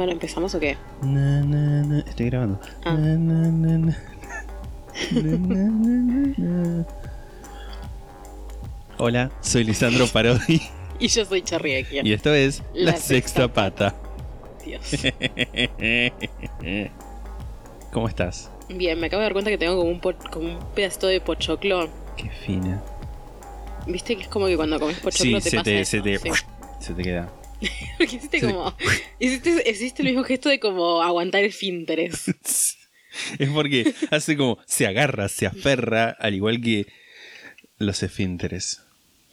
Bueno, 0.00 0.12
¿empezamos 0.14 0.54
o 0.54 0.60
qué? 0.60 0.78
Na, 1.02 1.42
na, 1.42 1.82
na. 1.82 1.98
Estoy 1.98 2.30
grabando. 2.30 2.58
Ah. 2.86 2.96
Hola, 8.98 9.30
soy 9.42 9.64
Lisandro 9.64 10.06
Parodi 10.06 10.62
Y 10.98 11.08
yo 11.08 11.24
soy 11.26 11.42
Charriequia. 11.42 12.00
y 12.04 12.12
esto 12.14 12.32
es 12.34 12.62
La, 12.72 12.92
La 12.92 12.98
Sexta, 12.98 13.08
Sexta 13.08 13.52
Pata. 13.52 13.94
Dios. 14.64 14.80
¿Cómo 17.92 18.08
estás? 18.08 18.50
Bien, 18.70 18.98
me 19.00 19.08
acabo 19.08 19.20
de 19.20 19.24
dar 19.24 19.32
cuenta 19.34 19.50
que 19.50 19.58
tengo 19.58 19.76
como 19.76 19.90
un, 19.90 20.00
po- 20.00 20.14
como 20.30 20.48
un 20.48 20.58
pedacito 20.74 21.08
de 21.08 21.20
pochoclo. 21.20 21.88
Qué 22.16 22.30
fina. 22.30 22.80
¿Viste 23.86 24.16
que 24.16 24.22
es 24.22 24.28
como 24.28 24.46
que 24.46 24.56
cuando 24.56 24.78
comes 24.80 24.98
pochoclo 25.00 25.40
Sí, 25.40 25.44
te 25.44 25.50
se 25.50 25.56
pasa 25.56 25.64
te, 25.64 25.80
eso? 25.80 25.90
se 25.90 26.00
te, 26.02 26.18
Sí. 26.18 26.30
se 26.78 26.94
te 26.94 27.02
queda. 27.02 27.28
Porque 27.98 28.16
hiciste 28.16 28.40
Sí. 28.40 28.46
como... 28.46 28.76
Hiciste, 29.18 29.70
hiciste 29.70 30.02
el 30.02 30.08
mismo 30.08 30.24
gesto 30.24 30.48
de 30.48 30.58
como 30.60 31.02
aguantar 31.02 31.44
el 31.44 31.52
finteres. 31.52 32.26
Es 33.40 33.48
porque 33.50 33.92
hace 34.12 34.36
como 34.36 34.58
se 34.68 34.86
agarra, 34.86 35.28
se 35.28 35.44
aferra, 35.44 36.10
al 36.20 36.32
igual 36.36 36.60
que 36.60 36.86
los 37.78 38.04
esfínteres. 38.04 38.82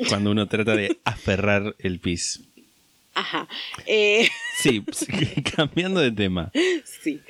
Cuando 0.10 0.32
uno 0.32 0.48
trata 0.48 0.76
de 0.76 0.98
aferrar 1.06 1.76
el 1.78 2.00
pis. 2.00 2.42
Ajá. 3.14 3.48
Eh, 3.86 4.28
Sí, 4.60 4.84
cambiando 5.56 6.02
de 6.02 6.12
tema. 6.12 6.52
sí. 7.04 7.22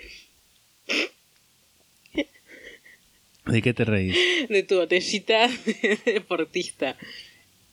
¿De 3.45 3.61
qué 3.61 3.73
te 3.73 3.85
reís? 3.85 4.15
De 4.49 4.63
tu 4.63 4.75
botellita 4.75 5.47
de 5.47 5.99
deportista. 6.05 6.97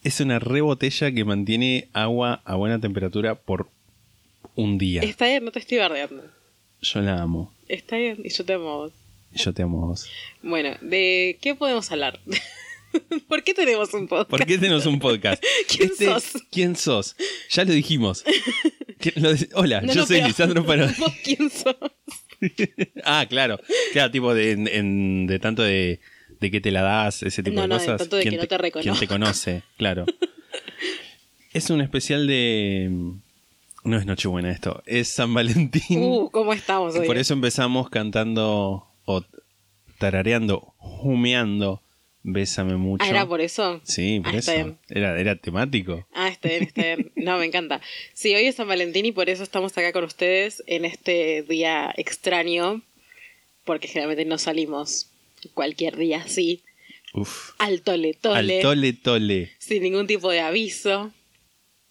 Es 0.05 0.21
una 0.21 0.39
rebotella 0.39 1.11
que 1.13 1.25
mantiene 1.25 1.89
agua 1.93 2.43
a 2.45 2.57
buena 2.57 2.79
temperatura 2.81 3.35
por 3.37 3.69
un 4.55 4.77
día. 4.79 5.03
Está 5.03 5.27
bien, 5.27 5.45
no 5.45 5.51
te 5.53 5.59
estoy 5.61 5.79
bardeando. 5.79 6.23
Yo 6.83 7.01
la 7.01 7.23
amo. 7.23 7.53
Está 7.69 7.97
bien, 7.97 8.19
y 8.23 8.29
yo 8.29 8.45
te 8.45 8.53
amo 8.53 8.69
a 8.71 8.77
vos. 8.77 8.93
Yo 9.33 9.53
te 9.55 9.63
amo 9.63 9.83
a 9.85 9.87
vos. 9.89 10.07
Bueno, 10.43 10.77
¿de 10.83 11.39
qué 11.41 11.55
podemos 11.55 11.91
hablar? 11.91 12.21
¿Por 13.29 13.43
qué 13.43 13.55
tenemos 13.55 13.93
un 13.95 14.07
podcast? 14.07 14.31
¿Por 14.31 14.47
qué 14.47 14.59
tenemos 14.59 14.87
un 14.87 15.01
podcast? 15.01 15.43
Este, 15.71 15.79
¿Quién 15.79 15.97
sos? 15.97 16.33
¿Quién 16.51 16.77
sos? 16.77 17.17
Ya 17.51 17.65
lo 17.65 17.73
dijimos. 17.73 18.23
¿Quién- 18.99 19.15
lo 19.17 19.33
de- 19.35 19.49
Hola, 19.55 19.81
No, 19.81 19.93
yo 19.93 20.03
no, 20.03 20.07
soy 20.07 20.21
Lisandro 20.23 20.65
Parodi. 20.65 20.93
¿Vos 20.99 21.13
quién 21.25 21.51
sos? 21.51 21.75
ah, 23.05 23.25
claro. 23.29 23.59
Claro, 23.93 24.11
tipo 24.13 24.35
de, 24.35 24.53
en- 24.53 24.69
en- 24.69 25.27
de 25.27 25.39
tanto 25.41 25.63
de, 25.63 25.99
de 26.41 26.51
que 26.51 26.61
te 26.61 26.71
la 26.71 26.83
das, 26.83 27.23
ese 27.23 27.43
tipo 27.43 27.57
No, 27.57 27.63
de 27.63 27.69
no, 27.69 27.75
cosas. 27.79 27.99
tanto 27.99 28.17
de 28.17 28.23
¿Quién 28.23 28.35
que 28.35 28.41
no 28.41 28.47
te. 28.47 28.71
¿Quién 28.81 28.95
te 28.99 29.09
conoce? 29.09 29.63
Claro. 29.77 30.07
es 31.53 31.71
un 31.71 31.81
especial 31.81 32.27
de... 32.27 32.91
No 33.85 33.99
es 33.99 34.07
Nochebuena 34.07 34.51
esto, 34.51 34.83
es 34.87 35.09
San 35.09 35.35
Valentín. 35.35 36.03
Uh, 36.03 36.31
¿cómo 36.31 36.55
estamos 36.55 36.97
hoy? 36.97 37.07
Por 37.07 37.19
eso 37.19 37.35
empezamos 37.35 37.91
cantando 37.91 38.87
o 39.05 39.23
tarareando, 39.99 40.75
humeando 40.79 41.83
Bésame 42.27 42.77
mucho. 42.79 43.05
Ah, 43.05 43.11
¿era 43.11 43.27
por 43.27 43.43
eso? 43.43 43.83
Sí, 43.85 44.19
por 44.25 44.35
Ah, 44.35 44.39
eso. 44.39 44.51
está 44.51 44.65
bien. 44.65 44.79
Era, 44.89 45.21
era 45.21 45.37
temático. 45.37 46.07
Ah, 46.15 46.29
está 46.29 46.49
bien, 46.49 46.63
está 46.63 46.81
bien. 46.83 47.13
No, 47.17 47.37
me 47.37 47.45
encanta. 47.45 47.83
Sí, 48.15 48.35
hoy 48.35 48.47
es 48.47 48.55
San 48.55 48.67
Valentín 48.67 49.05
y 49.05 49.13
por 49.13 49.29
eso 49.29 49.43
estamos 49.43 49.77
acá 49.77 49.93
con 49.93 50.05
ustedes 50.05 50.63
en 50.67 50.87
este 50.87 51.43
día 51.43 51.93
extraño, 51.99 52.81
porque 53.65 53.89
generalmente 53.89 54.25
no 54.25 54.39
salimos 54.39 55.11
cualquier 55.53 55.97
día 55.97 56.19
así, 56.25 56.63
Uf. 57.13 57.51
al 57.59 57.83
tole 57.83 58.15
tole, 58.15 58.57
Al 58.57 58.63
tole 58.63 58.93
tole. 58.93 59.53
sin 59.59 59.83
ningún 59.83 60.07
tipo 60.07 60.31
de 60.31 60.41
aviso. 60.41 61.13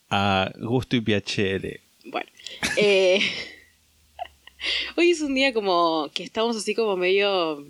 A 0.09 0.51
gusto 0.59 0.95
y 0.95 1.01
piacere. 1.01 1.81
Bueno, 2.05 2.29
eh, 2.77 3.19
hoy 4.97 5.11
es 5.11 5.21
un 5.21 5.33
día 5.35 5.53
como 5.53 6.09
que 6.13 6.23
estamos 6.23 6.55
así 6.55 6.73
como 6.75 6.95
medio 6.97 7.65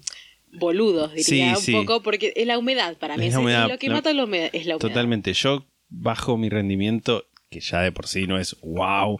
boludos, 0.52 1.14
diría 1.14 1.24
Sí, 1.24 1.42
un 1.60 1.62
sí. 1.62 1.72
poco, 1.72 2.04
porque 2.04 2.34
es 2.36 2.46
la 2.46 2.58
humedad 2.58 2.98
para 2.98 3.18
mí. 3.18 3.24
Es 3.24 3.30
Es 3.30 3.34
la 3.36 3.40
humedad, 3.40 3.70
lo 3.70 3.78
que 3.80 3.88
la- 3.88 3.94
mata 3.96 4.14
la 4.14 4.24
humedad, 4.26 4.50
es 4.54 4.66
la 4.66 4.76
humedad. 4.76 4.80
Totalmente. 4.90 5.34
Yo 5.34 5.66
bajo 5.90 6.38
mi 6.38 6.50
rendimiento, 6.50 7.26
que 7.50 7.60
ya 7.60 7.82
de 7.82 7.92
por 7.92 8.08
sí 8.08 8.28
no 8.28 8.38
es 8.40 8.56
wow, 8.62 9.20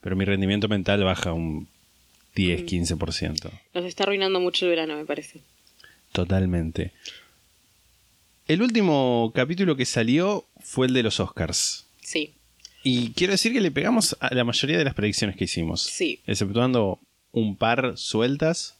pero 0.00 0.16
mi 0.16 0.24
rendimiento 0.24 0.68
mental 0.68 1.02
baja 1.04 1.32
un 1.32 1.68
10, 2.34 2.62
Mm. 2.62 2.66
15%. 2.66 3.50
Nos 3.74 3.84
está 3.84 4.04
arruinando 4.04 4.40
mucho 4.40 4.66
el 4.66 4.70
verano, 4.70 4.96
me 4.96 5.06
parece. 5.06 5.40
Totalmente. 6.16 6.92
El 8.48 8.62
último 8.62 9.32
capítulo 9.34 9.76
que 9.76 9.84
salió 9.84 10.46
fue 10.60 10.86
el 10.86 10.94
de 10.94 11.02
los 11.02 11.20
Oscars. 11.20 11.84
Sí, 12.02 12.32
Y 12.82 13.10
quiero 13.12 13.32
decir 13.32 13.52
que 13.52 13.60
le 13.60 13.70
pegamos 13.70 14.16
a 14.20 14.32
la 14.34 14.44
mayoría 14.44 14.78
de 14.78 14.84
las 14.84 14.94
predicciones 14.94 15.36
que 15.36 15.44
hicimos. 15.44 15.82
sí. 15.82 16.20
Exceptuando 16.26 16.98
un 17.32 17.56
par 17.56 17.98
sueltas. 17.98 18.76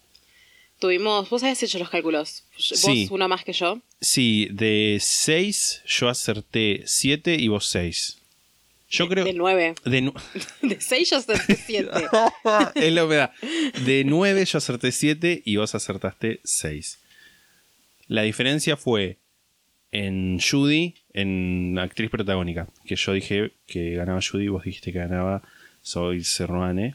Tuvimos, 0.79 1.29
vos 1.29 1.43
habías 1.43 1.63
hecho 1.63 1.79
los 1.79 1.91
cálculos. 1.91 2.45
Vos 2.57 2.81
Sí. 2.81 3.09
una 3.11 3.29
más 3.29 3.45
que 3.45 3.53
yo. 3.53 3.81
Sí, 4.01 4.49
de 4.51 4.99
6 5.01 5.83
yo 5.87 6.09
acerté 6.09 6.85
7 6.87 7.35
y 7.39 7.49
vos 7.49 7.67
6. 7.69 8.19
Yo 8.89 9.09
creo... 9.09 9.25
De 9.25 9.33
nueve. 9.33 9.75
De 9.85 10.01
nu- 10.01 10.15
De 10.63 10.81
seis 10.81 11.11
yo 11.11 11.17
acerté 11.17 11.57
siete. 11.57 11.91
es 12.77 12.93
la 12.93 13.05
humedad. 13.05 13.33
De 13.85 14.05
9 14.07 14.45
yo 14.45 14.59
acerté 14.59 14.93
7 14.93 15.43
y 15.45 15.57
vos 15.57 15.75
acertaste 15.75 16.41
6. 16.45 17.01
La 18.09 18.23
diferencia 18.23 18.77
fue 18.77 19.19
en 19.93 20.39
Judy, 20.41 20.95
en 21.13 21.79
actriz 21.79 22.11
protagónica. 22.11 22.69
Que 22.85 22.97
yo 22.97 23.13
dije 23.13 23.53
que 23.67 23.95
ganaba 23.95 24.21
Judy, 24.23 24.49
vos 24.49 24.65
dijiste 24.65 24.93
que 24.93 24.99
ganaba 24.99 25.43
Soy 25.83 26.23
Serruane. 26.25 26.95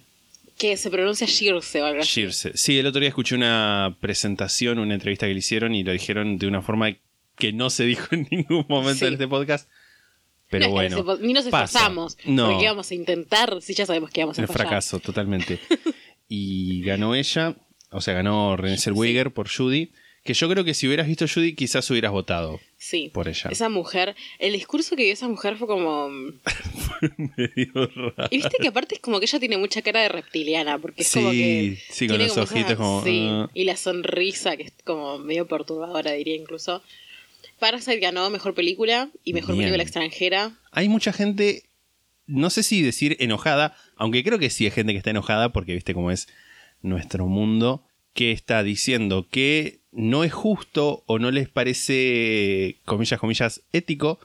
que 0.58 0.78
se 0.78 0.92
pronuncia 0.92 1.26
Shirse 1.28 1.82
o 1.82 1.86
algo 1.86 2.02
así. 2.02 2.22
Shirse. 2.22 2.52
Sí, 2.56 2.78
el 2.78 2.86
otro 2.86 3.00
día 3.00 3.10
escuché 3.10 3.36
una 3.36 3.98
presentación, 4.00 4.78
una 4.80 4.94
entrevista 4.94 5.26
que 5.26 5.34
le 5.34 5.40
hicieron 5.40 5.74
y 5.74 5.84
lo 5.84 5.92
dijeron 5.92 6.38
de 6.38 6.48
una 6.48 6.62
forma 6.62 6.96
que 7.36 7.52
no 7.54 7.70
se 7.72 7.86
dijo 7.86 8.08
en 8.12 8.28
ningún 8.30 8.66
momento 8.70 9.00
Sí. 9.00 9.06
en 9.06 9.14
este 9.14 9.28
podcast. 9.28 9.68
Pero 10.50 10.68
No, 10.70 10.82
es 10.82 10.94
que 10.94 11.02
bueno. 11.02 11.18
ni 11.22 11.34
nos 11.34 11.46
esforzamos. 11.46 12.18
No. 12.26 12.50
Porque 12.50 12.66
íbamos 12.66 12.92
a 12.92 12.94
intentar, 12.96 13.62
si 13.62 13.74
ya 13.74 13.86
sabemos 13.86 14.12
que 14.12 14.20
íbamos 14.20 14.38
a 14.38 14.42
El 14.42 14.48
fallar. 14.48 14.68
fracaso, 14.68 15.00
totalmente. 15.00 15.60
y 16.28 16.82
ganó 16.84 17.16
ella, 17.16 17.56
o 17.90 18.02
sea, 18.02 18.14
ganó 18.14 18.56
Renée 18.58 18.78
Zellweger 18.78 19.32
por 19.32 19.50
Judy. 19.50 19.92
Que 20.24 20.34
yo 20.36 20.48
creo 20.50 20.64
que 20.64 20.76
si 20.76 20.86
hubieras 20.88 21.08
visto 21.08 21.26
Judy, 21.28 21.56
quizás 21.56 21.90
hubieras 21.90 22.12
votado 22.12 22.60
Sí. 22.78 23.10
por 23.14 23.28
ella. 23.28 23.50
Esa 23.50 23.70
mujer, 23.70 24.16
el 24.38 24.54
discurso 24.54 24.96
que 24.96 25.04
dio 25.04 25.14
esa 25.14 25.28
mujer 25.28 25.58
fue 25.58 25.68
como... 25.68 26.10
Medio 27.38 27.88
raro. 27.96 28.28
Y 28.30 28.38
viste 28.38 28.58
que 28.60 28.68
aparte 28.68 28.96
es 28.96 29.02
como 29.02 29.20
que 29.20 29.26
ella 29.26 29.40
tiene 29.40 29.58
mucha 29.58 29.82
cara 29.82 30.02
de 30.02 30.10
reptiliana, 30.10 30.78
porque 30.78 31.02
es 31.02 31.12
como 31.12 31.32
Sí, 31.32 31.38
que... 31.38 31.80
sí, 31.94 32.08
con 32.08 32.18
los 32.20 32.34
como 32.34 32.44
ojitos 32.44 32.76
como, 32.76 33.04
Sí, 33.04 33.28
ah. 33.30 33.50
y 33.54 33.64
la 33.64 33.76
sonrisa 33.78 34.58
que 34.58 34.64
es 34.64 34.74
como 34.84 35.18
medio 35.18 35.48
perturbadora, 35.48 36.12
diría 36.12 36.36
incluso. 36.36 36.84
Parasite 37.60 37.98
ganó 38.00 38.30
Mejor 38.30 38.54
Película 38.54 39.10
y 39.24 39.34
Mejor 39.34 39.56
Bien. 39.56 39.66
Película 39.66 39.84
Extranjera. 39.84 40.52
Hay 40.72 40.90
mucha 40.90 41.14
gente, 41.14 41.64
no 42.28 42.50
sé 42.50 42.64
si 42.64 42.82
decir 42.82 43.18
enojada, 43.20 43.76
aunque 43.96 44.24
creo 44.24 44.40
que 44.40 44.50
sí 44.50 44.66
hay 44.66 44.72
gente 44.72 44.92
que 44.94 44.98
está 44.98 45.10
enojada 45.12 45.52
porque 45.52 45.74
viste 45.74 45.94
cómo 45.94 46.12
es 46.12 46.28
nuestro 46.82 47.28
mundo, 47.28 47.84
que 48.14 48.32
está 48.32 48.64
diciendo 48.64 49.28
que 49.30 49.81
no 49.92 50.24
es 50.24 50.34
justo 50.34 51.04
o 51.06 51.20
no 51.20 51.32
les 51.32 51.50
parece, 51.50 52.80
comillas, 52.86 53.20
comillas, 53.20 53.62
ético 53.74 54.20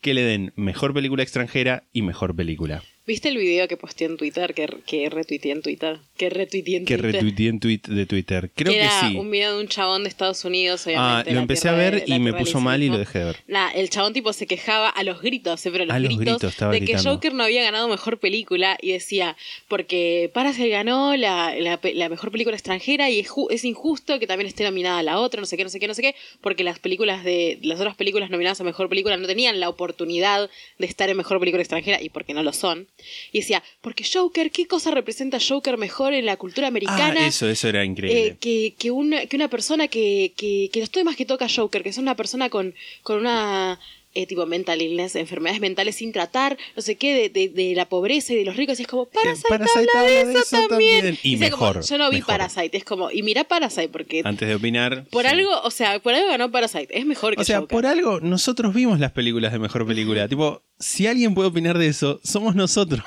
que 0.00 0.14
le 0.14 0.22
den 0.22 0.52
mejor 0.56 0.94
película 0.94 1.22
extranjera 1.22 1.84
y 1.92 2.02
mejor 2.02 2.34
película. 2.34 2.82
¿Viste 3.10 3.28
el 3.28 3.38
video 3.38 3.66
que 3.66 3.76
posteé 3.76 4.06
en 4.06 4.16
Twitter? 4.16 4.54
Que, 4.54 4.68
que 4.86 5.10
retuiteé 5.10 5.50
en 5.50 5.62
Twitter. 5.62 5.98
Que 6.16 6.30
retuiteé 6.30 6.76
en 6.76 6.84
Que 6.84 6.96
Twitter. 6.96 7.12
retuiteé 7.14 7.48
en 7.48 7.58
tweet 7.58 7.80
de 7.88 8.06
Twitter. 8.06 8.50
Creo 8.54 8.72
que 8.72 8.78
que, 8.78 8.84
era 8.84 9.00
sí. 9.08 9.16
un 9.16 9.28
video 9.32 9.56
de 9.56 9.60
un 9.62 9.66
chabón 9.68 10.04
de 10.04 10.08
Estados 10.08 10.44
Unidos, 10.44 10.86
Ah, 10.96 11.24
lo 11.26 11.40
empecé 11.40 11.68
a 11.68 11.72
ver 11.72 12.04
de- 12.04 12.14
y 12.14 12.20
me 12.20 12.32
puso 12.32 12.60
mal 12.60 12.80
y 12.84 12.88
lo 12.88 12.98
dejé 12.98 13.18
de 13.18 13.24
ver. 13.24 13.36
Nah, 13.48 13.70
el 13.72 13.90
chabón 13.90 14.12
tipo 14.12 14.32
se 14.32 14.46
quejaba 14.46 14.88
a 14.88 15.02
los 15.02 15.20
gritos, 15.22 15.66
eh, 15.66 15.70
pero 15.72 15.82
a 15.82 15.86
los, 15.88 15.96
A 15.96 15.98
los 15.98 16.08
gritos, 16.10 16.24
gritos, 16.34 16.52
estaba 16.52 16.72
de 16.72 16.78
gritando. 16.78 17.02
que 17.02 17.08
Joker 17.10 17.34
no 17.34 17.42
había 17.42 17.62
ganado 17.64 17.88
mejor 17.88 18.20
película 18.20 18.78
y 18.80 18.92
decía, 18.92 19.36
porque 19.66 20.30
Parasite 20.32 20.68
ganó 20.68 21.16
la, 21.16 21.52
la, 21.58 22.08
mejor 22.08 22.30
película 22.30 22.54
extranjera 22.54 23.10
y 23.10 23.18
es, 23.18 23.28
ju- 23.28 23.48
es 23.50 23.64
injusto 23.64 24.20
que 24.20 24.28
también 24.28 24.46
esté 24.46 24.62
nominada 24.62 25.02
la 25.02 25.18
otra, 25.18 25.40
no 25.40 25.46
sé 25.46 25.56
qué, 25.56 25.64
no 25.64 25.70
sé 25.70 25.80
qué, 25.80 25.88
no 25.88 25.94
sé 25.94 26.02
qué, 26.02 26.14
porque 26.40 26.62
las 26.62 26.78
películas 26.78 27.24
de 27.24 27.58
las 27.62 27.80
otras 27.80 27.96
películas 27.96 28.30
nominadas 28.30 28.60
a 28.60 28.64
mejor 28.64 28.88
película 28.88 29.16
no 29.16 29.26
tenían 29.26 29.58
la 29.58 29.68
oportunidad 29.68 30.48
de 30.78 30.86
estar 30.86 31.10
en 31.10 31.16
mejor 31.16 31.40
película 31.40 31.60
extranjera 31.62 32.00
y 32.00 32.08
porque 32.10 32.34
no 32.34 32.44
lo 32.44 32.52
son. 32.52 32.86
Y 33.32 33.40
decía, 33.40 33.62
porque 33.80 34.04
Joker, 34.04 34.50
¿qué 34.50 34.66
cosa 34.66 34.90
representa 34.90 35.38
Joker 35.40 35.76
mejor 35.76 36.12
en 36.14 36.26
la 36.26 36.36
cultura 36.36 36.68
americana? 36.68 37.20
Ah, 37.20 37.26
eso, 37.26 37.48
eso 37.48 37.68
era 37.68 37.84
increíble. 37.84 38.26
Eh, 38.26 38.36
que, 38.40 38.74
que, 38.78 38.90
una, 38.90 39.26
que 39.26 39.36
una 39.36 39.48
persona 39.48 39.88
que, 39.88 40.32
que, 40.36 40.70
que 40.72 40.80
los 40.80 40.90
temas 40.90 41.16
que 41.16 41.26
toca 41.26 41.46
Joker, 41.48 41.82
que 41.82 41.90
es 41.90 41.98
una 41.98 42.16
persona 42.16 42.50
con, 42.50 42.74
con 43.02 43.18
una 43.18 43.78
eh, 44.14 44.26
tipo 44.26 44.44
mental 44.46 44.82
illness, 44.82 45.14
enfermedades 45.14 45.60
mentales 45.60 45.94
sin 45.96 46.12
tratar, 46.12 46.58
no 46.74 46.82
sé 46.82 46.96
qué, 46.96 47.14
de, 47.14 47.28
de, 47.28 47.48
de 47.48 47.74
la 47.76 47.88
pobreza 47.88 48.32
y 48.32 48.36
de 48.36 48.44
los 48.44 48.56
ricos, 48.56 48.78
y 48.80 48.82
es 48.82 48.88
como, 48.88 49.06
Parasite, 49.06 49.48
Parasite 49.48 49.78
habla 49.78 50.02
de 50.02 50.18
habla 50.20 50.32
de 50.32 50.38
eso, 50.40 50.56
eso 50.56 50.68
también. 50.68 51.00
también. 51.04 51.18
Y 51.22 51.50
como, 51.50 51.66
mejor, 51.66 51.84
yo 51.84 51.98
no 51.98 52.10
vi 52.10 52.16
mejor. 52.16 52.36
Parasite, 52.38 52.76
es 52.76 52.84
como, 52.84 53.10
y 53.10 53.22
mira 53.22 53.44
Parasite, 53.44 53.88
porque 53.88 54.22
Antes 54.24 54.48
de 54.48 54.54
opinar. 54.56 55.04
por 55.10 55.22
sí. 55.24 55.28
algo, 55.30 55.60
o 55.62 55.70
sea, 55.70 55.98
por 56.00 56.14
algo 56.14 56.28
ganó 56.28 56.50
Parasite, 56.50 56.88
es 56.98 57.06
mejor 57.06 57.36
que 57.36 57.42
O 57.42 57.44
sea, 57.44 57.60
Joker. 57.60 57.76
por 57.76 57.86
algo, 57.86 58.20
nosotros 58.20 58.74
vimos 58.74 58.98
las 58.98 59.12
películas 59.12 59.52
de 59.52 59.58
mejor 59.60 59.86
película. 59.86 60.26
tipo, 60.28 60.62
si 60.78 61.06
alguien 61.06 61.34
puede 61.34 61.48
opinar 61.48 61.78
de 61.78 61.86
eso, 61.86 62.20
somos 62.24 62.54
nosotros. 62.56 63.04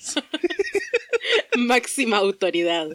Máxima 1.56 2.16
autoridad. 2.18 2.88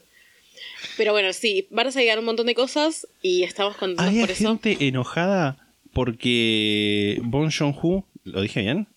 Pero 0.97 1.11
bueno, 1.11 1.33
sí, 1.33 1.67
Parasite 1.73 2.05
ganó 2.05 2.19
un 2.21 2.25
montón 2.25 2.45
de 2.47 2.55
cosas 2.55 3.07
y 3.21 3.43
estamos 3.43 3.75
contentos 3.75 4.05
Había 4.05 4.21
por 4.21 4.31
eso. 4.31 4.47
gente 4.47 4.77
enojada 4.87 5.64
porque 5.95 7.19
Bon 7.23 7.49
Joon-ho, 7.49 8.05
¿lo 8.23 8.41
dije 8.41 8.61
bien? 8.61 8.87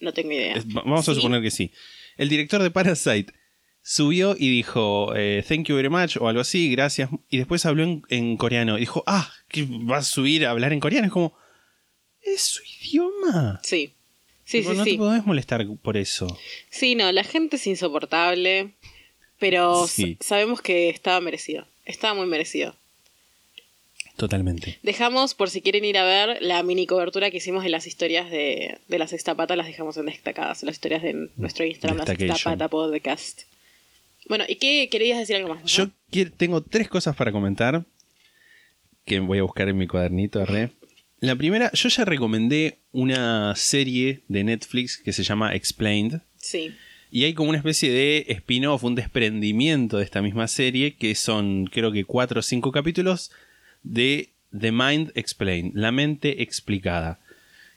No 0.00 0.12
tengo 0.12 0.32
idea. 0.32 0.54
Es- 0.54 0.66
Vamos 0.68 1.08
a 1.08 1.14
Sí. 1.14 1.20
suponer 1.20 1.42
que 1.42 1.50
sí. 1.50 1.72
El 2.18 2.28
director 2.28 2.62
de 2.62 2.70
Parasite 2.70 3.32
subió 3.82 4.36
y 4.38 4.48
dijo 4.50 5.12
eh, 5.16 5.42
thank 5.48 5.66
you 5.68 5.76
very 5.76 5.88
much 5.88 6.16
o 6.18 6.28
algo 6.28 6.42
así, 6.42 6.70
gracias. 6.70 7.08
Y 7.30 7.38
después 7.38 7.64
habló 7.66 7.82
en, 7.84 8.02
en 8.10 8.36
coreano. 8.36 8.76
Y 8.76 8.80
dijo, 8.80 9.02
ah, 9.06 9.32
que 9.48 9.64
va 9.64 9.96
a 9.98 10.02
subir 10.02 10.44
a 10.46 10.50
hablar 10.50 10.72
en 10.72 10.80
coreano. 10.80 11.06
Es 11.06 11.12
como, 11.12 11.34
es 12.20 12.42
su 12.42 12.62
idioma. 12.82 13.60
Sí. 13.64 13.94
Sí, 14.44 14.58
Tipo, 14.58 14.72
sí, 14.72 14.76
no 14.78 14.84
sí. 14.84 14.90
te 14.92 14.98
podés 14.98 15.24
molestar 15.24 15.66
por 15.82 15.96
eso. 15.96 16.38
Sí, 16.68 16.94
no, 16.94 17.10
la 17.12 17.24
gente 17.24 17.56
es 17.56 17.66
insoportable, 17.66 18.74
pero 19.38 19.86
Sí. 19.86 20.18
sabemos 20.20 20.60
que 20.60 20.90
estaba 20.90 21.20
merecido. 21.20 21.66
Estaba 21.86 22.12
muy 22.14 22.26
merecido. 22.26 22.76
Totalmente. 24.16 24.78
Dejamos, 24.82 25.34
por 25.34 25.50
si 25.50 25.62
quieren 25.62 25.84
ir 25.84 25.96
a 25.98 26.04
ver, 26.04 26.38
la 26.42 26.62
mini 26.62 26.86
cobertura 26.86 27.30
que 27.30 27.38
hicimos 27.38 27.64
de 27.64 27.70
las 27.70 27.86
historias 27.86 28.30
de, 28.30 28.78
de 28.88 28.98
la 28.98 29.06
sexta 29.08 29.34
pata, 29.34 29.56
las 29.56 29.66
dejamos 29.66 29.96
en 29.96 30.06
destacadas, 30.06 30.62
las 30.62 30.74
historias 30.76 31.02
de 31.02 31.28
nuestro 31.36 31.64
Instagram, 31.64 31.98
la 31.98 32.06
sexta 32.06 32.36
pata 32.44 32.68
podcast. 32.68 33.42
Bueno, 34.28 34.44
¿y 34.48 34.56
qué 34.56 34.88
querías 34.90 35.18
decir 35.18 35.36
algo 35.36 35.48
más? 35.54 35.62
no? 35.62 35.66
Yo 35.66 35.90
quiero- 36.10 36.30
tengo 36.32 36.62
tres 36.62 36.88
cosas 36.88 37.16
para 37.16 37.32
comentar 37.32 37.84
que 39.04 39.18
voy 39.20 39.38
a 39.38 39.42
buscar 39.42 39.68
en 39.68 39.76
mi 39.78 39.86
cuadernito. 39.88 40.44
Re. 40.44 40.70
La 41.20 41.34
primera, 41.34 41.70
yo 41.72 41.88
ya 41.88 42.04
recomendé 42.04 42.78
una 42.92 43.54
serie 43.56 44.20
de 44.28 44.44
Netflix 44.44 44.98
que 44.98 45.12
se 45.12 45.22
llama 45.24 45.54
Explained. 45.54 46.20
Sí, 46.36 46.72
Y 47.10 47.24
hay 47.24 47.34
como 47.34 47.48
una 47.50 47.58
especie 47.58 47.90
de 47.90 48.26
spin-off, 48.28 48.84
un 48.84 48.94
desprendimiento 48.94 49.98
de 49.98 50.04
esta 50.04 50.22
misma 50.22 50.48
serie, 50.48 50.94
que 50.96 51.14
son 51.14 51.66
creo 51.66 51.92
que 51.92 52.04
cuatro 52.04 52.40
o 52.40 52.42
cinco 52.42 52.72
capítulos 52.72 53.30
de 53.82 54.30
The 54.58 54.72
Mind 54.72 55.12
Explained, 55.14 55.72
la 55.74 55.92
mente 55.92 56.42
explicada, 56.42 57.20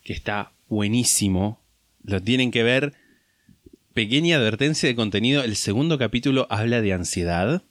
que 0.04 0.13
está 0.13 0.52
buenísimo. 0.68 1.62
Lo 2.04 2.22
tienen 2.22 2.52
que 2.52 2.63
ver. 2.63 2.94
Pequeña 3.94 4.38
advertencia 4.38 4.88
de 4.88 4.96
contenido, 4.96 5.44
el 5.44 5.56
segundo 5.56 5.98
capítulo 5.98 6.48
habla 6.50 6.81
de 6.81 6.94
ansiedad. 6.94 7.63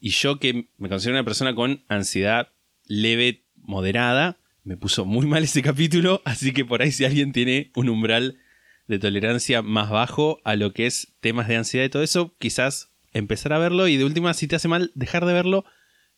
Y 0.00 0.10
yo 0.10 0.38
que 0.38 0.68
me 0.78 0.88
considero 0.88 1.16
una 1.16 1.24
persona 1.24 1.54
con 1.54 1.82
ansiedad 1.88 2.52
leve, 2.86 3.42
moderada, 3.56 4.38
me 4.62 4.76
puso 4.76 5.04
muy 5.04 5.26
mal 5.26 5.44
ese 5.44 5.62
capítulo, 5.62 6.22
así 6.24 6.52
que 6.52 6.64
por 6.64 6.82
ahí 6.82 6.92
si 6.92 7.04
alguien 7.04 7.32
tiene 7.32 7.70
un 7.74 7.88
umbral 7.88 8.38
de 8.86 8.98
tolerancia 8.98 9.62
más 9.62 9.90
bajo 9.90 10.40
a 10.44 10.54
lo 10.54 10.72
que 10.72 10.86
es 10.86 11.14
temas 11.20 11.48
de 11.48 11.56
ansiedad 11.56 11.86
y 11.86 11.90
todo 11.90 12.02
eso, 12.02 12.34
quizás 12.38 12.90
empezar 13.12 13.52
a 13.52 13.58
verlo 13.58 13.88
y 13.88 13.96
de 13.96 14.04
última, 14.04 14.34
si 14.34 14.46
te 14.46 14.56
hace 14.56 14.68
mal, 14.68 14.92
dejar 14.94 15.26
de 15.26 15.32
verlo. 15.32 15.64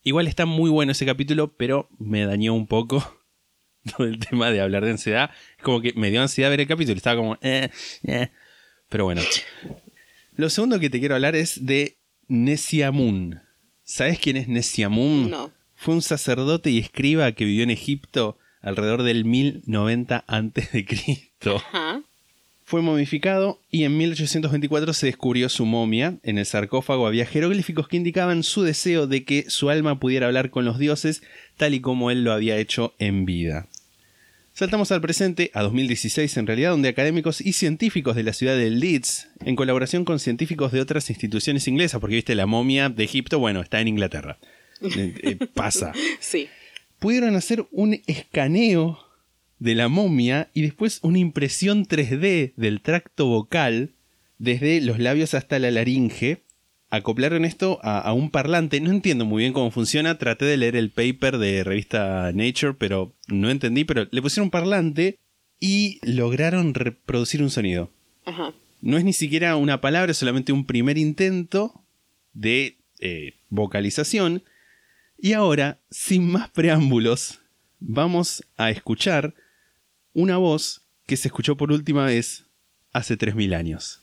Igual 0.03 0.27
está 0.27 0.47
muy 0.47 0.71
bueno 0.71 0.93
ese 0.93 1.07
capítulo, 1.07 1.55
pero 1.57 1.89
me 1.99 2.25
dañó 2.25 2.55
un 2.55 2.67
poco 2.67 3.03
todo 3.97 4.07
el 4.07 4.19
tema 4.19 4.51
de 4.51 4.61
hablar 4.61 4.85
de 4.85 4.93
ansiedad. 4.93 5.31
Es 5.57 5.63
como 5.63 5.81
que 5.81 5.93
me 5.95 6.11
dio 6.11 6.23
ansiedad 6.23 6.51
ver 6.51 6.61
el 6.61 6.69
capítulo, 6.69 6.97
estaba 6.97 7.17
como... 7.21 7.39
eh, 7.43 7.71
eh. 8.05 8.31
Pero 8.89 9.05
bueno. 9.05 9.21
Lo 10.35 10.51
segundo 10.51 10.79
que 10.81 10.89
te 10.89 10.99
quiero 10.99 11.15
hablar 11.15 11.37
es 11.37 11.67
de 11.67 11.99
Nesiamun. 12.29 13.41
¿Sabes 13.85 14.19
quién 14.19 14.37
es 14.37 14.49
Nesiamun? 14.49 15.31
No. 15.31 15.53
Fue 15.75 15.95
un 15.95 16.03
sacerdote 16.03 16.71
y 16.71 16.79
escriba 16.79 17.33
que 17.33 17.45
vivió 17.45 17.63
en 17.65 17.71
Egipto 17.71 18.39
alrededor 18.61 19.03
del 19.03 19.25
1090 19.25 20.25
a.C. 20.27 21.33
Ajá. 21.57 22.03
Fue 22.69 22.83
momificado 22.83 23.63
y 23.71 23.85
en 23.85 23.97
1824 23.97 24.93
se 24.93 25.07
descubrió 25.07 25.49
su 25.49 25.65
momia. 25.65 26.19
En 26.23 26.37
el 26.37 26.45
sarcófago 26.45 27.07
había 27.07 27.25
jeroglíficos 27.25 27.89
que 27.89 27.97
indicaban 27.97 28.43
su 28.43 28.63
deseo 28.63 29.07
de 29.07 29.25
que 29.25 29.49
su 29.49 29.71
alma 29.71 29.99
pudiera 29.99 30.27
hablar 30.27 30.51
con 30.51 30.67
los 30.67 30.79
dioses, 30.79 31.23
tal 31.57 31.73
y 31.73 31.81
como 31.81 32.11
él 32.11 32.25
lo 32.25 32.33
había 32.33 32.59
hecho 32.59 32.95
en 32.99 33.25
vida. 33.25 33.69
Saltamos 34.53 34.93
al 34.93 35.01
presente, 35.01 35.51
a 35.55 35.63
2016 35.63 36.37
en 36.37 36.47
realidad, 36.47 36.73
donde 36.73 36.91
académicos 36.91 37.41
y 37.41 37.55
científicos 37.55 38.15
de 38.17 38.25
la 38.25 38.35
ciudad 38.35 38.55
de 38.59 38.69
Leeds, 38.69 39.31
en 39.47 39.57
colaboración 39.57 40.05
con 40.05 40.19
científicos 40.19 40.71
de 40.71 40.83
otras 40.83 41.09
instituciones 41.09 41.69
inglesas, 41.69 42.03
porque 42.03 42.17
viste, 42.17 42.35
la 42.35 42.45
momia 42.45 42.91
de 42.91 43.03
Egipto, 43.03 43.39
bueno, 43.39 43.63
está 43.63 43.81
en 43.81 43.89
Inglaterra. 43.89 44.37
Eh, 44.83 45.15
eh, 45.23 45.39
pasa 45.55 45.93
Sí. 46.21 46.49
pudieron 46.99 47.35
hacer 47.35 47.67
un 47.73 48.01
escaneo 48.07 49.08
de 49.59 49.75
la 49.75 49.89
momia 49.89 50.51
y 50.55 50.63
después 50.63 51.01
una 51.03 51.19
impresión 51.19 51.87
3D 51.87 52.53
del 52.57 52.81
tracto 52.81 53.27
vocal 53.27 53.95
desde 54.39 54.81
los 54.81 54.99
labios 54.99 55.35
hasta 55.35 55.59
la 55.59 55.71
laringe. 55.71 56.43
Acoplaron 56.91 57.45
esto 57.45 57.81
a, 57.83 57.99
a 57.99 58.13
un 58.13 58.31
parlante. 58.31 58.81
No 58.81 58.91
entiendo 58.91 59.25
muy 59.25 59.43
bien 59.43 59.53
cómo 59.53 59.71
funciona. 59.71 60.17
Traté 60.17 60.47
de 60.47 60.57
leer 60.57 60.77
el 60.77 60.91
paper 60.91 61.39
de 61.39 61.65
revista 61.65 62.33
Nature, 62.33 62.75
pero 62.75 63.15
no 63.27 63.51
entendí. 63.51 63.85
Pero 63.85 64.07
le 64.11 64.23
pusieron 64.23 64.47
un 64.47 64.51
parlante 64.51 65.19
y 65.61 65.99
lograron 66.03 66.75
reproducir 66.75 67.43
un 67.43 67.51
sonido. 67.51 67.91
Ajá. 68.25 68.55
No 68.81 68.97
es 68.97 69.05
ni 69.05 69.13
siquiera 69.13 69.57
una 69.57 69.81
palabra, 69.81 70.13
es 70.13 70.19
solamente 70.19 70.53
un 70.53 70.65
primer 70.65 70.99
intento 70.99 71.85
de 72.33 72.79
eh, 73.01 73.35
vocalización. 73.49 74.45
Y 75.19 75.33
ahora, 75.33 75.81
sin 75.91 76.31
más 76.31 76.49
preámbulos, 76.51 77.41
vamos 77.81 78.45
a 78.57 78.71
escuchar 78.71 79.35
una 80.19 80.37
voz 80.37 80.83
que 81.07 81.17
se 81.17 81.29
escuchó 81.29 81.57
por 81.57 81.71
última 81.71 82.05
vez 82.05 82.45
hace 82.93 83.17
3.000 83.17 83.55
años. 83.55 84.03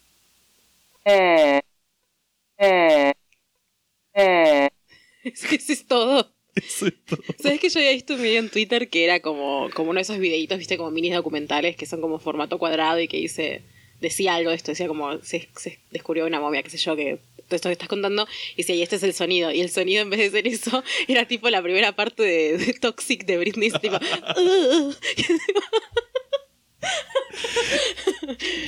Eso 5.23 5.73
es 5.73 5.85
todo. 5.85 6.31
Eso 6.55 6.87
es 6.87 6.93
todo. 7.05 7.21
¿Sabes 7.37 7.59
que 7.59 7.67
yo 7.67 7.79
había 7.79 7.91
visto 7.91 8.13
un 8.13 8.21
video 8.21 8.39
en 8.39 8.49
Twitter 8.49 8.89
que 8.89 9.03
era 9.03 9.19
como, 9.19 9.69
como 9.73 9.89
uno 9.89 9.97
de 9.97 10.03
esos 10.03 10.17
videitos, 10.17 10.57
viste, 10.57 10.77
como 10.77 10.89
minis 10.89 11.13
documentales 11.13 11.75
que 11.75 11.85
son 11.85 11.99
como 11.99 12.17
formato 12.17 12.57
cuadrado 12.59 13.01
y 13.01 13.09
que 13.09 13.17
dice, 13.17 13.63
decía 13.99 14.35
algo 14.35 14.51
de 14.51 14.55
esto, 14.55 14.71
decía 14.71 14.87
como 14.87 15.21
se, 15.21 15.49
se 15.57 15.79
descubrió 15.91 16.25
una 16.25 16.39
momia, 16.39 16.63
qué 16.63 16.69
sé 16.69 16.77
yo, 16.77 16.95
que 16.95 17.19
esto 17.49 17.69
que 17.69 17.73
estás 17.73 17.87
contando, 17.87 18.27
y 18.55 18.57
decía, 18.63 18.75
y 18.75 18.81
este 18.81 18.95
es 18.95 19.03
el 19.03 19.13
sonido. 19.13 19.51
Y 19.51 19.61
el 19.61 19.69
sonido, 19.69 20.01
en 20.01 20.09
vez 20.09 20.19
de 20.19 20.29
ser 20.31 20.47
eso, 20.47 20.83
era 21.07 21.27
tipo 21.27 21.49
la 21.49 21.61
primera 21.61 21.95
parte 21.95 22.23
de, 22.23 22.57
de 22.57 22.73
Toxic 22.73 23.25
de 23.25 23.37
Britney, 23.37 23.71
tipo, 23.71 23.97
"Ugh". 24.37 24.95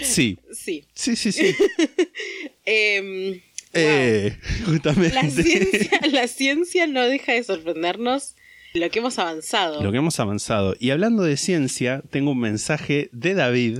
Sí, 0.01 0.39
sí. 0.51 0.85
sí, 0.93 1.15
sí, 1.15 1.31
sí. 1.31 1.55
Em, 2.65 3.31
wow. 3.31 3.41
Eh, 3.73 4.37
justamente. 4.65 5.13
La 5.15 5.29
ciencia, 5.29 6.01
la 6.11 6.27
ciencia 6.27 6.87
no 6.87 7.03
deja 7.03 7.33
de 7.33 7.43
sorprendernos 7.43 8.35
lo 8.73 8.89
que 8.89 8.99
hemos 8.99 9.17
avanzado. 9.19 9.81
Lo 9.81 9.91
que 9.91 9.97
hemos 9.99 10.19
avanzado. 10.19 10.75
Y 10.79 10.89
hablando 10.89 11.23
de 11.23 11.37
ciencia, 11.37 12.01
tengo 12.09 12.31
un 12.31 12.39
mensaje 12.39 13.09
de 13.11 13.33
David 13.33 13.79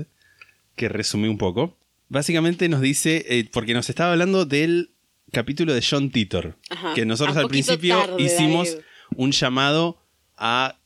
que 0.75 0.89
resumí 0.89 1.27
un 1.27 1.37
poco. 1.37 1.77
Básicamente 2.09 2.69
nos 2.69 2.81
dice, 2.81 3.25
eh, 3.27 3.49
porque 3.51 3.73
nos 3.73 3.89
estaba 3.89 4.11
hablando 4.13 4.45
del 4.45 4.91
capítulo 5.31 5.73
de 5.73 5.83
John 5.87 6.09
Titor, 6.09 6.57
Ajá. 6.69 6.93
que 6.93 7.05
nosotros 7.05 7.35
Un 7.35 7.43
al 7.43 7.47
principio 7.49 7.97
tarde, 7.99 8.23
hicimos 8.23 8.69
David. 8.71 8.83
un 9.17 9.31
llamado 9.31 10.01
a 10.37 10.77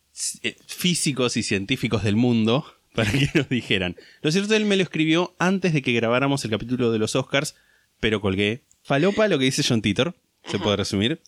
eh, 0.44 0.56
físicos 0.66 1.38
y 1.38 1.44
científicos 1.44 2.04
del 2.04 2.16
mundo 2.16 2.66
para 2.96 3.12
que 3.12 3.30
nos 3.36 3.50
dijeran. 3.50 3.96
Lo 4.22 4.32
cierto, 4.32 4.56
él 4.56 4.66
me 4.66 4.76
lo 4.78 4.84
escribió 4.84 5.36
antes 5.40 5.74
de 5.74 5.82
que 5.82 5.94
grabáramos 5.94 6.44
el 6.44 6.52
capítulo 6.52 6.92
de 6.92 7.00
los 7.00 7.16
Oscars, 7.16 7.56
pero 8.00 8.20
colgué. 8.20 8.64
Falopa, 8.84 9.28
lo 9.28 9.38
que 9.38 9.46
dice 9.46 9.64
John 9.68 9.82
Titor, 9.84 10.16
se 10.46 10.58
puede 10.58 10.78
resumir. 10.78 11.22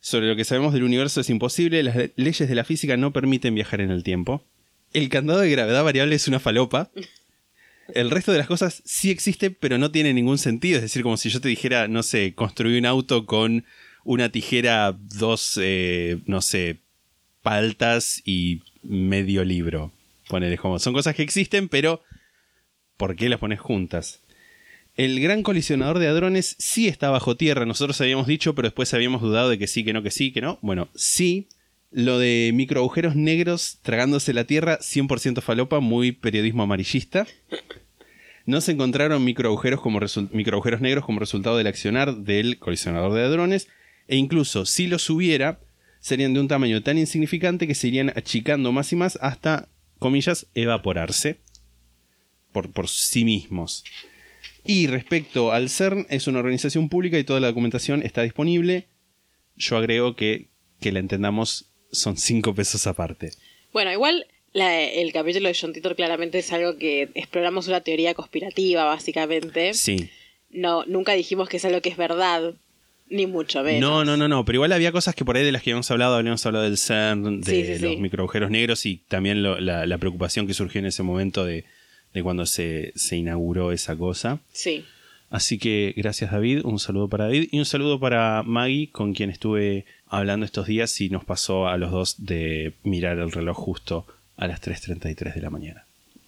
Sobre 0.00 0.28
lo 0.28 0.36
que 0.36 0.44
sabemos 0.44 0.74
del 0.74 0.84
universo 0.84 1.20
es 1.22 1.30
imposible, 1.30 1.82
las 1.82 1.96
le- 1.96 2.12
leyes 2.16 2.48
de 2.48 2.54
la 2.54 2.64
física 2.64 2.96
no 2.98 3.12
permiten 3.12 3.54
viajar 3.54 3.80
en 3.80 3.90
el 3.90 4.02
tiempo. 4.04 4.44
El 4.92 5.08
candado 5.08 5.40
de 5.40 5.50
gravedad 5.50 5.82
variable 5.82 6.14
es 6.14 6.28
una 6.28 6.38
falopa. 6.38 6.90
El 7.94 8.10
resto 8.10 8.32
de 8.32 8.38
las 8.38 8.46
cosas 8.46 8.82
sí 8.84 9.10
existe, 9.10 9.50
pero 9.50 9.78
no 9.78 9.90
tiene 9.90 10.12
ningún 10.12 10.38
sentido. 10.38 10.76
Es 10.76 10.82
decir, 10.82 11.02
como 11.02 11.16
si 11.16 11.30
yo 11.30 11.40
te 11.40 11.48
dijera, 11.48 11.88
no 11.88 12.02
sé, 12.02 12.34
construí 12.34 12.78
un 12.78 12.86
auto 12.86 13.26
con 13.26 13.64
una 14.04 14.30
tijera, 14.30 14.96
dos, 14.98 15.58
eh, 15.62 16.20
no 16.26 16.42
sé, 16.42 16.80
paltas 17.42 18.22
y 18.24 18.62
medio 18.82 19.44
libro. 19.44 19.92
Ponele 20.28 20.58
como. 20.58 20.78
Son 20.78 20.92
cosas 20.92 21.14
que 21.14 21.22
existen, 21.22 21.68
pero 21.68 22.02
¿por 22.96 23.16
qué 23.16 23.28
las 23.28 23.38
pones 23.38 23.60
juntas? 23.60 24.20
El 24.94 25.20
gran 25.20 25.42
colisionador 25.42 25.98
de 25.98 26.08
hadrones 26.08 26.56
sí 26.58 26.88
está 26.88 27.08
bajo 27.10 27.36
tierra. 27.36 27.64
Nosotros 27.64 28.00
habíamos 28.00 28.26
dicho, 28.26 28.54
pero 28.54 28.68
después 28.68 28.92
habíamos 28.94 29.22
dudado 29.22 29.48
de 29.48 29.58
que 29.58 29.66
sí, 29.66 29.84
que 29.84 29.92
no, 29.92 30.02
que 30.02 30.10
sí, 30.10 30.32
que 30.32 30.40
no. 30.40 30.58
Bueno, 30.60 30.88
sí. 30.94 31.48
Lo 31.90 32.18
de 32.18 32.50
microagujeros 32.54 33.16
negros 33.16 33.78
tragándose 33.82 34.34
la 34.34 34.44
tierra, 34.44 34.78
100% 34.80 35.40
falopa, 35.40 35.80
muy 35.80 36.12
periodismo 36.12 36.62
amarillista. 36.62 37.26
No 38.44 38.60
se 38.60 38.72
encontraron 38.72 39.24
microagujeros, 39.24 39.80
como 39.80 40.00
microagujeros 40.32 40.80
negros 40.80 41.04
como 41.04 41.20
resultado 41.20 41.56
del 41.56 41.66
accionar 41.66 42.16
del 42.16 42.58
colisionador 42.58 43.12
de 43.14 43.24
hadrones. 43.24 43.68
E 44.06 44.16
incluso 44.16 44.64
si 44.64 44.86
los 44.86 45.08
hubiera, 45.10 45.60
serían 46.00 46.34
de 46.34 46.40
un 46.40 46.48
tamaño 46.48 46.82
tan 46.82 46.98
insignificante 46.98 47.66
que 47.66 47.74
se 47.74 47.88
irían 47.88 48.12
achicando 48.16 48.72
más 48.72 48.92
y 48.92 48.96
más 48.96 49.18
hasta, 49.20 49.68
comillas, 49.98 50.46
evaporarse 50.54 51.40
por, 52.52 52.72
por 52.72 52.88
sí 52.88 53.24
mismos. 53.24 53.84
Y 54.64 54.86
respecto 54.86 55.52
al 55.52 55.70
CERN, 55.70 56.06
es 56.10 56.26
una 56.26 56.40
organización 56.40 56.88
pública 56.88 57.18
y 57.18 57.24
toda 57.24 57.40
la 57.40 57.48
documentación 57.48 58.02
está 58.02 58.22
disponible. 58.22 58.88
Yo 59.56 59.76
agrego 59.76 60.14
que, 60.14 60.48
que 60.80 60.92
la 60.92 60.98
entendamos, 60.98 61.67
son 61.90 62.16
5 62.16 62.54
pesos 62.54 62.86
aparte. 62.86 63.30
Bueno, 63.72 63.92
igual 63.92 64.26
la- 64.52 64.82
el 64.82 65.12
capítulo 65.12 65.48
de 65.48 65.56
John 65.60 65.72
Titor 65.72 65.94
claramente 65.96 66.38
es 66.38 66.52
algo 66.52 66.78
que 66.78 67.08
exploramos 67.14 67.68
una 67.68 67.80
teoría 67.82 68.14
conspirativa, 68.14 68.84
básicamente. 68.84 69.74
Sí. 69.74 70.08
No, 70.50 70.84
nunca 70.86 71.12
dijimos 71.12 71.48
que 71.48 71.58
es 71.58 71.64
algo 71.64 71.80
que 71.82 71.90
es 71.90 71.96
verdad, 71.96 72.54
ni 73.10 73.26
mucho 73.26 73.62
menos. 73.62 73.80
No, 73.80 74.04
no, 74.04 74.16
no, 74.16 74.28
no, 74.28 74.44
pero 74.44 74.56
igual 74.56 74.72
había 74.72 74.92
cosas 74.92 75.14
que 75.14 75.24
por 75.24 75.36
ahí 75.36 75.44
de 75.44 75.52
las 75.52 75.62
que 75.62 75.70
habíamos 75.70 75.90
hablado, 75.90 76.14
habíamos 76.16 76.44
hablado 76.46 76.64
del 76.64 76.78
CERN, 76.78 77.40
de 77.42 77.50
Sí, 77.50 77.64
sí, 77.76 77.82
los 77.82 77.92
sí. 77.92 77.96
microagujeros 77.98 78.50
negros 78.50 78.84
y 78.86 78.96
también 79.08 79.42
lo- 79.42 79.60
la, 79.60 79.86
la 79.86 79.98
preocupación 79.98 80.46
que 80.46 80.54
surgió 80.54 80.78
en 80.80 80.86
ese 80.86 81.02
momento 81.02 81.44
de, 81.44 81.64
de 82.14 82.22
cuando 82.22 82.46
se, 82.46 82.92
se 82.96 83.16
inauguró 83.16 83.72
esa 83.72 83.96
cosa. 83.96 84.40
Sí. 84.52 84.84
Así 85.30 85.58
que 85.58 85.92
gracias 85.96 86.32
David, 86.32 86.62
un 86.64 86.78
saludo 86.78 87.08
para 87.08 87.24
David 87.24 87.48
y 87.52 87.58
un 87.58 87.66
saludo 87.66 88.00
para 88.00 88.42
Maggie, 88.42 88.88
con 88.90 89.12
quien 89.12 89.28
estuve 89.28 89.84
hablando 90.10 90.46
estos 90.46 90.66
días 90.66 91.00
y 91.00 91.10
nos 91.10 91.24
pasó 91.24 91.68
a 91.68 91.76
los 91.76 91.90
dos 91.90 92.24
de 92.24 92.72
mirar 92.82 93.18
el 93.18 93.32
reloj 93.32 93.56
justo 93.56 94.06
a 94.36 94.46
las 94.46 94.62
3.33 94.62 95.34
de 95.34 95.40
la 95.40 95.50
mañana. 95.50 95.84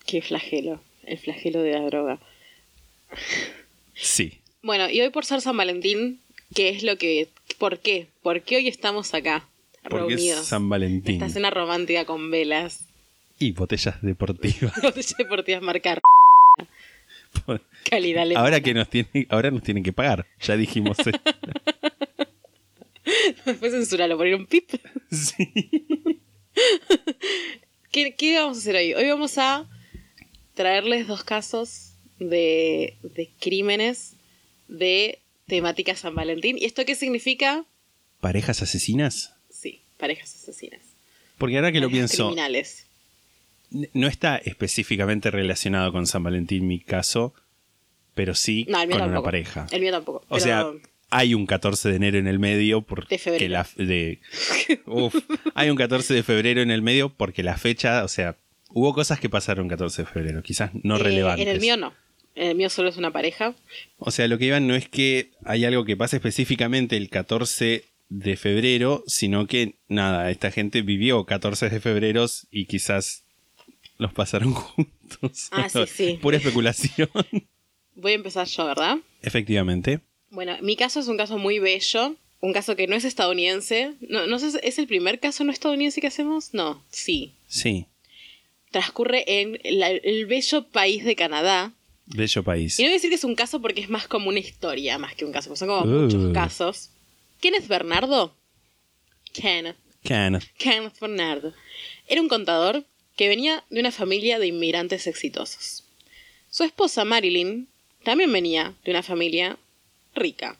Qué 0.06 0.22
flagelo. 0.22 0.80
El 1.04 1.18
flagelo 1.18 1.62
de 1.62 1.72
la 1.72 1.80
droga. 1.80 2.18
Sí. 3.94 4.34
Bueno, 4.62 4.88
y 4.90 5.00
hoy 5.00 5.10
por 5.10 5.25
ser 5.25 5.40
San 5.40 5.56
Valentín, 5.56 6.20
¿qué 6.54 6.70
es 6.70 6.82
lo 6.82 6.96
que... 6.96 7.28
¿Por 7.58 7.78
qué? 7.78 8.06
¿Por 8.22 8.42
qué 8.42 8.56
hoy 8.56 8.68
estamos 8.68 9.14
acá? 9.14 9.49
Porque 9.82 10.14
es 10.14 10.20
reunidos. 10.20 10.46
San 10.46 10.68
Valentín. 10.68 11.14
Esta 11.14 11.28
cena 11.28 11.50
romántica 11.50 12.04
con 12.04 12.30
velas. 12.30 12.84
Y 13.38 13.52
botellas 13.52 14.00
deportivas. 14.02 14.75
Botellas 14.82 15.14
deportivas 15.16 15.62
marcar. 15.62 16.00
Calidad 17.90 18.26
ahora 18.37 18.60
que 18.60 18.75
nos 18.75 18.88
tienen, 18.88 19.26
ahora 19.28 19.50
nos 19.50 19.62
tienen 19.62 19.82
que 19.82 19.92
pagar. 19.92 20.26
Ya 20.40 20.56
dijimos. 20.56 20.96
Después 23.45 23.73
censurarlo, 23.73 24.17
poner 24.17 24.35
un 24.35 24.47
pip. 24.47 24.71
sí. 25.11 25.52
¿Qué, 27.93 28.14
qué 28.14 28.38
vamos 28.38 28.59
a 28.59 28.61
hacer 28.61 28.76
hoy? 28.76 28.95
Hoy 28.95 29.09
vamos 29.09 29.37
a 29.38 29.69
traerles 30.55 31.07
dos 31.09 31.25
casos 31.25 31.93
de, 32.19 32.97
de 33.02 33.31
crímenes 33.40 34.14
de 34.69 35.19
temática 35.47 35.97
San 35.97 36.14
Valentín. 36.14 36.57
¿Y 36.59 36.64
esto 36.67 36.85
qué 36.85 36.95
significa? 36.95 37.64
¿Parejas 38.21 38.62
asesinas? 38.62 39.35
Sí, 39.49 39.81
parejas 39.97 40.35
asesinas. 40.37 40.81
Porque 41.38 41.57
ahora 41.57 41.73
que 41.73 41.81
lo 41.81 41.88
pienso, 41.90 42.26
Criminales. 42.29 42.87
no 43.71 44.07
está 44.07 44.37
específicamente 44.37 45.31
relacionado 45.31 45.90
con 45.90 46.07
San 46.07 46.23
Valentín 46.23 46.69
mi 46.69 46.79
caso, 46.81 47.33
pero 48.14 48.35
sí 48.35 48.67
No, 48.69 48.79
con 48.81 48.88
una 48.93 48.99
tampoco. 48.99 49.23
pareja. 49.25 49.67
El 49.73 49.81
mío 49.81 49.90
tampoco. 49.90 50.19
O 50.29 50.37
pero- 50.37 50.40
sea, 50.40 50.67
hay 51.11 51.35
un 51.35 51.47
14 51.47 51.90
de 51.90 51.97
enero 51.97 52.19
en 52.19 52.26
el 52.26 52.38
medio 52.38 52.83
porque 52.83 53.19
De 53.19 53.49
la 53.49 53.67
de 53.76 54.21
Uf, 54.87 55.14
hay 55.55 55.71
un 55.71 55.76
14 55.76 56.14
de 56.14 56.23
febrero 56.23 56.62
en 56.62 56.71
el 56.71 56.83
medio 56.83 57.11
porque 57.11 57.43
la 57.43 57.59
fecha, 57.59 58.05
o 58.05 58.09
sea, 58.09 58.37
hubo 58.71 58.95
cosas 58.95 59.21
que 59.21 59.29
pasaron 59.29 59.69
14 59.69 60.02
de 60.02 60.09
febrero, 60.09 60.43
quizás 60.43 60.71
no 60.83 60.97
eh, 60.97 61.00
relevantes. 61.00 61.47
En 61.47 61.52
el 61.52 61.61
mío 61.61 61.76
no. 61.76 61.93
En 62.35 62.49
el 62.50 62.57
mío 62.57 62.71
solo 62.71 62.88
es 62.88 62.97
una 62.97 63.11
pareja. 63.11 63.55
O 63.99 64.11
sea, 64.11 64.29
lo 64.29 64.38
que 64.38 64.47
iban 64.47 64.67
no 64.67 64.75
es 64.75 64.88
que 64.88 65.31
hay 65.45 65.64
algo 65.64 65.85
que 65.85 65.97
pase 65.97 66.17
específicamente 66.17 66.97
el 66.97 67.11
14 67.11 67.85
de 68.09 68.37
febrero, 68.37 69.02
sino 69.07 69.47
que 69.47 69.75
nada, 69.88 70.31
esta 70.31 70.50
gente 70.50 70.83
vivió 70.83 71.25
14 71.25 71.71
de 71.71 71.81
febrero 71.81 72.26
y 72.50 72.67
quizás 72.67 73.25
los 73.99 74.12
pasaron 74.12 74.52
juntos. 74.55 75.49
Ah, 75.50 75.69
sí, 75.69 75.87
sí. 75.87 76.19
Pura 76.23 76.37
especulación. 76.37 77.09
Voy 77.95 78.12
a 78.12 78.14
empezar 78.14 78.47
yo, 78.47 78.67
¿verdad? 78.67 78.99
Efectivamente. 79.23 80.00
Bueno, 80.30 80.56
mi 80.60 80.76
caso 80.76 81.00
es 81.00 81.08
un 81.08 81.16
caso 81.16 81.38
muy 81.38 81.58
bello. 81.58 82.16
Un 82.42 82.52
caso 82.54 82.75
que 82.75 82.87
no 82.87 82.96
es 82.96 83.04
estadounidense. 83.04 83.94
No, 84.00 84.26
no 84.26 84.38
sé, 84.38 84.58
¿es 84.62 84.78
el 84.78 84.87
primer 84.87 85.20
caso 85.20 85.44
no 85.44 85.52
estadounidense 85.52 86.00
que 86.00 86.06
hacemos? 86.06 86.54
No, 86.54 86.82
sí. 86.90 87.32
Sí. 87.49 87.87
Transcurre 88.70 89.25
en 89.40 89.58
la- 89.64 89.90
el 89.90 90.26
bello 90.26 90.66
país 90.68 91.04
de 91.04 91.16
Canadá. 91.16 91.72
Bello 92.06 92.42
país. 92.42 92.78
Y 92.78 92.82
no 92.82 92.88
voy 92.88 92.92
a 92.92 92.96
decir 92.96 93.10
que 93.10 93.16
es 93.16 93.25
un 93.25 93.34
caso 93.34 93.60
porque 93.60 93.80
es 93.82 93.90
más 93.90 94.08
como 94.08 94.28
una 94.30 94.38
historia, 94.38 94.96
más 94.99 95.14
que 95.14 95.25
un 95.25 95.32
caso. 95.32 95.54
Son 95.54 95.68
como 95.68 95.82
Uh. 95.82 96.02
muchos 96.02 96.32
casos. 96.32 96.90
Kenneth 97.40 97.66
Bernardo. 97.68 98.34
Kenneth. 99.32 99.76
Kenneth. 100.02 100.44
Kenneth 100.56 100.99
Bernardo. 101.00 101.52
Era 102.08 102.20
un 102.22 102.28
contador 102.28 102.84
que 103.16 103.28
venía 103.28 103.64
de 103.70 103.80
una 103.80 103.92
familia 103.92 104.38
de 104.38 104.46
inmigrantes 104.46 105.06
exitosos. 105.06 105.84
Su 106.49 106.64
esposa 106.64 107.04
Marilyn 107.04 107.68
también 108.02 108.32
venía 108.32 108.75
de 108.84 108.90
una 108.92 109.02
familia 109.02 109.58
rica. 110.14 110.59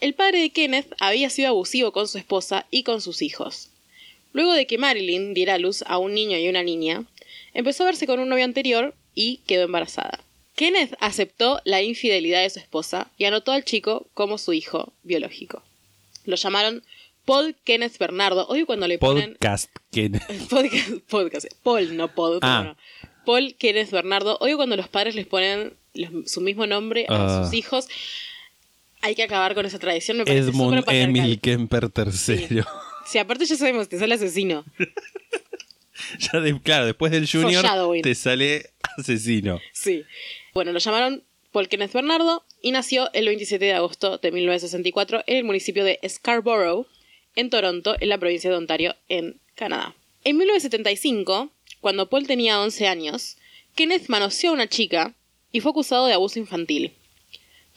El 0.00 0.14
padre 0.14 0.40
de 0.40 0.50
Kenneth 0.50 0.94
había 0.98 1.28
sido 1.30 1.48
abusivo 1.48 1.92
con 1.92 2.08
su 2.08 2.18
esposa 2.18 2.66
y 2.70 2.82
con 2.84 3.00
sus 3.00 3.20
hijos. 3.22 3.70
Luego 4.32 4.52
de 4.52 4.66
que 4.66 4.78
Marilyn 4.78 5.34
diera 5.34 5.54
a 5.54 5.58
luz 5.58 5.82
a 5.86 5.98
un 5.98 6.14
niño 6.14 6.38
y 6.38 6.48
una 6.48 6.62
niña, 6.62 7.04
empezó 7.52 7.82
a 7.82 7.86
verse 7.86 8.06
con 8.06 8.20
un 8.20 8.28
novio 8.28 8.44
anterior 8.44 8.94
y 9.14 9.38
quedó 9.46 9.64
embarazada. 9.64 10.20
Kenneth 10.54 10.94
aceptó 11.00 11.60
la 11.64 11.82
infidelidad 11.82 12.42
de 12.42 12.50
su 12.50 12.58
esposa 12.58 13.10
y 13.18 13.24
anotó 13.24 13.52
al 13.52 13.64
chico 13.64 14.06
como 14.14 14.38
su 14.38 14.52
hijo 14.52 14.92
biológico. 15.02 15.62
Lo 16.24 16.36
llamaron 16.36 16.82
Paul 17.24 17.56
Kenneth 17.64 17.98
Bernardo. 17.98 18.46
Odio 18.48 18.66
cuando 18.66 18.86
le 18.88 18.98
ponen 18.98 19.32
Podcast. 19.32 19.70
Kenneth. 19.90 20.22
podcast, 20.50 20.90
podcast. 21.08 21.46
Paul, 21.62 21.96
no 21.96 22.14
Paul. 22.14 22.38
Ah. 22.42 22.76
Paul 23.26 23.54
Kenneth 23.56 23.90
Bernardo. 23.90 24.36
Odio 24.40 24.56
cuando 24.56 24.76
los 24.76 24.88
padres 24.88 25.14
les 25.14 25.26
ponen 25.26 25.74
los- 25.94 26.30
su 26.30 26.40
mismo 26.40 26.66
nombre 26.66 27.06
a 27.08 27.40
Ah. 27.40 27.44
sus 27.44 27.54
hijos. 27.54 27.88
Hay 29.02 29.14
que 29.14 29.22
acabar 29.22 29.54
con 29.54 29.64
esa 29.66 29.78
tradición. 29.78 30.18
Me 30.18 30.24
parece 30.24 30.48
Edmund. 30.50 30.84
Emil 30.88 31.40
Kemper 31.40 31.90
III. 31.96 32.62
Sí, 33.06 33.18
aparte 33.18 33.44
ya 33.46 33.56
sabemos 33.56 33.88
que 33.88 33.96
es 33.96 34.02
el 34.02 34.12
asesino. 34.12 34.64
Ya 36.18 36.40
de- 36.40 36.60
claro, 36.60 36.86
después 36.86 37.12
del 37.12 37.28
Junior 37.30 37.62
te 38.02 38.14
sale 38.14 38.70
asesino. 38.96 39.60
Sí. 39.72 40.04
Bueno, 40.54 40.72
lo 40.72 40.78
llamaron 40.78 41.22
Paul 41.52 41.68
Kenneth 41.68 41.92
Bernardo 41.92 42.44
y 42.62 42.70
nació 42.72 43.12
el 43.12 43.26
27 43.26 43.62
de 43.64 43.74
agosto 43.74 44.18
de 44.18 44.32
1964 44.32 45.24
en 45.26 45.36
el 45.36 45.44
municipio 45.44 45.84
de 45.84 45.98
Scarborough, 46.08 46.86
en 47.36 47.50
Toronto, 47.50 47.96
en 48.00 48.08
la 48.08 48.18
provincia 48.18 48.48
de 48.50 48.56
Ontario, 48.56 48.96
en 49.08 49.40
Canadá. 49.54 49.94
En 50.24 50.36
1975, 50.38 51.50
cuando 51.80 52.08
Paul 52.08 52.26
tenía 52.26 52.60
11 52.60 52.86
años, 52.88 53.36
Kenneth 53.74 54.08
manoseó 54.08 54.50
a 54.50 54.54
una 54.54 54.68
chica 54.68 55.14
y 55.52 55.60
fue 55.60 55.70
acusado 55.70 56.06
de 56.06 56.14
abuso 56.14 56.38
infantil. 56.38 56.92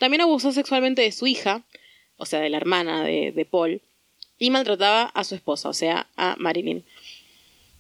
También 0.03 0.19
abusó 0.19 0.51
sexualmente 0.51 1.01
de 1.01 1.13
su 1.13 1.27
hija, 1.27 1.63
o 2.17 2.25
sea, 2.25 2.41
de 2.41 2.49
la 2.49 2.57
hermana 2.57 3.05
de, 3.05 3.31
de 3.31 3.45
Paul, 3.45 3.81
y 4.37 4.49
maltrataba 4.49 5.03
a 5.03 5.23
su 5.23 5.33
esposa, 5.33 5.69
o 5.69 5.73
sea, 5.73 6.09
a 6.17 6.35
Marilyn. 6.39 6.83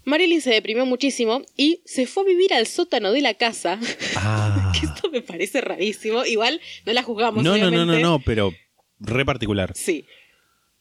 Marilyn 0.05 0.39
se 0.39 0.51
deprimió 0.51 0.85
muchísimo 0.85 1.41
y 1.57 1.81
se 1.83 2.07
fue 2.07 2.23
a 2.23 2.27
vivir 2.27 2.53
al 2.53 2.65
sótano 2.65 3.11
de 3.11 3.19
la 3.19 3.33
casa. 3.33 3.77
Ah. 4.15 4.71
que 4.79 4.85
esto 4.85 5.09
me 5.09 5.19
parece 5.19 5.59
rarísimo. 5.59 6.23
Igual 6.23 6.61
no 6.85 6.93
la 6.93 7.03
juzgamos. 7.03 7.43
No, 7.43 7.57
no, 7.57 7.69
no, 7.69 7.85
no, 7.85 7.99
no, 7.99 8.19
pero 8.19 8.53
re 9.01 9.25
particular. 9.25 9.73
Sí. 9.75 10.05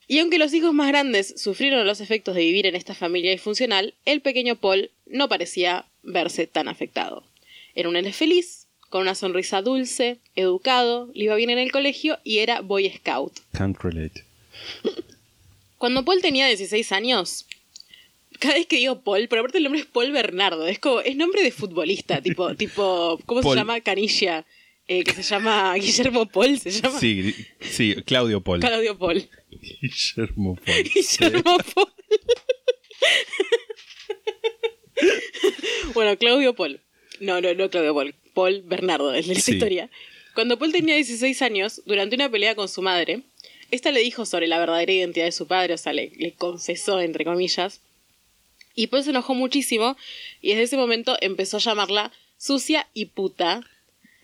Y 0.07 0.19
aunque 0.19 0.37
los 0.37 0.53
hijos 0.53 0.73
más 0.73 0.87
grandes 0.87 1.41
sufrieron 1.41 1.85
los 1.85 1.99
efectos 1.99 2.35
de 2.35 2.41
vivir 2.43 2.67
en 2.67 2.75
esta 2.77 2.95
familia 2.95 3.31
disfuncional, 3.31 3.95
el 4.05 4.21
pequeño 4.21 4.55
Paul 4.55 4.91
no 5.07 5.27
parecía 5.27 5.87
verse 6.03 6.47
tan 6.47 6.69
afectado. 6.69 7.25
Era 7.75 7.89
un 7.89 7.95
nene 7.95 8.13
feliz, 8.13 8.62
con 8.93 9.01
una 9.01 9.15
sonrisa 9.15 9.63
dulce, 9.63 10.19
educado, 10.35 11.09
le 11.15 11.23
iba 11.23 11.33
bien 11.33 11.49
en 11.49 11.57
el 11.57 11.71
colegio 11.71 12.19
y 12.23 12.37
era 12.37 12.61
Boy 12.61 12.91
Scout. 12.91 13.33
Can't 13.51 13.75
relate. 13.81 14.23
Cuando 15.79 16.05
Paul 16.05 16.21
tenía 16.21 16.45
16 16.45 16.91
años, 16.91 17.47
cada 18.37 18.53
vez 18.53 18.67
que 18.67 18.75
digo 18.75 19.01
Paul, 19.01 19.27
pero 19.29 19.39
aparte 19.41 19.57
el 19.57 19.63
nombre 19.63 19.81
es 19.81 19.87
Paul 19.87 20.11
Bernardo, 20.11 20.67
es 20.67 20.77
como, 20.77 20.99
es 20.99 21.15
nombre 21.15 21.41
de 21.41 21.49
futbolista, 21.49 22.21
tipo, 22.21 22.53
tipo, 22.55 23.19
¿cómo 23.25 23.41
Paul. 23.41 23.55
se 23.55 23.61
llama? 23.61 23.81
Canilla, 23.81 24.45
eh, 24.87 25.03
que 25.03 25.11
se 25.13 25.23
llama 25.23 25.73
Guillermo 25.79 26.27
Paul, 26.27 26.59
se 26.59 26.69
llama 26.69 26.99
Sí, 26.99 27.33
sí, 27.61 27.95
Claudio 28.05 28.41
Paul. 28.41 28.59
Claudio 28.59 28.95
Paul. 28.95 29.27
Guillermo 29.49 30.55
Paul. 30.63 30.83
Guillermo 30.83 31.57
Paul. 31.73 31.93
bueno, 35.95 36.15
Claudio 36.19 36.53
Paul. 36.53 36.79
No, 37.19 37.41
no, 37.41 37.55
no 37.55 37.71
Claudio 37.71 37.95
Paul. 37.95 38.13
Paul 38.33 38.61
Bernardo, 38.65 39.13
es 39.13 39.27
de 39.27 39.35
Sí. 39.35 39.53
historia. 39.53 39.89
Cuando 40.35 40.57
Paul 40.57 40.71
tenía 40.71 40.95
16 40.95 41.41
años, 41.41 41.81
durante 41.85 42.15
una 42.15 42.29
pelea 42.29 42.55
con 42.55 42.67
su 42.67 42.81
madre, 42.81 43.21
esta 43.71 43.91
le 43.91 43.99
dijo 44.01 44.25
sobre 44.25 44.47
la 44.47 44.57
verdadera 44.59 44.91
identidad 44.91 45.25
de 45.25 45.31
su 45.31 45.47
padre, 45.47 45.73
o 45.73 45.77
sea, 45.77 45.93
le, 45.93 46.11
le 46.17 46.31
confesó, 46.33 46.99
entre 46.99 47.23
comillas. 47.25 47.81
Y 48.75 48.87
Paul 48.87 49.03
se 49.03 49.11
enojó 49.11 49.35
muchísimo 49.35 49.95
y 50.41 50.49
desde 50.49 50.63
ese 50.63 50.77
momento 50.77 51.15
empezó 51.21 51.57
a 51.57 51.59
llamarla 51.59 52.11
sucia 52.37 52.87
y 52.93 53.05
puta, 53.05 53.61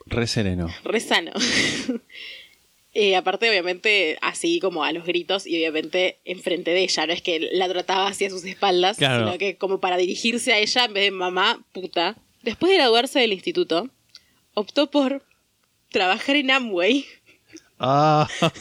Re 0.07 0.25
sereno. 0.25 0.67
re 0.83 0.99
sano. 0.99 1.31
Eh, 2.95 3.15
aparte, 3.15 3.47
obviamente, 3.47 4.17
así 4.21 4.59
como 4.59 4.83
a 4.83 4.91
los 4.91 5.05
gritos 5.05 5.45
y 5.45 5.55
obviamente 5.57 6.17
enfrente 6.25 6.71
de 6.71 6.81
ella. 6.81 7.05
No 7.05 7.13
es 7.13 7.21
que 7.21 7.39
la 7.51 7.69
trataba 7.69 8.07
hacia 8.07 8.31
sus 8.31 8.43
espaldas, 8.45 8.97
Claro. 8.97 9.25
sino 9.27 9.37
que 9.37 9.57
como 9.57 9.79
para 9.79 9.95
dirigirse 9.95 10.53
a 10.53 10.57
ella 10.57 10.85
en 10.85 10.93
vez 10.93 11.03
de 11.03 11.11
mamá, 11.11 11.63
puta. 11.71 12.17
Después 12.41 12.71
de 12.71 12.77
graduarse 12.77 13.19
del 13.19 13.31
instituto, 13.31 13.89
optó 14.59 14.91
por 14.91 15.23
trabajar 15.89 16.35
en 16.35 16.51
Amway. 16.51 17.05
Ah, 17.81 18.27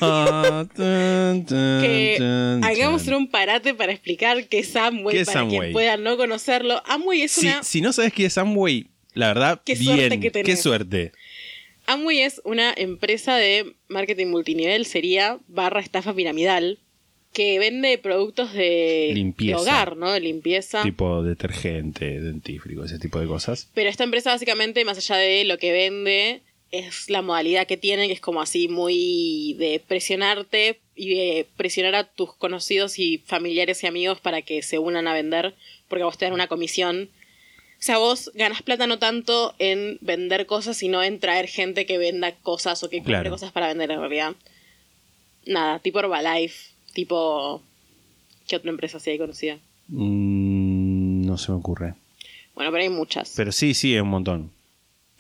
tun, 0.77 1.45
tun, 1.45 1.81
Que 1.81 2.15
tun, 2.19 2.63
hagamos 2.65 3.07
un 3.09 3.29
parate 3.29 3.75
para 3.75 3.91
explicar 3.93 4.47
qué 4.49 4.61
es 4.61 4.77
Amway, 4.77 5.17
¿Qué 5.17 5.23
es 5.23 5.27
para 5.27 5.41
Amway? 5.41 5.59
quien 5.59 5.73
pueda 5.73 5.97
no 5.97 6.17
conocerlo. 6.17 6.81
Amway 6.87 7.23
es 7.23 7.33
Si, 7.33 7.47
una... 7.49 7.63
si 7.65 7.81
no 7.81 7.93
sabes 7.93 8.13
qué 8.13 8.27
es 8.27 8.39
Amway, 8.39 8.87
la 9.15 9.29
verdad, 9.29 9.61
Qué 9.65 9.75
bien. 9.75 9.97
suerte 9.97 10.21
que 10.21 10.31
tenés. 10.31 10.47
qué 10.47 10.57
suerte. 10.57 11.13
Amway 11.87 12.21
es 12.21 12.41
una 12.45 12.73
empresa 12.77 13.35
de 13.37 13.75
marketing 13.89 14.27
multinivel, 14.29 14.87
sería 14.87 15.39
barra 15.49 15.81
estafa 15.81 16.15
piramidal, 16.15 16.79
que 17.33 17.59
vende 17.59 17.99
productos 17.99 18.53
de, 18.53 19.11
Limpieza. 19.15 19.57
de 19.57 19.63
hogar, 19.63 19.97
¿no? 19.97 20.11
De 20.13 20.21
limpieza. 20.21 20.83
Tipo 20.83 21.23
detergente, 21.23 22.21
dentífrico, 22.21 22.85
ese 22.85 22.99
tipo 22.99 23.21
de 23.21 23.27
cosas. 23.27 23.69
Pero 23.75 23.89
esta 23.91 24.05
empresa 24.05 24.31
básicamente, 24.33 24.85
más 24.85 24.99
allá 24.99 25.17
de 25.17 25.45
lo 25.45 25.59
que 25.59 25.73
vende, 25.73 26.43
es 26.71 27.09
la 27.11 27.23
modalidad 27.23 27.67
que 27.67 27.77
tiene, 27.77 28.09
que 28.09 28.15
es 28.15 28.21
como 28.21 28.41
así 28.43 28.69
muy 28.69 29.55
de 29.59 29.81
presionarte 29.87 30.81
y 30.97 31.11
de 31.15 31.47
presionar 31.57 31.95
a 31.95 32.05
tus 32.05 32.35
conocidos 32.35 32.99
y 32.99 33.19
familiares 33.19 33.83
y 33.85 33.87
amigos 33.87 34.21
para 34.21 34.43
que 34.43 34.63
se 34.63 34.79
unan 34.79 35.07
a 35.07 35.15
vender, 35.15 35.55
porque 35.89 36.03
a 36.03 36.07
vos 36.07 36.19
te 36.19 36.25
dan 36.25 36.35
una 36.35 36.49
comisión. 36.49 37.09
O 37.79 37.83
sea, 37.83 37.99
vos 37.99 38.33
ganas 38.35 38.63
plata 38.63 38.89
no 38.89 38.99
tanto 38.99 39.55
en 39.61 39.99
vender 40.01 40.47
cosas, 40.47 40.77
sino 40.77 41.03
en 41.05 41.21
traer 41.21 41.47
gente 41.47 41.87
que 41.87 41.97
venda 41.99 42.33
cosas 42.35 42.83
o 42.83 42.91
que 42.91 42.97
compre 42.99 43.13
Claro. 43.13 43.31
cosas 43.31 43.53
para 43.53 43.69
vender 43.69 43.93
en 43.93 44.01
realidad. 44.01 44.35
Nada, 45.47 45.79
tipo 45.79 46.01
Herbalife, 46.01 46.73
tipo... 47.05 47.63
¿Qué 48.49 48.57
otra 48.57 48.71
empresa 48.71 48.97
así 48.97 49.11
hay 49.11 49.19
conocida? 49.19 49.59
Mm, 49.89 51.27
no 51.27 51.37
se 51.39 51.53
me 51.53 51.59
ocurre. 51.59 51.95
Bueno, 52.55 52.73
pero 52.73 52.83
hay 52.83 52.89
muchas. 52.89 53.35
Pero 53.37 53.53
sí, 53.53 53.75
sí, 53.75 53.95
es 53.95 54.03
un 54.03 54.09
montón. 54.09 54.51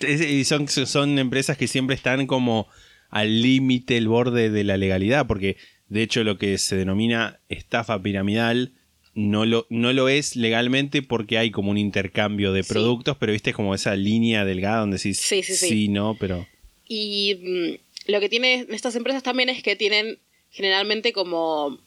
Es- 0.01 0.21
Y 0.23 0.45
son, 0.45 0.67
son 0.69 1.19
empresas 1.19 1.57
que 1.57 1.69
siempre 1.69 1.95
están 1.95 2.27
como 2.27 2.67
al 3.11 3.43
límite, 3.43 3.97
el 3.97 4.09
borde 4.09 4.51
de 4.51 4.65
la 4.65 4.77
legalidad, 4.77 5.27
porque 5.27 5.57
de 5.89 6.03
hecho 6.03 6.25
lo 6.25 6.37
que 6.39 6.59
se 6.59 6.77
denomina 6.77 7.39
estafa 7.49 8.03
piramidal 8.03 8.73
no 9.15 9.47
lo, 9.47 9.67
no 9.71 9.93
lo 9.93 10.09
es 10.09 10.35
legalmente 10.37 11.03
porque 11.03 11.39
hay 11.39 11.51
como 11.51 11.71
un 11.71 11.79
intercambio 11.79 12.53
de 12.53 12.63
Sí. 12.63 12.73
productos, 12.73 13.17
pero 13.19 13.33
viste 13.33 13.53
como 13.53 13.75
esa 13.75 13.95
línea 13.97 14.45
delgada 14.45 14.81
donde 14.81 14.97
decís 14.97 15.19
Sí, 15.19 15.43
sí, 15.43 15.55
sí. 15.55 15.89
no, 15.89 16.17
pero... 16.19 16.47
Y 16.87 17.79
mm, 18.07 18.11
lo 18.13 18.21
que 18.21 18.29
tienen 18.29 18.67
estas 18.71 18.97
empresas 18.97 19.23
también 19.23 19.49
es 19.49 19.63
que 19.63 19.77
tienen 19.77 20.19
generalmente 20.51 21.13
como 21.13 21.79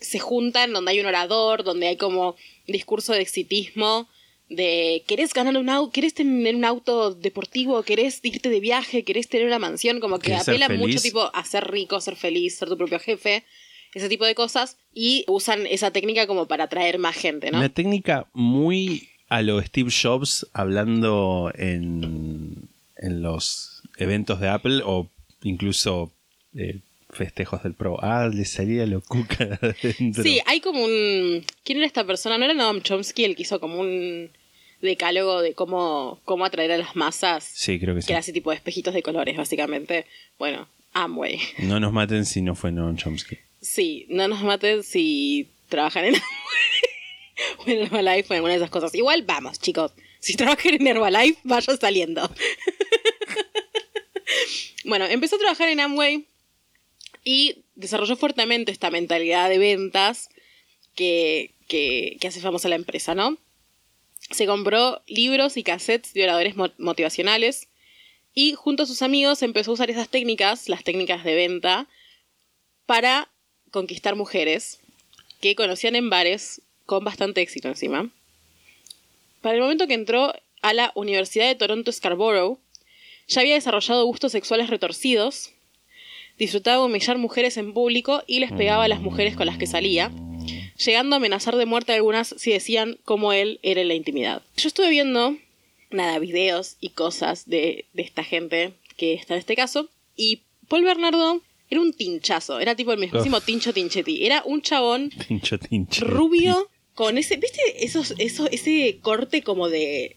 se 0.00 0.18
juntan 0.18 0.72
donde 0.72 0.92
hay 0.92 1.00
un 1.00 1.06
orador, 1.06 1.64
donde 1.64 1.88
hay 1.88 1.96
como 1.96 2.36
discurso 2.66 3.12
de 3.12 3.20
exitismo, 3.20 4.08
de 4.48 5.04
querés 5.06 5.32
ganar 5.32 5.56
un 5.56 5.68
auto, 5.70 5.92
querés 5.92 6.14
tener 6.14 6.56
un 6.56 6.64
auto 6.64 7.14
deportivo, 7.14 7.82
querés 7.82 8.20
irte 8.22 8.48
de 8.48 8.60
viaje, 8.60 9.04
querés 9.04 9.28
tener 9.28 9.46
una 9.46 9.58
mansión, 9.58 10.00
como 10.00 10.18
que 10.18 10.28
¿Querés 10.28 10.44
ser 10.44 10.62
apelan 10.62 10.78
mucho 10.78 11.00
tipo 11.00 11.30
a 11.34 11.44
ser 11.44 11.70
rico, 11.70 12.00
ser 12.00 12.16
feliz, 12.16 12.56
ser 12.56 12.68
tu 12.68 12.76
propio 12.76 12.98
jefe, 12.98 13.44
ese 13.94 14.08
tipo 14.08 14.24
de 14.24 14.34
cosas, 14.34 14.76
y 14.92 15.24
usan 15.28 15.66
esa 15.66 15.92
técnica 15.92 16.26
como 16.26 16.46
para 16.46 16.64
atraer 16.64 16.98
más 16.98 17.16
gente, 17.16 17.50
¿no? 17.50 17.58
Una 17.58 17.68
técnica 17.68 18.26
muy 18.32 19.08
a 19.28 19.42
lo 19.42 19.62
Steve 19.62 19.90
Jobs 19.90 20.46
hablando 20.52 21.52
en, 21.54 22.68
en 22.96 23.22
los 23.22 23.82
eventos 23.98 24.40
de 24.40 24.48
Apple 24.48 24.82
o 24.84 25.08
incluso 25.42 26.12
eh, 26.54 26.80
festejos 27.12 27.62
del 27.62 27.74
Pro. 27.74 27.98
Ah, 28.02 28.28
le 28.32 28.44
salía 28.44 28.86
lo 28.86 29.00
cuca 29.00 29.44
de 29.44 29.54
adentro. 29.54 30.22
Sí, 30.22 30.40
hay 30.46 30.60
como 30.60 30.84
un... 30.84 31.44
¿Quién 31.64 31.78
era 31.78 31.86
esta 31.86 32.04
persona? 32.04 32.38
¿No 32.38 32.44
era 32.44 32.54
Noam 32.54 32.82
Chomsky 32.82 33.24
el 33.24 33.36
que 33.36 33.42
hizo 33.42 33.60
como 33.60 33.80
un 33.80 34.30
decálogo 34.80 35.42
de 35.42 35.54
cómo, 35.54 36.20
cómo 36.24 36.44
atraer 36.44 36.72
a 36.72 36.78
las 36.78 36.96
masas? 36.96 37.44
Sí, 37.44 37.78
creo 37.78 37.94
que 37.94 38.02
sí. 38.02 38.06
Que 38.06 38.12
era 38.12 38.20
así 38.20 38.32
tipo 38.32 38.50
de 38.50 38.56
espejitos 38.56 38.94
de 38.94 39.02
colores, 39.02 39.36
básicamente. 39.36 40.06
Bueno, 40.38 40.68
Amway. 40.92 41.40
No 41.58 41.80
nos 41.80 41.92
maten 41.92 42.24
si 42.24 42.42
no 42.42 42.54
fue 42.54 42.72
Noam 42.72 42.96
Chomsky. 42.96 43.38
Sí, 43.60 44.06
no 44.08 44.26
nos 44.28 44.42
maten 44.42 44.82
si 44.82 45.48
trabajan 45.68 46.06
en 46.06 46.14
Amway 46.14 46.28
o 47.58 47.70
en 47.70 47.86
Herbalife 47.86 48.30
o 48.30 48.32
en 48.32 48.36
alguna 48.36 48.52
de 48.52 48.58
esas 48.58 48.70
cosas. 48.70 48.94
Igual 48.94 49.22
vamos, 49.22 49.60
chicos. 49.60 49.92
Si 50.18 50.34
trabajan 50.34 50.74
en 50.74 50.86
Herbalife, 50.86 51.40
vayan 51.44 51.78
saliendo. 51.78 52.30
bueno, 54.84 55.06
empezó 55.06 55.36
a 55.36 55.38
trabajar 55.38 55.68
en 55.68 55.80
Amway 55.80 56.26
y 57.24 57.64
desarrolló 57.74 58.16
fuertemente 58.16 58.72
esta 58.72 58.90
mentalidad 58.90 59.48
de 59.48 59.58
ventas 59.58 60.28
que, 60.94 61.54
que, 61.68 62.18
hace 62.26 62.40
famosa 62.40 62.68
la 62.68 62.76
empresa, 62.76 63.14
¿no? 63.14 63.38
Se 64.30 64.46
compró 64.46 65.02
libros 65.06 65.56
y 65.56 65.62
cassettes 65.62 66.12
de 66.14 66.24
oradores 66.24 66.56
mo- 66.56 66.72
motivacionales 66.78 67.68
y 68.34 68.54
junto 68.54 68.84
a 68.84 68.86
sus 68.86 69.02
amigos 69.02 69.42
empezó 69.42 69.70
a 69.70 69.74
usar 69.74 69.90
esas 69.90 70.08
técnicas, 70.08 70.68
las 70.68 70.84
técnicas 70.84 71.24
de 71.24 71.34
venta, 71.34 71.88
para 72.86 73.30
conquistar 73.70 74.16
mujeres 74.16 74.80
que 75.40 75.54
conocían 75.54 75.96
en 75.96 76.10
bares 76.10 76.62
con 76.86 77.04
bastante 77.04 77.40
éxito 77.40 77.68
encima. 77.68 78.10
Para 79.40 79.54
el 79.54 79.62
momento 79.62 79.86
que 79.86 79.94
entró 79.94 80.34
a 80.60 80.74
la 80.74 80.92
Universidad 80.94 81.46
de 81.46 81.54
Toronto 81.54 81.90
Scarborough, 81.92 82.58
ya 83.26 83.40
había 83.40 83.54
desarrollado 83.54 84.04
gustos 84.04 84.32
sexuales 84.32 84.68
retorcidos, 84.68 85.52
disfrutaba 86.44 86.78
de 86.78 86.86
humillar 86.86 87.18
mujeres 87.18 87.56
en 87.56 87.72
público 87.72 88.22
y 88.26 88.40
les 88.40 88.50
pegaba 88.50 88.84
a 88.84 88.88
las 88.88 89.00
mujeres 89.00 89.36
con 89.36 89.46
las 89.46 89.58
que 89.58 89.66
salía, 89.66 90.10
llegando 90.84 91.14
a 91.14 91.18
amenazar 91.18 91.54
de 91.56 91.66
muerte 91.66 91.92
a 91.92 91.96
algunas 91.96 92.34
si 92.36 92.50
decían 92.50 92.98
cómo 93.04 93.32
él 93.32 93.60
era 93.62 93.80
en 93.80 93.88
la 93.88 93.94
intimidad. 93.94 94.42
Yo 94.56 94.68
estuve 94.68 94.90
viendo, 94.90 95.36
nada, 95.90 96.18
videos 96.18 96.76
y 96.80 96.90
cosas 96.90 97.48
de, 97.48 97.84
de 97.92 98.02
esta 98.02 98.24
gente 98.24 98.72
que 98.96 99.14
está 99.14 99.34
en 99.34 99.40
este 99.40 99.54
caso, 99.54 99.88
y 100.16 100.40
Paul 100.68 100.84
Bernardo 100.84 101.42
era 101.70 101.80
un 101.80 101.92
tinchazo, 101.92 102.58
era 102.58 102.74
tipo 102.74 102.92
el 102.92 102.98
mismísimo 102.98 103.36
Uf. 103.36 103.44
Tincho 103.44 103.72
Tinchetti, 103.72 104.26
era 104.26 104.42
un 104.44 104.60
chabón 104.62 105.10
Tincho, 105.28 105.58
tincho. 105.58 106.04
rubio 106.04 106.68
con 106.94 107.16
ese, 107.16 107.36
¿viste? 107.36 107.60
Esos, 107.84 108.14
esos, 108.18 108.48
ese 108.50 108.98
corte 109.00 109.42
como 109.42 109.68
de, 109.68 110.16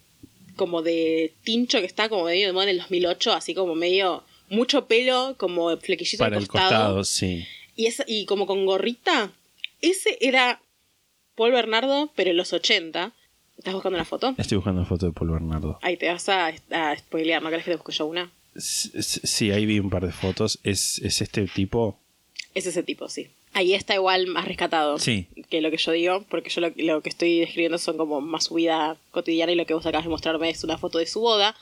como 0.56 0.82
de 0.82 1.34
tincho 1.44 1.80
que 1.80 1.86
está 1.86 2.10
como 2.10 2.26
medio 2.26 2.48
de 2.48 2.54
moda 2.54 2.66
en 2.66 2.70
el 2.72 2.80
2008, 2.80 3.34
así 3.34 3.54
como 3.54 3.76
medio, 3.76 4.24
mucho 4.54 4.88
pelo, 4.88 5.36
como 5.38 5.76
flequillito 5.78 6.24
Para 6.24 6.38
al 6.38 6.44
el 6.44 6.48
costado. 6.48 6.70
costado, 6.70 7.04
sí. 7.04 7.46
Y, 7.76 7.88
esa, 7.88 8.04
y 8.08 8.26
como 8.26 8.46
con 8.46 8.66
gorrita. 8.66 9.32
Ese 9.82 10.18
era 10.22 10.62
Paul 11.36 11.52
Bernardo, 11.52 12.12
pero 12.16 12.32
en 12.32 12.38
los 12.38 12.54
80. 12.54 13.12
¿Estás 13.58 13.74
buscando 13.74 13.98
una 13.98 14.06
foto? 14.06 14.34
Estoy 14.38 14.58
buscando 14.58 14.82
una 14.82 14.88
foto 14.90 15.06
de 15.08 15.12
Paul 15.12 15.32
Bernardo. 15.32 15.78
Ahí 15.82 15.98
te 15.98 16.08
vas 16.10 16.28
a, 16.30 16.54
a 16.72 16.98
spoilear, 16.98 17.42
¿no 17.42 17.50
querés 17.50 17.66
que 17.66 17.72
te 17.72 17.78
busque 17.78 17.92
yo 17.94 18.06
una? 18.06 18.32
Sí, 18.56 19.52
ahí 19.52 19.66
vi 19.66 19.80
un 19.80 19.90
par 19.90 20.06
de 20.06 20.12
fotos. 20.12 20.60
¿Es, 20.64 21.00
es 21.00 21.22
este 21.22 21.46
tipo? 21.48 21.98
Es 22.54 22.66
ese 22.66 22.84
tipo, 22.84 23.10
sí. 23.10 23.30
Ahí 23.54 23.74
está 23.76 23.94
igual 23.94 24.26
más 24.28 24.46
rescatado 24.48 24.98
Sí. 24.98 25.28
que 25.50 25.62
lo 25.62 25.70
que 25.70 25.78
yo 25.78 25.92
digo, 25.92 26.26
porque 26.30 26.50
yo 26.50 26.62
lo, 26.62 26.72
lo 26.76 27.02
que 27.02 27.10
estoy 27.10 27.40
describiendo 27.40 27.78
son 27.78 27.98
como 27.98 28.20
más 28.22 28.46
su 28.46 28.56
vida 28.56 28.98
cotidiana 29.12 29.52
y 29.52 29.56
lo 29.56 29.66
que 29.68 29.74
vos 29.76 29.86
acabas 29.86 30.06
de 30.06 30.10
mostrarme 30.10 30.50
es 30.50 30.64
una 30.64 30.78
foto 30.80 30.98
de 30.98 31.06
su 31.06 31.20
boda, 31.20 31.56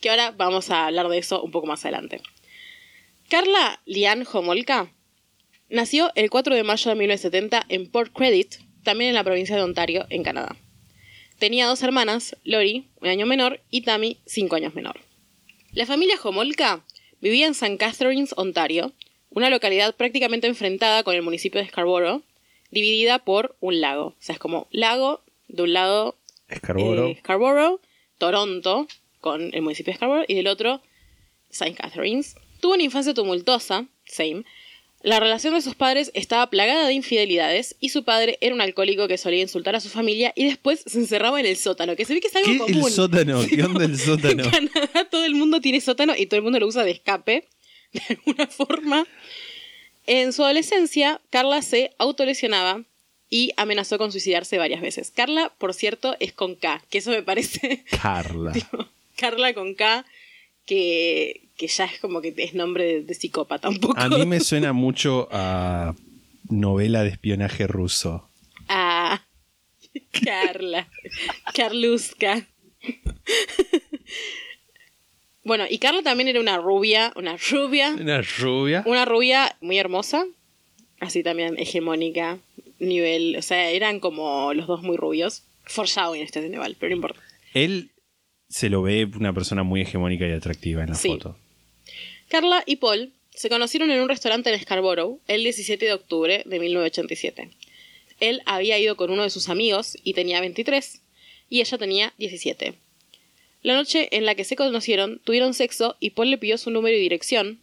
que 0.00 0.10
ahora 0.10 0.32
vamos 0.32 0.70
a 0.70 0.86
hablar 0.86 1.08
de 1.08 1.18
eso 1.18 1.42
un 1.42 1.50
poco 1.50 1.66
más 1.66 1.84
adelante. 1.84 2.20
Carla 3.28 3.80
Lian 3.86 4.26
Homolka 4.30 4.92
nació 5.68 6.10
el 6.14 6.30
4 6.30 6.54
de 6.54 6.62
mayo 6.64 6.90
de 6.90 6.96
1970 6.96 7.64
en 7.68 7.90
Port 7.90 8.12
Credit, 8.12 8.54
también 8.82 9.10
en 9.10 9.14
la 9.14 9.24
provincia 9.24 9.56
de 9.56 9.62
Ontario, 9.62 10.06
en 10.10 10.22
Canadá. 10.22 10.56
tenía 11.38 11.66
dos 11.66 11.82
hermanas, 11.82 12.36
Lori, 12.44 12.88
un 13.00 13.08
año 13.08 13.24
menor, 13.26 13.60
y 13.70 13.82
Tammy, 13.82 14.18
cinco 14.26 14.56
años 14.56 14.74
menor. 14.74 15.00
La 15.72 15.86
familia 15.86 16.16
Homolka 16.22 16.84
vivía 17.20 17.46
en 17.46 17.52
St. 17.52 17.78
Catharines, 17.78 18.34
Ontario, 18.36 18.92
una 19.30 19.48
localidad 19.48 19.94
prácticamente 19.94 20.48
enfrentada 20.48 21.02
con 21.02 21.14
el 21.14 21.22
municipio 21.22 21.60
de 21.60 21.68
Scarborough, 21.68 22.22
dividida 22.70 23.20
por 23.20 23.56
un 23.60 23.80
lago. 23.80 24.06
O 24.08 24.16
sea, 24.18 24.34
es 24.34 24.38
como 24.38 24.66
lago, 24.70 25.22
de 25.48 25.62
un 25.62 25.72
lado 25.72 26.16
Scarborough. 26.54 27.10
eh, 27.10 27.16
Scarborough, 27.20 27.80
Toronto, 28.18 28.86
con 29.20 29.54
el 29.54 29.62
municipio 29.62 29.92
de 29.92 29.96
Scarborough, 29.96 30.26
y 30.28 30.34
del 30.34 30.46
otro 30.46 30.82
St. 31.50 31.74
Catharines. 31.74 32.36
Tuvo 32.60 32.74
una 32.74 32.82
infancia 32.82 33.14
tumultuosa, 33.14 33.86
same. 34.06 34.44
La 35.02 35.18
relación 35.18 35.54
de 35.54 35.62
sus 35.62 35.74
padres 35.74 36.10
estaba 36.12 36.50
plagada 36.50 36.86
de 36.86 36.92
infidelidades 36.92 37.74
y 37.80 37.88
su 37.88 38.04
padre 38.04 38.36
era 38.42 38.54
un 38.54 38.60
alcohólico 38.60 39.08
que 39.08 39.16
solía 39.16 39.40
insultar 39.40 39.74
a 39.74 39.80
su 39.80 39.88
familia 39.88 40.34
y 40.36 40.44
después 40.44 40.82
se 40.84 40.98
encerraba 40.98 41.40
en 41.40 41.46
el 41.46 41.56
sótano, 41.56 41.96
que 41.96 42.04
se 42.04 42.12
ve 42.12 42.20
que 42.20 42.28
es 42.28 42.36
algo 42.36 42.52
¿Qué? 42.52 42.58
común. 42.58 42.88
El 42.88 42.92
sótano. 42.92 43.40
¿Qué 43.48 43.62
onda 43.62 43.84
el 43.86 43.98
sótano? 43.98 44.44
En 44.44 44.68
Canadá 44.68 45.08
todo 45.10 45.24
el 45.24 45.34
mundo 45.34 45.62
tiene 45.62 45.80
sótano 45.80 46.14
y 46.16 46.26
todo 46.26 46.36
el 46.36 46.42
mundo 46.42 46.60
lo 46.60 46.66
usa 46.66 46.84
de 46.84 46.90
escape, 46.90 47.48
de 47.92 48.02
alguna 48.10 48.46
forma. 48.46 49.06
En 50.06 50.34
su 50.34 50.44
adolescencia, 50.44 51.20
Carla 51.30 51.62
se 51.62 51.92
autolesionaba 51.96 52.84
y 53.30 53.52
amenazó 53.56 53.96
con 53.96 54.12
suicidarse 54.12 54.58
varias 54.58 54.82
veces. 54.82 55.10
Carla, 55.14 55.54
por 55.56 55.72
cierto, 55.72 56.16
es 56.20 56.34
con 56.34 56.56
K, 56.56 56.82
que 56.90 56.98
eso 56.98 57.10
me 57.10 57.22
parece 57.22 57.84
Carla. 58.02 58.52
Carla 59.20 59.52
con 59.54 59.74
K, 59.74 60.04
que, 60.66 61.48
que 61.56 61.68
ya 61.68 61.84
es 61.84 62.00
como 62.00 62.20
que 62.22 62.34
es 62.36 62.54
nombre 62.54 62.84
de, 62.84 63.02
de 63.02 63.14
psicópata 63.14 63.68
un 63.68 63.78
poco. 63.78 63.94
A 63.98 64.08
mí 64.08 64.24
me 64.26 64.40
suena 64.50 64.72
mucho 64.72 65.28
a 65.30 65.94
novela 66.48 67.04
de 67.04 67.10
espionaje 67.10 67.66
ruso. 67.66 68.28
Ah, 68.68 69.22
Carla. 70.24 70.88
Carluska. 71.54 72.46
bueno, 75.44 75.64
y 75.68 75.78
Carla 75.78 76.02
también 76.02 76.28
era 76.28 76.40
una 76.40 76.58
rubia, 76.58 77.12
una 77.16 77.36
rubia, 77.36 77.90
Una 77.98 78.22
rubia. 78.22 78.82
una 78.86 79.04
rubia 79.04 79.56
muy 79.60 79.78
hermosa, 79.78 80.24
así 81.00 81.22
también 81.22 81.58
hegemónica, 81.58 82.38
nivel, 82.78 83.36
o 83.36 83.42
sea, 83.42 83.70
eran 83.70 84.00
como 84.00 84.54
los 84.54 84.66
dos 84.66 84.82
muy 84.82 84.96
rubios. 84.96 85.44
Foreshadowing 85.64 86.22
este 86.22 86.40
Ceneval, 86.40 86.76
pero 86.78 86.90
no 86.90 86.96
importa. 86.96 87.20
Él 87.54 87.90
se 88.50 88.68
lo 88.68 88.82
ve 88.82 89.04
una 89.18 89.32
persona 89.32 89.62
muy 89.62 89.80
hegemónica 89.80 90.26
y 90.28 90.32
atractiva 90.32 90.82
en 90.82 90.90
la 90.90 90.94
Sí. 90.96 91.08
foto. 91.08 91.38
Carla 92.28 92.62
y 92.66 92.76
Paul 92.76 93.12
se 93.34 93.48
conocieron 93.48 93.90
en 93.90 94.00
un 94.00 94.08
restaurante 94.08 94.52
en 94.52 94.60
Scarborough 94.60 95.20
el 95.28 95.42
17 95.44 95.86
de 95.86 95.92
octubre 95.94 96.42
de 96.44 96.60
1987. 96.60 97.48
Él 98.18 98.42
había 98.44 98.78
ido 98.78 98.96
con 98.96 99.10
uno 99.10 99.22
de 99.22 99.30
sus 99.30 99.48
amigos 99.48 99.96
y 100.04 100.12
tenía 100.14 100.40
23 100.40 101.00
y 101.48 101.60
ella 101.60 101.78
tenía 101.78 102.12
17. 102.18 102.74
La 103.62 103.74
noche 103.74 104.08
en 104.16 104.26
la 104.26 104.34
que 104.34 104.44
se 104.44 104.56
conocieron 104.56 105.20
tuvieron 105.24 105.54
sexo 105.54 105.96
y 106.00 106.10
Paul 106.10 106.30
le 106.30 106.38
pidió 106.38 106.58
su 106.58 106.70
número 106.70 106.96
y 106.96 107.00
dirección, 107.00 107.60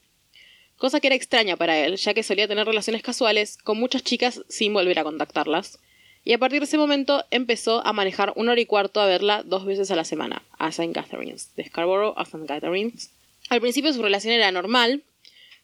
cosa 0.77 0.99
que 0.99 1.07
era 1.07 1.15
extraña 1.15 1.57
para 1.57 1.77
él, 1.85 1.97
ya 1.97 2.13
que 2.13 2.23
solía 2.23 2.47
tener 2.47 2.65
relaciones 2.65 3.01
casuales 3.01 3.57
con 3.57 3.79
muchas 3.79 4.03
chicas 4.03 4.41
sin 4.47 4.73
volver 4.73 4.99
a 4.99 5.03
contactarlas. 5.03 5.79
Y 6.27 6.33
a 6.33 6.39
partir 6.39 6.59
de 6.59 6.65
ese 6.65 6.77
momento 6.77 7.23
empezó 7.31 7.87
a 7.87 7.93
manejar 7.93 8.33
una 8.35 8.51
hora 8.51 8.59
y 8.59 8.65
cuarto 8.65 8.99
a 8.99 9.05
verla 9.05 9.43
dos 9.43 9.63
veces 9.63 9.91
a 9.91 9.95
la 9.95 10.03
semana, 10.03 10.43
a 10.59 10.67
St. 10.67 10.91
Catharines, 10.91 11.55
de 11.55 11.63
Scarborough 11.63 12.15
a 12.17 12.23
St. 12.23 12.45
Catharines. 12.45 13.11
Al 13.47 13.61
principio 13.61 13.93
su 13.93 14.01
relación 14.03 14.33
era 14.33 14.51
normal, 14.51 15.03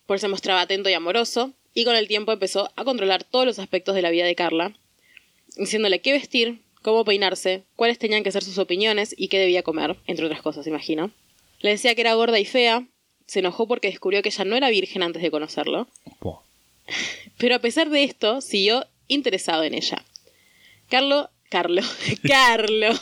Paul 0.06 0.20
se 0.20 0.28
mostraba 0.28 0.62
atento 0.62 0.88
y 0.88 0.94
amoroso, 0.94 1.52
y 1.74 1.84
con 1.84 1.96
el 1.96 2.08
tiempo 2.08 2.32
empezó 2.32 2.70
a 2.76 2.84
controlar 2.84 3.24
todos 3.24 3.44
los 3.44 3.58
aspectos 3.58 3.94
de 3.94 4.00
la 4.00 4.08
vida 4.08 4.24
de 4.24 4.34
Carla, 4.34 4.72
diciéndole 5.54 6.00
qué 6.00 6.12
vestir, 6.12 6.60
cómo 6.80 7.04
peinarse, 7.04 7.64
cuáles 7.76 7.98
tenían 7.98 8.24
que 8.24 8.32
ser 8.32 8.42
sus 8.42 8.56
opiniones 8.56 9.14
y 9.18 9.28
qué 9.28 9.38
debía 9.38 9.62
comer, 9.62 9.98
entre 10.06 10.24
otras 10.24 10.40
cosas, 10.40 10.66
imagino. 10.66 11.10
Le 11.60 11.68
decía 11.68 11.94
que 11.94 12.00
era 12.00 12.14
gorda 12.14 12.38
y 12.38 12.46
fea, 12.46 12.86
se 13.26 13.40
enojó 13.40 13.68
porque 13.68 13.88
descubrió 13.88 14.22
que 14.22 14.30
ella 14.30 14.46
no 14.46 14.56
era 14.56 14.70
virgen 14.70 15.02
antes 15.02 15.20
de 15.20 15.30
conocerlo, 15.30 15.88
pero 17.36 17.54
a 17.54 17.58
pesar 17.58 17.90
de 17.90 18.04
esto, 18.04 18.40
siguió 18.40 18.86
interesado 19.08 19.62
en 19.64 19.74
ella. 19.74 20.02
Carlo, 20.88 21.30
Carlo, 21.50 21.82
Carlo. 22.28 22.94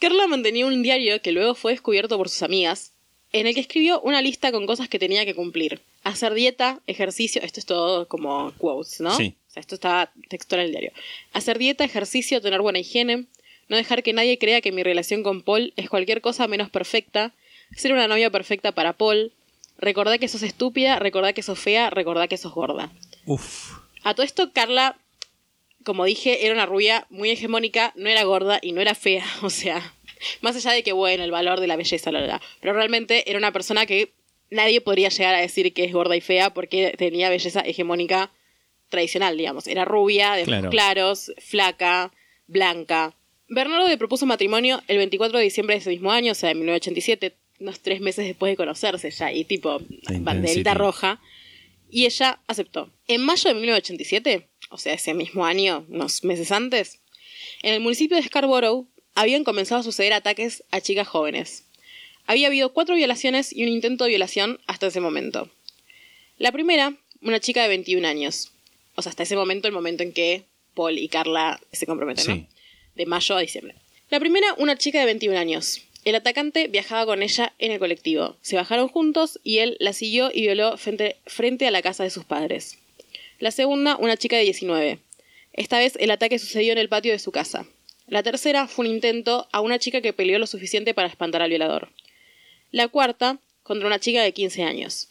Carla 0.00 0.26
mantenía 0.26 0.66
un 0.66 0.82
diario 0.82 1.20
que 1.20 1.32
luego 1.32 1.54
fue 1.54 1.72
descubierto 1.72 2.16
por 2.16 2.28
sus 2.28 2.42
amigas, 2.42 2.92
en 3.32 3.46
el 3.46 3.54
que 3.54 3.60
escribió 3.60 4.00
una 4.00 4.22
lista 4.22 4.52
con 4.52 4.66
cosas 4.66 4.88
que 4.88 4.98
tenía 4.98 5.24
que 5.24 5.34
cumplir. 5.34 5.80
Hacer 6.04 6.34
dieta, 6.34 6.80
ejercicio, 6.86 7.42
esto 7.42 7.60
es 7.60 7.66
todo 7.66 8.06
como 8.08 8.52
quotes, 8.58 9.00
¿no? 9.00 9.16
Sí. 9.16 9.34
O 9.48 9.50
sea, 9.50 9.60
esto 9.60 9.74
está 9.74 10.12
textual 10.28 10.60
en 10.60 10.66
el 10.66 10.72
diario. 10.72 10.92
Hacer 11.32 11.58
dieta, 11.58 11.84
ejercicio, 11.84 12.40
tener 12.40 12.60
buena 12.62 12.78
higiene, 12.78 13.26
no 13.68 13.76
dejar 13.76 14.02
que 14.02 14.12
nadie 14.12 14.38
crea 14.38 14.60
que 14.60 14.72
mi 14.72 14.82
relación 14.82 15.22
con 15.22 15.42
Paul 15.42 15.72
es 15.76 15.90
cualquier 15.90 16.20
cosa 16.20 16.46
menos 16.48 16.70
perfecta, 16.70 17.34
ser 17.76 17.92
una 17.92 18.08
novia 18.08 18.30
perfecta 18.30 18.72
para 18.72 18.94
Paul, 18.94 19.32
recordar 19.78 20.18
que 20.18 20.28
sos 20.28 20.42
estúpida, 20.42 20.98
recordar 20.98 21.34
que 21.34 21.42
sos 21.42 21.58
fea, 21.58 21.90
recordar 21.90 22.28
que 22.28 22.38
sos 22.38 22.52
gorda. 22.52 22.90
Uf. 23.26 23.72
A 24.02 24.14
todo 24.14 24.24
esto, 24.24 24.52
Carla, 24.52 24.96
como 25.84 26.04
dije, 26.04 26.44
era 26.44 26.54
una 26.54 26.66
rubia 26.66 27.06
muy 27.10 27.30
hegemónica, 27.30 27.92
no 27.96 28.08
era 28.08 28.22
gorda 28.24 28.58
y 28.62 28.72
no 28.72 28.80
era 28.80 28.94
fea. 28.94 29.24
O 29.42 29.50
sea, 29.50 29.94
más 30.40 30.56
allá 30.56 30.72
de 30.72 30.82
que, 30.82 30.92
bueno, 30.92 31.24
el 31.24 31.30
valor 31.30 31.60
de 31.60 31.66
la 31.66 31.76
belleza, 31.76 32.12
la, 32.12 32.20
la. 32.20 32.40
Pero 32.60 32.72
realmente 32.74 33.28
era 33.30 33.38
una 33.38 33.52
persona 33.52 33.86
que 33.86 34.12
nadie 34.50 34.80
podría 34.80 35.08
llegar 35.08 35.34
a 35.34 35.40
decir 35.40 35.72
que 35.72 35.84
es 35.84 35.92
gorda 35.92 36.16
y 36.16 36.20
fea 36.20 36.52
porque 36.52 36.94
tenía 36.96 37.30
belleza 37.30 37.60
hegemónica 37.60 38.30
tradicional, 38.88 39.36
digamos. 39.36 39.66
Era 39.66 39.84
rubia, 39.84 40.32
de 40.32 40.42
ojos 40.42 40.48
Claro. 40.48 40.70
claros, 40.70 41.32
flaca, 41.38 42.12
blanca. 42.46 43.14
Bernardo 43.48 43.88
le 43.88 43.96
propuso 43.96 44.26
matrimonio 44.26 44.82
el 44.88 44.98
24 44.98 45.38
de 45.38 45.44
diciembre 45.44 45.74
de 45.76 45.80
ese 45.80 45.90
mismo 45.90 46.10
año, 46.12 46.32
o 46.32 46.34
sea, 46.34 46.50
de 46.50 46.54
1987, 46.56 47.34
unos 47.60 47.80
tres 47.80 48.00
meses 48.00 48.26
después 48.26 48.52
de 48.52 48.56
conocerse 48.56 49.10
ya, 49.10 49.32
y 49.32 49.44
tipo, 49.44 49.80
banderita 50.20 50.74
roja. 50.74 51.20
Y 51.90 52.06
ella 52.06 52.40
aceptó. 52.46 52.90
En 53.06 53.24
mayo 53.24 53.48
de 53.48 53.54
1987, 53.54 54.48
o 54.70 54.78
sea, 54.78 54.94
ese 54.94 55.14
mismo 55.14 55.44
año, 55.46 55.86
unos 55.88 56.24
meses 56.24 56.52
antes, 56.52 57.00
en 57.62 57.74
el 57.74 57.80
municipio 57.80 58.16
de 58.16 58.22
Scarborough 58.22 58.86
habían 59.14 59.44
comenzado 59.44 59.80
a 59.80 59.84
suceder 59.84 60.12
ataques 60.12 60.62
a 60.70 60.80
chicas 60.80 61.08
jóvenes. 61.08 61.64
Había 62.26 62.48
habido 62.48 62.72
cuatro 62.74 62.94
violaciones 62.94 63.52
y 63.54 63.62
un 63.62 63.70
intento 63.70 64.04
de 64.04 64.10
violación 64.10 64.60
hasta 64.66 64.88
ese 64.88 65.00
momento. 65.00 65.50
La 66.36 66.52
primera, 66.52 66.94
una 67.22 67.40
chica 67.40 67.62
de 67.62 67.68
21 67.68 68.06
años. 68.06 68.52
O 68.94 69.02
sea, 69.02 69.10
hasta 69.10 69.22
ese 69.22 69.36
momento, 69.36 69.66
el 69.66 69.74
momento 69.74 70.02
en 70.02 70.12
que 70.12 70.44
Paul 70.74 70.98
y 70.98 71.08
Carla 71.08 71.60
se 71.72 71.86
comprometen, 71.86 72.24
Sí. 72.24 72.32
¿no? 72.32 72.48
De 72.94 73.06
mayo 73.06 73.36
a 73.36 73.40
diciembre. 73.40 73.74
La 74.10 74.20
primera, 74.20 74.54
una 74.58 74.76
chica 74.76 75.00
de 75.00 75.06
21 75.06 75.38
años. 75.38 75.82
El 76.08 76.14
atacante 76.14 76.68
viajaba 76.68 77.04
con 77.04 77.22
ella 77.22 77.52
en 77.58 77.70
el 77.70 77.78
colectivo. 77.78 78.38
Se 78.40 78.56
bajaron 78.56 78.88
juntos 78.88 79.38
y 79.44 79.58
él 79.58 79.76
la 79.78 79.92
siguió 79.92 80.30
y 80.32 80.40
violó 80.40 80.78
frente, 80.78 81.16
frente 81.26 81.66
a 81.66 81.70
la 81.70 81.82
casa 81.82 82.02
de 82.02 82.08
sus 82.08 82.24
padres. 82.24 82.78
La 83.40 83.50
segunda, 83.50 83.98
una 83.98 84.16
chica 84.16 84.38
de 84.38 84.44
19. 84.44 85.00
Esta 85.52 85.78
vez 85.78 85.96
el 86.00 86.10
ataque 86.10 86.38
sucedió 86.38 86.72
en 86.72 86.78
el 86.78 86.88
patio 86.88 87.12
de 87.12 87.18
su 87.18 87.30
casa. 87.30 87.66
La 88.06 88.22
tercera 88.22 88.68
fue 88.68 88.86
un 88.86 88.92
intento 88.92 89.48
a 89.52 89.60
una 89.60 89.78
chica 89.78 90.00
que 90.00 90.14
peleó 90.14 90.38
lo 90.38 90.46
suficiente 90.46 90.94
para 90.94 91.08
espantar 91.08 91.42
al 91.42 91.50
violador. 91.50 91.90
La 92.70 92.88
cuarta, 92.88 93.38
contra 93.62 93.86
una 93.86 93.98
chica 93.98 94.22
de 94.22 94.32
15 94.32 94.62
años. 94.62 95.10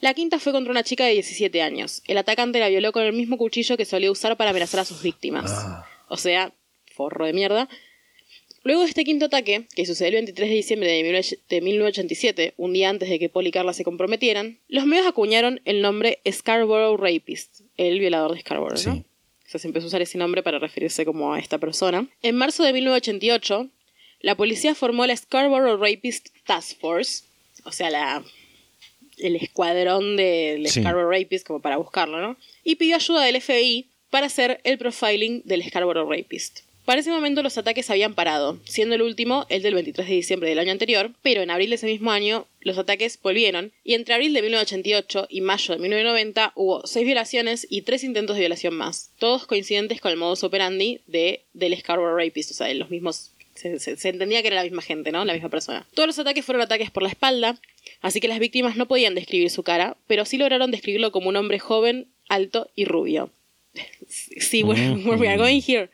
La 0.00 0.12
quinta 0.12 0.38
fue 0.38 0.52
contra 0.52 0.70
una 0.70 0.82
chica 0.82 1.06
de 1.06 1.12
17 1.12 1.62
años. 1.62 2.02
El 2.06 2.18
atacante 2.18 2.58
la 2.58 2.68
violó 2.68 2.92
con 2.92 3.04
el 3.04 3.14
mismo 3.14 3.38
cuchillo 3.38 3.78
que 3.78 3.86
solía 3.86 4.10
usar 4.12 4.36
para 4.36 4.50
amenazar 4.50 4.80
a 4.80 4.84
sus 4.84 5.02
víctimas. 5.02 5.50
O 6.08 6.18
sea, 6.18 6.52
forro 6.94 7.24
de 7.24 7.32
mierda. 7.32 7.66
Luego 8.64 8.80
de 8.82 8.88
este 8.88 9.04
quinto 9.04 9.26
ataque, 9.26 9.66
que 9.76 9.84
sucedió 9.86 10.08
el 10.08 10.24
23 10.24 10.48
de 10.48 10.54
diciembre 10.56 10.88
de 10.90 11.02
19 11.02 11.38
de 11.50 11.60
1987, 11.60 12.54
un 12.56 12.72
día 12.72 12.88
antes 12.88 13.08
de 13.10 13.18
que 13.18 13.28
Paul 13.28 13.46
y 13.46 13.50
Carla 13.50 13.72
se 13.74 13.84
comprometieran, 13.84 14.58
los 14.68 14.86
medios 14.86 15.06
acuñaron 15.06 15.60
el 15.66 15.82
nombre 15.82 16.20
Scarborough 16.30 16.98
Rapist, 16.98 17.60
el 17.76 17.98
violador 18.00 18.34
de 18.34 18.40
Scarborough, 18.40 18.72
¿no? 18.86 18.94
Sí. 18.94 19.04
O 19.46 19.48
sea, 19.50 19.60
se 19.60 19.68
empezó 19.68 19.84
a 19.86 19.88
usar 19.88 20.02
ese 20.02 20.16
nombre 20.18 20.42
para 20.42 20.58
referirse 20.58 21.04
como 21.04 21.34
a 21.34 21.38
esta 21.38 21.58
persona. 21.58 22.08
En 22.22 22.36
marzo 22.36 22.64
de 22.64 22.72
1988, 22.72 23.68
la 24.20 24.34
policía 24.34 24.74
formó 24.74 25.06
la 25.06 25.14
Scarborough 25.16 25.78
Rapist 25.80 26.28
Task 26.46 26.78
Force, 26.80 27.24
o 27.64 27.70
sea, 27.72 27.90
la, 27.90 28.24
el 29.18 29.36
escuadrón 29.36 30.16
del 30.16 30.66
Sí. 30.68 30.80
Scarborough 30.80 31.12
Rapist, 31.12 31.46
como 31.46 31.60
para 31.60 31.76
buscarlo, 31.76 32.18
¿no? 32.20 32.36
Y 32.64 32.76
pidió 32.76 32.96
ayuda 32.96 33.22
del 33.24 33.40
FBI 33.42 33.88
para 34.08 34.26
hacer 34.26 34.60
el 34.64 34.78
profiling 34.78 35.42
del 35.44 35.62
Scarborough 35.62 36.10
Rapist. 36.10 36.60
Para 36.84 37.00
ese 37.00 37.10
momento 37.10 37.42
los 37.42 37.56
ataques 37.56 37.88
habían 37.90 38.14
parado, 38.14 38.58
siendo 38.64 38.94
el 38.94 39.02
último 39.02 39.46
el 39.48 39.62
del 39.62 39.74
23 39.74 40.06
de 40.06 40.14
diciembre 40.14 40.48
del 40.50 40.58
año 40.58 40.72
anterior, 40.72 41.12
pero 41.22 41.40
en 41.42 41.50
abril 41.50 41.70
de 41.70 41.76
ese 41.76 41.86
mismo 41.86 42.10
año 42.10 42.46
los 42.60 42.76
ataques 42.76 43.18
volvieron 43.22 43.72
y 43.84 43.94
entre 43.94 44.14
abril 44.14 44.34
de 44.34 44.42
1988 44.42 45.26
y 45.30 45.40
mayo 45.40 45.74
de 45.74 45.80
1990 45.80 46.52
hubo 46.56 46.86
seis 46.86 47.06
violaciones 47.06 47.66
y 47.70 47.82
tres 47.82 48.04
intentos 48.04 48.36
de 48.36 48.40
violación 48.40 48.74
más, 48.74 49.10
todos 49.18 49.46
coincidentes 49.46 50.00
con 50.00 50.10
el 50.12 50.18
modus 50.18 50.44
operandi 50.44 51.00
de, 51.06 51.42
del 51.54 51.76
Scarborough 51.78 52.18
Rapist, 52.18 52.50
o 52.50 52.54
sea, 52.54 52.66
de 52.66 52.74
los 52.74 52.90
mismos... 52.90 53.30
Se, 53.54 53.78
se- 53.78 53.96
se 53.96 54.08
entendía 54.08 54.42
que 54.42 54.48
era 54.48 54.56
la 54.56 54.64
misma 54.64 54.82
gente, 54.82 55.12
¿no? 55.12 55.24
La 55.24 55.32
misma 55.32 55.48
persona. 55.48 55.86
Todos 55.94 56.08
los 56.08 56.18
ataques 56.18 56.44
fueron 56.44 56.60
ataques 56.62 56.90
por 56.90 57.04
la 57.04 57.08
espalda, 57.08 57.56
así 58.00 58.18
que 58.20 58.26
las 58.26 58.40
víctimas 58.40 58.76
no 58.76 58.86
podían 58.86 59.14
describir 59.14 59.48
su 59.48 59.62
cara, 59.62 59.96
pero 60.08 60.24
sí 60.24 60.38
lograron 60.38 60.72
describirlo 60.72 61.12
como 61.12 61.28
un 61.28 61.36
hombre 61.36 61.60
joven, 61.60 62.08
alto 62.28 62.68
y 62.74 62.84
rubio. 62.84 63.30
Sí, 64.08 64.62
where, 64.62 64.92
where 65.04 65.16
we 65.16 65.28
are 65.28 65.36
going 65.38 65.60
here. 65.66 65.88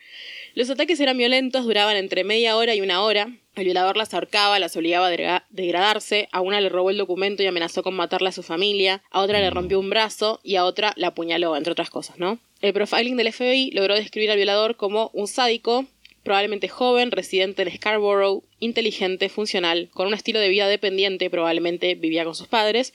Los 0.54 0.68
ataques 0.70 0.98
eran 1.00 1.16
violentos, 1.16 1.64
duraban 1.64 1.96
entre 1.96 2.24
media 2.24 2.56
hora 2.56 2.74
y 2.74 2.80
una 2.80 3.02
hora. 3.02 3.28
El 3.54 3.64
violador 3.64 3.96
las 3.96 4.14
ahorcaba, 4.14 4.58
las 4.58 4.76
obligaba 4.76 5.06
a 5.06 5.10
degra- 5.10 5.44
degradarse, 5.50 6.28
a 6.32 6.40
una 6.40 6.60
le 6.60 6.68
robó 6.68 6.90
el 6.90 6.96
documento 6.96 7.42
y 7.42 7.46
amenazó 7.46 7.82
con 7.82 7.94
matarle 7.94 8.28
a 8.28 8.32
su 8.32 8.42
familia, 8.42 9.02
a 9.10 9.20
otra 9.22 9.40
le 9.40 9.50
rompió 9.50 9.78
un 9.78 9.90
brazo 9.90 10.40
y 10.42 10.56
a 10.56 10.64
otra 10.64 10.92
la 10.96 11.08
apuñaló, 11.08 11.56
entre 11.56 11.72
otras 11.72 11.90
cosas, 11.90 12.18
¿no? 12.18 12.38
El 12.60 12.72
profiling 12.72 13.16
del 13.16 13.32
FBI 13.32 13.70
logró 13.72 13.94
describir 13.94 14.30
al 14.30 14.36
violador 14.36 14.76
como 14.76 15.10
un 15.14 15.26
sádico, 15.28 15.86
probablemente 16.22 16.68
joven, 16.68 17.10
residente 17.10 17.62
en 17.62 17.74
Scarborough, 17.76 18.42
inteligente, 18.58 19.28
funcional, 19.28 19.88
con 19.92 20.06
un 20.08 20.14
estilo 20.14 20.38
de 20.40 20.48
vida 20.48 20.68
dependiente, 20.68 21.30
probablemente 21.30 21.94
vivía 21.94 22.24
con 22.24 22.34
sus 22.34 22.48
padres, 22.48 22.92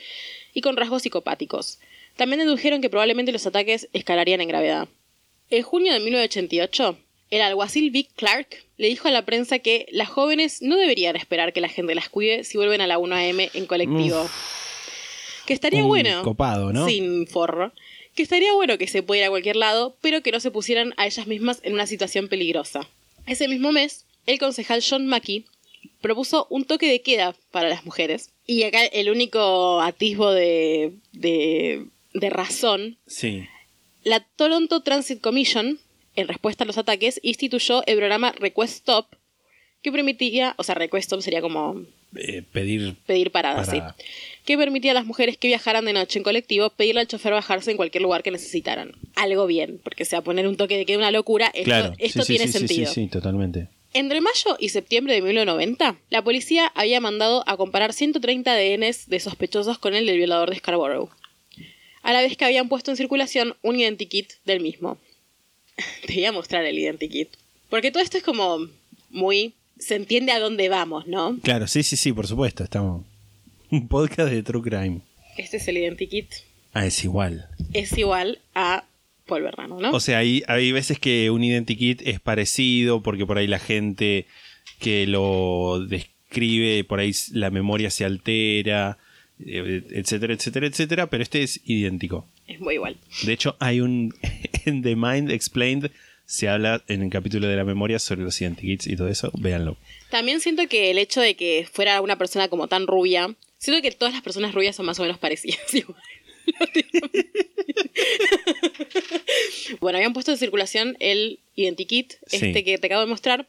y 0.54 0.62
con 0.62 0.78
rasgos 0.78 1.02
psicopáticos. 1.02 1.80
También 2.16 2.40
dedujeron 2.40 2.82
que 2.82 2.90
probablemente 2.90 3.32
los 3.32 3.46
ataques 3.46 3.90
escalarían 3.94 4.42
en 4.42 4.48
gravedad. 4.48 4.88
En 5.50 5.64
junio 5.64 5.92
de 5.94 6.00
1988, 6.00 6.98
el 7.32 7.42
alguacil 7.42 7.92
Vic 7.92 8.10
Clark 8.16 8.48
le 8.78 8.88
dijo 8.88 9.08
a 9.08 9.12
la 9.12 9.26
prensa 9.26 9.60
que 9.60 9.88
las 9.92 10.10
jóvenes 10.10 10.62
no 10.62 10.78
deberían 10.78 11.16
esperar 11.16 11.54
que 11.54 11.62
la 11.62 11.70
gente 11.70 11.96
las 11.96 12.10
cuide 12.10 12.44
si 12.44 12.58
vuelven 12.58 12.82
a 12.82 12.88
la 12.88 12.98
1am 13.00 13.50
en 13.54 13.66
colectivo. 13.66 14.30
Que 15.46 15.54
estaría 15.54 15.84
Un 15.84 15.88
bueno. 15.90 16.24
copado, 16.24 16.74
¿no? 16.74 16.86
Sin 16.88 17.28
forro. 17.28 17.72
Que 18.16 18.24
estaría 18.24 18.54
bueno 18.54 18.78
que 18.78 18.88
se 18.88 19.04
pudiera 19.04 19.26
ir 19.26 19.28
a 19.28 19.32
cualquier 19.32 19.56
lado, 19.58 19.96
pero 20.02 20.22
que 20.22 20.32
no 20.32 20.40
se 20.40 20.52
pusieran 20.52 20.94
a 20.98 21.06
ellas 21.06 21.28
mismas 21.28 21.60
en 21.64 21.74
una 21.74 21.86
situación 21.88 22.28
peligrosa. 22.30 22.88
Ese 23.28 23.48
mismo 23.48 23.72
mes, 23.72 24.06
el 24.26 24.40
concejal 24.40 24.84
John 24.88 25.06
Mackey 25.08 25.46
propuso 26.02 26.48
un 26.50 26.66
toque 26.66 26.88
de 26.90 27.02
queda 27.02 27.36
para 27.52 27.70
las 27.70 27.86
mujeres. 27.86 28.30
Y 28.48 28.64
acá 28.64 28.86
el 28.86 29.10
único 29.10 29.82
atisbo 29.82 30.32
de, 30.32 30.94
de, 31.14 31.86
de 32.14 32.30
razón 32.30 32.98
Sí. 33.08 33.46
la 34.04 34.20
Toronto 34.22 34.82
Transit 34.82 35.20
Commission, 35.22 35.80
en 36.16 36.28
respuesta 36.28 36.64
a 36.64 36.68
los 36.68 36.78
ataques, 36.78 37.20
instituyó 37.24 37.84
el 37.86 37.98
programa 37.98 38.32
Request 38.34 38.74
Stop, 38.76 39.08
que 39.82 39.92
permitía, 39.92 40.56
o 40.58 40.64
sea, 40.64 40.76
Request 40.76 41.04
Stop 41.06 41.22
sería 41.22 41.42
como 41.42 41.84
Eh, 42.16 42.44
pedir. 42.52 42.96
pedir 43.06 43.32
paradas, 43.32 43.68
Parada. 43.68 43.96
sí, 43.98 44.04
que 44.46 44.58
permitía 44.58 44.92
a 44.92 44.94
las 44.96 45.06
mujeres 45.06 45.38
que 45.38 45.48
viajaran 45.48 45.86
de 45.86 45.94
noche 45.94 46.18
en 46.20 46.24
colectivo 46.24 46.70
pedirle 46.70 47.02
al 47.02 47.08
chofer 47.08 47.34
bajarse 47.34 47.72
en 47.72 47.78
cualquier 47.78 48.02
lugar 48.04 48.24
que 48.24 48.32
necesitaran. 48.32 48.94
Algo 49.16 49.46
bien, 49.48 49.80
porque 49.84 50.04
o 50.04 50.06
sea, 50.06 50.22
poner 50.22 50.48
un 50.48 50.56
toque 50.58 50.78
de 50.78 50.86
queda 50.86 50.98
una 51.00 51.12
locura, 51.12 51.48
esto, 51.48 51.64
Claro. 51.66 51.94
esto 52.00 52.24
sí, 52.24 52.34
tiene 52.38 52.48
sí, 52.48 52.54
sí, 52.54 52.58
sentido. 52.60 52.92
Sí, 52.92 53.02
sí, 53.04 53.08
totalmente. 53.10 53.68
Entre 53.94 54.20
mayo 54.22 54.58
y 54.60 54.70
septiembre 54.70 55.14
de 55.14 55.22
1990, 55.22 55.96
la 56.10 56.22
policía 56.22 56.72
había 56.76 57.00
mandado 57.00 57.44
a 57.48 57.56
comparar 57.56 57.94
130 57.94 58.52
ADNs 58.54 59.08
de 59.08 59.20
sospechosos 59.20 59.78
con 59.78 59.94
el 59.96 60.06
del 60.06 60.18
violador 60.18 60.50
de 60.50 60.58
Scarborough, 60.58 61.10
a 62.02 62.12
la 62.14 62.22
vez 62.22 62.36
que 62.38 62.44
habían 62.46 62.68
puesto 62.70 62.92
en 62.92 62.98
circulación 62.98 63.56
un 63.62 63.80
identikit 63.80 64.34
del 64.46 64.60
mismo. 64.60 64.98
Te 66.06 66.14
voy 66.14 66.26
a 66.26 66.32
mostrar 66.32 66.66
el 66.66 66.78
identikit. 66.78 67.30
Porque 67.70 67.92
todo 67.92 68.04
esto 68.04 68.18
es 68.18 68.24
como 68.24 68.68
muy... 69.10 69.54
Se 69.78 69.96
entiende 69.96 70.32
a 70.32 70.40
dónde 70.40 70.70
vamos, 70.70 71.06
¿no? 71.08 71.38
Claro, 71.44 71.68
sí, 71.68 71.84
sí, 71.84 71.98
sí, 71.98 72.14
por 72.14 72.28
supuesto. 72.28 72.64
Estamos. 72.64 73.06
Un 73.70 73.88
podcast 73.88 74.32
de 74.32 74.42
True 74.42 74.62
Crime. 74.62 75.02
Este 75.38 75.58
es 75.58 75.68
el 75.68 75.78
identikit. 75.78 76.28
Ah, 76.74 76.86
es 76.86 77.04
igual. 77.04 77.50
Es 77.74 77.98
igual 77.98 78.40
a 78.54 78.86
Paul 79.26 79.44
Bernardo, 79.44 79.80
¿no? 79.82 79.92
O 79.92 80.00
sea, 80.00 80.20
hay, 80.20 80.44
hay 80.48 80.72
veces 80.72 81.00
que 81.00 81.30
un 81.30 81.44
identikit 81.44 82.02
es 82.06 82.20
parecido 82.22 83.02
porque 83.04 83.26
por 83.26 83.38
ahí 83.38 83.48
la 83.48 83.60
gente 83.60 84.28
que 84.80 85.08
lo 85.08 85.86
describe, 85.86 86.84
por 86.86 87.00
ahí 87.00 87.12
la 87.32 87.50
memoria 87.50 87.90
se 87.90 88.06
altera, 88.06 88.98
eh, 89.46 89.84
etcétera, 89.92 90.34
etcétera, 90.34 90.68
etcétera, 90.68 91.10
pero 91.10 91.24
este 91.24 91.44
es 91.44 91.60
idéntico. 91.66 92.28
es 92.48 92.60
muy 92.60 92.76
igual. 92.76 92.98
De 93.24 93.34
hecho, 93.34 93.58
hay 93.60 93.82
un. 93.82 94.14
En 94.66 94.82
The 94.82 94.96
Mind 94.96 95.32
Explained 95.32 95.92
se 96.26 96.50
habla 96.50 96.84
en 96.88 97.04
el 97.04 97.10
capítulo 97.12 97.48
de 97.48 97.56
la 97.56 97.64
memoria 97.64 98.00
sobre 98.00 98.24
los 98.24 98.40
identikits 98.42 98.88
y 98.88 98.96
todo 98.96 99.08
eso. 99.08 99.32
Véanlo. 99.36 99.78
También 100.10 100.42
siento 100.42 100.68
que 100.68 100.90
el 100.92 100.98
hecho 100.98 101.22
de 101.22 101.36
que 101.36 101.68
fuera 101.72 102.02
una 102.02 102.18
persona 102.18 102.48
como 102.48 102.68
tan 102.68 102.88
rubia, 102.88 103.36
siento 103.60 103.82
que 103.82 103.92
todas 103.92 104.14
las 104.14 104.24
personas 104.24 104.54
rubias 104.56 104.76
son 104.76 104.88
más 104.88 104.98
o 105.00 105.04
menos 105.04 105.20
parecidas. 105.20 105.60
igual. 105.74 105.98
bueno, 109.80 109.98
habían 109.98 110.14
puesto 110.14 110.32
en 110.32 110.38
circulación 110.38 110.98
el 111.00 111.40
identikit, 111.56 112.14
Sí. 112.28 112.38
este 112.38 112.64
que 112.64 112.78
te 112.78 112.88
acabo 112.88 113.02
de 113.02 113.08
mostrar, 113.08 113.48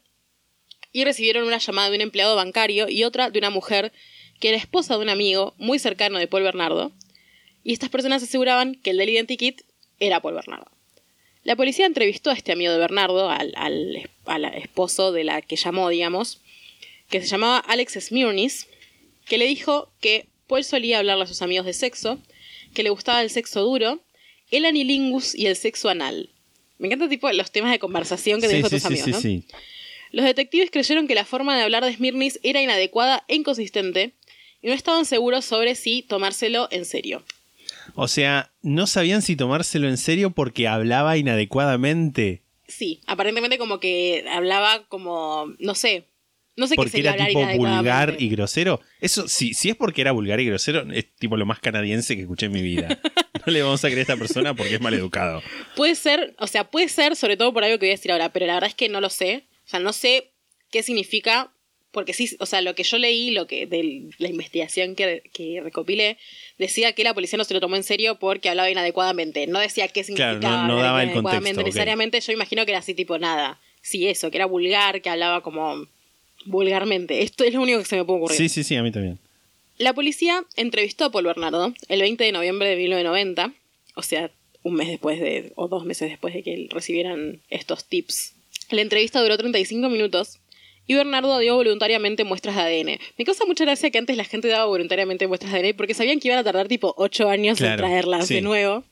y 0.93 1.05
recibieron 1.05 1.47
una 1.47 1.59
llamada 1.59 1.91
de 1.91 1.97
un 1.97 2.03
empleado 2.03 2.37
bancario 2.37 2.89
y 2.89 3.05
otra 3.05 3.31
de 3.31 3.39
una 3.39 3.51
mujer 3.51 3.93
que 4.41 4.49
era 4.49 4.57
esposa 4.59 4.97
de 4.97 5.03
un 5.03 5.09
amigo 5.09 5.55
muy 5.59 5.79
cercano 5.79 6.19
de 6.19 6.27
Paul 6.27 6.43
Bernardo, 6.43 6.93
y 7.65 7.73
estas 7.73 7.91
personas 7.91 8.23
aseguraban 8.23 8.75
que 8.77 8.91
el 8.91 8.99
del 8.99 9.09
identikit 9.11 9.63
era 9.99 10.21
Paul 10.21 10.35
Bernardo. 10.35 10.71
La 11.47 11.55
policía 11.55 11.87
entrevistó 11.87 12.31
a 12.31 12.35
este 12.35 12.51
amigo 12.51 12.73
de 12.73 12.79
Bernardo, 12.79 13.31
al, 13.31 13.53
al, 13.55 14.11
al 14.25 14.45
esposo 14.57 15.13
de 15.13 15.23
la 15.23 15.43
que 15.43 15.55
llamó, 15.55 15.89
digamos, 15.89 16.41
que 17.09 17.21
se 17.21 17.29
llamaba 17.29 17.59
Alex 17.59 17.99
Smirnis, 18.01 18.67
que 19.27 19.39
le 19.39 19.47
dijo 19.47 19.93
que 20.01 20.27
Paul 20.49 20.65
solía 20.65 20.99
hablarle 20.99 21.23
a 21.23 21.29
sus 21.29 21.43
amigos 21.43 21.65
de 21.65 21.73
sexo, 21.73 22.19
que 22.75 22.83
le 22.83 22.91
gustaba 22.91 23.23
el 23.23 23.31
sexo 23.31 23.63
duro, 23.63 24.01
el 24.51 24.65
anilingus 24.65 25.37
y 25.37 25.47
el 25.47 25.55
sexo 25.55 25.89
anal. 25.89 26.31
Me 26.79 26.89
encanta 26.89 27.09
tipo 27.09 27.31
los 27.31 27.53
temas 27.53 27.71
de 27.71 27.79
conversación 27.79 28.41
que 28.41 28.49
te 28.49 28.55
Sí, 28.55 28.57
dijo 28.57 28.69
sí, 28.69 28.75
tus 28.75 28.83
sí, 28.83 28.89
amigos, 29.05 29.25
¿no? 29.25 29.59
Los 30.11 30.25
detectives 30.25 30.73
creyeron 30.73 31.07
que 31.07 31.15
la 31.15 31.25
forma 31.25 31.57
de 31.57 31.63
hablar 31.63 31.85
de 31.85 31.95
Smirnis 31.95 32.41
era 32.43 32.61
inadecuada 32.61 33.25
e 33.29 33.37
inconsistente 33.37 34.15
y 34.63 34.67
no 34.67 34.73
estaban 34.73 35.05
seguros 35.05 35.45
sobre 35.45 35.77
si 35.77 36.03
tomárselo 36.03 36.67
en 36.73 36.85
serio. 36.85 37.23
O 37.97 38.09
sea, 38.09 38.53
no 38.63 38.87
sabían 38.87 39.23
si 39.23 39.37
tomárselo 39.37 39.89
en 39.89 39.97
serio 39.97 40.31
porque 40.31 40.69
hablaba 40.69 41.17
inadecuadamente. 41.17 42.43
Sí, 42.69 43.01
aparentemente 43.07 43.59
como 43.59 43.81
que 43.81 44.25
hablaba 44.31 44.87
como, 44.89 45.55
no 45.59 45.75
sé, 45.75 46.09
no 46.57 46.67
sé 46.67 46.77
qué 46.77 46.89
sería 46.89 47.15
era 47.15 47.27
tipo 47.27 47.47
vulgar 47.57 48.17
y 48.19 48.29
grosero. 48.29 48.81
Eso, 49.01 49.29
sí, 49.29 49.55
si 49.55 49.69
es 49.71 49.77
porque 49.77 50.01
era 50.01 50.13
vulgar 50.13 50.41
y 50.41 50.47
grosero, 50.47 50.91
es 50.93 51.15
tipo 51.17 51.37
lo 51.37 51.47
más 51.47 51.61
canadiense 51.61 52.17
que 52.17 52.23
escuché 52.23 52.47
en 52.47 52.53
mi 52.53 52.63
vida. 52.63 52.99
No 53.47 53.53
le 53.53 53.63
vamos 53.63 53.85
a 53.85 53.89
creer 53.89 53.99
a 53.99 54.03
esta 54.03 54.17
persona 54.17 54.55
porque 54.55 54.75
es 54.75 54.81
maleducado. 54.81 55.41
Puede 55.77 55.95
ser, 55.95 56.35
o 56.41 56.49
sea, 56.49 56.69
puede 56.69 56.89
ser 56.89 57.15
sobre 57.15 57.37
todo 57.37 57.53
por 57.53 57.63
algo 57.63 57.79
que 57.79 57.87
voy 57.87 57.91
a 57.91 57.93
decir 57.93 58.11
ahora, 58.11 58.33
pero 58.33 58.45
la 58.45 58.55
verdad 58.55 58.71
es 58.71 58.75
que 58.75 58.89
no 58.89 59.01
lo 59.01 59.09
sé. 59.09 59.47
O 59.67 59.69
sea, 59.69 59.79
no 59.79 59.93
sé 59.93 60.33
qué 60.73 60.83
significa, 60.83 61.53
porque 61.97 62.13
sí, 62.13 62.37
o 62.41 62.45
sea, 62.45 62.61
lo 62.61 62.75
que 62.75 62.83
yo 62.83 62.99
leí, 62.99 63.31
lo 63.31 63.47
que 63.47 63.65
de 63.67 64.03
la 64.19 64.29
investigación 64.29 64.95
que, 64.95 65.23
que 65.33 65.63
recopilé, 65.63 66.19
decía 66.59 66.93
que 66.93 67.03
la 67.05 67.15
policía 67.15 67.39
no 67.39 67.45
se 67.45 67.55
lo 67.55 67.61
tomó 67.61 67.75
en 67.77 67.85
serio 67.85 68.19
porque 68.19 68.51
hablaba 68.51 68.71
inadecuadamente. 68.71 69.47
No 69.47 69.59
decía 69.61 69.89
qué 69.89 70.05
Claro, 70.05 70.35
significaba 70.35 70.63
no- 70.63 70.69
no 70.69 70.73
hablar 70.75 70.85
daba 70.85 71.03
el 71.03 71.09
inadecuadamente. 71.09 71.55
contexto. 71.55 71.67
Necesariamente 71.69 72.21
yo 72.21 72.33
imagino 72.33 72.67
que 72.67 72.73
era 72.73 72.81
así 72.81 72.93
tipo 72.93 73.19
nada. 73.19 73.59
Sí, 73.81 74.07
eso, 74.07 74.31
que 74.31 74.37
era 74.37 74.45
vulgar, 74.45 75.01
que 75.01 75.09
hablaba 75.09 75.43
como 75.43 75.87
vulgarmente. 76.45 77.23
Esto 77.23 77.45
es 77.45 77.55
lo 77.55 77.63
único 77.63 77.79
que 77.79 77.85
se 77.87 77.97
me 77.97 78.05
puede 78.05 78.19
ocurrir. 78.19 78.37
Sí, 78.37 78.49
sí, 78.49 78.63
sí, 78.65 78.77
a 78.77 78.83
mí 78.83 78.91
también. 78.93 79.19
La 79.79 79.93
policía 79.95 80.45
entrevistó 80.57 81.07
a 81.07 81.11
Paul 81.11 81.25
Bernardo 81.25 81.75
el 81.89 82.01
20 82.01 82.25
de 82.25 82.33
noviembre 82.33 82.69
de 82.69 82.77
1990, 82.77 83.53
o 83.95 84.03
sea, 84.03 84.31
un 84.63 84.75
mes 84.75 84.89
después 84.89 85.21
de, 85.21 85.53
o 85.57 85.69
dos 85.69 85.85
meses 85.85 86.11
después 86.11 86.35
de 86.35 86.43
que 86.43 86.67
recibieran 86.71 87.41
estos 87.51 87.85
tips. 87.85 88.35
La 88.71 88.83
entrevista 88.83 89.23
duró 89.23 89.37
35 89.37 89.89
minutos 89.89 90.39
y 90.87 90.95
Bernardo 90.95 91.39
dio 91.39 91.55
voluntariamente 91.57 92.25
muestras 92.25 92.57
de 92.57 92.63
ADN. 92.63 92.99
Me 93.19 93.25
causa 93.25 93.45
mucha 93.45 93.65
gracia 93.65 93.91
que 93.91 93.99
antes 93.99 94.17
la 94.17 94.25
gente 94.25 94.49
daba 94.49 94.67
voluntariamente 94.67 95.27
muestras 95.27 95.53
de 95.53 95.59
ADN 95.59 95.77
porque 95.77 95.95
sabían 95.95 96.21
que 96.21 96.29
iban 96.29 96.39
a 96.39 96.45
tardar 96.45 96.69
tipo 96.69 96.95
8 96.97 97.29
años 97.29 97.61
en 97.61 97.77
traerlas 97.77 98.27
sí. 98.29 98.35
de 98.35 98.41
nuevo. 98.43 98.85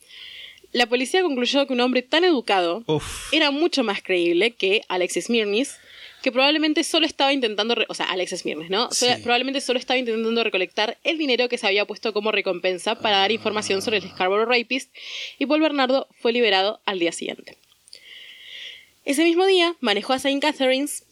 La 0.73 0.87
policía 0.87 1.23
concluyó 1.23 1.67
que 1.69 1.73
un 1.73 1.81
hombre 1.81 2.03
tan 2.03 2.25
educado 2.25 2.83
Uf. 2.87 3.33
era 3.33 3.53
mucho 3.53 3.85
más 3.85 4.03
creíble 4.03 4.51
que 4.51 4.83
Alexis 4.89 5.31
Mirnis, 5.31 5.77
que 6.21 6.33
probablemente 6.33 6.83
solo 6.83 7.07
estaba 7.07 7.33
intentando, 7.33 7.77
o 7.87 7.95
sea, 7.95 8.07
Alexis 8.07 8.45
Mirnis, 8.45 8.71
¿no? 8.71 8.91
Sí. 8.91 9.05
Solo- 9.07 9.23
Probablemente 9.23 9.61
solo 9.61 9.79
estaba 9.79 9.99
intentando 9.99 10.43
recolectar 10.43 10.99
el 11.05 11.17
dinero 11.17 11.49
que 11.49 11.59
se 11.59 11.67
había 11.69 11.85
puesto 11.85 12.13
como 12.13 12.33
recompensa 12.33 12.97
para 12.99 13.19
dar 13.19 13.31
información 13.31 13.83
sobre 13.83 13.99
el 13.99 14.09
Scarborough 14.11 14.49
Rapist, 14.49 14.91
y 15.39 15.47
Paul 15.47 15.61
Bernardo 15.61 16.09
fue 16.21 16.33
liberado 16.33 16.81
al 16.87 16.99
día 16.99 17.13
siguiente. 17.13 17.57
Ese 19.05 19.23
mismo 19.23 19.45
día 19.45 19.77
manejó 19.81 20.15
a 20.15 20.17
St. 20.17 20.41
Catharines, 20.41 21.04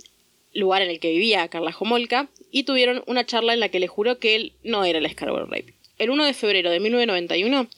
lugar 0.55 0.83
en 0.83 0.91
el 0.91 1.01
que 1.01 1.11
vivía 1.11 1.49
Carla 1.49 1.73
Jomolka, 1.73 2.29
y 2.51 2.65
tuvieron 2.65 3.03
una 3.07 3.25
charla 3.25 3.55
en 3.55 3.61
la 3.61 3.69
que 3.69 3.81
le 3.81 3.88
juró 3.88 4.19
que 4.19 4.35
él 4.37 4.53
no 4.62 4.85
era 4.85 4.99
el 4.99 5.11
Scarborough 5.11 5.51
Rapist. 5.51 5.79
El 5.99 6.11
1 6.11 6.25
de 6.25 6.35
febrero 6.35 6.71
de 6.71 6.81
1991 6.81 7.69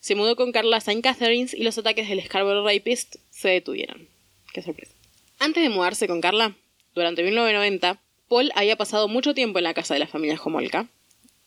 se 0.00 0.14
mudó 0.14 0.36
con 0.36 0.52
Carla 0.52 0.76
a 0.76 0.78
St. 0.78 1.02
Catharines 1.02 1.54
y 1.54 1.62
los 1.62 1.76
ataques 1.78 2.08
del 2.08 2.22
Scarborough 2.22 2.64
Rapist 2.64 3.16
se 3.30 3.48
detuvieron. 3.48 4.08
Qué 4.52 4.62
sorpresa. 4.62 4.92
Antes 5.38 5.62
de 5.62 5.68
mudarse 5.68 6.06
con 6.06 6.20
Carla, 6.20 6.54
durante 6.94 7.22
1990, 7.22 8.00
Paul 8.28 8.50
había 8.54 8.76
pasado 8.76 9.08
mucho 9.08 9.34
tiempo 9.34 9.58
en 9.58 9.64
la 9.64 9.74
casa 9.74 9.94
de 9.94 10.00
la 10.00 10.06
familia 10.06 10.36
Jomolka, 10.36 10.88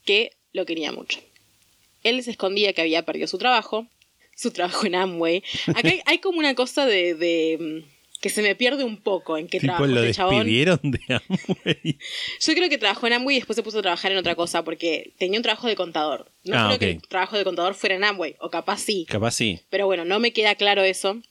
que 0.06 0.32
lo 0.52 0.66
quería 0.66 0.92
mucho. 0.92 1.20
Él 2.04 2.22
se 2.24 2.32
escondía 2.32 2.74
que 2.74 2.82
había 2.82 3.06
perdido 3.06 3.28
su 3.28 3.38
trabajo, 3.38 3.88
su 4.36 4.52
trabajo 4.52 4.86
en 4.86 4.96
Amway. 4.96 5.44
Acá 5.68 5.92
hay, 6.06 6.18
como 6.20 6.40
una 6.40 6.56
cosa 6.56 6.86
de, 6.86 7.16
de, 7.16 7.58
mm, 7.60 7.93
que 8.24 8.30
se 8.30 8.42
me 8.42 8.56
pierde 8.56 8.86
un 8.86 8.96
poco 8.98 9.38
en 9.38 9.48
qué 9.50 9.60
Tipo, 9.60 9.74
trabajó 9.74 9.86
lo 9.94 10.02
este 10.02 10.14
chabón. 10.16 10.48
de 10.50 10.72
Amway. 11.10 11.98
Yo 12.40 12.54
creo 12.56 12.70
que 12.70 12.78
trabajó 12.78 13.06
en 13.08 13.14
Amway 13.14 13.36
y 13.36 13.40
después 13.40 13.56
se 13.58 13.64
puso 13.64 13.80
a 13.80 13.82
trabajar 13.82 14.14
en 14.14 14.18
otra 14.18 14.34
cosa 14.36 14.64
porque 14.64 15.12
tenía 15.18 15.38
un 15.38 15.44
trabajo 15.44 15.68
de 15.68 15.76
contador. 15.76 16.32
No 16.46 16.56
Ah, 16.58 16.66
creo 16.70 16.80
que 16.80 16.90
el 16.92 17.02
trabajo 17.08 17.38
de 17.38 17.44
contador 17.44 17.76
fuera 17.76 17.96
en 17.96 18.04
Amway, 18.06 18.36
o 18.40 18.50
capaz 18.50 18.80
sí. 18.80 19.06
Capaz 19.10 19.32
sí. 19.32 19.60
Pero 19.70 19.86
bueno, 19.88 20.06
no 20.06 20.20
me 20.20 20.32
queda 20.32 20.56
claro 20.56 20.84
eso. 20.84 21.22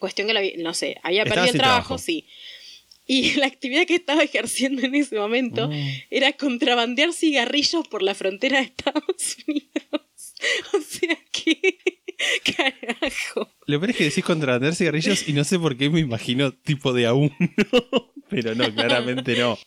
Cuestión 0.00 0.26
que, 0.26 0.32
la 0.34 0.40
vi- 0.40 0.54
no 0.56 0.72
sé, 0.74 0.96
había 1.02 1.24
Estaba 1.24 1.42
perdido 1.42 1.54
el 1.54 1.60
trabajo. 1.60 1.98
sí. 1.98 2.26
Y 3.06 3.34
la 3.36 3.46
actividad 3.46 3.86
que 3.86 3.94
estaba 3.96 4.22
ejerciendo 4.22 4.80
en 4.82 4.94
ese 4.94 5.16
momento 5.18 5.68
Mm. 5.68 5.88
era 6.10 6.32
contrabandear 6.32 7.12
cigarrillos 7.12 7.86
por 7.88 8.02
la 8.02 8.14
frontera 8.14 8.58
de 8.58 8.64
Estados 8.64 9.36
Unidos. 9.46 10.34
O 10.72 10.80
sea 10.80 11.18
que... 11.32 11.78
Carajo. 12.56 13.50
Lo 13.66 13.80
peor 13.80 13.90
es 13.90 13.96
que 13.96 14.04
decís 14.04 14.24
contrabandear 14.24 14.74
cigarrillos 14.74 15.28
y 15.28 15.32
no 15.32 15.44
sé 15.44 15.58
por 15.58 15.76
qué 15.76 15.90
me 15.90 16.00
imagino 16.00 16.52
tipo 16.52 16.92
de 16.92 17.06
a 17.06 17.14
uno. 17.14 17.34
Pero 18.28 18.54
no, 18.54 18.72
claramente 18.74 19.36
no. 19.36 19.58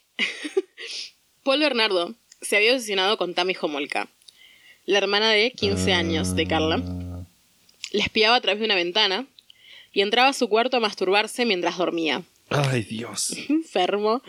Paul 1.44 1.60
Bernardo 1.60 2.16
se 2.42 2.58
había 2.58 2.74
obsesionado 2.74 3.18
con 3.18 3.34
Tammy 3.34 3.56
Homolka, 3.60 4.10
la 4.86 4.98
hermana 4.98 5.30
de 5.32 5.52
15 5.52 5.94
años 5.94 6.36
de 6.36 6.48
Carla. 6.48 6.82
La 7.92 8.04
espiaba 8.04 8.36
a 8.36 8.42
través 8.42 8.60
de 8.60 8.66
una 8.66 8.76
ventana 8.76 9.28
y 9.94 10.02
entraba 10.02 10.30
a 10.30 10.34
su 10.34 10.50
cuarto 10.50 10.78
a 10.78 10.80
masturbarse 10.80 11.46
mientras 11.46 11.78
dormía. 11.78 12.24
Ay, 12.50 12.84
Dios. 12.84 13.34
Enfermo. 13.50 14.22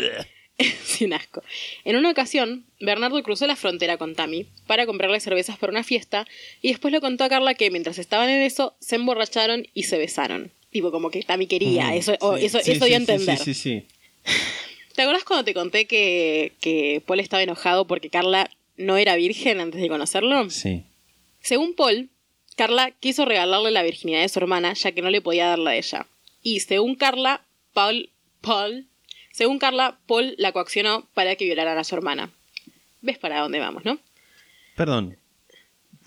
Sin 0.85 1.12
asco. 1.12 1.42
En 1.85 1.97
una 1.97 2.11
ocasión, 2.11 2.64
Bernardo 2.81 3.23
cruzó 3.23 3.47
la 3.47 3.57
frontera 3.57 3.97
con 3.99 4.14
Tammy 4.14 4.47
para 4.66 4.87
comprarle 4.87 5.21
cervezas 5.21 5.59
para 5.59 5.71
una 5.71 5.85
fiesta 5.85 6.27
y 6.62 6.69
después 6.69 6.92
le 6.92 7.01
contó 7.01 7.25
a 7.25 7.29
Carla 7.29 7.55
que 7.55 7.71
mientras 7.71 7.99
estaban 7.99 8.31
en 8.31 8.42
eso 8.42 8.75
se 8.81 8.97
emborracharon 8.97 9.66
y 9.75 9.85
se 9.85 9.99
besaron. 9.99 10.51
Tipo, 10.71 10.90
como 10.90 11.11
que 11.11 11.23
Tammy 11.23 11.47
quería. 11.47 11.95
Eso, 11.95 12.16
o 12.21 12.37
Sí, 12.37 12.47
eso, 12.47 12.59
sí, 12.61 12.73
eso 12.73 12.85
sí, 12.85 12.90
dio 12.90 12.97
a 12.97 13.01
sí, 13.01 13.03
entender. 13.03 13.38
Sí, 13.38 13.55
sí, 13.55 13.55
sí. 13.55 13.87
¿Te 14.95 15.03
acuerdas 15.03 15.25
cuando 15.25 15.45
te 15.45 15.55
conté 15.55 15.87
que, 15.87 16.53
que 16.61 17.03
Paul 17.07 17.21
estaba 17.21 17.42
enojado 17.42 17.87
porque 17.87 18.09
Carla 18.09 18.51
no 18.77 18.97
era 18.97 19.14
virgen 19.16 19.61
antes 19.61 19.81
de 19.81 19.88
conocerlo? 19.88 20.49
Sí. 20.49 20.85
Según 21.40 21.75
Paul, 21.75 22.09
Carla 22.57 22.90
quiso 22.90 23.27
regalarle 23.27 23.71
la 23.71 23.83
virginidad 23.83 24.23
de 24.23 24.29
su 24.29 24.38
hermana 24.38 24.73
ya 24.73 24.92
que 24.92 25.03
no 25.03 25.11
le 25.11 25.21
podía 25.21 25.49
darla 25.49 25.71
a 25.71 25.77
ella. 25.77 26.07
Y 26.42 26.61
según 26.61 26.95
Carla, 26.95 27.42
Paul, 27.75 28.11
Paul, 28.40 28.87
según 29.37 29.59
Carla, 29.59 29.99
Paul 30.07 30.35
la 30.38 30.53
coaccionó 30.53 31.07
para 31.12 31.37
que 31.37 31.44
violaran 31.44 31.77
a 31.77 31.85
su 31.85 31.94
hermana. 31.94 32.31
¿Ves 33.03 33.18
para 33.18 33.40
dónde 33.40 33.59
vamos, 33.59 33.85
no? 33.85 33.99
Perdón. 34.77 35.18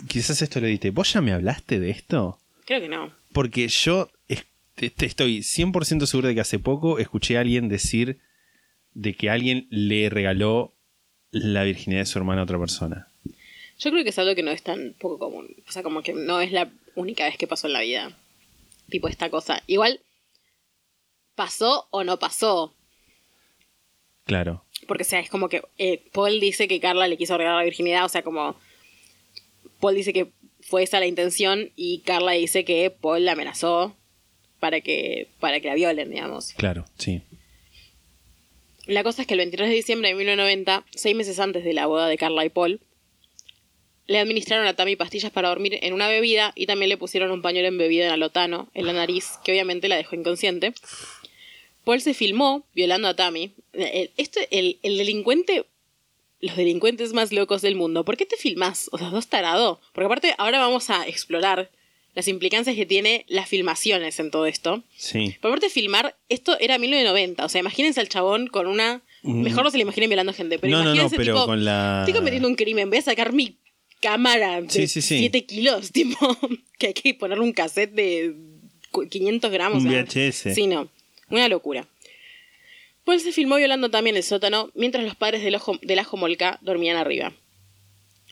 Quizás 0.08 0.42
esto 0.42 0.60
lo 0.60 0.66
edité. 0.66 0.90
¿Vos 0.90 1.14
ya 1.14 1.22
me 1.22 1.32
hablaste 1.32 1.80
de 1.80 1.92
esto? 1.92 2.40
Creo 2.66 2.82
que 2.82 2.90
no. 2.90 3.14
Porque 3.32 3.68
yo 3.68 4.10
estoy 4.78 5.42
100% 5.42 6.08
seguro 6.08 6.30
de 6.30 6.34
que 6.34 6.42
hace 6.42 6.58
poco 6.58 6.98
escuché 6.98 7.38
a 7.38 7.42
alguien 7.42 7.70
decir 7.70 8.20
de 8.96 9.14
que 9.14 9.30
alguien 9.30 9.68
le 9.70 10.10
regaló 10.10 10.74
la 11.30 11.64
virginidad 11.64 12.02
de 12.02 12.06
su 12.08 12.18
hermana 12.18 12.42
a 12.42 12.46
otra 12.46 12.58
persona. 12.58 13.10
Yo 13.78 13.92
creo 13.92 14.04
que 14.04 14.10
es 14.10 14.18
algo 14.18 14.34
que 14.34 14.42
no 14.42 14.50
es 14.50 14.64
tan 14.64 14.96
poco 14.98 15.20
común. 15.20 15.56
O 15.68 15.72
sea, 15.72 15.84
como 15.84 16.02
que 16.02 16.14
no 16.14 16.42
es 16.42 16.52
la 16.52 16.72
única 16.96 17.26
vez 17.26 17.38
que 17.38 17.46
pasó 17.46 17.68
en 17.68 17.74
la 17.74 17.82
vida. 17.82 18.18
Tipo 18.90 19.08
esta 19.08 19.30
cosa. 19.30 19.62
Igual, 19.68 20.00
¿pasó 21.36 21.88
o 21.92 22.04
no 22.04 22.18
pasó? 22.18 22.74
Claro. 24.30 24.64
Porque, 24.88 25.02
o 25.02 25.06
sea, 25.06 25.20
es 25.20 25.30
como 25.30 25.50
que 25.50 25.64
eh, 25.80 26.04
Paul 26.14 26.40
dice 26.40 26.68
que 26.68 26.80
Carla 26.80 27.08
le 27.08 27.18
quiso 27.18 27.36
regalar 27.36 27.58
la 27.58 27.64
virginidad, 27.64 28.06
o 28.06 28.10
sea, 28.10 28.22
como 28.22 28.56
Paul 29.80 29.96
dice 29.96 30.14
que 30.14 30.28
fue 30.62 30.84
esa 30.84 31.00
la 31.00 31.08
intención 31.08 31.72
y 31.76 32.02
Carla 32.02 32.34
dice 32.34 32.64
que 32.64 32.92
Paul 32.92 33.26
la 33.26 33.32
amenazó 33.32 33.98
para 34.60 34.82
que, 34.82 35.30
para 35.40 35.60
que 35.60 35.68
la 35.68 35.74
violen, 35.74 36.12
digamos. 36.12 36.54
Claro, 36.54 36.86
sí. 37.00 37.24
La 38.86 39.04
cosa 39.04 39.24
es 39.24 39.28
que 39.28 39.34
el 39.34 39.40
23 39.40 39.68
de 39.68 39.76
diciembre 39.76 40.10
de 40.10 40.16
1990, 40.16 40.86
seis 40.92 41.16
meses 41.16 41.40
antes 41.40 41.64
de 41.64 41.74
la 41.74 41.88
boda 41.88 42.08
de 42.08 42.18
Carla 42.18 42.46
y 42.46 42.50
Paul, 42.50 42.82
le 44.06 44.20
administraron 44.20 44.68
a 44.68 44.76
Tammy 44.76 44.96
pastillas 44.96 45.32
para 45.32 45.50
dormir 45.50 45.80
en 45.82 45.94
una 45.94 46.08
bebida 46.08 46.52
y 46.54 46.68
también 46.68 46.90
le 46.90 46.98
pusieron 46.98 47.32
un 47.32 47.42
pañuelo 47.42 47.68
embebido 47.68 48.06
en 48.06 48.12
alotano 48.12 48.70
en 48.76 48.86
la 48.86 48.94
nariz, 48.94 49.40
que 49.44 49.54
obviamente 49.54 49.88
la 49.88 49.96
dejó 49.96 50.16
inconsciente. 50.16 50.74
Paul 51.90 52.02
se 52.02 52.14
filmó 52.14 52.68
violando 52.76 53.08
a 53.08 53.16
Tammy. 53.16 53.52
El- 53.74 54.12
Esto, 54.18 54.40
el, 54.52 54.78
el 54.84 54.98
delincuente, 55.00 55.66
los 56.40 56.56
delincuentes 56.56 57.14
más 57.14 57.32
locos 57.32 57.64
del 57.64 57.76
mundo, 57.76 58.06
¿por 58.06 58.16
qué 58.16 58.28
te 58.28 58.38
filmás? 58.38 58.90
O 58.92 59.00
sea, 59.00 59.10
dos 59.10 59.26
tarado. 59.28 59.82
Porque 59.94 60.06
aparte, 60.06 60.36
ahora 60.38 60.60
vamos 60.60 60.92
a 60.92 61.08
explorar 61.08 61.72
las 62.14 62.28
implicancias 62.28 62.76
que 62.76 62.86
tiene 62.86 63.26
las 63.28 63.50
filmaciones 63.50 64.20
en 64.20 64.30
todo 64.30 64.46
esto. 64.46 64.84
Sí. 64.98 65.36
Por 65.42 65.50
aparte, 65.50 65.70
filmar, 65.70 66.16
esto 66.30 66.60
era 66.60 66.78
1990. 66.78 67.44
O 67.46 67.50
sea, 67.50 67.60
imagínense 67.62 68.00
al 68.00 68.10
chabón 68.10 68.46
con 68.48 68.68
una. 68.68 69.02
Mejor 69.24 69.64
no 69.64 69.72
se 69.72 69.78
le 69.78 69.82
imaginen 69.84 70.10
violando 70.12 70.32
gente, 70.34 70.60
pero 70.60 70.70
Mm. 70.70 70.72
No, 70.74 70.78
no, 70.80 70.84
no, 70.86 70.92
imagínense 70.92 71.16
pero 71.18 71.34
tipo, 71.34 71.46
con 71.48 71.66
la- 71.66 72.02
Estoy 72.06 72.14
cometiendo 72.20 72.48
un 72.48 72.56
crimen, 72.56 72.90
voy 72.90 73.00
a 73.00 73.02
sacar 73.02 73.34
mi 73.34 73.58
cámara 74.00 74.62
de 74.62 74.70
Sí, 74.70 74.88
sí, 74.88 75.02
sí. 75.02 75.18
7 75.20 75.46
kilos, 75.46 75.92
tipo, 75.92 76.38
que 76.78 76.88
hay 76.88 76.94
que 76.94 77.14
ponerle 77.16 77.44
un 77.44 77.52
cassette 77.52 77.92
de 77.94 78.36
cu- 78.92 79.08
500 79.10 79.52
gramos. 79.52 79.82
Un 79.84 79.90
o 79.90 79.92
sea, 79.92 80.04
VHS. 80.04 80.54
Sí, 80.56 80.68
no. 80.68 80.88
Una 81.30 81.48
locura. 81.48 81.88
Paul 83.06 83.20
se 83.20 83.32
filmó 83.32 83.56
violando 83.56 83.90
también 83.90 84.16
el 84.18 84.24
sótano 84.24 84.72
mientras 84.76 85.04
los 85.04 85.16
padres 85.16 85.44
del, 85.44 85.56
ojo, 85.56 85.78
del 85.82 86.00
ajo 86.00 86.18
molca 86.18 86.60
dormían 86.62 86.98
arriba. 86.98 87.34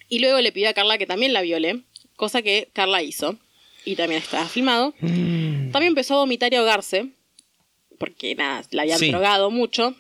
Y 0.10 0.20
luego 0.20 0.40
le 0.40 0.52
pidió 0.52 0.70
a 0.70 0.74
Carla 0.74 0.98
que 0.98 1.06
también 1.06 1.34
la 1.34 1.42
viole, 1.42 1.82
cosa 2.16 2.42
que 2.42 2.70
Carla 2.74 3.02
hizo. 3.02 3.38
Y 3.86 3.96
también 3.96 4.22
estaba 4.22 4.48
filmado. 4.48 4.94
También 5.00 5.88
empezó 5.88 6.16
a 6.16 6.18
vomitar 6.18 6.52
y 6.52 6.58
ahogarse, 6.58 7.08
porque 7.98 8.36
nada, 8.36 8.64
la 8.72 8.82
habían 8.84 9.00
Sí. 9.00 9.10
drogado 9.12 9.50
mucho. 9.50 9.96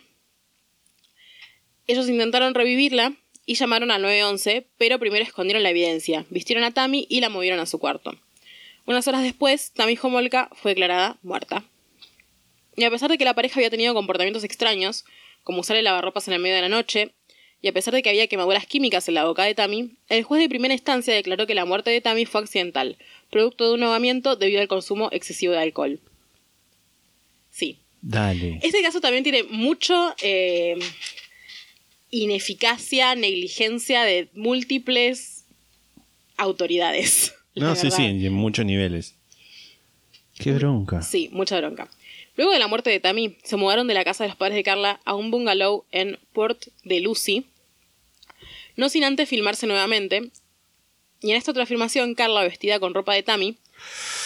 Ellos 1.87 2.09
intentaron 2.09 2.53
revivirla 2.53 3.13
y 3.45 3.55
llamaron 3.55 3.91
al 3.91 4.01
911, 4.01 4.67
pero 4.77 4.99
primero 4.99 5.23
escondieron 5.23 5.63
la 5.63 5.69
evidencia, 5.69 6.25
vistieron 6.29 6.63
a 6.65 6.71
Tammy 6.71 7.07
y 7.09 7.21
la 7.21 7.29
movieron 7.29 7.59
a 7.59 7.65
su 7.65 7.79
cuarto. 7.79 8.13
Unas 8.85 9.07
horas 9.07 9.23
después, 9.23 9.71
Tammy 9.71 9.97
Homolka 10.01 10.49
fue 10.53 10.71
declarada 10.71 11.17
muerta. 11.23 11.63
Y 12.77 12.83
a 12.83 12.91
pesar 12.91 13.09
de 13.09 13.17
que 13.17 13.25
la 13.25 13.33
pareja 13.33 13.59
había 13.59 13.71
tenido 13.71 13.93
comportamientos 13.95 14.43
extraños, 14.43 15.03
como 15.43 15.61
usar 15.61 15.75
el 15.77 15.83
lavarropas 15.83 16.27
en 16.27 16.35
el 16.35 16.39
medio 16.39 16.55
de 16.55 16.61
la 16.61 16.69
noche, 16.69 17.11
y 17.59 17.67
a 17.67 17.73
pesar 17.73 17.91
de 17.93 18.03
que 18.03 18.09
había 18.09 18.27
quemaduras 18.27 18.67
químicas 18.67 19.07
en 19.07 19.15
la 19.15 19.25
boca 19.25 19.43
de 19.43 19.55
Tammy, 19.55 19.97
el 20.09 20.23
juez 20.23 20.39
de 20.39 20.47
primera 20.47 20.75
instancia 20.75 21.15
declaró 21.15 21.47
que 21.47 21.55
la 21.55 21.65
muerte 21.65 21.89
de 21.89 22.01
Tammy 22.01 22.25
fue 22.25 22.41
accidental, 22.41 22.97
producto 23.31 23.67
de 23.67 23.73
un 23.73 23.83
ahogamiento 23.83 24.35
debido 24.35 24.61
al 24.61 24.67
consumo 24.67 25.09
excesivo 25.11 25.53
de 25.53 25.59
alcohol. 25.59 25.99
Sí. 27.49 27.79
Dale. 28.03 28.59
Este 28.61 28.83
caso 28.83 29.01
también 29.01 29.23
tiene 29.23 29.41
mucho 29.41 30.13
eh, 30.21 30.77
ineficacia, 32.11 33.15
negligencia 33.15 34.03
de 34.03 34.29
múltiples 34.35 35.45
autoridades. 36.37 37.33
No, 37.55 37.75
sí, 37.75 37.89
sí, 37.89 38.03
verdad. 38.03 38.19
y 38.19 38.25
en 38.27 38.33
muchos 38.33 38.65
niveles. 38.65 39.15
Qué 40.37 40.51
bronca. 40.51 41.01
Sí, 41.01 41.29
mucha 41.31 41.57
bronca. 41.57 41.89
Luego 42.37 42.53
de 42.53 42.59
la 42.59 42.67
muerte 42.67 42.91
de 42.91 42.99
Tammy, 42.99 43.35
se 43.43 43.57
mudaron 43.57 43.87
de 43.87 43.95
la 43.95 44.03
casa 44.05 44.23
de 44.23 44.29
los 44.29 44.37
padres 44.37 44.55
de 44.55 44.63
Carla 44.63 44.99
a 45.05 45.15
un 45.15 45.31
bungalow 45.31 45.85
en 45.91 46.19
Port 46.33 46.67
de 46.83 47.01
Lucy, 47.01 47.47
no 48.75 48.89
sin 48.89 49.03
antes 49.03 49.27
filmarse 49.27 49.65
nuevamente. 49.65 50.29
Y 51.19 51.31
en 51.31 51.35
esta 51.35 51.49
otra 51.49 51.65
filmación, 51.65 52.13
Carla, 52.13 52.43
vestida 52.43 52.79
con 52.79 52.93
ropa 52.93 53.15
de 53.15 53.23
Tammy, 53.23 53.57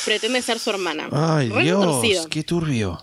pretende 0.04 0.42
ser 0.42 0.60
su 0.60 0.70
hermana. 0.70 1.08
Ay, 1.12 1.50
Re 1.50 1.64
Dios, 1.64 2.28
qué 2.30 2.44
turbio. 2.44 3.02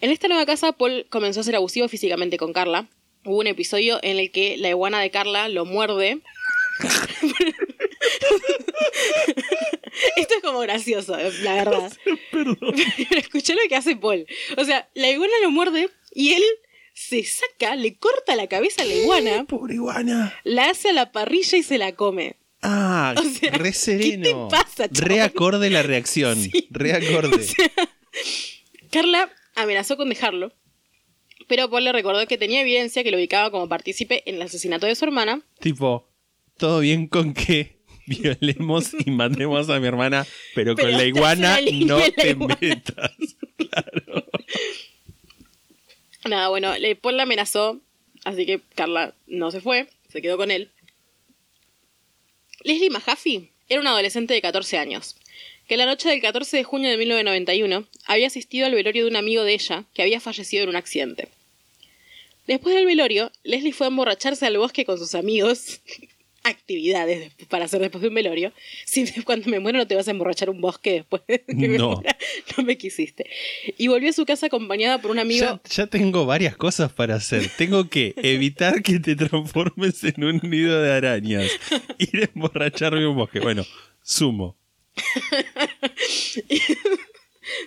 En 0.00 0.10
esta 0.10 0.28
nueva 0.28 0.46
casa, 0.46 0.70
Paul 0.72 1.06
comenzó 1.10 1.40
a 1.40 1.42
ser 1.42 1.56
abusivo 1.56 1.88
físicamente 1.88 2.36
con 2.38 2.52
Carla. 2.52 2.86
Hubo 3.24 3.38
un 3.38 3.48
episodio 3.48 3.98
en 4.02 4.18
el 4.18 4.30
que 4.30 4.56
la 4.58 4.68
iguana 4.68 5.00
de 5.00 5.10
Carla 5.10 5.48
lo 5.48 5.64
muerde. 5.64 6.20
Esto 10.16 10.34
es 10.34 10.42
como 10.42 10.60
gracioso, 10.60 11.16
la 11.42 11.54
verdad. 11.54 11.92
Pero 12.30 12.56
escuché 13.20 13.54
lo 13.54 13.60
que 13.68 13.76
hace 13.76 13.96
Paul. 13.96 14.26
O 14.56 14.64
sea, 14.64 14.88
la 14.94 15.10
iguana 15.10 15.32
lo 15.42 15.50
muerde 15.50 15.88
y 16.12 16.32
él 16.34 16.42
se 16.94 17.24
saca, 17.24 17.76
le 17.76 17.96
corta 17.96 18.36
la 18.36 18.46
cabeza 18.46 18.82
a 18.82 18.86
la 18.86 18.94
iguana, 18.94 19.44
Pobre 19.44 19.74
iguana. 19.74 20.34
la 20.44 20.70
hace 20.70 20.90
a 20.90 20.92
la 20.92 21.12
parrilla 21.12 21.58
y 21.58 21.62
se 21.62 21.78
la 21.78 21.92
come. 21.94 22.36
Ah, 22.62 23.14
O 23.18 23.22
sea, 23.22 23.50
re 23.52 23.72
sereno. 23.72 24.24
¿qué 24.24 24.30
te 24.30 24.34
pasa, 24.56 24.88
chabón? 24.88 25.08
Re 25.08 25.20
acorde 25.20 25.70
la 25.70 25.82
reacción. 25.82 26.38
Re 26.70 26.92
acorde. 26.94 27.46
Carla 28.90 29.30
amenazó 29.54 29.96
con 29.96 30.08
dejarlo, 30.08 30.52
pero 31.48 31.68
Paul 31.68 31.84
le 31.84 31.92
recordó 31.92 32.26
que 32.26 32.38
tenía 32.38 32.62
evidencia 32.62 33.04
que 33.04 33.10
lo 33.10 33.18
ubicaba 33.18 33.50
como 33.50 33.68
partícipe 33.68 34.22
en 34.28 34.36
el 34.36 34.42
asesinato 34.42 34.86
de 34.86 34.94
su 34.94 35.04
hermana 35.04 35.42
tipo, 35.60 36.08
todo 36.56 36.80
bien 36.80 37.08
con 37.08 37.34
que 37.34 37.75
violemos 38.22 38.92
y 39.04 39.10
matemos 39.10 39.68
a 39.68 39.80
mi 39.80 39.86
hermana, 39.86 40.26
pero, 40.54 40.74
Pero 40.74 40.88
con 40.88 40.96
la 40.96 41.04
iguana 41.04 41.58
no 41.72 41.98
la 41.98 42.10
te 42.10 42.30
iguana. 42.30 42.58
metas. 42.60 43.12
Nada, 46.24 46.48
bueno, 46.48 46.72
Paul 47.00 47.16
la 47.16 47.22
amenazó, 47.24 47.80
así 48.24 48.46
que 48.46 48.60
Carla 48.74 49.14
no 49.26 49.50
se 49.50 49.60
fue, 49.60 49.88
se 50.08 50.20
quedó 50.22 50.36
con 50.36 50.50
él. 50.50 50.70
Leslie 52.64 52.90
Mahaffey 52.90 53.50
era 53.68 53.80
una 53.80 53.90
adolescente 53.90 54.34
de 54.34 54.42
14 54.42 54.78
años, 54.78 55.16
que 55.68 55.76
la 55.76 55.86
noche 55.86 56.08
del 56.08 56.20
14 56.20 56.56
de 56.56 56.64
junio 56.64 56.90
de 56.90 56.96
1991 56.96 57.86
había 58.06 58.26
asistido 58.26 58.66
al 58.66 58.74
velorio 58.74 59.04
de 59.04 59.10
un 59.10 59.16
amigo 59.16 59.44
de 59.44 59.54
ella 59.54 59.84
que 59.94 60.02
había 60.02 60.20
fallecido 60.20 60.64
en 60.64 60.70
un 60.70 60.76
accidente. 60.76 61.28
Después 62.46 62.74
del 62.74 62.86
velorio, 62.86 63.32
Leslie 63.42 63.72
fue 63.72 63.86
a 63.86 63.90
emborracharse 63.90 64.46
al 64.46 64.58
bosque 64.58 64.84
con 64.84 64.98
sus 64.98 65.14
amigos. 65.14 65.80
Actividades 66.48 67.32
para 67.48 67.64
hacer 67.66 67.80
después 67.80 68.02
de 68.02 68.08
un 68.08 68.14
velorio. 68.14 68.52
Si 68.84 69.04
cuando 69.22 69.48
me 69.50 69.60
muero 69.60 69.78
no 69.78 69.86
te 69.86 69.94
vas 69.94 70.08
a 70.08 70.10
emborrachar 70.12 70.50
un 70.50 70.60
bosque 70.60 70.92
después 70.92 71.22
de 71.28 71.40
que 71.44 71.54
me 71.68 71.78
No. 71.78 71.92
muera, 71.96 72.16
no 72.56 72.64
me 72.64 72.76
quisiste. 72.78 73.28
Y 73.78 73.88
volvió 73.88 74.10
a 74.10 74.12
su 74.12 74.24
casa 74.26 74.46
acompañada 74.46 75.00
por 75.00 75.10
un 75.10 75.18
amigo. 75.18 75.44
Ya, 75.44 75.60
ya 75.70 75.86
tengo 75.86 76.26
varias 76.26 76.56
cosas 76.56 76.92
para 76.92 77.16
hacer. 77.16 77.50
Tengo 77.56 77.88
que 77.88 78.14
evitar 78.16 78.82
que 78.82 78.98
te 79.00 79.16
transformes 79.16 80.02
en 80.04 80.24
un 80.24 80.40
nido 80.42 80.80
de 80.80 80.92
arañas. 80.92 81.50
Ir 81.98 82.22
a 82.22 82.30
emborracharme 82.34 83.00
en 83.00 83.06
un 83.06 83.16
bosque. 83.16 83.40
Bueno, 83.40 83.64
sumo. 84.02 84.56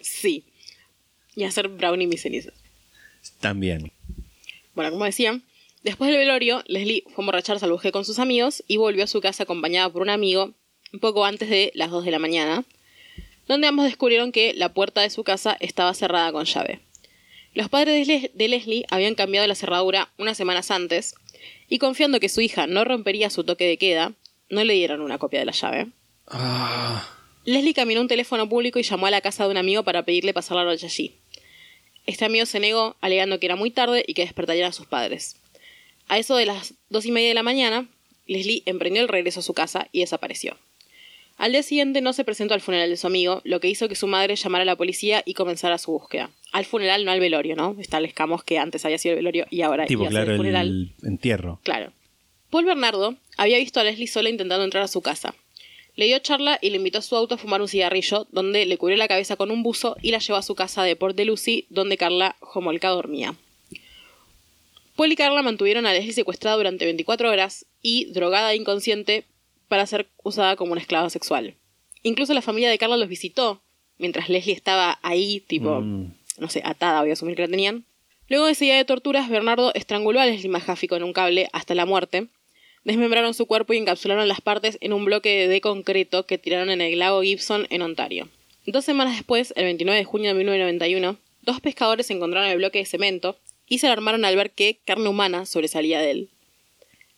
Sí. 0.02 0.44
Y 1.36 1.44
hacer 1.44 1.68
brownie 1.70 2.08
mis 2.08 2.22
cenizas. 2.22 2.54
También. 3.40 3.92
Bueno, 4.76 4.92
como 4.92 5.06
decía, 5.06 5.40
después 5.84 6.10
del 6.10 6.20
velorio, 6.20 6.64
Leslie 6.68 7.04
fue 7.08 7.16
a 7.18 7.26
emborracharse 7.26 7.66
al 7.66 7.72
bosque 7.72 7.92
con 7.92 8.06
sus 8.06 8.20
amigos 8.20 8.64
y 8.68 8.78
volvió 8.78 9.04
a 9.04 9.08
su 9.08 9.22
casa 9.22 9.44
acompañada 9.44 9.90
por 9.90 10.02
un 10.02 10.10
amigo 10.10 10.54
un 10.94 11.00
poco 11.00 11.26
antes 11.26 11.50
de 11.50 11.72
las 11.76 11.92
2 11.92 12.06
de 12.06 12.12
la 12.12 12.20
mañana, 12.20 12.64
donde 13.48 13.68
ambos 13.68 13.86
descubrieron 13.86 14.32
que 14.32 14.54
la 14.54 14.74
puerta 14.74 15.02
de 15.02 15.10
su 15.10 15.24
casa 15.24 15.56
estaba 15.60 15.94
cerrada 15.94 16.32
con 16.32 16.46
llave. 16.46 16.80
Los 17.54 17.70
padres 17.70 18.08
de, 18.08 18.14
Les- 18.14 18.32
de 18.34 18.48
Leslie 18.48 18.86
habían 18.90 19.16
cambiado 19.16 19.48
la 19.48 19.56
cerradura 19.56 20.10
unas 20.18 20.38
semanas 20.38 20.70
antes 20.72 21.16
y 21.68 21.80
confiando 21.80 22.20
que 22.20 22.30
su 22.30 22.42
hija 22.42 22.68
no 22.68 22.84
rompería 22.86 23.30
su 23.30 23.44
toque 23.44 23.66
de 23.66 23.78
queda, 23.78 24.14
no 24.50 24.64
le 24.64 24.74
dieron 24.74 25.02
una 25.02 25.18
copia 25.18 25.40
de 25.40 25.46
la 25.46 25.52
llave. 25.52 25.88
Leslie 27.46 27.74
caminó 27.74 28.00
a 28.00 28.04
un 28.04 28.08
teléfono 28.08 28.48
público 28.50 28.78
y 28.80 28.84
llamó 28.84 29.08
a 29.08 29.12
la 29.12 29.22
casa 29.22 29.46
de 29.46 29.52
un 29.52 29.58
amigo 29.58 29.84
para 29.84 30.04
pedirle 30.06 30.34
pasar 30.34 30.58
la 30.58 30.66
noche 30.66 30.86
allí. 30.86 31.16
Este 32.06 32.26
amigo 32.26 32.46
se 32.46 32.60
negó, 32.60 32.96
alegando 33.02 33.40
que 33.40 33.46
era 33.48 33.56
muy 33.56 33.72
tarde 33.72 34.04
y 34.08 34.14
que 34.14 34.24
despertarían 34.24 34.70
a 34.70 34.74
sus 34.74 34.86
padres. 34.88 35.38
A 36.10 36.18
eso 36.18 36.36
de 36.36 36.46
las 36.46 36.74
dos 36.90 37.06
y 37.06 37.12
media 37.12 37.30
de 37.30 37.36
la 37.36 37.44
mañana, 37.44 37.88
Leslie 38.28 38.64
emprendió 38.66 39.02
el 39.02 39.08
regreso 39.08 39.40
a 39.40 39.44
su 39.44 39.54
casa 39.54 39.88
y 39.92 40.02
desapareció. 40.02 40.58
Al 41.38 41.54
día 41.54 41.64
siguiente 41.64 42.02
no 42.02 42.12
se 42.12 42.26
presentó 42.26 42.54
al 42.54 42.60
funeral 42.62 42.90
de 42.90 42.98
su 42.98 43.08
amigo, 43.08 43.42
lo 43.46 43.62
que 43.62 43.70
hizo 43.70 43.88
que 43.88 43.96
su 43.96 44.08
madre 44.08 44.36
llamara 44.36 44.64
a 44.64 44.66
la 44.66 44.76
policía 44.76 45.24
y 45.26 45.36
comenzara 45.36 45.78
su 45.78 45.92
búsqueda. 45.92 46.32
Al 46.52 46.66
funeral, 46.66 47.06
no 47.06 47.12
al 47.12 47.22
velorio, 47.22 47.56
¿no? 47.56 47.78
Establezcamos 47.80 48.44
que 48.44 48.58
antes 48.58 48.84
había 48.84 48.98
sido 48.98 49.14
el 49.14 49.20
velorio 49.20 49.46
y 49.50 49.62
ahora 49.62 49.86
Tipo, 49.86 50.02
iba 50.02 50.10
a 50.10 50.12
ser 50.12 50.18
claro, 50.24 50.32
el 50.32 50.38
funeral. 50.38 50.68
el 50.68 51.08
entierro. 51.08 51.60
Claro. 51.64 51.94
Paul 52.50 52.66
Bernardo 52.66 53.16
había 53.38 53.58
visto 53.60 53.80
a 53.80 53.84
Leslie 53.84 54.08
sola 54.08 54.30
intentando 54.30 54.66
entrar 54.66 54.84
a 54.84 54.88
su 54.90 55.02
casa. 55.02 55.34
Le 55.96 56.06
dio 56.06 56.20
charla 56.20 56.58
y 56.62 56.72
le 56.72 56.78
invitó 56.78 56.98
a 56.98 57.02
su 57.04 57.16
auto 57.16 57.36
a 57.36 57.38
fumar 57.38 57.62
un 57.62 57.68
cigarrillo, 57.68 58.28
donde 58.32 58.66
le 58.66 58.78
cubrió 58.78 58.98
la 58.98 59.08
cabeza 59.08 59.36
con 59.36 59.52
un 59.52 59.64
buzo 59.64 59.96
y 60.02 60.12
la 60.12 60.18
llevó 60.20 60.38
a 60.40 60.42
su 60.44 60.56
casa 60.56 60.84
de 60.84 60.96
Port 60.96 61.16
de 61.16 61.26
Lucy, 61.26 61.68
donde 61.70 61.98
Carla 61.98 62.36
Homolka 62.42 62.90
dormía. 62.90 63.36
Paul 65.00 65.14
y 65.14 65.16
Carla 65.16 65.42
mantuvieron 65.42 65.86
a 65.86 65.94
Leslie 65.94 66.12
secuestrada 66.12 66.58
durante 66.58 66.84
24 66.84 67.32
horas 67.32 67.66
y 67.82 68.12
drogada 68.12 68.52
e 68.52 68.58
inconsciente 68.58 69.24
para 69.70 69.86
ser 69.86 70.08
usada 70.24 70.58
como 70.58 70.74
una 70.74 70.82
esclava 70.82 71.10
sexual. 71.10 71.56
Incluso 72.04 72.34
la 72.34 72.42
familia 72.42 72.70
de 72.70 72.78
Carla 72.78 72.98
los 72.98 73.08
visitó 73.08 73.62
mientras 73.98 74.28
Leslie 74.28 74.54
estaba 74.54 75.00
ahí, 75.02 75.40
tipo, 75.48 75.80
Mm. 75.80 76.12
no 76.40 76.50
sé, 76.50 76.62
atada, 76.66 77.00
voy 77.00 77.12
a 77.12 77.14
asumir 77.14 77.38
que 77.38 77.44
la 77.44 77.48
tenían. 77.48 77.86
Luego 78.28 78.48
de 78.48 78.52
ese 78.52 78.66
día 78.66 78.76
de 78.76 78.84
torturas, 78.84 79.30
Bernardo 79.30 79.74
estranguló 79.74 80.20
a 80.20 80.26
Leslie 80.26 80.50
Mahaffey 80.50 80.90
con 80.90 81.02
un 81.02 81.14
cable 81.14 81.48
hasta 81.54 81.76
la 81.76 81.86
muerte. 81.86 82.28
Desmembraron 82.84 83.34
su 83.34 83.46
cuerpo 83.46 83.72
y 83.72 83.78
encapsularon 83.78 84.28
las 84.28 84.42
partes 84.42 84.78
en 84.82 84.92
un 84.92 85.06
bloque 85.06 85.48
de 85.48 85.62
concreto 85.62 86.26
que 86.26 86.38
tiraron 86.38 86.70
en 86.72 86.82
el 86.82 87.00
lago 87.00 87.22
Gibson, 87.22 87.68
en 87.70 87.84
Ontario. 87.84 88.28
Dos 88.66 88.84
semanas 88.84 89.16
después, 89.16 89.54
el 89.56 89.64
29 89.64 89.98
de 89.98 90.04
junio 90.04 90.28
de 90.32 90.34
1991, 90.34 91.16
dos 91.44 91.62
pescadores 91.62 92.12
encontraron 92.12 92.50
el 92.50 92.58
bloque 92.58 92.80
de 92.80 92.86
cemento 92.86 93.38
y 93.70 93.78
se 93.78 93.88
alarmaron 93.88 94.26
al 94.26 94.36
ver 94.36 94.52
que 94.52 94.80
carne 94.84 95.08
humana 95.08 95.46
sobresalía 95.46 96.02
de 96.02 96.12
él. 96.12 96.30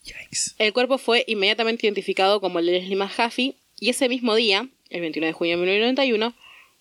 Yikes. 0.03 0.55
El 0.59 0.73
cuerpo 0.73 0.97
fue 0.97 1.23
inmediatamente 1.27 1.87
identificado 1.87 2.41
como 2.41 2.59
el 2.59 2.65
de 2.67 2.73
Leslie 2.73 2.95
Mahaffey 2.95 3.55
y 3.79 3.89
ese 3.89 4.09
mismo 4.09 4.35
día, 4.35 4.67
el 4.89 5.01
29 5.01 5.27
de 5.27 5.33
junio 5.33 5.57
de 5.57 5.63
1991, 5.63 6.35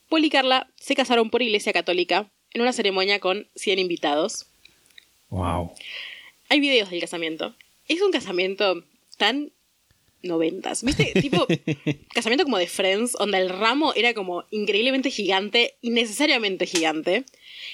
Paul 0.09 0.25
y 0.25 0.31
Carla 0.31 0.69
se 0.77 0.95
casaron 0.95 1.31
por 1.31 1.41
iglesia 1.41 1.73
católica 1.73 2.31
en 2.53 2.63
una 2.63 2.73
ceremonia 2.73 3.21
con 3.21 3.49
100 3.55 3.79
invitados. 3.79 4.47
Wow. 5.29 5.73
Hay 6.49 6.61
videos 6.61 6.91
del 6.91 7.01
casamiento. 7.01 7.55
Es 7.89 8.03
un 8.03 8.11
casamiento 8.11 8.85
tan 9.17 9.53
noventas. 10.23 10.83
¿Viste? 10.83 11.13
Tipo, 11.21 11.47
casamiento 12.15 12.45
como 12.45 12.59
de 12.59 12.67
Friends, 12.67 13.13
donde 13.13 13.39
el 13.39 13.49
ramo 13.49 13.93
era 13.95 14.15
como 14.15 14.45
increíblemente 14.51 15.11
gigante, 15.11 15.75
innecesariamente 15.83 16.67
gigante. 16.67 17.25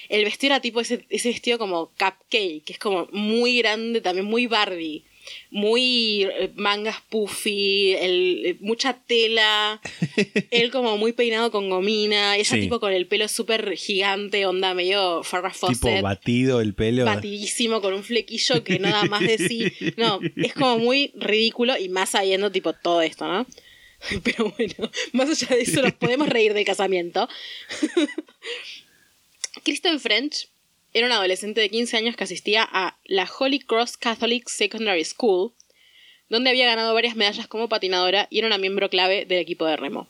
El 0.09 0.23
vestido 0.23 0.53
era 0.53 0.61
tipo 0.61 0.79
ese, 0.79 1.05
ese 1.09 1.29
vestido 1.29 1.57
como 1.57 1.87
cupcake, 1.97 2.63
que 2.63 2.73
es 2.73 2.79
como 2.79 3.07
muy 3.11 3.59
grande, 3.59 4.01
también 4.01 4.25
muy 4.25 4.47
Barbie. 4.47 5.03
Muy 5.49 6.23
eh, 6.23 6.51
mangas 6.55 7.01
puffy, 7.09 7.93
el, 7.93 8.41
eh, 8.45 8.57
mucha 8.59 8.93
tela, 8.93 9.81
él 10.51 10.71
como 10.71 10.97
muy 10.97 11.13
peinado 11.13 11.51
con 11.51 11.69
gomina, 11.69 12.35
ella 12.35 12.55
Sí. 12.55 12.61
tipo 12.61 12.79
con 12.79 12.93
el 12.93 13.07
pelo 13.07 13.27
súper 13.27 13.75
gigante, 13.75 14.45
onda 14.45 14.73
medio 14.73 15.23
Farrah 15.23 15.53
Tipo 15.53 16.01
batido 16.01 16.61
el 16.61 16.73
pelo. 16.73 17.05
batidísimo 17.05 17.81
con 17.81 17.93
un 17.93 18.03
flequillo 18.03 18.63
que 18.63 18.79
no 18.79 18.89
da 18.89 19.03
más 19.05 19.21
de 19.21 19.37
sí. 19.37 19.71
No, 19.97 20.19
es 20.35 20.53
como 20.53 20.79
muy 20.79 21.11
ridículo 21.15 21.77
y 21.77 21.89
más 21.89 22.09
sabiendo 22.11 22.51
tipo 22.51 22.73
todo 22.73 23.01
esto, 23.01 23.27
¿no? 23.27 23.45
Pero 24.23 24.53
bueno, 24.57 24.91
más 25.13 25.29
allá 25.29 25.55
de 25.55 25.63
eso 25.63 25.81
nos 25.81 25.93
podemos 25.93 26.29
reír 26.29 26.53
del 26.53 26.65
casamiento. 26.65 27.27
Kristen 29.63 29.99
French 29.99 30.47
era 30.97 31.07
una 31.07 31.17
adolescente 31.17 31.61
de 31.61 31.69
15 31.69 31.97
años 31.97 32.15
que 32.15 32.23
asistía 32.23 32.67
a 32.69 32.97
la 33.05 33.29
Holy 33.39 33.59
Cross 33.59 33.97
Catholic 33.97 34.47
Secondary 34.49 35.03
School, 35.03 35.53
donde 36.29 36.49
había 36.49 36.65
ganado 36.65 36.93
varias 36.93 37.15
medallas 37.15 37.47
como 37.47 37.69
patinadora 37.69 38.27
y 38.29 38.39
era 38.39 38.47
una 38.47 38.57
miembro 38.57 38.89
clave 38.89 39.25
del 39.25 39.39
equipo 39.39 39.65
de 39.65 39.77
remo. 39.77 40.07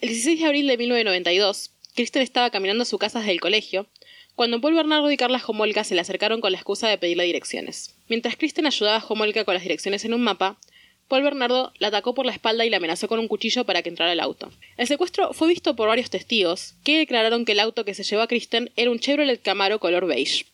El 0.00 0.10
16 0.10 0.40
de 0.40 0.46
abril 0.46 0.66
de 0.66 0.76
1992, 0.76 1.70
Kristen 1.94 2.22
estaba 2.22 2.50
caminando 2.50 2.82
a 2.82 2.86
su 2.86 2.98
casa 2.98 3.20
desde 3.20 3.32
el 3.32 3.40
colegio, 3.40 3.86
cuando 4.34 4.60
Paul 4.60 4.74
Bernardo 4.74 5.10
y 5.10 5.16
Carla 5.16 5.42
Homolka 5.46 5.84
se 5.84 5.94
le 5.94 6.00
acercaron 6.00 6.40
con 6.40 6.52
la 6.52 6.58
excusa 6.58 6.88
de 6.88 6.98
pedirle 6.98 7.24
direcciones. 7.24 7.94
Mientras 8.08 8.36
Kristen 8.36 8.66
ayudaba 8.66 8.98
a 8.98 9.06
Homolka 9.06 9.44
con 9.44 9.54
las 9.54 9.62
direcciones 9.62 10.04
en 10.04 10.12
un 10.12 10.22
mapa, 10.22 10.58
Paul 11.08 11.22
Bernardo 11.22 11.72
la 11.78 11.88
atacó 11.88 12.14
por 12.14 12.26
la 12.26 12.32
espalda 12.32 12.64
y 12.64 12.70
la 12.70 12.78
amenazó 12.78 13.08
con 13.08 13.18
un 13.18 13.28
cuchillo 13.28 13.64
para 13.64 13.82
que 13.82 13.88
entrara 13.88 14.12
al 14.12 14.20
auto. 14.20 14.50
El 14.76 14.86
secuestro 14.86 15.32
fue 15.32 15.48
visto 15.48 15.76
por 15.76 15.88
varios 15.88 16.10
testigos, 16.10 16.74
que 16.82 16.98
declararon 16.98 17.44
que 17.44 17.52
el 17.52 17.60
auto 17.60 17.84
que 17.84 17.94
se 17.94 18.04
llevó 18.04 18.22
a 18.22 18.26
Kristen 18.28 18.70
era 18.76 18.90
un 18.90 18.98
Chevrolet 18.98 19.42
Camaro 19.42 19.78
color 19.78 20.06
beige. 20.06 20.46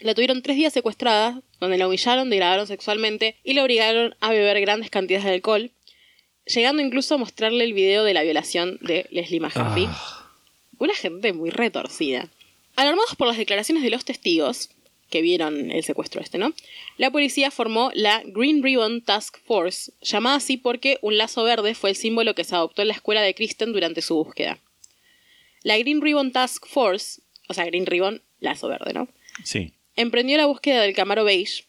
La 0.00 0.14
tuvieron 0.14 0.42
tres 0.42 0.56
días 0.56 0.72
secuestrada, 0.72 1.42
donde 1.60 1.76
la 1.76 1.86
humillaron, 1.86 2.30
degradaron 2.30 2.66
sexualmente 2.66 3.36
y 3.44 3.54
la 3.54 3.64
obligaron 3.64 4.16
a 4.20 4.30
beber 4.30 4.60
grandes 4.60 4.90
cantidades 4.90 5.26
de 5.26 5.34
alcohol, 5.34 5.70
llegando 6.46 6.82
incluso 6.82 7.14
a 7.14 7.18
mostrarle 7.18 7.64
el 7.64 7.74
video 7.74 8.02
de 8.04 8.14
la 8.14 8.22
violación 8.22 8.78
de 8.80 9.06
Leslie 9.10 9.40
Mahaffey. 9.40 9.88
Una 10.78 10.94
gente 10.94 11.32
muy 11.32 11.50
retorcida. 11.50 12.28
Alarmados 12.76 13.14
por 13.14 13.28
las 13.28 13.36
declaraciones 13.36 13.82
de 13.82 13.90
los 13.90 14.06
testigos, 14.06 14.70
que 15.10 15.20
vieron 15.20 15.70
el 15.70 15.84
secuestro 15.84 16.20
este, 16.20 16.38
¿no? 16.38 16.54
La 16.96 17.10
policía 17.10 17.50
formó 17.50 17.90
la 17.94 18.22
Green 18.24 18.62
Ribbon 18.62 19.02
Task 19.02 19.36
Force, 19.44 19.92
llamada 20.00 20.36
así 20.36 20.56
porque 20.56 20.98
un 21.02 21.18
lazo 21.18 21.42
verde 21.42 21.74
fue 21.74 21.90
el 21.90 21.96
símbolo 21.96 22.34
que 22.34 22.44
se 22.44 22.54
adoptó 22.54 22.82
en 22.82 22.88
la 22.88 22.94
escuela 22.94 23.20
de 23.20 23.34
Kristen 23.34 23.72
durante 23.72 24.00
su 24.00 24.14
búsqueda. 24.14 24.58
La 25.62 25.76
Green 25.76 26.00
Ribbon 26.00 26.32
Task 26.32 26.66
Force, 26.66 27.20
o 27.48 27.54
sea, 27.54 27.66
Green 27.66 27.86
Ribbon, 27.86 28.22
lazo 28.38 28.68
verde, 28.68 28.94
¿no? 28.94 29.08
Sí. 29.44 29.72
Emprendió 29.96 30.36
la 30.38 30.46
búsqueda 30.46 30.80
del 30.80 30.94
Camaro 30.94 31.24
beige, 31.24 31.64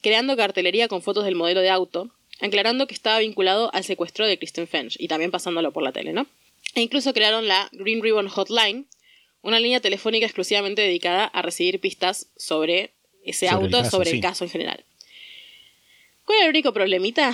creando 0.00 0.36
cartelería 0.36 0.88
con 0.88 1.02
fotos 1.02 1.24
del 1.24 1.34
modelo 1.34 1.60
de 1.60 1.70
auto, 1.70 2.10
aclarando 2.40 2.86
que 2.86 2.94
estaba 2.94 3.18
vinculado 3.18 3.72
al 3.74 3.84
secuestro 3.84 4.26
de 4.26 4.38
Kristen 4.38 4.66
French 4.66 4.96
y 4.98 5.08
también 5.08 5.30
pasándolo 5.30 5.72
por 5.72 5.82
la 5.82 5.92
tele, 5.92 6.12
¿no? 6.12 6.26
E 6.74 6.82
incluso 6.82 7.12
crearon 7.12 7.46
la 7.46 7.68
Green 7.72 8.02
Ribbon 8.02 8.28
Hotline, 8.28 8.86
una 9.44 9.60
línea 9.60 9.80
telefónica 9.80 10.26
exclusivamente 10.26 10.82
dedicada 10.82 11.26
a 11.26 11.42
recibir 11.42 11.78
pistas 11.78 12.28
sobre 12.36 12.94
ese 13.24 13.46
Sobre 13.46 13.58
el 13.58 13.64
auto, 13.64 13.78
caso, 13.78 13.90
sobre 13.90 14.10
sí. 14.10 14.16
el 14.16 14.22
caso 14.22 14.44
en 14.44 14.50
general. 14.50 14.84
¿Cuál 16.24 16.38
era 16.38 16.46
el 16.46 16.50
único 16.50 16.72
problemita? 16.72 17.32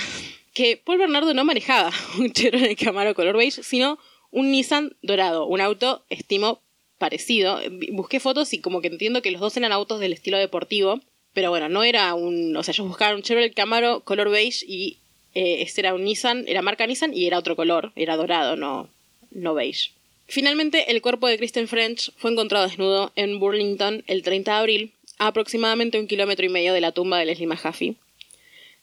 Que 0.52 0.76
Paul 0.76 0.98
Bernardo 0.98 1.32
no 1.34 1.44
manejaba 1.44 1.92
un 2.18 2.32
Chevrolet 2.32 2.76
Camaro 2.76 3.14
color 3.14 3.36
beige, 3.36 3.62
sino 3.62 3.98
un 4.30 4.50
Nissan 4.50 4.96
dorado, 5.02 5.46
un 5.46 5.60
auto, 5.60 6.04
estimo, 6.10 6.60
parecido. 6.98 7.60
Busqué 7.92 8.20
fotos 8.20 8.52
y 8.52 8.60
como 8.60 8.80
que 8.80 8.88
entiendo 8.88 9.22
que 9.22 9.30
los 9.30 9.40
dos 9.40 9.56
eran 9.56 9.72
autos 9.72 10.00
del 10.00 10.12
estilo 10.12 10.38
deportivo, 10.38 11.00
pero 11.32 11.50
bueno, 11.50 11.68
no 11.68 11.84
era 11.84 12.14
un... 12.14 12.56
O 12.56 12.62
sea, 12.62 12.72
ellos 12.72 12.88
buscaban 12.88 13.16
un 13.16 13.22
Chevrolet 13.22 13.54
Camaro 13.54 14.00
color 14.00 14.30
beige 14.30 14.64
y 14.66 14.98
eh, 15.34 15.62
este 15.62 15.82
era 15.82 15.94
un 15.94 16.04
Nissan, 16.04 16.44
era 16.48 16.60
marca 16.60 16.86
Nissan 16.86 17.14
y 17.14 17.26
era 17.26 17.38
otro 17.38 17.54
color, 17.54 17.92
era 17.94 18.16
dorado, 18.16 18.56
no, 18.56 18.88
no 19.30 19.54
beige. 19.54 19.92
Finalmente, 20.30 20.92
el 20.92 21.02
cuerpo 21.02 21.26
de 21.26 21.36
Kristen 21.38 21.66
French 21.66 22.12
fue 22.16 22.30
encontrado 22.30 22.66
desnudo 22.68 23.10
en 23.16 23.40
Burlington 23.40 24.04
el 24.06 24.22
30 24.22 24.52
de 24.52 24.58
abril, 24.58 24.92
a 25.18 25.26
aproximadamente 25.26 25.98
un 25.98 26.06
kilómetro 26.06 26.46
y 26.46 26.48
medio 26.48 26.72
de 26.72 26.80
la 26.80 26.92
tumba 26.92 27.18
de 27.18 27.26
Leslie 27.26 27.48
Mahaffey. 27.48 27.96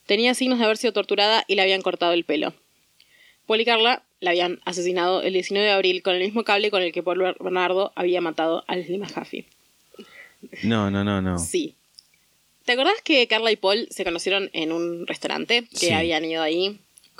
Tenía 0.05 0.33
signos 0.33 0.59
de 0.59 0.65
haber 0.65 0.75
sido 0.75 0.91
torturada 0.91 1.45
y 1.47 1.55
le 1.55 1.61
habían 1.61 1.81
cortado 1.81 2.11
el 2.11 2.25
pelo. 2.25 2.53
Paul 3.45 3.61
y 3.61 3.65
Carla 3.65 4.03
la 4.19 4.31
habían 4.31 4.59
asesinado 4.65 5.21
el 5.21 5.31
19 5.33 5.65
de 5.65 5.71
abril 5.73 6.01
con 6.03 6.15
el 6.15 6.21
mismo 6.23 6.43
cable 6.43 6.69
con 6.69 6.83
el 6.83 6.91
que 6.91 7.01
Paul 7.01 7.19
Bernardo 7.39 7.93
había 7.95 8.19
matado 8.19 8.65
a 8.67 8.75
Leslie 8.75 8.97
Mahaffey. 8.97 9.45
No, 10.63 10.91
no, 10.91 11.05
no, 11.05 11.21
no. 11.21 11.39
Sí. 11.39 11.75
¿Te 12.65 12.73
acordás 12.73 13.01
que 13.05 13.25
Carla 13.27 13.53
y 13.53 13.55
Paul 13.55 13.87
se 13.89 14.03
conocieron 14.03 14.49
en 14.51 14.73
un 14.73 15.07
restaurante? 15.07 15.63
Que 15.71 15.77
Sí. 15.87 15.91
habían 15.91 16.25
ido 16.25 16.43
ahí 16.43 16.77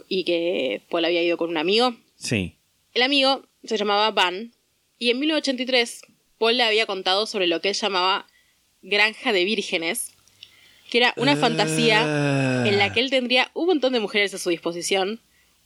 y 0.10 0.26
que 0.26 0.82
Paul 0.90 1.06
había 1.06 1.24
ido 1.24 1.38
con 1.38 1.50
un 1.50 1.58
amigo. 1.58 1.96
Sí. 2.18 2.56
El 2.94 3.04
amigo 3.04 3.44
se 3.68 3.78
llamaba 3.78 4.12
Van 4.12 4.54
y 5.00 5.12
en 5.12 5.20
1983 5.20 6.02
Paul 6.38 6.58
le 6.58 6.64
había 6.64 6.86
contado 6.86 7.26
sobre 7.26 7.48
lo 7.48 7.62
que 7.62 7.70
él 7.70 7.76
llamaba 7.76 8.28
Granja 8.82 9.34
de 9.34 9.44
Vírgenes, 9.44 10.12
que 10.90 11.00
era 11.00 11.14
una 11.18 11.36
fantasía 11.36 12.02
en 12.66 12.78
la 12.78 12.94
que 12.94 13.00
él 13.00 13.10
tendría 13.10 13.52
un 13.54 13.68
montón 13.68 13.94
de 13.94 14.00
mujeres 14.00 14.34
a 14.34 14.38
su 14.38 14.50
disposición 14.50 15.20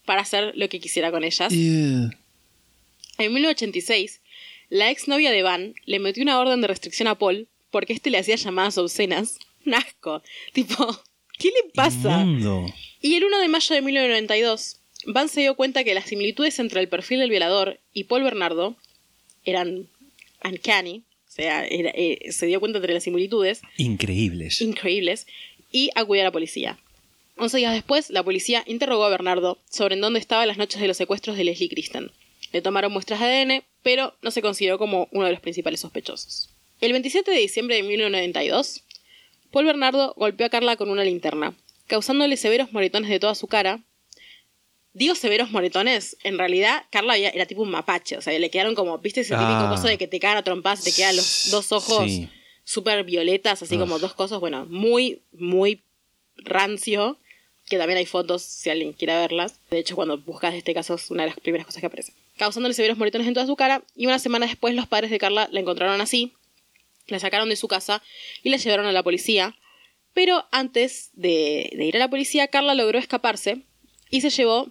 para 0.06 0.22
hacer 0.22 0.54
lo 0.56 0.70
que 0.70 0.80
quisiera 0.80 1.12
con 1.12 1.24
ellas. 1.24 1.52
En 1.52 2.12
1986, 3.18 4.22
la 4.70 4.90
exnovia 4.90 5.32
de 5.32 5.44
Van 5.44 5.76
le 5.86 6.00
metió 6.00 6.24
una 6.24 6.40
orden 6.40 6.62
de 6.62 6.68
restricción 6.68 7.08
a 7.08 7.16
Paul 7.16 7.48
porque 7.70 7.94
este 7.94 8.10
le 8.10 8.18
hacía 8.18 8.36
llamadas 8.36 8.78
obscenas. 8.78 9.38
Un 9.66 9.76
asco. 9.76 10.24
Tipo, 10.54 11.04
¿qué 11.38 11.50
le 11.50 11.72
pasa? 11.74 12.22
Inmundo. 12.22 12.74
Y 13.00 13.16
el 13.16 13.24
1 13.26 13.40
de 13.40 13.48
mayo 13.48 13.76
de 13.76 13.82
1992, 13.82 14.81
Van 15.06 15.30
se 15.30 15.42
dio 15.42 15.56
cuenta 15.56 15.84
que 15.84 15.94
las 15.94 16.06
similitudes 16.06 16.60
entre 16.60 16.80
el 16.82 16.88
perfil 16.88 17.20
del 17.20 17.30
violador 17.30 17.80
y 17.94 18.04
Paul 18.06 18.24
Bernardo 18.24 18.76
eran 19.46 19.88
uncanny, 20.44 21.04
o 21.28 21.32
sea, 21.32 21.66
era- 21.66 21.92
eh, 21.96 22.32
se 22.32 22.46
dio 22.46 22.60
cuenta 22.60 22.78
entre 22.80 22.94
las 22.94 23.04
similitudes 23.04 23.62
Increíbles. 23.78 24.62
increíbles 24.62 25.28
y 25.72 25.90
acudió 25.96 26.22
a 26.22 26.26
la 26.26 26.32
policía. 26.32 26.78
Once 27.38 27.58
días 27.58 27.74
después, 27.74 28.10
la 28.10 28.24
policía 28.24 28.64
interrogó 28.68 29.06
a 29.06 29.10
Bernardo 29.10 29.58
sobre 29.70 29.96
en 29.96 30.02
dónde 30.02 30.20
estaba 30.20 30.46
las 30.46 30.58
noches 30.58 30.80
de 30.82 30.88
los 30.88 30.98
secuestros 30.98 31.38
de 31.38 31.44
Leslie 31.46 31.70
Kristen. 31.70 32.12
Le 32.54 32.62
tomaron 32.62 32.92
muestras 32.92 33.20
de 33.22 33.26
ADN, 33.28 33.64
pero 33.82 34.14
no 34.22 34.30
se 34.30 34.42
consideró 34.42 34.78
como 34.78 35.08
uno 35.12 35.26
de 35.26 35.32
los 35.32 35.40
principales 35.42 35.80
sospechosos. 35.80 36.50
El 36.82 36.92
27 36.92 37.32
de 37.32 37.38
diciembre 37.40 37.78
de 37.78 37.84
1992, 37.84 38.84
Paul 39.52 39.66
Bernardo 39.66 40.14
golpeó 40.18 40.46
a 40.46 40.50
Carla 40.50 40.76
con 40.76 40.90
una 40.90 41.04
linterna, 41.04 41.56
causándole 41.88 42.38
severos 42.38 42.74
moretones 42.74 43.10
de 43.10 43.20
toda 43.20 43.34
su 43.36 43.48
cara. 43.48 43.80
Digo 44.94 45.16
severos 45.16 45.52
moretones, 45.52 46.18
en 46.24 46.38
realidad 46.38 46.84
Carla 46.92 47.14
había- 47.14 47.30
era 47.30 47.46
tipo 47.46 47.62
un 47.62 47.72
mapache, 47.72 48.18
o 48.18 48.22
sea, 48.22 48.38
le 48.38 48.50
quedaron 48.50 48.76
como, 48.76 48.98
¿viste 48.98 49.22
ese 49.22 49.34
típico 49.36 49.48
Ah. 49.50 49.70
coso 49.74 49.88
de 49.88 49.98
que 49.98 50.08
te 50.08 50.20
cagan 50.20 50.38
a 50.38 50.44
trompadas 50.44 50.82
y 50.82 50.92
te 50.92 50.96
quedan 50.96 51.16
los 51.16 51.50
dos 51.50 51.72
ojos 51.72 52.06
Sí. 52.06 52.28
súper 52.66 53.04
violetas, 53.06 53.62
así 53.64 53.78
como 53.78 54.00
dos 54.00 54.14
cosas, 54.14 54.40
bueno, 54.42 54.66
muy, 54.66 55.22
muy 55.32 55.82
rancio, 56.36 57.18
que 57.70 57.78
también 57.78 57.98
hay 58.00 58.06
fotos 58.06 58.42
si 58.42 58.70
alguien 58.70 58.92
quiere 58.92 59.14
verlas. 59.14 59.60
De 59.70 59.78
hecho, 59.80 59.96
cuando 59.96 60.18
buscas 60.18 60.54
este 60.56 60.74
caso 60.74 60.96
es 60.96 61.10
una 61.10 61.24
de 61.24 61.30
las 61.30 61.40
primeras 61.40 61.66
cosas 61.66 61.80
que 61.80 61.86
aparece. 61.88 62.12
Causándole 62.38 62.74
severos 62.74 62.98
moretones 62.98 63.28
en 63.28 63.34
toda 63.34 63.46
su 63.48 63.56
cara, 63.56 63.84
y 63.96 64.08
una 64.08 64.20
semana 64.20 64.46
después 64.46 64.76
los 64.76 64.88
padres 64.88 65.10
de 65.10 65.20
Carla 65.20 65.48
la 65.52 65.60
encontraron 65.62 66.02
así, 66.02 66.34
la 67.08 67.20
sacaron 67.20 67.48
de 67.50 67.56
su 67.56 67.68
casa 67.70 68.02
y 68.44 68.50
la 68.50 68.58
llevaron 68.58 68.86
a 68.88 68.92
la 68.92 69.04
policía. 69.04 69.56
Pero 70.14 70.46
antes 70.52 71.12
de, 71.14 71.72
de 71.78 71.86
ir 71.86 71.96
a 71.96 72.00
la 72.00 72.10
policía, 72.10 72.48
Carla 72.50 72.74
logró 72.76 73.00
escaparse 73.00 73.62
y 74.10 74.20
se 74.22 74.30
llevó 74.30 74.70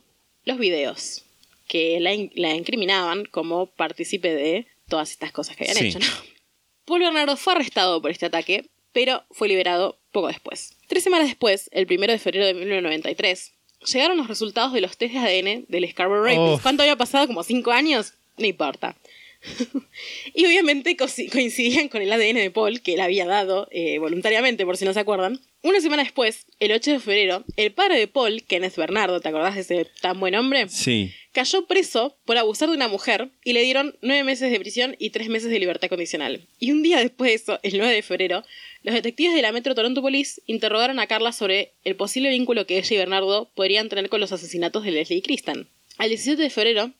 los 0.50 0.58
videos 0.58 1.24
que 1.68 1.98
la, 2.00 2.12
in- 2.12 2.30
la 2.34 2.54
incriminaban 2.54 3.24
como 3.26 3.66
partícipe 3.66 4.34
de 4.34 4.66
todas 4.88 5.10
estas 5.10 5.32
cosas 5.32 5.56
que 5.56 5.64
habían 5.64 5.76
Sí. 5.78 5.86
hecho, 5.88 5.98
¿no? 6.00 6.06
Paul 6.84 7.00
Bernardo 7.00 7.36
fue 7.36 7.52
arrestado 7.54 8.02
por 8.02 8.10
este 8.10 8.26
ataque, 8.26 8.68
pero 8.92 9.22
fue 9.30 9.46
liberado 9.48 9.98
poco 10.10 10.26
después. 10.28 10.74
Tres 10.88 11.04
semanas 11.04 11.28
después, 11.28 11.68
el 11.72 11.86
1 11.88 12.06
de 12.08 12.18
febrero 12.18 12.46
de 12.46 12.54
1993, 12.54 13.52
llegaron 13.92 14.16
los 14.18 14.26
resultados 14.26 14.72
de 14.72 14.80
los 14.80 14.96
test 14.96 15.14
de 15.14 15.18
ADN 15.20 15.66
del 15.68 15.88
Scarborough 15.90 16.24
Rapist. 16.24 16.40
Oh. 16.40 16.58
¿Cuánto 16.60 16.82
había 16.82 16.96
pasado? 16.96 17.28
¿Como 17.28 17.44
cinco 17.44 17.70
años? 17.70 18.14
No 18.36 18.46
importa. 18.46 18.96
y 20.34 20.46
obviamente 20.46 20.96
coincidían 20.96 21.88
con 21.88 22.02
el 22.02 22.12
ADN 22.12 22.36
de 22.36 22.50
Paul, 22.50 22.82
que 22.82 22.94
él 22.94 23.00
había 23.00 23.26
dado 23.26 23.68
eh, 23.70 23.98
voluntariamente, 23.98 24.64
por 24.64 24.76
si 24.76 24.84
no 24.84 24.92
se 24.92 25.00
acuerdan. 25.00 25.40
Una 25.62 25.80
semana 25.80 26.02
después, 26.02 26.46
el 26.58 26.72
8 26.72 26.92
de 26.92 27.00
febrero, 27.00 27.44
el 27.56 27.72
padre 27.72 27.98
de 27.98 28.08
Paul, 28.08 28.42
Kenneth 28.44 28.76
Bernardo, 28.76 29.20
¿te 29.20 29.28
acordás 29.28 29.54
de 29.54 29.60
ese 29.60 29.86
tan 30.00 30.18
buen 30.18 30.34
hombre? 30.34 30.68
Sí. 30.68 31.12
cayó 31.32 31.66
preso 31.66 32.16
por 32.24 32.38
abusar 32.38 32.70
de 32.70 32.76
una 32.76 32.88
mujer 32.88 33.30
y 33.44 33.52
le 33.52 33.62
dieron 33.62 33.96
nueve 34.00 34.24
meses 34.24 34.50
de 34.50 34.58
prisión 34.58 34.96
y 34.98 35.10
tres 35.10 35.28
meses 35.28 35.50
de 35.50 35.58
libertad 35.58 35.88
condicional. 35.88 36.46
Y 36.58 36.72
un 36.72 36.82
día 36.82 36.98
después 36.98 37.30
de 37.30 37.34
eso, 37.34 37.60
el 37.62 37.76
9 37.76 37.94
de 37.94 38.02
febrero, 38.02 38.42
los 38.82 38.94
detectives 38.94 39.34
de 39.34 39.42
la 39.42 39.52
Metro 39.52 39.74
Toronto 39.74 40.00
Police 40.00 40.40
interrogaron 40.46 40.98
a 40.98 41.06
Carla 41.06 41.32
sobre 41.32 41.74
el 41.84 41.94
posible 41.94 42.30
vínculo 42.30 42.66
que 42.66 42.78
ella 42.78 42.94
y 42.94 42.98
Bernardo 42.98 43.50
podrían 43.54 43.90
tener 43.90 44.08
con 44.08 44.20
los 44.20 44.32
asesinatos 44.32 44.84
de 44.84 44.92
Leslie 44.92 45.18
y 45.18 45.22
Kristen. 45.22 45.68
Al 45.98 46.08
17 46.08 46.42
de 46.42 46.48
febrero, 46.48 46.92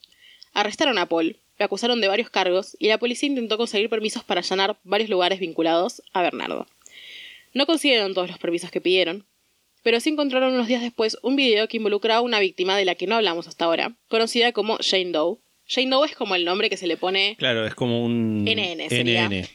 arrestaron 0.52 0.98
a 0.98 1.06
Paul, 1.06 1.38
lo 1.60 1.66
acusaron 1.66 2.00
de 2.00 2.08
varios 2.08 2.30
cargos 2.30 2.74
y 2.80 2.88
la 2.88 2.96
policía 2.96 3.28
intentó 3.28 3.58
conseguir 3.58 3.90
permisos 3.90 4.24
para 4.24 4.40
allanar 4.40 4.78
varios 4.82 5.10
lugares 5.10 5.40
vinculados 5.40 6.02
a 6.14 6.22
Bernardo. 6.22 6.66
No 7.52 7.66
consiguieron 7.66 8.14
todos 8.14 8.30
los 8.30 8.38
permisos 8.38 8.70
que 8.70 8.80
pidieron, 8.80 9.26
pero 9.82 10.00
sí 10.00 10.08
encontraron 10.08 10.54
unos 10.54 10.68
días 10.68 10.80
después 10.80 11.18
un 11.22 11.36
video 11.36 11.68
que 11.68 11.76
involucraba 11.76 12.20
a 12.20 12.22
una 12.22 12.40
víctima 12.40 12.78
de 12.78 12.86
la 12.86 12.94
que 12.94 13.06
no 13.06 13.14
hablamos 13.14 13.46
hasta 13.46 13.66
ahora, 13.66 13.94
conocida 14.08 14.52
como 14.52 14.78
Jane 14.80 15.10
Doe. 15.10 15.36
Jane 15.68 15.90
Doe 15.90 16.06
es 16.06 16.16
como 16.16 16.34
el 16.34 16.46
nombre 16.46 16.70
que 16.70 16.78
se 16.78 16.86
le 16.86 16.96
pone 16.96 17.36
Claro, 17.38 17.66
es 17.66 17.74
como 17.74 18.02
un. 18.02 18.44
NN 18.44 18.88
sería. 18.88 19.28
NN. 19.28 19.46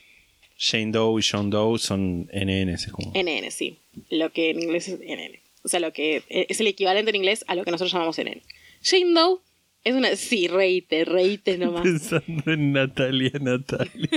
Jane 0.60 0.92
Doe 0.92 1.20
y 1.20 1.24
John 1.28 1.50
Doe 1.50 1.80
son 1.80 2.30
NN. 2.32 2.70
Es 2.70 2.92
como... 2.92 3.14
NN, 3.16 3.50
sí. 3.50 3.80
Lo 4.12 4.32
que 4.32 4.52
en 4.52 4.62
inglés 4.62 4.88
es 4.90 5.00
NN. 5.00 5.40
O 5.64 5.70
sea, 5.70 5.80
lo 5.80 5.92
que 5.92 6.22
es 6.30 6.60
el 6.60 6.68
equivalente 6.68 7.10
en 7.10 7.16
inglés 7.16 7.44
a 7.48 7.56
lo 7.56 7.66
que 7.66 7.72
nosotros 7.72 7.92
llamamos 7.92 8.20
NN. 8.20 8.44
Jane 8.84 9.12
Doe 9.12 9.40
es 9.86 9.94
una... 9.96 10.14
Sí, 10.18 10.48
reíte, 10.50 11.06
reíte 11.06 11.58
nomás. 11.58 11.84
Pensando 11.84 12.52
en 12.52 12.74
Natalia, 12.74 13.32
Natalia. 13.40 14.10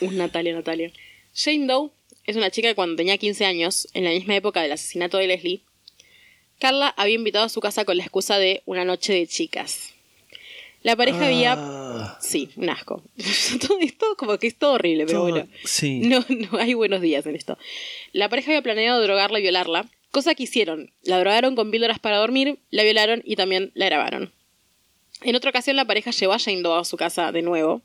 Un 0.00 0.16
Natalia, 0.18 0.54
Natalia. 0.54 0.92
Jane 1.34 1.66
Doe 1.66 1.90
es 2.26 2.36
una 2.36 2.50
chica 2.50 2.68
que 2.68 2.74
cuando 2.74 2.96
tenía 2.96 3.16
15 3.16 3.44
años, 3.46 3.88
en 3.94 4.04
la 4.04 4.10
misma 4.10 4.36
época 4.36 4.60
del 4.60 4.72
asesinato 4.72 5.16
de 5.16 5.26
Leslie, 5.28 5.60
Carla 6.60 6.88
había 6.96 7.14
invitado 7.14 7.44
a 7.44 7.48
su 7.48 7.60
casa 7.60 7.84
con 7.84 7.96
la 7.96 8.02
excusa 8.02 8.38
de 8.38 8.62
una 8.66 8.84
noche 8.84 9.12
de 9.12 9.26
chicas. 9.26 9.94
La 10.82 10.94
pareja 10.96 11.26
había... 11.26 12.16
Sí, 12.20 12.50
un 12.56 12.70
asco. 12.70 13.02
todo 13.66 13.78
esto 13.80 14.14
como 14.16 14.38
que 14.38 14.46
es 14.48 14.56
todo 14.56 14.74
horrible, 14.74 15.06
pero 15.06 15.20
Todo- 15.20 15.30
bueno. 15.30 15.48
sí. 15.64 16.00
No, 16.00 16.24
no 16.28 16.58
hay 16.58 16.74
buenos 16.74 17.00
días 17.00 17.26
en 17.26 17.34
esto. 17.36 17.58
La 18.12 18.28
pareja 18.28 18.50
había 18.50 18.62
planeado 18.62 19.02
drogarla 19.02 19.38
y 19.38 19.42
violarla, 19.42 19.88
cosa 20.10 20.34
que 20.34 20.44
hicieron. 20.44 20.92
La 21.02 21.18
drogaron 21.18 21.56
con 21.56 21.70
píldoras 21.70 21.98
para 21.98 22.18
dormir, 22.18 22.58
la 22.70 22.82
violaron 22.82 23.22
y 23.24 23.36
también 23.36 23.70
la 23.74 23.86
grabaron. 23.86 24.32
En 25.22 25.34
otra 25.34 25.50
ocasión 25.50 25.76
la 25.76 25.84
pareja 25.84 26.10
llevó 26.10 26.32
a 26.32 26.38
Jane 26.38 26.62
Doe 26.62 26.80
a 26.80 26.84
su 26.84 26.96
casa 26.96 27.32
de 27.32 27.42
nuevo 27.42 27.82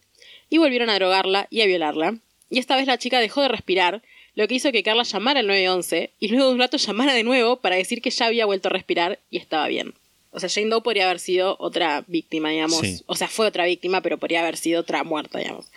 y 0.50 0.58
volvieron 0.60 0.90
a 0.90 0.96
drogarla 0.96 1.48
y 1.50 1.62
a 1.62 1.66
violarla. 1.66 2.18
Y 2.50 2.60
esta 2.60 2.76
vez 2.76 2.86
la 2.86 3.00
chica 3.00 3.20
dejó 3.20 3.42
de 3.42 3.48
respirar, 3.48 4.04
lo 4.36 4.48
que 4.48 4.56
hizo 4.56 4.72
que 4.72 4.84
Carla 4.84 5.04
llamara 5.04 5.40
al 5.40 5.48
911 5.48 6.12
y 6.20 6.28
luego 6.30 6.48
de 6.48 6.54
un 6.54 6.60
rato 6.60 6.78
llamara 6.78 7.14
de 7.14 7.24
nuevo 7.24 7.58
para 7.58 7.76
decir 7.76 8.02
que 8.02 8.10
ya 8.10 8.26
había 8.26 8.46
vuelto 8.46 8.68
a 8.68 8.72
respirar 8.72 9.20
y 9.30 9.38
estaba 9.38 9.68
bien. 9.68 9.94
O 10.32 10.40
sea, 10.40 10.50
Jane 10.50 10.70
Doe 10.70 10.82
podría 10.82 11.06
haber 11.06 11.20
sido 11.20 11.56
otra 11.60 12.04
víctima, 12.08 12.50
digamos. 12.50 12.80
Sí. 12.80 13.02
O 13.06 13.16
sea, 13.16 13.28
fue 13.28 13.46
otra 13.46 13.66
víctima, 13.66 14.02
pero 14.02 14.18
podría 14.18 14.42
haber 14.42 14.58
sido 14.58 14.82
otra 14.82 15.04
muerta, 15.04 15.38
digamos. 15.38 15.68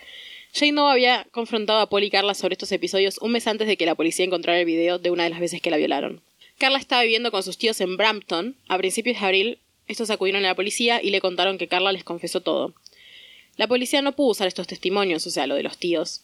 Jane 0.53 0.73
Doe 0.73 0.91
había 0.91 1.27
confrontado 1.31 1.79
a 1.79 1.89
Paul 1.89 2.03
y 2.03 2.09
Carla 2.09 2.33
sobre 2.33 2.53
estos 2.53 2.71
episodios 2.71 3.19
un 3.19 3.31
mes 3.31 3.45
antes 3.45 3.67
de 3.67 3.77
que 3.77 3.85
la 3.85 3.93
policía 3.93 4.25
encontrara 4.25 4.59
el 4.59 4.65
video 4.65 4.97
de 4.97 5.11
una 5.11 5.23
de 5.23 5.29
las 5.29 5.39
veces 5.39 5.61
que 5.61 5.69
la 5.69 5.77
violaron. 5.77 6.21
Carla 6.57 6.77
estaba 6.79 7.03
viviendo 7.03 7.31
con 7.31 7.43
sus 7.43 7.57
tíos 7.57 7.79
en 7.81 7.97
Brampton. 7.97 8.55
A 8.67 8.77
principios 8.77 9.19
de 9.19 9.25
abril, 9.25 9.59
estos 9.87 10.09
acudieron 10.09 10.43
a 10.45 10.49
la 10.49 10.55
policía 10.55 11.01
y 11.01 11.11
le 11.11 11.21
contaron 11.21 11.57
que 11.57 11.67
Carla 11.67 11.91
les 11.91 12.03
confesó 12.03 12.41
todo. 12.41 12.73
La 13.57 13.67
policía 13.67 14.01
no 14.01 14.11
pudo 14.13 14.29
usar 14.31 14.47
estos 14.47 14.67
testimonios, 14.67 15.25
o 15.25 15.31
sea, 15.31 15.47
lo 15.47 15.55
de 15.55 15.63
los 15.63 15.77
tíos 15.77 16.21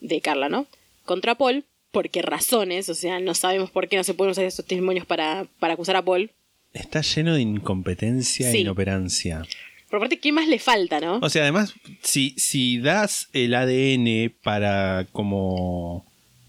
de 0.00 0.20
Carla, 0.20 0.48
¿no? 0.48 0.66
Contra 1.04 1.34
Paul, 1.36 1.64
por 1.90 2.10
qué 2.10 2.20
razones, 2.22 2.88
o 2.88 2.94
sea, 2.94 3.18
no 3.20 3.34
sabemos 3.34 3.70
por 3.70 3.88
qué 3.88 3.96
no 3.96 4.04
se 4.04 4.14
pueden 4.14 4.32
usar 4.32 4.44
estos 4.44 4.66
testimonios 4.66 5.06
para, 5.06 5.46
para 5.58 5.74
acusar 5.74 5.96
a 5.96 6.02
Paul. 6.04 6.30
Está 6.74 7.00
lleno 7.00 7.34
de 7.34 7.40
incompetencia 7.40 8.50
Sí. 8.50 8.58
e 8.58 8.60
inoperancia. 8.60 9.42
Por 9.88 10.00
parte, 10.00 10.18
¿qué 10.18 10.32
más 10.32 10.46
le 10.48 10.58
falta, 10.58 11.00
no? 11.00 11.18
O 11.22 11.30
sea, 11.30 11.42
además, 11.42 11.72
si, 12.02 12.34
si 12.36 12.78
das 12.78 13.28
el 13.32 13.54
ADN 13.54 14.30
para 14.42 15.06
como 15.12 16.04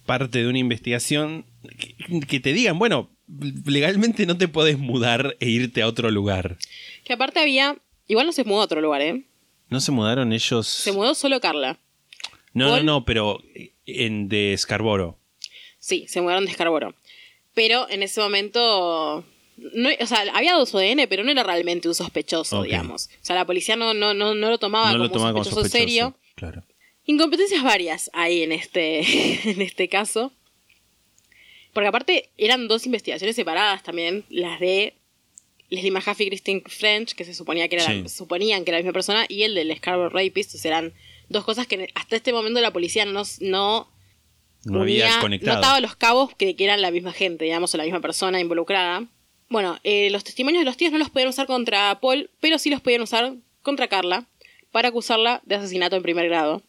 parte 0.10 0.40
de 0.40 0.48
una 0.48 0.58
investigación, 0.60 1.46
que, 1.78 1.96
que 2.28 2.40
te 2.40 2.52
digan, 2.54 2.80
bueno, 2.80 3.10
legalmente 3.66 4.26
no 4.26 4.38
te 4.38 4.48
podés 4.48 4.78
mudar 4.80 5.38
e 5.40 5.48
irte 5.50 5.82
a 5.84 5.88
otro 5.88 6.10
lugar. 6.12 6.58
Que 7.04 7.14
aparte 7.14 7.40
había... 7.40 7.78
Igual 8.08 8.26
no 8.26 8.32
se 8.34 8.44
mudó 8.44 8.62
a 8.62 8.64
otro 8.66 8.82
lugar, 8.82 9.02
¿eh? 9.02 9.24
¿No 9.70 9.80
se 9.80 9.92
mudaron 9.92 10.34
ellos? 10.34 10.66
Se 10.68 10.92
mudó 10.92 11.14
solo 11.14 11.40
Carla. 11.40 11.78
no, 12.54 12.70
Paul- 12.70 12.86
no, 12.86 12.94
no, 12.94 13.06
pero 13.06 13.40
en 13.86 14.28
de 14.30 14.56
Scarborough. 14.58 15.16
Sí, 15.78 16.06
se 16.08 16.22
mudaron 16.22 16.46
de 16.46 16.52
Scarborough. 16.54 16.96
Pero 17.54 17.88
en 17.90 18.02
ese 18.02 18.20
momento. 18.20 19.24
No, 19.76 19.90
o 20.00 20.06
sea, 20.08 20.24
había 20.34 20.54
dado 20.54 20.66
su 20.66 20.78
ADN, 20.80 21.06
pero 21.08 21.24
no 21.24 21.30
era 21.32 21.44
realmente 21.44 21.88
un 21.88 21.94
sospechoso, 21.94 22.64
digamos. 22.64 23.10
O 23.22 23.26
sea, 23.26 23.36
la 23.36 23.46
policía 23.46 23.76
no, 23.76 23.94
no, 23.94 24.14
no, 24.16 24.34
no 24.34 24.50
lo 24.50 24.58
tomaba 24.58 24.88
no 24.88 24.94
como 24.94 25.04
lo 25.04 25.12
tomaba 25.12 25.30
un 25.30 25.34
como 25.34 25.44
sospechoso, 25.44 25.64
sospechoso. 25.68 25.88
serio. 25.88 26.18
Claro. 26.36 26.64
Incompetencias 27.10 27.64
varias 27.64 28.12
hay 28.14 28.44
en 28.44 28.52
este, 28.52 29.00
en 29.50 29.62
este 29.62 29.90
caso. 29.90 30.32
Porque 31.74 31.88
aparte 31.88 32.30
eran 32.38 32.68
dos 32.68 32.86
investigaciones 32.86 33.36
separadas 33.36 33.82
también, 33.84 34.26
las 34.30 34.60
de 34.60 34.94
Leslie 35.70 35.92
Mahaffey 35.92 36.28
y 36.28 36.30
Christine 36.30 36.62
French, 36.68 37.14
que 37.16 37.26
se 37.26 37.34
suponía 37.34 37.68
que 37.68 37.76
era 37.78 37.86
la- 38.04 38.10
suponían 38.10 38.64
que 38.64 38.72
era 38.72 38.78
la 38.78 38.84
misma 38.84 38.94
persona, 38.94 39.26
y 39.28 39.44
el 39.44 39.56
del 39.56 39.76
Scarborough 39.76 40.14
Rapist, 40.14 40.54
o 40.56 40.58
sea, 40.60 40.70
eran 40.78 40.94
dos 41.30 41.44
cosas 41.46 41.66
que 41.68 41.88
hasta 41.96 42.16
este 42.16 42.32
momento 42.34 42.62
la 42.62 42.72
policía 42.74 43.06
no, 43.06 43.24
no 43.40 43.88
No 44.66 44.82
había 44.82 45.20
conectado. 45.20 45.54
no 45.54 45.60
ataba 45.60 45.80
los 45.80 45.96
cabos 45.96 46.36
que, 46.36 46.56
que 46.56 46.64
eran 46.64 46.82
la 46.82 46.92
misma 46.92 47.12
gente, 47.14 47.46
digamos, 47.46 47.74
o 47.74 47.78
la 47.78 47.84
misma 47.86 48.02
persona 48.02 48.40
involucrada. 48.40 49.08
Bueno, 49.50 49.80
eh, 49.84 50.10
los 50.12 50.24
testimonios 50.24 50.62
de 50.62 50.66
los 50.66 50.78
tíos 50.78 50.92
no 50.92 51.00
los 51.00 51.10
podían 51.10 51.30
usar 51.30 51.48
contra 51.48 52.00
Paul, 52.02 52.30
pero 52.40 52.60
sí 52.60 52.70
los 52.70 52.82
podían 52.82 53.02
usar 53.02 53.34
contra 53.64 53.88
Carla 53.88 54.28
para 54.72 54.90
acusarla 54.90 55.42
de 55.46 55.56
asesinato 55.56 55.96
en 55.96 56.04
primer 56.04 56.28
grado. 56.30 56.62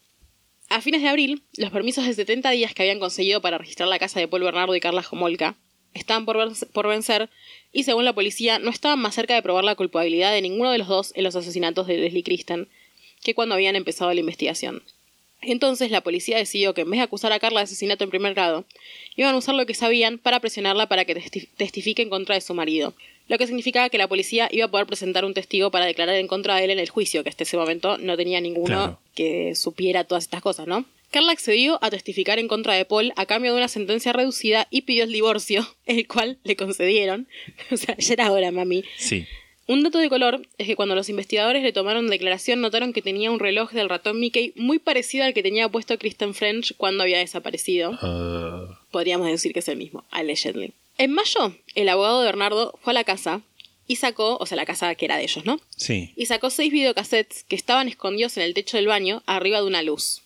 A 0.73 0.79
fines 0.79 1.01
de 1.01 1.09
abril, 1.09 1.41
los 1.57 1.69
permisos 1.69 2.05
de 2.05 2.13
70 2.13 2.49
días 2.51 2.73
que 2.73 2.83
habían 2.83 2.99
conseguido 2.99 3.41
para 3.41 3.57
registrar 3.57 3.89
la 3.89 3.99
casa 3.99 4.19
de 4.21 4.27
Paul 4.29 4.43
Bernardo 4.43 4.73
y 4.75 4.79
Carla 4.79 5.03
Jomolka 5.03 5.55
estaban 5.93 6.23
por, 6.25 6.37
ven- 6.37 6.55
por 6.71 6.87
vencer 6.87 7.29
y 7.73 7.83
según 7.83 8.05
la 8.05 8.13
policía 8.13 8.57
no 8.57 8.69
estaban 8.69 8.99
más 8.99 9.13
cerca 9.15 9.35
de 9.35 9.41
probar 9.41 9.65
la 9.65 9.75
culpabilidad 9.75 10.31
de 10.31 10.41
ninguno 10.41 10.71
de 10.71 10.77
los 10.77 10.87
dos 10.87 11.11
en 11.15 11.25
los 11.25 11.35
asesinatos 11.35 11.87
de 11.87 11.97
Leslie 11.97 12.23
Kristen 12.23 12.69
que 13.21 13.33
cuando 13.35 13.55
habían 13.55 13.75
empezado 13.75 14.13
la 14.13 14.21
investigación. 14.21 14.81
Entonces 15.41 15.91
la 15.91 16.01
policía 16.01 16.37
decidió 16.37 16.73
que 16.73 16.81
en 16.81 16.89
vez 16.91 16.99
de 16.99 17.03
acusar 17.03 17.33
a 17.33 17.39
Carla 17.39 17.59
de 17.59 17.63
asesinato 17.65 18.05
en 18.05 18.09
primer 18.09 18.33
grado, 18.33 18.63
iban 19.17 19.35
a 19.35 19.37
usar 19.39 19.55
lo 19.55 19.65
que 19.65 19.73
sabían 19.73 20.19
para 20.19 20.39
presionarla 20.39 20.87
para 20.87 21.03
que 21.03 21.15
testi- 21.17 21.49
testifique 21.57 22.01
en 22.01 22.09
contra 22.09 22.35
de 22.35 22.41
su 22.41 22.53
marido, 22.53 22.93
lo 23.31 23.37
que 23.37 23.47
significaba 23.47 23.89
que 23.89 23.97
la 23.97 24.09
policía 24.09 24.49
iba 24.51 24.65
a 24.65 24.67
poder 24.67 24.85
presentar 24.87 25.23
un 25.23 25.33
testigo 25.33 25.71
para 25.71 25.85
declarar 25.85 26.15
en 26.15 26.27
contra 26.27 26.57
de 26.57 26.65
él 26.65 26.71
en 26.71 26.79
el 26.79 26.89
juicio, 26.89 27.23
que 27.23 27.29
hasta 27.29 27.43
ese 27.43 27.55
momento 27.55 27.97
no 27.97 28.17
tenía 28.17 28.41
ninguno 28.41 28.67
Claro. 28.67 28.99
que 29.15 29.55
supiera 29.55 30.03
todas 30.03 30.25
estas 30.25 30.41
cosas, 30.41 30.67
¿no? 30.67 30.83
Carla 31.11 31.31
accedió 31.31 31.79
a 31.81 31.89
testificar 31.89 32.39
en 32.39 32.49
contra 32.49 32.73
de 32.73 32.83
Paul 32.83 33.13
a 33.15 33.25
cambio 33.25 33.51
de 33.53 33.57
una 33.57 33.69
sentencia 33.69 34.11
reducida 34.11 34.67
y 34.69 34.81
pidió 34.81 35.05
el 35.05 35.13
divorcio, 35.13 35.65
el 35.85 36.05
cual 36.09 36.39
le 36.43 36.57
concedieron. 36.57 37.29
o 37.71 37.77
sea, 37.77 37.95
ya 37.97 38.13
era 38.13 38.31
hora, 38.33 38.51
mami. 38.51 38.83
Sí. 38.97 39.25
Un 39.67 39.83
dato 39.83 39.99
de 39.99 40.09
color 40.09 40.41
es 40.57 40.67
que 40.67 40.75
cuando 40.75 40.95
los 40.95 41.07
investigadores 41.07 41.63
le 41.63 41.71
tomaron 41.71 42.09
declaración 42.09 42.59
notaron 42.59 42.91
que 42.91 43.01
tenía 43.01 43.31
un 43.31 43.39
reloj 43.39 43.71
del 43.71 43.87
ratón 43.87 44.19
Mickey 44.19 44.51
muy 44.57 44.79
parecido 44.79 45.23
al 45.23 45.33
que 45.33 45.41
tenía 45.43 45.69
puesto 45.69 45.97
Kristen 45.97 46.33
French 46.33 46.73
cuando 46.75 47.03
había 47.03 47.19
desaparecido. 47.19 47.97
Ah, 48.01 48.77
Podríamos 48.91 49.27
decir 49.27 49.53
que 49.53 49.59
es 49.59 49.67
el 49.69 49.77
mismo, 49.77 50.03
allegedly. 50.11 50.73
En 51.01 51.13
mayo, 51.13 51.55
el 51.73 51.89
abogado 51.89 52.19
de 52.19 52.25
Bernardo 52.27 52.77
fue 52.83 52.91
a 52.91 52.93
la 52.93 53.03
casa 53.03 53.41
y 53.87 53.95
sacó, 53.95 54.37
o 54.37 54.45
sea, 54.45 54.55
la 54.55 54.67
casa 54.67 54.93
que 54.93 55.05
era 55.05 55.17
de 55.17 55.23
ellos, 55.23 55.43
¿no? 55.45 55.59
sí. 55.75 56.13
Y 56.15 56.27
sacó 56.27 56.51
seis 56.51 56.71
videocassettes 56.71 57.43
que 57.43 57.55
estaban 57.55 57.87
escondidos 57.87 58.37
en 58.37 58.43
el 58.43 58.53
techo 58.53 58.77
del 58.77 58.85
baño 58.85 59.23
arriba 59.25 59.61
de 59.61 59.65
una 59.65 59.81
luz. 59.81 60.21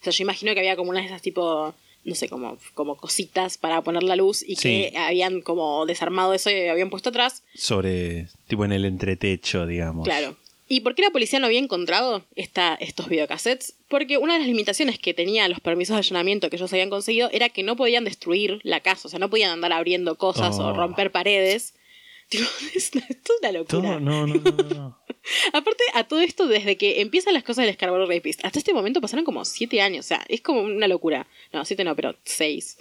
O 0.00 0.04
sea, 0.04 0.12
yo 0.12 0.22
imagino 0.22 0.54
que 0.54 0.60
había 0.60 0.76
como 0.76 0.90
una 0.90 1.00
de 1.00 1.06
esas 1.06 1.20
tipo, 1.20 1.74
no 2.04 2.14
sé, 2.14 2.28
como, 2.28 2.58
como 2.74 2.96
cositas 2.96 3.58
para 3.58 3.82
poner 3.82 4.04
la 4.04 4.14
luz 4.14 4.44
y 4.46 4.54
que 4.54 4.94
habían 4.96 5.40
como 5.40 5.84
desarmado 5.84 6.32
eso 6.32 6.48
y 6.48 6.68
habían 6.68 6.90
puesto 6.90 7.08
atrás. 7.08 7.42
Sobre, 7.56 8.28
tipo 8.46 8.64
en 8.64 8.70
el 8.70 8.84
entretecho, 8.84 9.66
digamos. 9.66 10.04
Claro. 10.04 10.36
¿Y 10.72 10.80
por 10.82 10.94
qué 10.94 11.02
la 11.02 11.10
policía 11.10 11.40
no 11.40 11.46
había 11.46 11.58
encontrado 11.58 12.24
esta, 12.36 12.74
estos 12.76 13.08
videocassettes? 13.08 13.74
Porque 13.88 14.18
una 14.18 14.34
de 14.34 14.38
las 14.38 14.48
limitaciones 14.48 15.00
que 15.00 15.12
tenían 15.14 15.50
los 15.50 15.58
permisos 15.60 15.94
de 15.96 15.98
allanamiento 15.98 16.48
que 16.48 16.54
ellos 16.56 16.72
habían 16.72 16.90
conseguido 16.90 17.28
era 17.32 17.48
que 17.48 17.64
no 17.64 17.74
podían 17.74 18.04
destruir 18.04 18.60
la 18.62 18.78
casa, 18.80 19.08
o 19.08 19.10
sea, 19.10 19.18
no 19.18 19.28
podían 19.28 19.50
andar 19.50 19.72
abriendo 19.72 20.16
cosas 20.16 20.58
o 20.60 20.68
Oh. 20.68 20.72
romper 20.72 21.10
paredes. 21.10 21.74
Tipo, 22.30 22.44
es, 22.76 22.92
una- 22.94 23.04
esto 23.08 23.32
es 23.32 23.40
una 23.40 23.50
locura. 23.52 23.98
No, 23.98 23.98
no, 23.98 24.26
no, 24.28 24.34
no, 24.40 24.74
no. 24.74 24.98
Aparte, 25.52 25.82
a 25.94 26.04
todo 26.04 26.20
esto, 26.20 26.46
desde 26.46 26.76
que 26.76 27.00
empiezan 27.00 27.34
las 27.34 27.42
cosas 27.42 27.66
del 27.66 27.74
Scarborough 27.74 28.08
Rapist, 28.08 28.44
hasta 28.44 28.60
este 28.60 28.72
momento 28.72 29.00
pasaron 29.00 29.24
como 29.24 29.44
siete 29.44 29.80
años, 29.80 30.06
o 30.06 30.08
sea, 30.08 30.24
es 30.28 30.40
como 30.40 30.60
una 30.62 30.86
locura. 30.86 31.26
No, 31.52 31.64
siete 31.64 31.82
no, 31.82 31.96
pero 31.96 32.14
seis. 32.24 32.78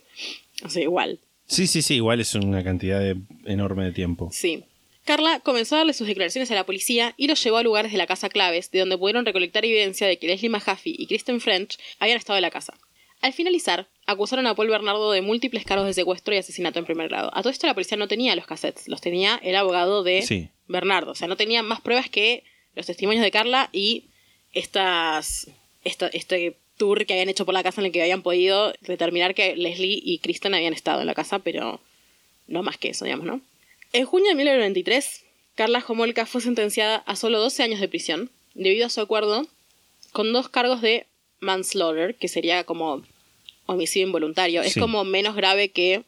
O 0.64 0.70
sea, 0.70 0.84
igual. 0.84 1.20
Sí, 1.48 1.66
sí, 1.66 1.82
sí, 1.82 1.96
igual 1.96 2.20
es 2.20 2.36
una 2.36 2.64
cantidad 2.64 3.00
de- 3.00 3.18
enorme 3.46 3.86
de 3.86 3.92
tiempo. 3.92 4.30
Sí. 4.32 4.64
Carla 5.10 5.40
comenzó 5.40 5.74
a 5.74 5.80
darle 5.80 5.94
sus 5.94 6.06
declaraciones 6.06 6.52
a 6.52 6.54
la 6.56 6.68
policía 6.68 7.16
y 7.18 7.26
los 7.28 7.44
llevó 7.44 7.58
a 7.58 7.64
lugares 7.64 7.92
de 7.92 7.98
la 7.98 8.06
casa 8.06 8.30
claves, 8.30 8.70
de 8.70 8.78
donde 8.78 8.96
pudieron 8.96 9.26
recolectar 9.26 9.66
evidencia 9.66 10.06
de 10.06 10.20
que 10.20 10.28
Leslie 10.28 10.50
Mahaffey 10.50 10.94
y 10.96 11.08
Kristen 11.08 11.42
French 11.42 11.80
habían 11.98 12.18
estado 12.20 12.38
en 12.38 12.44
la 12.44 12.52
casa. 12.52 12.76
Al 13.22 13.34
finalizar, 13.34 13.88
acusaron 14.06 14.46
a 14.46 14.54
Paul 14.54 14.70
Bernardo 14.70 15.12
de 15.12 15.24
múltiples 15.24 15.66
cargos 15.66 15.88
de 15.88 15.96
secuestro 15.96 16.36
y 16.36 16.38
asesinato 16.38 16.78
en 16.78 16.86
primer 16.86 17.10
grado. 17.10 17.32
A 17.34 17.42
todo 17.42 17.50
esto 17.50 17.66
la 17.66 17.74
policía 17.74 17.98
no 17.98 18.08
tenía 18.08 18.36
los 18.36 18.46
cassettes, 18.46 18.88
los 18.88 19.02
tenía 19.02 19.40
el 19.42 19.56
abogado 19.56 20.04
de 20.04 20.22
Sí. 20.22 20.50
Bernardo. 20.68 21.14
O 21.14 21.16
sea, 21.16 21.28
no 21.28 21.36
tenía 21.38 21.64
más 21.64 21.82
pruebas 21.82 22.08
que 22.08 22.44
los 22.76 22.86
testimonios 22.86 23.24
de 23.24 23.32
Carla 23.32 23.70
y 23.74 24.04
estas, 24.54 25.50
esta- 25.84 26.10
este 26.10 26.56
tour 26.78 27.06
que 27.08 27.14
habían 27.14 27.30
hecho 27.30 27.46
por 27.46 27.56
la 27.56 27.64
casa 27.64 27.82
en 27.82 27.88
el 27.88 27.92
que 27.92 28.02
habían 28.04 28.22
podido 28.22 28.74
determinar 28.82 29.34
que 29.34 29.56
Leslie 29.56 30.00
y 30.04 30.20
Kristen 30.20 30.54
habían 30.54 30.74
estado 30.74 31.02
en 31.02 31.08
la 31.08 31.16
casa, 31.16 31.40
pero 31.40 31.82
no 32.48 32.62
más 32.62 32.78
que 32.78 32.90
eso, 32.90 33.06
digamos, 33.06 33.26
¿no? 33.26 33.42
En 33.92 34.06
junio 34.06 34.30
de 34.30 34.36
1993, 34.36 35.26
Carla 35.56 35.84
Homolka 35.88 36.26
fue 36.26 36.42
sentenciada 36.42 36.98
a 36.98 37.16
solo 37.16 37.40
12 37.40 37.64
años 37.64 37.80
de 37.80 37.88
prisión 37.88 38.30
debido 38.54 38.86
a 38.86 38.90
su 38.90 39.02
acuerdo 39.02 39.48
con 40.12 40.32
dos 40.34 40.50
cargos 40.50 40.82
de 40.82 41.08
manslaughter, 41.40 42.16
que 42.16 42.28
sería 42.28 42.64
como 42.64 43.04
homicidio 43.66 44.08
involuntario. 44.08 44.62
Es 44.62 44.76
como 44.76 45.04
menos 45.04 45.36
grave 45.36 45.70
que 45.70 46.04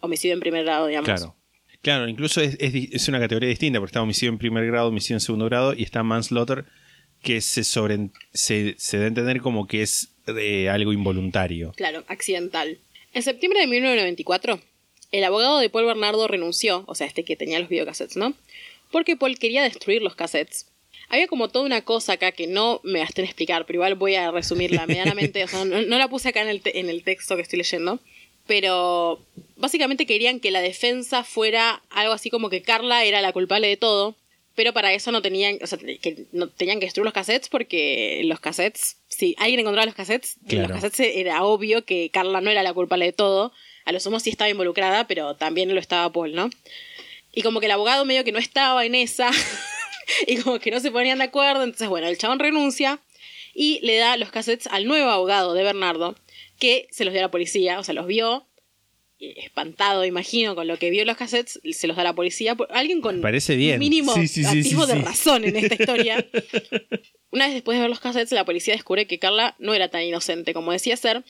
homicidio 0.00 0.34
en 0.34 0.40
primer 0.40 0.64
grado, 0.64 0.86
digamos. 0.86 1.06
Claro. 1.06 1.34
Claro, 1.80 2.08
incluso 2.08 2.40
es, 2.40 2.56
es 2.58 3.08
una 3.08 3.20
categoría 3.20 3.48
distinta, 3.48 3.78
porque 3.78 3.90
está 3.90 4.02
homicidio 4.02 4.30
en 4.30 4.38
primer 4.38 4.66
grado, 4.66 4.88
homicidio 4.88 5.16
en 5.16 5.20
segundo 5.20 5.44
grado, 5.44 5.74
y 5.74 5.84
está 5.84 6.02
manslaughter, 6.02 6.64
que 7.22 7.40
se 7.40 7.62
sobre 7.62 8.10
se, 8.32 8.74
se 8.78 8.98
da 8.98 9.04
a 9.04 9.08
entender 9.08 9.40
como 9.40 9.66
que 9.66 9.82
es 9.82 10.14
eh, 10.26 10.68
algo 10.68 10.92
involuntario. 10.92 11.72
Claro, 11.76 12.04
accidental. 12.08 12.78
En 13.12 13.22
septiembre 13.22 13.60
de 13.60 13.68
1994, 13.68 14.60
el 15.12 15.24
abogado 15.24 15.58
de 15.58 15.70
Paul 15.70 15.86
Bernardo 15.86 16.26
renunció, 16.28 16.84
o 16.86 16.94
sea, 16.94 17.06
este 17.06 17.24
que 17.24 17.36
tenía 17.36 17.58
los 17.58 17.68
videocassettes, 17.68 18.16
¿no? 18.16 18.34
Porque 18.90 19.16
Paul 19.16 19.38
quería 19.38 19.62
destruir 19.62 20.02
los 20.02 20.14
cassettes. 20.14 20.66
Había 21.10 21.26
como 21.26 21.48
toda 21.48 21.64
una 21.64 21.82
cosa 21.84 22.14
acá 22.14 22.32
que 22.32 22.46
no 22.46 22.80
me 22.84 22.98
gasté 22.98 23.22
en 23.22 23.26
explicar, 23.26 23.64
pero 23.66 23.78
igual 23.78 23.94
voy 23.94 24.14
a 24.14 24.30
resumirla 24.30 24.86
medianamente. 24.86 25.42
O 25.44 25.48
sea, 25.48 25.64
no, 25.64 25.80
no 25.82 25.98
la 25.98 26.08
puse 26.08 26.28
acá 26.28 26.42
en 26.42 26.48
el, 26.48 26.60
te- 26.60 26.78
en 26.80 26.90
el 26.90 27.02
texto 27.02 27.34
que 27.36 27.42
estoy 27.42 27.56
leyendo. 27.58 27.98
Pero 28.46 29.20
básicamente 29.56 30.06
querían 30.06 30.40
que 30.40 30.50
la 30.50 30.60
defensa 30.60 31.22
fuera 31.24 31.82
algo 31.90 32.12
así 32.12 32.30
como 32.30 32.48
que 32.50 32.62
Carla 32.62 33.04
era 33.04 33.20
la 33.20 33.32
culpable 33.32 33.68
de 33.68 33.76
todo. 33.76 34.16
Pero 34.54 34.72
para 34.72 34.92
eso 34.92 35.12
no 35.12 35.22
tenían, 35.22 35.58
o 35.62 35.66
sea, 35.66 35.78
que 35.78 36.24
no 36.32 36.48
tenían 36.48 36.80
que 36.80 36.86
destruir 36.86 37.04
los 37.04 37.14
cassettes 37.14 37.48
porque 37.48 38.22
los 38.24 38.40
cassettes, 38.40 38.96
si 39.08 39.36
alguien 39.38 39.60
encontraba 39.60 39.86
los 39.86 39.94
cassettes, 39.94 40.36
Claro. 40.48 40.68
los 40.68 40.82
cassettes 40.82 41.14
era 41.14 41.44
obvio 41.44 41.84
que 41.84 42.10
Carla 42.12 42.40
no 42.40 42.50
era 42.50 42.62
la 42.64 42.72
culpable 42.74 43.04
de 43.04 43.12
todo. 43.12 43.52
A 43.88 43.92
lo 43.92 44.00
sumo 44.00 44.20
sí 44.20 44.28
estaba 44.28 44.50
involucrada, 44.50 45.06
pero 45.06 45.34
también 45.34 45.72
lo 45.74 45.80
estaba 45.80 46.12
Paul, 46.12 46.34
¿no? 46.34 46.50
Y 47.32 47.40
como 47.42 47.60
que 47.60 47.66
el 47.66 47.72
abogado 47.72 48.04
medio 48.04 48.22
que 48.24 48.32
no 48.32 48.38
estaba 48.38 48.84
en 48.84 48.94
esa. 48.94 49.30
y 50.26 50.36
como 50.38 50.58
que 50.58 50.70
no 50.70 50.78
se 50.80 50.90
ponían 50.90 51.18
de 51.18 51.24
acuerdo. 51.24 51.62
Entonces, 51.64 51.88
bueno, 51.88 52.06
el 52.06 52.18
chabón 52.18 52.38
renuncia 52.38 53.00
y 53.54 53.80
le 53.82 53.96
da 53.96 54.16
los 54.18 54.30
cassettes 54.30 54.66
al 54.68 54.84
nuevo 54.84 55.08
abogado 55.10 55.54
de 55.54 55.62
Bernardo, 55.62 56.16
que 56.58 56.86
se 56.90 57.04
los 57.04 57.14
dio 57.14 57.20
a 57.22 57.26
la 57.26 57.30
policía, 57.30 57.78
o 57.78 57.84
sea, 57.84 57.94
los 57.94 58.06
vio. 58.06 58.44
Espantado, 59.20 60.04
imagino, 60.04 60.54
con 60.54 60.68
lo 60.68 60.78
que 60.78 60.90
vio 60.90 61.00
en 61.00 61.08
los 61.08 61.16
cassettes, 61.16 61.58
se 61.72 61.86
los 61.88 61.96
da 61.96 62.02
a 62.02 62.04
la 62.04 62.12
policía. 62.14 62.54
por- 62.54 62.68
Alguien 62.70 63.00
con 63.00 63.20
Parece 63.20 63.56
bien. 63.56 63.80
mínimo 63.80 64.14
Sí, 64.14 64.28
sí, 64.28 64.44
sí, 64.44 64.60
atisbo 64.60 64.86
sí, 64.86 64.92
de 64.92 64.98
razón 65.02 65.44
en 65.44 65.56
esta 65.56 65.74
historia. 65.74 66.24
Una 67.32 67.46
vez 67.46 67.54
después 67.54 67.76
de 67.76 67.80
ver 67.82 67.90
los 67.90 67.98
cassettes, 68.00 68.30
la 68.32 68.44
policía 68.44 68.74
descubre 68.74 69.06
que 69.08 69.18
Carla 69.18 69.56
no 69.58 69.74
era 69.74 69.88
tan 69.88 70.02
inocente 70.02 70.54
como 70.54 70.70
decía 70.72 70.96
ser, 70.96 71.24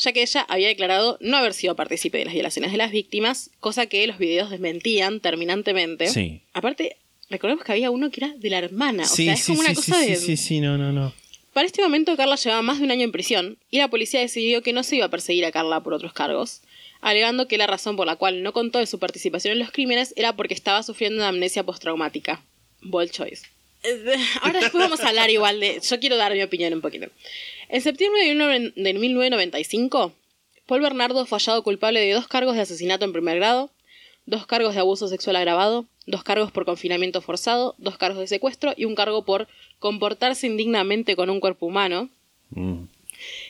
ya 0.00 0.12
que 0.12 0.22
ella 0.22 0.46
había 0.48 0.68
declarado 0.68 1.18
no 1.20 1.36
haber 1.36 1.52
sido 1.52 1.76
partícipe 1.76 2.18
de 2.18 2.24
las 2.24 2.34
violaciones 2.34 2.72
de 2.72 2.78
las 2.78 2.90
víctimas, 2.90 3.50
cosa 3.60 3.86
que 3.86 4.06
los 4.06 4.18
videos 4.18 4.50
desmentían 4.50 5.20
terminantemente. 5.20 6.08
Sí. 6.08 6.40
Aparte, 6.54 6.96
recordemos 7.28 7.64
que 7.64 7.72
había 7.72 7.90
uno 7.90 8.10
que 8.10 8.24
era 8.24 8.34
de 8.34 8.50
la 8.50 8.58
hermana, 8.58 9.04
Sí, 9.04 9.22
o 9.22 9.24
sea, 9.26 9.34
es 9.34 9.40
sí, 9.40 9.52
como 9.52 9.60
una 9.60 9.70
sí, 9.70 9.74
cosa 9.76 10.00
sí, 10.00 10.10
de... 10.10 10.16
sí, 10.16 10.24
sí, 10.24 10.36
sí, 10.36 10.60
no, 10.60 10.78
no, 10.78 10.92
no. 10.92 11.12
Para 11.52 11.66
este 11.66 11.82
momento, 11.82 12.16
Carla 12.16 12.36
llevaba 12.36 12.62
más 12.62 12.78
de 12.78 12.84
un 12.84 12.90
año 12.92 13.04
en 13.04 13.12
prisión 13.12 13.58
y 13.70 13.78
la 13.78 13.88
policía 13.88 14.20
decidió 14.20 14.62
que 14.62 14.72
no 14.72 14.82
se 14.82 14.96
iba 14.96 15.06
a 15.06 15.10
perseguir 15.10 15.44
a 15.44 15.52
Carla 15.52 15.80
por 15.82 15.92
otros 15.92 16.12
cargos, 16.12 16.62
alegando 17.00 17.48
que 17.48 17.58
la 17.58 17.66
razón 17.66 17.96
por 17.96 18.06
la 18.06 18.16
cual 18.16 18.42
no 18.42 18.52
contó 18.52 18.78
de 18.78 18.86
su 18.86 18.98
participación 18.98 19.52
en 19.52 19.58
los 19.58 19.70
crímenes 19.70 20.14
era 20.16 20.34
porque 20.36 20.54
estaba 20.54 20.82
sufriendo 20.82 21.18
una 21.18 21.28
amnesia 21.28 21.64
postraumática. 21.64 22.42
Bold 22.82 23.10
choice. 23.10 23.42
Eh, 23.82 24.14
Ahora 24.42 24.60
después 24.60 24.82
vamos 24.82 25.00
a 25.00 25.08
hablar 25.08 25.28
igual 25.30 25.60
de... 25.60 25.80
Yo 25.80 26.00
quiero 26.00 26.16
dar 26.16 26.32
mi 26.34 26.42
opinión 26.42 26.72
un 26.72 26.80
poquito. 26.80 27.06
En 27.72 27.80
septiembre 27.80 28.22
de 28.26 28.34
19- 28.34 28.74
de 28.74 28.94
1995, 28.94 30.12
Paul 30.66 30.80
Bernardo 30.82 31.24
fue 31.26 31.38
hallado 31.38 31.62
culpable 31.62 32.00
de 32.00 32.12
dos 32.12 32.26
cargos 32.26 32.56
de 32.56 32.62
asesinato 32.62 33.04
en 33.04 33.12
primer 33.12 33.36
grado, 33.36 33.70
dos 34.26 34.46
cargos 34.46 34.74
de 34.74 34.80
abuso 34.80 35.06
sexual 35.08 35.36
agravado, 35.36 35.86
dos 36.06 36.24
cargos 36.24 36.50
por 36.50 36.64
confinamiento 36.64 37.20
forzado, 37.20 37.74
dos 37.78 37.96
cargos 37.96 38.18
de 38.20 38.26
secuestro 38.26 38.74
y 38.76 38.84
un 38.86 38.94
cargo 38.94 39.24
por 39.24 39.46
comportarse 39.78 40.46
indignamente 40.46 41.14
con 41.16 41.30
un 41.30 41.40
cuerpo 41.40 41.66
humano, 41.66 42.10
Mm. 42.52 42.86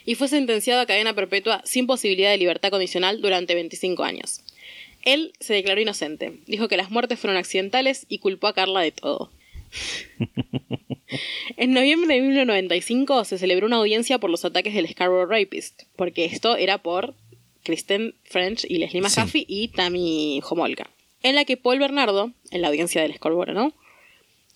y 0.04 0.14
fue 0.16 0.28
sentenciado 0.28 0.82
a 0.82 0.86
cadena 0.86 1.14
perpetua 1.14 1.62
sin 1.64 1.86
posibilidad 1.86 2.30
de 2.30 2.36
libertad 2.36 2.68
condicional 2.70 3.22
durante 3.22 3.54
25 3.54 4.04
años. 4.04 4.42
Él 5.02 5.32
se 5.40 5.54
declaró 5.54 5.80
inocente, 5.80 6.40
dijo 6.46 6.68
que 6.68 6.76
las 6.76 6.90
muertes 6.90 7.18
fueron 7.18 7.38
accidentales 7.38 8.04
y 8.10 8.18
culpó 8.18 8.48
a 8.48 8.52
Carla 8.52 8.82
de 8.82 8.92
todo. 8.92 9.30
en 11.56 11.72
noviembre 11.72 12.14
de 12.14 12.20
1995 12.20 13.24
se 13.24 13.38
celebró 13.38 13.66
una 13.66 13.76
audiencia 13.76 14.18
por 14.18 14.30
los 14.30 14.44
ataques 14.44 14.74
del 14.74 14.88
Scarborough 14.88 15.30
Rapist, 15.30 15.82
porque 15.96 16.24
esto 16.24 16.56
era 16.56 16.78
por 16.78 17.14
Kristen 17.62 18.14
French 18.24 18.64
y 18.68 18.78
Leslie 18.78 19.02
Sí. 19.02 19.16
Mahaffey 19.16 19.44
y 19.48 19.68
Tammy 19.68 20.40
Homolka, 20.48 20.90
en 21.22 21.34
la 21.34 21.44
que 21.44 21.56
Paul 21.56 21.78
Bernardo, 21.78 22.32
en 22.50 22.62
la 22.62 22.68
audiencia 22.68 23.02
del 23.02 23.14
Scarborough, 23.14 23.54
¿no? 23.54 23.74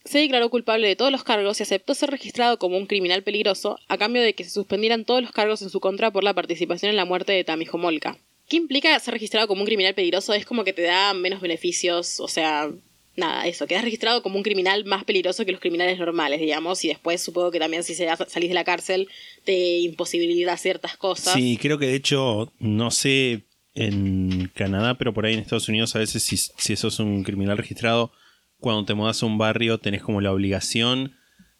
se 0.04 0.18
declaró 0.18 0.50
culpable 0.50 0.86
de 0.86 0.96
todos 0.96 1.10
los 1.10 1.24
cargos 1.24 1.58
y 1.58 1.62
aceptó 1.62 1.94
ser 1.94 2.10
registrado 2.10 2.58
como 2.58 2.76
un 2.76 2.86
criminal 2.86 3.22
peligroso 3.22 3.78
a 3.88 3.96
cambio 3.96 4.22
de 4.22 4.34
que 4.34 4.44
se 4.44 4.50
suspendieran 4.50 5.04
todos 5.04 5.22
los 5.22 5.32
cargos 5.32 5.62
en 5.62 5.70
su 5.70 5.80
contra 5.80 6.10
por 6.10 6.24
la 6.24 6.34
participación 6.34 6.90
en 6.90 6.96
la 6.96 7.06
muerte 7.06 7.32
de 7.32 7.42
Tami 7.42 7.66
Homolka. 7.72 8.18
¿Qué 8.48 8.56
implica 8.56 8.98
ser 9.00 9.14
registrado 9.14 9.48
como 9.48 9.62
un 9.62 9.66
criminal 9.66 9.94
peligroso? 9.94 10.34
Es 10.34 10.44
como 10.44 10.64
que 10.64 10.74
te 10.74 10.82
da 10.82 11.14
menos 11.14 11.40
beneficios, 11.40 12.20
o 12.20 12.28
sea, 12.28 12.70
nada, 13.16 13.46
eso, 13.46 13.66
quedas 13.66 13.84
registrado 13.84 14.22
como 14.22 14.36
un 14.36 14.42
criminal 14.42 14.84
más 14.84 15.04
peligroso 15.04 15.44
que 15.44 15.52
los 15.52 15.60
criminales 15.60 15.98
normales, 15.98 16.40
digamos, 16.40 16.84
y 16.84 16.88
después 16.88 17.22
supongo 17.22 17.50
que 17.50 17.58
también 17.58 17.82
si 17.84 17.94
salís 17.94 18.48
de 18.48 18.54
la 18.54 18.64
cárcel 18.64 19.08
te 19.44 19.78
imposibilita 19.78 20.56
ciertas 20.56 20.96
cosas. 20.96 21.34
Sí, 21.34 21.58
creo 21.60 21.78
que 21.78 21.86
de 21.86 21.94
hecho, 21.94 22.52
no 22.58 22.90
sé 22.90 23.42
en 23.74 24.50
Canadá, 24.54 24.94
pero 24.94 25.12
por 25.12 25.26
ahí 25.26 25.34
en 25.34 25.40
Estados 25.40 25.68
Unidos 25.68 25.94
a 25.96 25.98
veces 25.98 26.22
si, 26.22 26.36
si 26.36 26.76
sos 26.76 26.98
un 27.00 27.24
criminal 27.24 27.58
registrado, 27.58 28.12
cuando 28.60 28.84
te 28.84 28.94
mudas 28.94 29.22
a 29.22 29.26
un 29.26 29.36
barrio 29.36 29.78
tenés 29.78 30.02
como 30.02 30.20
la 30.20 30.32
obligación 30.32 31.14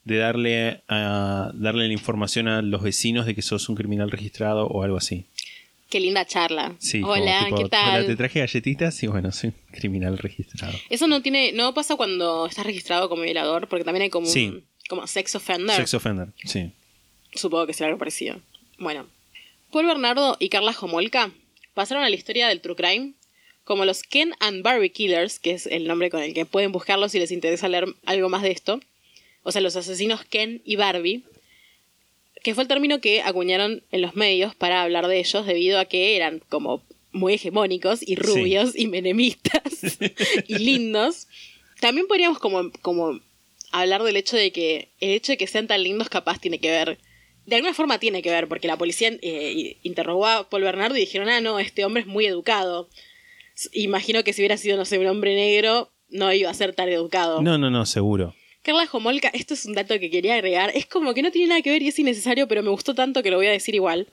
de 0.04 0.18
darle, 0.18 0.82
a, 0.88 1.50
darle 1.54 1.86
la 1.86 1.92
información 1.92 2.46
a 2.48 2.62
los 2.62 2.82
vecinos 2.82 3.26
de 3.26 3.34
que 3.34 3.42
sos 3.42 3.68
un 3.68 3.74
criminal 3.74 4.10
registrado 4.10 4.66
o 4.66 4.82
algo 4.82 4.96
así. 4.96 5.26
Qué 5.90 6.00
linda 6.00 6.24
charla. 6.26 6.74
Sí, 6.78 7.00
como 7.00 7.12
Hola, 7.12 7.44
tipo, 7.44 7.56
¿qué 7.62 7.68
tal? 7.68 7.98
Hola, 7.98 8.06
te 8.06 8.16
traje 8.16 8.40
galletitas 8.40 9.02
y 9.02 9.06
bueno, 9.06 9.30
soy 9.32 9.50
un 9.50 9.54
criminal 9.72 10.18
registrado. 10.18 10.74
Eso 10.90 11.06
no 11.06 11.22
tiene, 11.22 11.52
no 11.52 11.72
pasa 11.74 11.96
cuando 11.96 12.46
estás 12.46 12.66
registrado 12.66 13.08
como 13.08 13.22
violador, 13.22 13.68
porque 13.68 13.84
también 13.84 14.02
hay 14.04 14.10
como 14.10 14.26
Sí. 14.26 14.46
un 14.48 14.64
como 14.88 15.06
sex 15.06 15.34
offender. 15.34 15.76
Sex 15.76 15.94
offender, 15.94 16.28
sí. 16.44 16.70
Supongo 17.34 17.66
que 17.66 17.72
será 17.74 17.88
algo 17.88 17.98
parecido. 17.98 18.40
Bueno, 18.78 19.06
Paul 19.70 19.86
Bernardo 19.86 20.36
y 20.40 20.48
Carla 20.48 20.74
Homolka 20.78 21.30
pasaron 21.74 22.04
a 22.04 22.08
la 22.08 22.14
historia 22.16 22.48
del 22.48 22.60
true 22.60 22.76
crime 22.76 23.12
como 23.64 23.84
los 23.84 24.02
Ken 24.02 24.32
and 24.40 24.62
Barbie 24.62 24.90
Killers, 24.90 25.38
que 25.38 25.52
es 25.52 25.66
el 25.66 25.86
nombre 25.86 26.10
con 26.10 26.22
el 26.22 26.34
que 26.34 26.44
pueden 26.44 26.70
buscarlos 26.72 27.12
si 27.12 27.18
les 27.18 27.30
interesa 27.32 27.68
leer 27.68 27.86
algo 28.04 28.28
más 28.28 28.42
de 28.42 28.50
esto. 28.50 28.80
O 29.42 29.52
sea, 29.52 29.60
los 29.62 29.74
asesinos 29.76 30.24
Ken 30.24 30.60
y 30.64 30.76
Barbie, 30.76 31.24
que 32.44 32.54
fue 32.54 32.62
el 32.62 32.68
término 32.68 33.00
que 33.00 33.22
acuñaron 33.22 33.82
en 33.90 34.02
los 34.02 34.14
medios 34.14 34.54
para 34.54 34.82
hablar 34.82 35.08
de 35.08 35.18
ellos 35.18 35.46
debido 35.46 35.80
a 35.80 35.86
que 35.86 36.14
eran 36.14 36.42
como 36.50 36.82
muy 37.10 37.34
hegemónicos 37.34 38.06
y 38.06 38.16
rubios 38.16 38.76
y 38.76 38.86
menemistas 38.86 39.98
y 40.46 40.58
lindos. 40.58 41.26
También 41.80 42.06
podríamos 42.06 42.38
como, 42.38 42.70
como 42.82 43.18
hablar 43.72 44.02
del 44.02 44.16
hecho 44.16 44.36
de 44.36 44.52
que 44.52 44.90
el 45.00 45.10
hecho 45.12 45.32
de 45.32 45.38
que 45.38 45.46
sean 45.46 45.66
tan 45.66 45.82
lindos 45.82 46.10
capaz 46.10 46.38
tiene 46.38 46.60
que 46.60 46.70
ver, 46.70 46.98
de 47.46 47.56
alguna 47.56 47.72
forma 47.72 47.98
tiene 47.98 48.20
que 48.20 48.30
ver, 48.30 48.46
porque 48.46 48.68
la 48.68 48.76
policía 48.76 49.10
eh, 49.22 49.78
interrogó 49.82 50.26
a 50.26 50.50
Paul 50.50 50.64
Bernardo 50.64 50.96
y 50.98 51.00
dijeron, 51.00 51.30
ah, 51.30 51.40
no, 51.40 51.58
este 51.58 51.86
hombre 51.86 52.02
es 52.02 52.06
muy 52.06 52.26
educado. 52.26 52.90
Imagino 53.72 54.22
que 54.22 54.34
si 54.34 54.42
hubiera 54.42 54.58
sido, 54.58 54.76
no 54.76 54.84
sé, 54.84 54.98
un 54.98 55.06
hombre 55.06 55.34
negro, 55.34 55.90
no 56.10 56.30
iba 56.30 56.50
a 56.50 56.54
ser 56.54 56.74
tan 56.74 56.90
educado. 56.90 57.40
No, 57.40 57.56
no, 57.56 57.70
no, 57.70 57.86
seguro. 57.86 58.34
Carla 58.64 58.88
Homolka, 58.90 59.28
esto 59.28 59.52
es 59.54 59.66
un 59.66 59.74
dato 59.74 59.98
que 60.00 60.10
quería 60.10 60.34
agregar, 60.34 60.72
es 60.74 60.86
como 60.86 61.12
que 61.12 61.20
no 61.22 61.30
tiene 61.30 61.48
nada 61.48 61.62
que 61.62 61.70
ver 61.70 61.82
y 61.82 61.88
es 61.88 61.98
innecesario, 61.98 62.48
pero 62.48 62.62
me 62.62 62.70
gustó 62.70 62.94
tanto 62.94 63.22
que 63.22 63.30
lo 63.30 63.36
voy 63.36 63.46
a 63.46 63.50
decir 63.52 63.74
igual. 63.74 64.08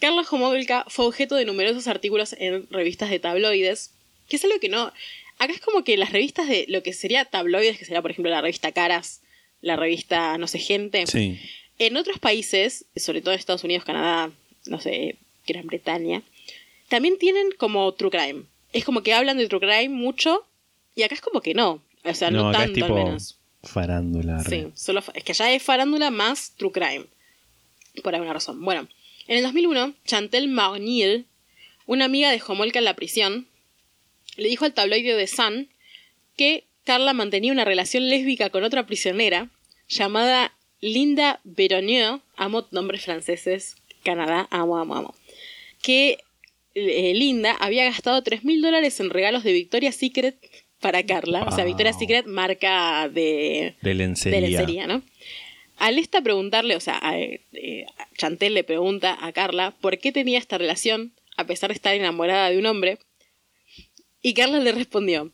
Carla 0.00 0.22
Homolka 0.30 0.84
fue 0.88 1.06
objeto 1.06 1.34
de 1.34 1.46
numerosos 1.46 1.86
artículos 1.88 2.34
en 2.38 2.68
revistas 2.70 3.08
de 3.10 3.18
tabloides, 3.18 3.92
que 4.28 4.36
es 4.36 4.44
algo 4.44 4.60
que 4.60 4.68
no... 4.68 4.92
Acá 5.38 5.54
es 5.54 5.60
como 5.60 5.82
que 5.84 5.96
las 5.96 6.12
revistas 6.12 6.46
de 6.46 6.66
lo 6.68 6.82
que 6.82 6.92
sería 6.92 7.24
tabloides, 7.24 7.78
que 7.78 7.86
sería 7.86 8.02
por 8.02 8.10
ejemplo 8.10 8.30
la 8.30 8.42
revista 8.42 8.72
Caras, 8.72 9.22
la 9.62 9.76
revista, 9.76 10.36
no 10.36 10.46
sé, 10.46 10.58
Gente, 10.58 11.06
Sí. 11.06 11.40
en 11.78 11.96
otros 11.96 12.18
países, 12.18 12.84
sobre 12.96 13.22
todo 13.22 13.32
en 13.32 13.40
Estados 13.40 13.64
Unidos, 13.64 13.84
Canadá, 13.86 14.30
no 14.66 14.78
sé, 14.80 15.16
Gran 15.46 15.66
Bretaña, 15.66 16.22
también 16.88 17.16
tienen 17.18 17.48
como 17.56 17.92
true 17.94 18.10
crime. 18.10 18.42
Es 18.74 18.84
como 18.84 19.02
que 19.02 19.14
hablan 19.14 19.38
de 19.38 19.48
true 19.48 19.60
crime 19.60 19.88
mucho 19.88 20.46
y 20.94 21.02
acá 21.02 21.14
es 21.14 21.22
como 21.22 21.40
que 21.40 21.54
no. 21.54 21.82
O 22.04 22.14
sea, 22.14 22.30
no, 22.30 22.52
tanto 22.52 22.74
tipo 22.74 22.86
al 22.86 22.92
menos. 23.04 23.38
Farándula. 23.62 24.42
Sí, 24.44 24.66
solo 24.74 25.02
es 25.14 25.24
que 25.24 25.32
allá 25.32 25.52
es 25.52 25.62
farándula 25.62 26.10
más 26.10 26.52
true 26.56 26.72
crime. 26.72 27.06
Por 28.02 28.14
alguna 28.14 28.32
razón. 28.32 28.64
Bueno, 28.64 28.88
en 29.26 29.36
el 29.36 29.42
2001, 29.42 29.94
Chantel 30.04 30.48
Marnier, 30.48 31.24
una 31.86 32.06
amiga 32.06 32.30
de 32.30 32.42
Homolka 32.46 32.78
en 32.78 32.84
la 32.84 32.94
prisión, 32.94 33.48
le 34.36 34.48
dijo 34.48 34.64
al 34.64 34.74
tabloide 34.74 35.14
de 35.14 35.26
Sun 35.26 35.68
que 36.36 36.64
Carla 36.84 37.12
mantenía 37.12 37.52
una 37.52 37.64
relación 37.64 38.08
lésbica 38.08 38.50
con 38.50 38.64
otra 38.64 38.86
prisionera 38.86 39.50
llamada 39.88 40.54
Linda 40.80 41.40
Veronier, 41.44 42.20
amo 42.36 42.66
nombres 42.70 43.04
franceses, 43.04 43.76
Canadá, 44.02 44.48
amo, 44.50 44.78
amo, 44.78 44.94
amo, 44.94 45.14
que 45.82 46.18
eh, 46.74 47.12
Linda 47.14 47.52
había 47.60 47.84
gastado 47.84 48.22
3 48.22 48.44
mil 48.44 48.62
dólares 48.62 48.98
en 49.00 49.10
regalos 49.10 49.44
de 49.44 49.52
Victoria's 49.52 49.96
Secret 49.96 50.38
para 50.80 51.04
Carla. 51.04 51.44
O 51.44 51.52
sea. 51.52 51.64
Victoria's 51.64 51.98
Secret 51.98 52.26
marca 52.26 53.08
de, 53.08 53.74
De 53.82 53.94
lencería. 53.94 54.40
de 54.40 54.48
lencería, 54.48 54.86
¿no? 54.86 55.02
Al 55.76 55.98
esta 55.98 56.20
preguntarle, 56.20 56.76
o 56.76 56.80
sea, 56.80 56.98
a, 57.00 57.18
eh, 57.18 57.86
Chantel 58.18 58.54
le 58.54 58.64
pregunta 58.64 59.16
a 59.20 59.32
Carla 59.32 59.74
por 59.80 59.98
qué 59.98 60.12
tenía 60.12 60.38
esta 60.38 60.58
relación 60.58 61.12
a 61.36 61.44
pesar 61.44 61.70
de 61.70 61.74
estar 61.74 61.94
enamorada 61.94 62.50
de 62.50 62.58
un 62.58 62.66
hombre. 62.66 62.98
Y 64.20 64.34
Carla 64.34 64.58
le 64.58 64.72
respondió, 64.72 65.32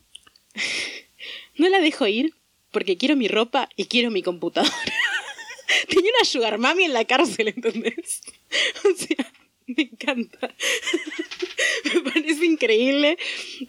no 1.57 1.69
la 1.69 1.81
dejo 1.81 2.07
ir 2.07 2.35
porque 2.71 2.97
quiero 2.97 3.17
mi 3.17 3.27
ropa 3.27 3.69
y 3.77 3.87
quiero 3.87 4.11
mi 4.11 4.23
computadora. 4.23 4.73
Tenía 5.89 6.11
una 6.17 6.25
sugar 6.25 6.59
mami 6.59 6.85
en 6.85 6.93
la 6.93 7.05
cárcel, 7.05 7.49
¿entendés? 7.49 8.23
O 8.85 8.97
sea, 8.97 9.33
me 9.77 9.83
encanta. 9.83 10.55
me 11.95 12.11
parece 12.11 12.45
increíble. 12.45 13.19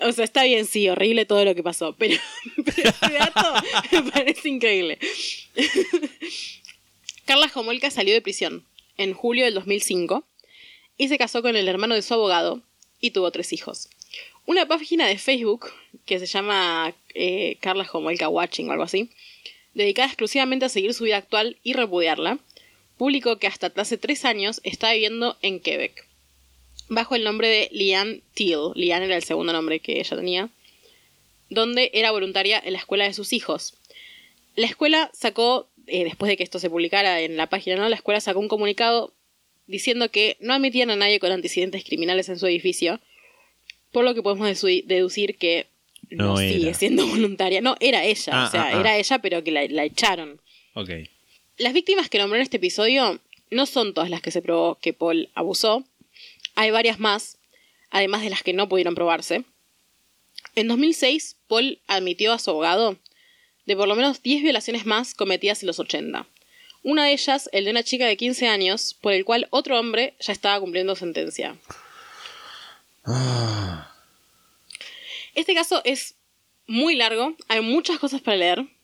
O 0.02 0.12
sea, 0.12 0.24
está 0.24 0.44
bien, 0.44 0.66
sí, 0.66 0.88
horrible 0.90 1.26
todo 1.26 1.44
lo 1.46 1.56
que 1.56 1.64
pasó, 1.64 1.96
pero, 1.98 2.16
pero 2.66 2.90
este 2.90 3.14
dato 3.14 3.54
me 3.92 4.12
parece 4.12 4.50
increíble. 4.50 5.00
Carla 7.26 7.52
Homolka 7.54 7.92
salió 7.92 8.14
de 8.14 8.22
prisión 8.22 8.66
en 8.98 9.14
julio 9.14 9.46
del 9.46 9.54
2005 9.56 10.24
y 10.98 11.08
se 11.08 11.18
casó 11.18 11.42
con 11.42 11.56
el 11.56 11.68
hermano 11.68 11.96
de 11.96 12.02
su 12.02 12.14
abogado 12.14 12.62
y 13.00 13.12
tuvo 13.12 13.32
tres 13.32 13.54
hijos. 13.54 13.90
Una 14.46 14.66
página 14.68 15.08
de 15.08 15.18
Facebook 15.18 15.72
que 16.06 16.20
se 16.20 16.26
llama 16.26 16.96
eh, 17.14 17.58
Carla 17.60 17.88
Homolka 17.92 18.30
Watching 18.30 18.70
o 18.70 18.72
algo 18.72 18.84
así, 18.84 19.10
dedicada 19.74 20.08
exclusivamente 20.08 20.66
a 20.66 20.70
seguir 20.70 20.94
su 20.94 21.04
vida 21.04 21.18
actual 21.18 21.58
y 21.64 21.74
repudiarla, 21.74 22.40
publicó 22.98 23.38
que 23.38 23.48
hasta 23.48 23.72
hace 23.76 23.98
tres 23.98 24.26
años 24.26 24.60
está 24.64 24.92
viviendo 24.94 25.38
en 25.42 25.60
Quebec, 25.60 26.08
bajo 26.90 27.16
el 27.16 27.24
nombre 27.24 27.48
de 27.48 27.70
Liane 27.72 28.22
Teal. 28.34 28.72
Liane 28.76 29.06
era 29.06 29.16
el 29.16 29.24
segundo 29.24 29.54
nombre 29.54 29.80
que 29.80 30.00
ella 30.00 30.18
tenía, 30.18 30.50
donde 31.50 31.92
era 31.94 32.12
voluntaria 32.12 32.62
en 32.64 32.74
la 32.74 32.80
escuela 32.80 33.06
de 33.06 33.14
sus 33.14 33.34
hijos. 33.34 33.76
La 34.56 34.66
escuela 34.66 35.12
sacó, 35.14 35.70
eh, 35.86 36.04
después 36.04 36.30
de 36.30 36.38
que 36.38 36.44
esto 36.44 36.60
se 36.60 36.70
publicara 36.70 37.22
en 37.22 37.38
la 37.38 37.48
página, 37.48 37.76
¿no? 37.76 37.88
La 37.88 37.96
escuela 37.96 38.20
sacó 38.20 38.40
un 38.40 38.48
comunicado 38.48 39.14
diciendo 39.68 40.10
que 40.10 40.38
no 40.40 40.54
admitían 40.54 40.90
a 40.90 40.96
nadie 40.96 41.20
con 41.20 41.32
antecedentes 41.32 41.84
criminales 41.84 42.30
en 42.30 42.40
su 42.40 42.48
edificio, 42.48 43.00
por 43.92 44.04
lo 44.04 44.14
que 44.16 44.24
podemos 44.24 44.62
deducir 44.62 45.38
que 45.38 45.68
no, 46.10 46.34
No 46.34 46.38
sigue 46.38 46.74
siendo 46.74 47.06
voluntaria. 47.08 47.62
No, 47.62 47.76
era 47.80 48.04
ella, 48.06 48.32
Ah, 48.34 48.48
o 48.48 48.52
sea, 48.52 48.64
ah, 48.64 48.72
ah. 48.74 48.80
era 48.80 48.98
ella, 48.98 49.20
pero 49.20 49.44
que 49.44 49.52
la, 49.52 49.66
la 49.68 49.84
echaron. 49.84 50.42
Ok. 50.74 50.90
Las 51.58 51.74
víctimas 51.74 52.08
que 52.08 52.20
nombré 52.20 52.38
en 52.38 52.44
este 52.44 52.58
episodio 52.58 53.20
no 53.50 53.66
son 53.66 53.96
todas 53.96 54.12
las 54.12 54.22
que 54.22 54.30
se 54.30 54.44
probó 54.44 54.76
que 54.76 54.94
Paul 54.94 55.32
abusó. 55.34 55.84
Hay 56.54 56.70
varias 56.70 57.00
más, 57.00 57.40
además 57.90 58.22
de 58.22 58.30
las 58.30 58.44
que 58.44 58.54
no 58.54 58.70
pudieron 58.70 58.94
probarse. 58.94 59.44
En 60.54 60.68
2006, 60.68 61.36
Paul 61.48 61.82
admitió 61.88 62.32
a 62.32 62.38
su 62.38 62.52
abogado 62.52 62.98
de 63.66 63.76
por 63.76 63.88
lo 63.88 63.96
menos 63.96 64.22
10 64.22 64.44
violaciones 64.44 64.86
más 64.86 65.16
cometidas 65.16 65.64
en 65.64 65.68
los 65.68 65.80
80. 65.80 66.28
Una 66.84 67.06
de 67.06 67.14
ellas, 67.14 67.50
el 67.52 67.66
de 67.66 67.72
una 67.72 67.84
chica 67.84 68.06
de 68.06 68.18
15 68.18 68.48
años, 68.48 68.94
por 68.94 69.14
el 69.14 69.26
cual 69.26 69.48
otro 69.50 69.80
hombre 69.80 70.16
ya 70.20 70.34
estaba 70.34 70.60
cumpliendo 70.60 70.96
sentencia. 70.96 71.58
Este 75.34 75.56
caso 75.56 75.82
es 75.86 76.14
muy 76.68 76.96
largo, 76.96 77.36
hay 77.48 77.62
muchas 77.62 77.98
cosas 77.98 78.22
para 78.22 78.38
leer. 78.38 78.77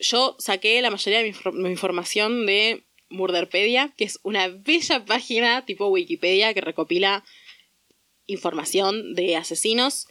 Yo 0.00 0.34
saqué 0.38 0.80
la 0.82 0.90
mayoría 0.90 1.18
de 1.18 1.24
mi, 1.24 1.32
infor- 1.32 1.52
mi 1.52 1.68
información 1.68 2.46
de 2.46 2.82
Murderpedia, 3.10 3.92
que 3.96 4.04
es 4.04 4.18
una 4.22 4.48
bella 4.48 5.04
página 5.04 5.64
tipo 5.66 5.88
Wikipedia 5.88 6.54
que 6.54 6.60
recopila 6.60 7.24
información 8.26 9.14
de 9.14 9.36
asesinos. 9.36 10.08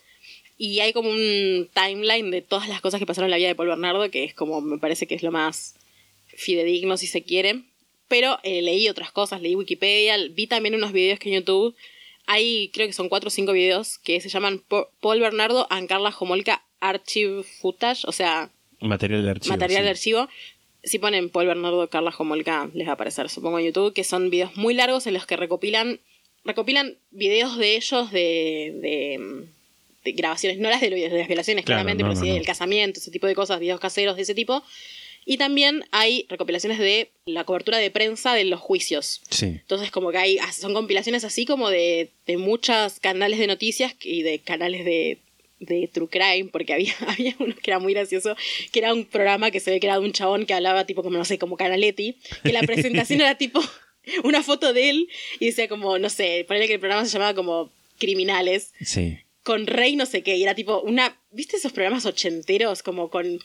Y 0.57 0.81
hay 0.81 0.91
como 0.93 1.09
un 1.09 1.69
timeline 1.73 2.31
de 2.31 2.41
todas 2.41 2.67
las 2.67 2.81
cosas 2.81 2.99
que 2.99 3.05
pasaron 3.05 3.27
en 3.27 3.31
la 3.31 3.37
vida 3.37 3.47
de 3.47 3.55
Paul 3.55 3.69
Bernardo, 3.69 4.11
que 4.11 4.25
es 4.25 4.33
como, 4.33 4.61
me 4.61 4.77
parece 4.77 5.07
que 5.07 5.15
es 5.15 5.23
lo 5.23 5.31
más 5.31 5.75
fidedigno 6.27 6.97
si 6.97 7.07
se 7.07 7.23
quiere. 7.23 7.63
Pero 8.09 8.39
eh, 8.43 8.61
leí 8.61 8.89
otras 8.89 9.11
cosas, 9.11 9.41
leí 9.41 9.55
Wikipedia, 9.55 10.17
vi 10.31 10.47
también 10.47 10.75
unos 10.75 10.91
videos 10.91 11.19
que 11.19 11.29
en 11.29 11.35
YouTube 11.35 11.75
hay, 12.25 12.69
creo 12.73 12.87
que 12.87 12.93
son 12.93 13.07
cuatro 13.07 13.29
o 13.29 13.31
cinco 13.31 13.53
videos 13.53 13.97
que 13.99 14.19
se 14.19 14.29
llaman 14.29 14.63
Paul 14.99 15.19
Bernardo 15.19 15.65
and 15.69 15.87
Carla 15.87 16.13
Homolka 16.19 16.63
Archive 16.79 17.43
Footage, 17.43 18.05
o 18.05 18.11
sea, 18.11 18.51
Material 18.81 19.23
de 19.23 19.31
archivo. 19.31 19.53
material 19.53 19.79
sí. 19.79 19.83
de 19.83 19.89
archivo. 19.89 20.29
Si 20.83 20.97
ponen 20.99 21.29
Paul 21.29 21.47
Bernardo 21.47 21.89
Carla 21.89 22.13
Homolka, 22.17 22.69
les 22.73 22.87
va 22.87 22.91
a 22.91 22.93
aparecer, 22.93 23.29
supongo, 23.29 23.59
en 23.59 23.65
YouTube, 23.65 23.93
que 23.93 24.03
son 24.03 24.29
videos 24.29 24.55
muy 24.55 24.73
largos 24.73 25.07
en 25.07 25.13
los 25.13 25.25
que 25.25 25.35
recopilan, 25.35 25.99
recopilan 26.45 26.95
videos 27.11 27.57
de 27.57 27.75
ellos 27.75 28.11
de, 28.11 28.73
de, 28.81 29.45
de 30.05 30.11
grabaciones, 30.13 30.57
no 30.59 30.69
las 30.69 30.79
de, 30.79 30.89
de 30.89 31.09
las 31.09 31.27
violaciones, 31.27 31.65
Claro, 31.65 31.79
claramente, 31.79 32.03
no, 32.03 32.09
pero 32.09 32.15
no, 32.15 32.21
sí 32.21 32.29
no. 32.29 32.35
del 32.35 32.45
casamiento, 32.45 32.99
ese 32.99 33.11
tipo 33.11 33.27
de 33.27 33.35
cosas, 33.35 33.59
videos 33.59 33.79
caseros 33.81 34.15
de 34.15 34.21
ese 34.21 34.33
tipo. 34.33 34.63
Y 35.25 35.37
también 35.37 35.83
hay 35.91 36.25
recopilaciones 36.29 36.79
de 36.79 37.11
la 37.25 37.43
cobertura 37.43 37.77
de 37.77 37.91
prensa 37.91 38.33
de 38.33 38.45
los 38.45 38.61
juicios. 38.61 39.21
Sí. 39.29 39.45
Entonces, 39.47 39.91
como 39.91 40.11
que 40.11 40.17
hay, 40.17 40.37
son 40.53 40.73
compilaciones 40.73 41.23
así 41.25 41.45
como 41.45 41.69
de, 41.69 42.09
de 42.25 42.37
muchos 42.37 42.99
canales 43.01 43.37
de 43.37 43.47
noticias 43.47 43.95
y 44.01 44.23
de 44.23 44.39
canales 44.39 44.85
de, 44.85 45.19
de 45.59 45.89
True 45.91 46.07
Crime, 46.09 46.49
porque 46.51 46.73
había, 46.73 46.93
había 47.07 47.35
uno 47.39 47.53
que 47.61 47.71
era 47.71 47.79
muy 47.79 47.93
gracioso, 47.93 48.35
que 48.71 48.79
era 48.79 48.93
un 48.93 49.05
programa 49.05 49.51
que 49.51 49.59
se 49.59 49.71
ve 49.71 49.79
que 49.79 49.87
era 49.87 49.99
de 49.99 50.05
un 50.05 50.13
chabón 50.13 50.45
que 50.45 50.53
hablaba 50.53 50.85
tipo 50.85 51.03
como, 51.03 51.17
no 51.17 51.25
sé, 51.25 51.37
como 51.37 51.57
Canaletti, 51.57 52.17
que 52.43 52.53
la 52.53 52.61
presentación 52.61 53.21
era 53.21 53.37
tipo 53.37 53.61
una 54.23 54.41
foto 54.43 54.73
de 54.73 54.89
él 54.89 55.09
y 55.39 55.47
decía 55.47 55.67
como, 55.67 55.97
no 55.99 56.09
sé, 56.09 56.45
ponele 56.47 56.67
que 56.67 56.73
el 56.75 56.79
programa 56.79 57.05
se 57.05 57.11
llamaba 57.11 57.33
como 57.33 57.71
Criminales, 57.97 58.71
Sí. 58.81 59.17
con 59.43 59.67
Rey 59.67 59.95
no 59.95 60.05
sé 60.05 60.23
qué, 60.23 60.37
y 60.37 60.43
era 60.43 60.55
tipo 60.55 60.79
una, 60.81 61.19
¿viste 61.31 61.57
esos 61.57 61.71
programas 61.73 62.05
ochenteros? 62.05 62.81
Como 62.83 63.09
con 63.09 63.39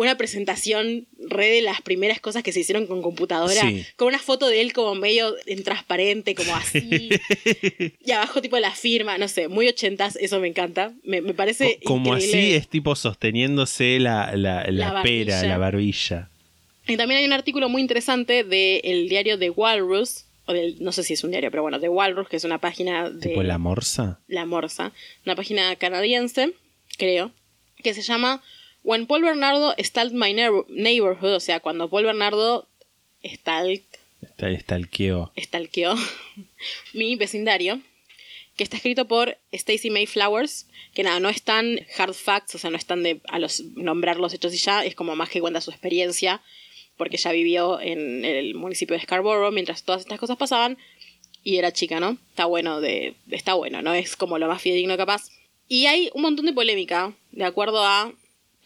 una 0.00 0.16
presentación 0.16 1.06
re 1.28 1.46
de 1.48 1.62
las 1.62 1.80
primeras 1.82 2.20
cosas 2.20 2.42
que 2.42 2.52
se 2.52 2.60
hicieron 2.60 2.86
con 2.86 3.02
computadora, 3.02 3.60
Sí. 3.62 3.84
con 3.96 4.08
una 4.08 4.18
foto 4.18 4.46
de 4.48 4.60
él 4.60 4.72
como 4.72 4.94
medio 4.94 5.34
en 5.46 5.62
transparente, 5.64 6.34
como 6.34 6.54
así, 6.54 7.08
y 8.04 8.10
abajo 8.12 8.40
tipo 8.40 8.58
la 8.58 8.70
firma, 8.74 9.18
no 9.18 9.28
sé, 9.28 9.48
muy 9.48 9.68
ochentas, 9.68 10.16
eso 10.16 10.38
me 10.40 10.48
encanta, 10.48 10.92
me, 11.04 11.20
me 11.20 11.34
parece 11.34 11.78
Co- 11.82 11.94
Como 11.94 12.14
increíble. 12.16 12.38
así 12.38 12.52
es 12.54 12.68
tipo 12.68 12.94
sosteniéndose 12.96 13.98
la, 13.98 14.34
la, 14.36 14.64
la, 14.70 14.92
La 14.92 15.02
pera, 15.02 15.34
barbilla. 15.36 15.42
la 15.48 15.58
barbilla. 15.58 16.30
Y 16.86 16.96
también 16.96 17.18
hay 17.20 17.26
un 17.26 17.32
artículo 17.32 17.68
muy 17.68 17.82
interesante 17.82 18.44
del 18.44 19.08
diario 19.08 19.38
The 19.38 19.50
Walrus, 19.50 20.24
o 20.46 20.52
del, 20.52 20.76
no 20.82 20.92
sé 20.92 21.02
si 21.02 21.12
es 21.12 21.24
un 21.24 21.30
diario, 21.32 21.50
pero 21.50 21.62
bueno, 21.62 21.78
The 21.80 21.88
Walrus, 21.88 22.28
que 22.28 22.36
es 22.36 22.44
una 22.44 22.58
página 22.58 23.10
de... 23.10 23.28
Tipo 23.28 23.42
la 23.42 23.58
morsa. 23.58 24.20
La 24.28 24.46
Morsa, 24.46 24.92
una 25.26 25.36
página 25.36 25.76
canadiense, 25.76 26.54
creo, 26.96 27.32
que 27.82 27.92
se 27.92 28.00
llama 28.02 28.42
When 28.88 29.06
Paul 29.06 29.20
Bernardo 29.20 29.74
Stalked 29.78 30.14
My 30.14 30.32
Neighbor- 30.32 30.64
Neighborhood, 30.70 31.34
o 31.34 31.40
sea, 31.40 31.60
cuando 31.60 31.90
Paul 31.90 32.04
Bernardo 32.04 32.66
stalk, 33.22 33.82
queo. 34.90 35.30
stalkeó 35.36 35.94
mi 36.94 37.14
vecindario, 37.16 37.82
que 38.56 38.64
está 38.64 38.78
escrito 38.78 39.06
por 39.06 39.36
Stacy 39.52 39.90
May 39.90 40.06
Flowers, 40.06 40.68
que 40.94 41.02
nada, 41.02 41.20
no 41.20 41.28
están 41.28 41.80
hard 41.98 42.14
facts, 42.14 42.54
o 42.54 42.58
sea, 42.58 42.70
no 42.70 42.78
están 42.78 43.02
de 43.02 43.20
a 43.28 43.38
los 43.38 43.62
nombrar 43.76 44.16
los 44.16 44.32
hechos 44.32 44.54
y 44.54 44.56
ya, 44.56 44.82
es 44.82 44.94
como 44.94 45.14
más 45.14 45.28
que 45.28 45.42
cuenta 45.42 45.60
su 45.60 45.70
experiencia, 45.70 46.40
porque 46.96 47.16
ella 47.16 47.32
vivió 47.32 47.82
en 47.82 48.24
el 48.24 48.54
municipio 48.54 48.96
de 48.96 49.02
Scarborough 49.02 49.52
mientras 49.52 49.82
todas 49.82 50.00
estas 50.00 50.18
cosas 50.18 50.38
pasaban, 50.38 50.78
y 51.44 51.58
era 51.58 51.74
chica, 51.74 52.00
¿no? 52.00 52.16
Está 52.30 52.46
bueno, 52.46 52.80
de, 52.80 53.16
está 53.30 53.52
bueno, 53.52 53.82
¿no? 53.82 53.92
Es 53.92 54.16
como 54.16 54.38
lo 54.38 54.48
más 54.48 54.62
fidedigno 54.62 54.96
capaz. 54.96 55.28
Y 55.68 55.84
hay 55.84 56.08
un 56.14 56.22
montón 56.22 56.46
de 56.46 56.54
polémica, 56.54 57.12
de 57.32 57.44
acuerdo 57.44 57.84
a, 57.84 58.14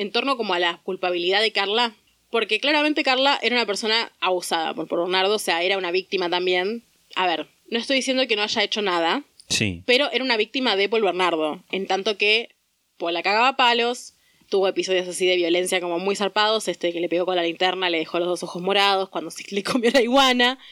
en 0.03 0.13
torno 0.13 0.37
como 0.37 0.53
a 0.55 0.59
la 0.59 0.79
culpabilidad 0.83 1.41
de 1.41 1.53
Carla, 1.53 1.95
porque 2.31 2.61
claramente 2.61 3.03
Carla 3.03 3.39
era 3.43 3.57
una 3.57 3.67
persona 3.67 4.11
abusada 4.21 4.75
por, 4.75 4.87
por 4.89 5.01
Bernardo, 5.01 5.35
o 5.37 5.39
sea, 5.39 5.63
era 5.63 5.79
una 5.79 5.91
víctima 5.91 6.29
también. 6.31 6.83
A 7.15 7.27
ver, 7.27 7.47
no 7.71 7.79
estoy 7.79 7.97
diciendo 7.97 8.27
que 8.27 8.37
no 8.37 8.43
haya 8.43 8.63
hecho 8.63 8.83
nada, 8.83 9.23
Sí. 9.49 9.83
pero 9.87 10.11
era 10.13 10.25
una 10.25 10.37
víctima 10.37 10.77
de 10.77 10.89
Paul 10.89 11.03
Bernardo, 11.03 11.63
en 11.71 11.87
tanto 11.87 12.17
que 12.17 12.55
Paul 12.99 13.15
la 13.15 13.23
cagaba 13.23 13.49
a 13.49 13.57
palos, 13.57 14.15
tuvo 14.49 14.69
episodios 14.69 15.09
así 15.09 15.27
de 15.27 15.37
violencia 15.37 15.81
como 15.81 15.99
muy 15.99 16.15
zarpados, 16.17 16.69
este 16.69 16.93
que 16.93 17.01
le 17.01 17.09
pegó 17.09 17.25
con 17.27 17.37
la 17.37 17.43
linterna, 17.43 17.89
le 17.91 17.99
dejó 17.99 18.19
los 18.19 18.29
dos 18.29 18.43
ojos 18.43 18.63
morados 18.63 19.09
cuando 19.09 19.31
se 19.31 19.45
le 19.55 19.63
comió 19.63 19.91
la 19.91 20.03
iguana. 20.03 20.59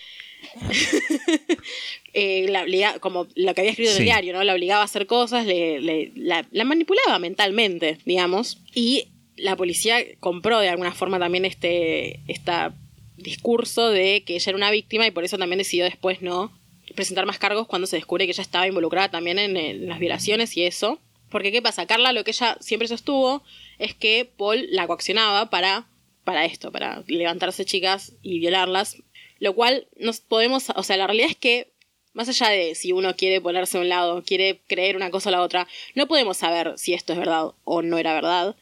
Eh, 2.12 2.46
la 2.48 2.62
obliga- 2.64 2.98
como 2.98 3.28
lo 3.36 3.54
que 3.54 3.60
había 3.60 3.70
escrito 3.70 3.90
en 3.92 3.96
Sí. 3.96 4.02
el 4.02 4.06
diario, 4.06 4.32
¿no? 4.32 4.42
La 4.42 4.54
obligaba 4.54 4.82
a 4.82 4.84
hacer 4.84 5.06
cosas, 5.06 5.46
le, 5.46 5.80
le- 5.80 6.10
la, 6.16 6.44
la 6.50 6.64
manipulaba 6.64 7.20
mentalmente, 7.20 7.98
digamos. 8.04 8.58
Y 8.74 9.06
la 9.40 9.56
policía 9.56 9.98
compró 10.20 10.58
de 10.60 10.68
alguna 10.68 10.92
forma 10.92 11.18
también 11.18 11.44
este 11.44 12.20
esta 12.28 12.74
discurso 13.16 13.90
de 13.90 14.22
que 14.24 14.34
ella 14.34 14.50
era 14.50 14.56
una 14.56 14.70
víctima 14.70 15.06
y 15.06 15.10
por 15.10 15.24
eso 15.24 15.38
también 15.38 15.58
decidió 15.58 15.84
después 15.84 16.22
no 16.22 16.52
presentar 16.94 17.26
más 17.26 17.38
cargos 17.38 17.66
cuando 17.66 17.86
se 17.86 17.96
descubre 17.96 18.24
que 18.24 18.32
ella 18.32 18.42
estaba 18.42 18.66
involucrada 18.66 19.10
también 19.10 19.38
en, 19.38 19.56
en 19.56 19.88
las 19.88 19.98
violaciones 19.98 20.56
y 20.56 20.64
eso. 20.64 20.98
Porque 21.30 21.52
¿qué 21.52 21.62
pasa? 21.62 21.86
Carla 21.86 22.12
lo 22.12 22.24
que 22.24 22.32
ella 22.32 22.56
siempre 22.60 22.88
sostuvo 22.88 23.42
es 23.78 23.94
que 23.94 24.28
Paul 24.36 24.66
la 24.70 24.86
coaccionaba 24.86 25.48
para, 25.48 25.86
para 26.24 26.44
esto, 26.44 26.72
para 26.72 27.04
levantarse 27.06 27.64
chicas 27.64 28.14
y 28.22 28.40
violarlas. 28.40 28.96
Lo 29.38 29.54
cual 29.54 29.86
nos 29.96 30.20
podemos, 30.20 30.70
o 30.74 30.82
sea, 30.82 30.96
la 30.96 31.06
realidad 31.06 31.30
es 31.30 31.36
que 31.36 31.68
más 32.12 32.28
allá 32.28 32.48
de 32.48 32.74
si 32.74 32.92
uno 32.92 33.14
quiere 33.14 33.40
ponerse 33.40 33.78
a 33.78 33.80
un 33.80 33.88
lado, 33.88 34.22
quiere 34.24 34.60
creer 34.66 34.96
una 34.96 35.10
cosa 35.10 35.28
o 35.28 35.32
la 35.32 35.42
otra, 35.42 35.68
no 35.94 36.08
podemos 36.08 36.36
saber 36.36 36.74
si 36.76 36.92
esto 36.92 37.12
es 37.12 37.18
verdad 37.18 37.52
o 37.64 37.82
no 37.82 37.98
era 37.98 38.12
verdad. 38.12 38.56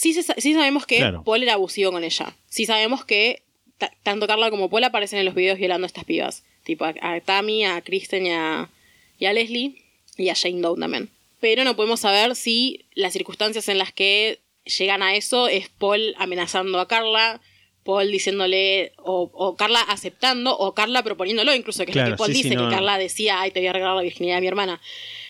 Sí, 0.00 0.14
se 0.14 0.22
sa- 0.22 0.36
sí 0.38 0.54
sabemos 0.54 0.86
que 0.86 0.98
Claro. 0.98 1.24
Paul 1.24 1.42
era 1.42 1.54
abusivo 1.54 1.90
con 1.90 2.04
ella. 2.04 2.36
Sí 2.48 2.66
sabemos 2.66 3.04
que 3.04 3.42
ta- 3.78 3.90
tanto 4.04 4.28
Carla 4.28 4.48
como 4.48 4.70
Paul 4.70 4.84
aparecen 4.84 5.18
en 5.18 5.24
los 5.24 5.34
videos 5.34 5.58
violando 5.58 5.86
a 5.86 5.88
estas 5.88 6.04
pibas. 6.04 6.44
Tipo 6.62 6.84
a, 6.84 6.94
a 7.00 7.20
Tammy, 7.20 7.64
a 7.64 7.80
Kristen 7.80 8.26
y 8.26 8.30
a, 8.30 8.70
y 9.18 9.26
a 9.26 9.32
Leslie 9.32 9.82
y 10.16 10.28
a 10.28 10.36
Jane 10.36 10.60
Doe 10.60 10.78
también. 10.78 11.10
Pero 11.40 11.64
no 11.64 11.74
podemos 11.74 11.98
saber 11.98 12.36
si 12.36 12.84
las 12.94 13.12
circunstancias 13.12 13.68
en 13.68 13.78
las 13.78 13.92
que 13.92 14.38
llegan 14.78 15.02
a 15.02 15.16
eso 15.16 15.48
es 15.48 15.68
Paul 15.68 16.14
amenazando 16.18 16.78
a 16.78 16.86
Carla, 16.86 17.40
Paul 17.82 18.12
diciéndole, 18.12 18.92
o, 18.98 19.30
o 19.34 19.56
Carla 19.56 19.80
aceptando, 19.80 20.56
o 20.56 20.74
Carla 20.74 21.02
proponiéndolo, 21.02 21.52
incluso, 21.56 21.84
que 21.84 21.90
es 21.90 21.96
lo 21.96 22.04
que 22.04 22.16
Paul 22.16 22.28
sí, 22.28 22.34
sí, 22.36 22.42
dice, 22.44 22.54
no, 22.54 22.68
que. 22.68 22.74
Carla 22.76 22.98
decía, 22.98 23.40
ay, 23.40 23.50
te 23.50 23.58
voy 23.58 23.66
a 23.66 23.72
regalar 23.72 23.96
la 23.96 24.02
virginidad 24.02 24.36
de 24.36 24.40
mi 24.42 24.46
hermana. 24.46 24.80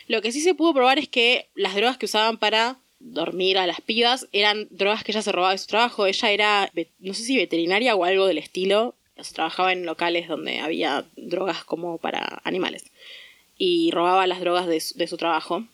Lo 0.08 0.20
que 0.20 0.30
sí 0.32 0.42
se 0.42 0.54
pudo 0.54 0.74
probar 0.74 0.98
es 0.98 1.08
que 1.08 1.46
las 1.54 1.74
drogas 1.74 1.96
que 1.96 2.04
usaban 2.06 2.36
para 2.36 2.78
dormir 3.00 3.58
a 3.58 3.66
las 3.66 3.80
pibas 3.80 4.26
eran 4.32 4.66
drogas 4.70 5.04
que 5.04 5.12
ella 5.12 5.22
se 5.22 5.32
robaba 5.32 5.52
de 5.52 5.58
su 5.58 5.66
trabajo. 5.66 6.06
Ella 6.06 6.30
era, 6.30 6.72
no 6.98 7.14
sé 7.14 7.24
si 7.24 7.36
veterinaria 7.36 7.94
o 7.94 8.04
algo 8.04 8.26
del 8.26 8.38
estilo. 8.38 8.94
O 9.16 9.24
sea, 9.24 9.34
trabajaba 9.34 9.72
en 9.72 9.84
locales 9.84 10.28
donde 10.28 10.60
había 10.60 11.04
drogas 11.16 11.64
como 11.64 11.98
para 11.98 12.40
animales. 12.44 12.84
Y 13.56 13.90
robaba 13.90 14.26
las 14.26 14.40
drogas 14.40 14.66
de 14.66 14.80
su, 14.80 14.96
de 14.96 15.06
su 15.06 15.16
trabajo. 15.16 15.64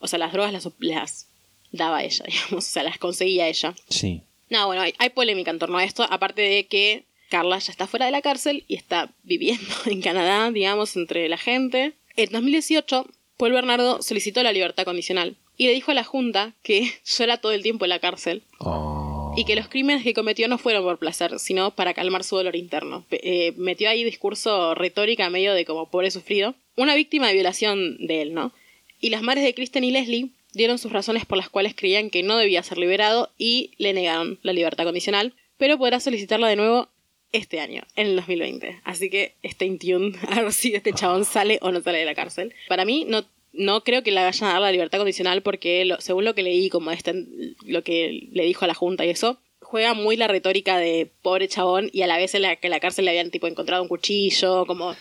O 0.00 0.08
sea, 0.08 0.18
las 0.18 0.32
drogas 0.32 0.52
las, 0.52 0.68
las 0.78 1.26
daba 1.72 2.02
ella, 2.02 2.24
digamos. 2.28 2.52
O 2.52 2.60
sea, 2.60 2.82
las 2.82 2.98
conseguía 2.98 3.48
ella. 3.48 3.74
Sí. 3.88 4.22
No, 4.50 4.66
bueno, 4.66 4.82
hay, 4.82 4.94
hay 4.98 5.10
polémica 5.10 5.50
en 5.50 5.58
torno 5.58 5.78
a 5.78 5.84
esto, 5.84 6.04
aparte 6.04 6.42
de 6.42 6.66
que 6.66 7.04
Carla 7.30 7.58
ya 7.58 7.72
está 7.72 7.86
fuera 7.86 8.06
de 8.06 8.12
la 8.12 8.22
cárcel 8.22 8.64
y 8.68 8.76
está 8.76 9.10
viviendo 9.24 9.74
en 9.86 10.00
Canadá, 10.02 10.50
digamos, 10.50 10.96
entre 10.96 11.28
la 11.28 11.38
gente. 11.38 11.94
En 12.16 12.30
2018, 12.30 13.06
Paul 13.36 13.52
Bernardo 13.52 14.02
solicitó 14.02 14.42
la 14.42 14.52
libertad 14.52 14.84
condicional 14.84 15.36
y 15.56 15.66
le 15.66 15.72
dijo 15.72 15.90
a 15.90 15.94
la 15.94 16.04
Junta 16.04 16.54
que 16.62 16.92
llora 17.04 17.38
todo 17.38 17.52
el 17.52 17.62
tiempo 17.62 17.84
en 17.84 17.90
la 17.90 17.98
cárcel 17.98 18.42
Oh. 18.58 19.34
y 19.36 19.44
que 19.44 19.56
los 19.56 19.68
crímenes 19.68 20.02
que 20.02 20.14
cometió 20.14 20.48
no 20.48 20.58
fueron 20.58 20.82
por 20.84 20.98
placer, 20.98 21.38
sino 21.38 21.70
para 21.72 21.92
calmar 21.94 22.24
su 22.24 22.36
dolor 22.36 22.56
interno. 22.56 23.04
Eh, 23.10 23.52
metió 23.56 23.88
ahí 23.90 24.02
discurso 24.04 24.74
retórica 24.74 25.28
medio 25.30 25.52
de 25.54 25.64
como 25.64 25.90
pobre 25.90 26.10
sufrido. 26.10 26.54
Una 26.76 26.94
víctima 26.94 27.28
de 27.28 27.34
violación 27.34 27.96
de 28.06 28.22
él, 28.22 28.34
¿no? 28.34 28.52
Y 29.00 29.10
las 29.10 29.22
madres 29.22 29.44
de 29.44 29.54
Kristen 29.54 29.84
y 29.84 29.90
Leslie 29.90 30.30
dieron 30.52 30.78
sus 30.78 30.90
razones 30.92 31.26
por 31.26 31.36
las 31.36 31.50
cuales 31.50 31.74
creían 31.74 32.08
que 32.08 32.22
no 32.22 32.38
debía 32.38 32.62
ser 32.62 32.78
liberado 32.78 33.30
y 33.36 33.72
le 33.76 33.92
negaron 33.92 34.38
la 34.42 34.54
libertad 34.54 34.84
condicional, 34.84 35.34
pero 35.58 35.76
podrá 35.76 36.00
solicitarla 36.00 36.48
de 36.48 36.56
nuevo 36.56 36.88
este 37.32 37.60
año, 37.60 37.82
en 37.94 38.06
el 38.06 38.16
2020. 38.16 38.80
Así 38.84 39.10
que 39.10 39.34
stay 39.42 39.76
tuned 39.76 40.14
a 40.30 40.40
ver 40.42 40.52
si 40.54 40.74
este 40.74 40.94
chabón 40.94 41.26
sale 41.26 41.58
o 41.60 41.70
no 41.72 41.82
sale 41.82 41.98
de 41.98 42.06
la 42.06 42.14
cárcel. 42.14 42.54
Para 42.68 42.86
mí 42.86 43.04
no, 43.06 43.24
no 43.56 43.82
creo 43.84 44.02
que 44.02 44.10
le 44.12 44.22
vayan 44.22 44.48
a 44.48 44.52
dar 44.54 44.62
la 44.62 44.72
libertad 44.72 44.98
condicional 44.98 45.42
porque 45.42 45.84
lo- 45.84 46.00
según 46.00 46.24
lo 46.24 46.34
que 46.34 46.42
leí, 46.42 46.68
como 46.70 46.90
este, 46.90 47.26
lo 47.64 47.82
que 47.82 48.28
le 48.32 48.44
dijo 48.44 48.64
a 48.64 48.68
la 48.68 48.74
Junta 48.74 49.04
y 49.04 49.10
eso, 49.10 49.38
juega 49.60 49.94
muy 49.94 50.16
la 50.16 50.28
retórica 50.28 50.78
de 50.78 51.10
pobre 51.22 51.48
chabón 51.48 51.90
y 51.92 52.02
a 52.02 52.06
la 52.06 52.16
vez 52.18 52.34
en 52.34 52.42
la 52.42 52.56
que 52.56 52.68
en 52.68 52.70
la 52.70 52.80
cárcel 52.80 53.04
le 53.04 53.10
habían 53.10 53.30
tipo 53.30 53.46
encontrado 53.48 53.82
un 53.82 53.88
cuchillo, 53.88 54.64
como, 54.66 54.94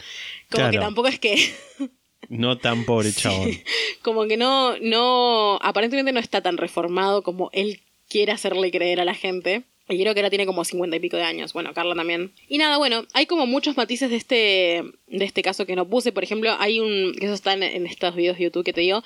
como 0.50 0.66
que 0.72 0.78
tampoco 0.80 1.08
es 1.08 1.20
que... 1.20 1.36
No 2.28 2.58
tan 2.58 2.86
pobre 2.86 3.14
chabón. 3.14 3.52
como 4.02 4.26
que 4.26 4.36
no, 4.36 4.76
no, 4.80 5.60
aparentemente 5.62 6.12
no 6.12 6.20
está 6.20 6.42
tan 6.42 6.58
reformado 6.58 7.22
como 7.22 7.52
él 7.54 7.82
quiere 8.10 8.32
hacerle 8.32 8.72
creer 8.72 9.00
a 9.00 9.06
la 9.06 9.14
gente. 9.14 9.62
Y 9.88 10.00
creo 10.00 10.14
que 10.14 10.20
ahora 10.20 10.30
tiene 10.30 10.48
como 10.48 10.66
cincuenta 10.66 10.96
y 10.96 11.00
pico 11.00 11.18
de 11.18 11.24
años. 11.24 11.54
Bueno, 11.54 11.74
Carla 11.74 11.94
también. 11.94 12.32
Y 12.48 12.58
nada, 12.58 12.78
bueno, 12.78 13.06
hay 13.14 13.28
como 13.28 13.46
muchos 13.46 13.78
matices 13.78 14.10
de 14.10 14.16
este, 14.16 14.84
de 15.08 15.26
este 15.26 15.44
caso 15.44 15.66
que 15.66 15.76
no 15.76 15.88
puse. 15.88 16.12
Por 16.12 16.24
ejemplo, 16.24 16.56
hay 16.60 16.80
un, 16.80 17.14
que 17.14 17.26
eso 17.26 17.36
está 17.36 17.54
en, 17.54 17.86
estos 17.86 18.16
videos 18.16 18.38
de 18.38 18.46
YouTube 18.46 18.66
que 18.66 18.74
te 18.74 18.82
digo, 18.82 19.04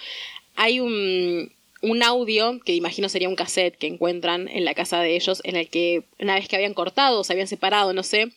hay 0.55 0.79
un, 0.79 1.51
un 1.81 2.03
audio 2.03 2.59
que 2.61 2.75
imagino 2.75 3.09
sería 3.09 3.27
un 3.27 3.35
cassette 3.35 3.77
que 3.77 3.87
encuentran 3.87 4.47
en 4.47 4.63
la 4.63 4.73
casa 4.73 5.01
de 5.01 5.15
ellos 5.15 5.41
en 5.43 5.57
el 5.57 5.67
que 5.67 6.03
una 6.17 6.35
vez 6.35 6.47
que 6.47 6.55
habían 6.55 6.73
cortado 6.73 7.23
se 7.23 7.33
habían 7.33 7.47
separado, 7.47 7.91
no 7.93 8.03
sé, 8.03 8.31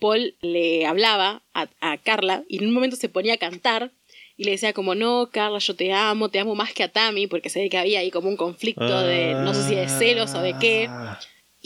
Paul 0.00 0.34
le 0.40 0.86
hablaba 0.86 1.42
a, 1.54 1.68
a 1.80 1.98
Carla 1.98 2.42
y 2.48 2.58
en 2.58 2.66
un 2.66 2.74
momento 2.74 2.96
se 2.96 3.08
ponía 3.08 3.34
a 3.34 3.38
cantar 3.38 3.92
y 4.36 4.44
le 4.44 4.52
decía 4.52 4.72
como, 4.72 4.96
no, 4.96 5.30
Carla, 5.30 5.58
yo 5.58 5.76
te 5.76 5.92
amo, 5.92 6.28
te 6.28 6.40
amo 6.40 6.56
más 6.56 6.72
que 6.72 6.82
a 6.82 6.90
Tammy, 6.90 7.28
porque 7.28 7.50
se 7.50 7.60
ve 7.60 7.68
que 7.68 7.78
había 7.78 8.00
ahí 8.00 8.10
como 8.10 8.28
un 8.28 8.36
conflicto 8.36 9.00
de, 9.02 9.34
no 9.34 9.54
sé 9.54 9.62
si 9.62 9.74
de 9.76 9.88
celos 9.88 10.34
o 10.34 10.40
de 10.40 10.56
qué. 10.58 10.90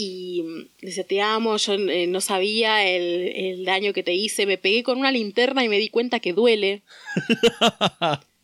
Y 0.01 0.43
mm, 0.45 0.69
decía, 0.87 1.03
te 1.03 1.21
amo, 1.21 1.57
yo 1.57 1.75
eh, 1.75 2.07
no 2.07 2.21
sabía 2.21 2.87
el, 2.89 3.33
el 3.35 3.65
daño 3.65 3.93
que 3.93 4.05
te 4.05 4.15
hice, 4.15 4.47
me 4.47 4.57
pegué 4.57 4.85
con 4.85 4.97
una 4.99 5.11
linterna 5.11 5.65
y 5.65 5.69
me 5.69 5.77
di 5.81 5.89
cuenta 5.89 6.21
que 6.21 6.33
duele. 6.33 6.83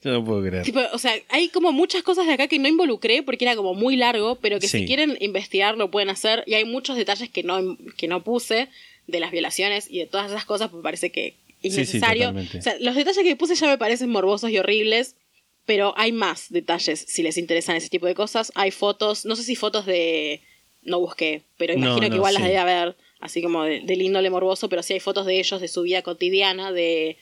Yo 0.02 0.10
no 0.12 0.22
puedo 0.24 0.42
creer. 0.42 0.64
Tipo, 0.64 0.80
o 0.92 0.98
sea, 0.98 1.14
hay 1.30 1.48
como 1.48 1.72
muchas 1.72 2.02
cosas 2.02 2.26
de 2.26 2.34
acá 2.34 2.46
que 2.46 2.58
no 2.58 2.68
involucré 2.68 3.22
porque 3.22 3.46
era 3.46 3.56
como 3.56 3.72
muy 3.72 3.96
largo, 3.96 4.34
pero 4.36 4.60
que 4.60 4.68
Sí. 4.68 4.80
si 4.80 4.86
quieren 4.86 5.16
investigar 5.20 5.78
lo 5.78 5.90
pueden 5.90 6.10
hacer. 6.10 6.44
Y 6.46 6.54
hay 6.54 6.66
muchos 6.66 6.96
detalles 6.96 7.30
que 7.30 7.42
no, 7.42 7.78
que 7.96 8.06
no 8.08 8.22
puse 8.22 8.68
de 9.06 9.20
las 9.20 9.30
violaciones 9.30 9.86
y 9.90 10.00
de 10.00 10.06
todas 10.06 10.30
esas 10.30 10.44
cosas, 10.44 10.68
pues 10.70 10.82
parece 10.82 11.10
que 11.10 11.28
es 11.62 11.74
Sí, 11.74 11.86
sí, 11.86 11.96
necesario. 11.96 12.34
o 12.36 12.62
sea, 12.62 12.76
los 12.80 12.94
detalles 12.96 13.22
que 13.22 13.36
puse 13.36 13.54
ya 13.54 13.66
me 13.68 13.78
parecen 13.78 14.10
morbosos 14.10 14.50
y 14.50 14.58
horribles, 14.58 15.16
pero 15.64 15.94
hay 15.96 16.12
más 16.12 16.50
detalles 16.50 17.02
si 17.08 17.22
les 17.22 17.38
interesan 17.38 17.76
ese 17.76 17.88
tipo 17.88 18.04
de 18.06 18.14
cosas. 18.14 18.52
Hay 18.56 18.72
fotos, 18.72 19.24
no 19.24 19.36
sé 19.36 19.42
si 19.44 19.56
fotos 19.56 19.86
de... 19.86 20.42
No 20.84 21.00
busqué, 21.00 21.42
pero 21.56 21.74
No, 21.74 21.86
imagino 21.86 22.08
que 22.10 22.16
igual 22.16 22.34
sí. 22.34 22.40
las 22.40 22.48
debe 22.48 22.60
haber, 22.60 22.96
así 23.20 23.42
como 23.42 23.64
de- 23.64 23.80
del 23.80 24.02
índole 24.02 24.30
morboso, 24.30 24.68
pero 24.68 24.82
sí 24.82 24.92
hay 24.94 25.00
fotos 25.00 25.26
de 25.26 25.38
ellos, 25.40 25.60
de 25.60 25.68
su 25.68 25.82
vida 25.82 26.02
cotidiana, 26.02 26.72
de... 26.72 27.16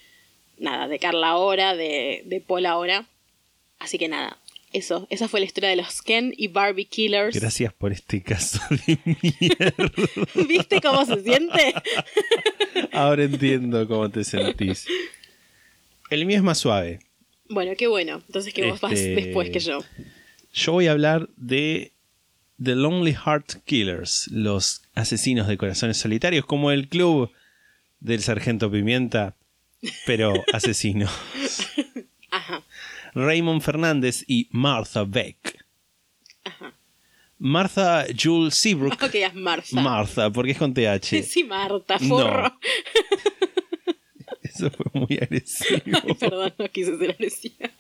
Nada, 0.59 0.87
de 0.87 0.99
Carla 0.99 1.31
ahora, 1.31 1.75
de, 1.75 2.23
de 2.27 2.41
Paul 2.41 2.67
ahora. 2.67 3.07
Así 3.81 3.99
que 3.99 4.07
nada, 4.09 4.39
eso, 4.73 5.09
esa 5.11 5.27
fue 5.27 5.41
la 5.41 5.47
historia 5.47 5.71
de 5.71 5.77
los 5.77 6.03
Ken 6.03 6.33
y 6.37 6.49
Barbie 6.49 6.85
Killers. 6.85 7.35
Gracias 7.35 7.73
por 7.73 7.91
este 7.93 8.23
caso 8.23 8.61
de 8.87 8.99
mierda. 9.23 9.93
¿Viste 10.47 10.81
cómo 10.81 11.05
se 11.05 11.21
siente? 11.23 11.75
Ahora 12.93 13.25
entiendo 13.25 13.89
cómo 13.89 14.09
te 14.11 14.23
sentís. 14.25 14.87
El 16.11 16.27
mío 16.27 16.37
es 16.37 16.43
más 16.43 16.59
suave. 16.59 17.01
Bueno, 17.49 17.73
qué 17.77 17.87
bueno. 17.87 18.23
Entonces 18.27 18.53
que 18.55 18.67
vos 18.71 18.81
vas 18.81 18.93
Este- 18.93 19.15
después 19.17 19.51
que 19.51 19.59
yo. 19.61 19.81
Yo 20.55 20.73
voy 20.73 20.87
a 20.87 20.93
hablar 20.93 21.29
de 21.37 21.91
The 22.63 22.75
Lonely 22.75 23.15
Heart 23.15 23.65
Killers, 23.65 24.29
los 24.31 24.83
asesinos 24.95 25.49
de 25.49 25.57
corazones 25.57 25.97
solitarios, 25.97 26.45
como 26.45 26.71
el 26.71 26.89
club 26.89 27.31
del 28.01 28.23
Sargento 28.23 28.71
Pimienta, 28.71 29.37
pero 30.07 30.33
asesino. 30.53 31.09
Ajá. 32.31 32.63
Raymond 33.15 33.63
Fernández 33.63 34.25
y 34.27 34.49
Martha 34.53 35.05
Beck. 35.05 35.65
Martha 37.39 38.07
Jules 38.17 38.55
Seabrook. 38.55 39.01
No 39.01 39.11
que 39.11 39.25
es 39.25 39.35
Martha. 39.35 39.81
Martha, 39.81 40.31
porque 40.31 40.53
es 40.53 40.59
con 40.59 40.73
TH. 40.73 41.23
Sí, 41.25 41.45
Marta, 41.45 41.97
No. 42.01 42.09
forro. 42.19 42.59
Eso 44.43 44.71
fue 44.71 44.87
muy 44.93 45.19
agresivo. 45.21 45.81
Ay, 46.07 46.15
perdón, 46.15 46.55
no 46.59 46.69
quise 46.69 46.97
ser 46.99 47.11
agresiva. 47.11 47.71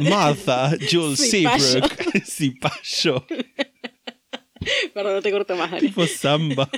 Martha 0.00 0.76
Jules. 0.90 1.30
Seabrook. 1.30 2.24
Cipayo. 2.24 3.26
Perdón, 4.94 5.14
no 5.14 5.22
te 5.22 5.30
corto 5.30 5.56
más. 5.56 5.78
Tipo 5.78 6.06
samba. 6.06 6.68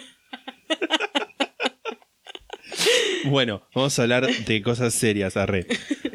Bueno, 3.24 3.62
vamos 3.74 3.98
a 3.98 4.02
hablar 4.02 4.26
de 4.26 4.62
cosas 4.62 4.94
serias, 4.94 5.36
arre. 5.36 5.66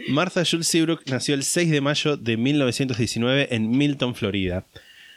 Martha 0.07 0.43
Jules 0.49 0.67
Seabrook 0.67 1.03
nació 1.07 1.35
el 1.35 1.43
6 1.43 1.69
de 1.69 1.81
mayo 1.81 2.17
de 2.17 2.37
1919 2.37 3.47
en 3.51 3.69
Milton, 3.69 4.15
Florida. 4.15 4.65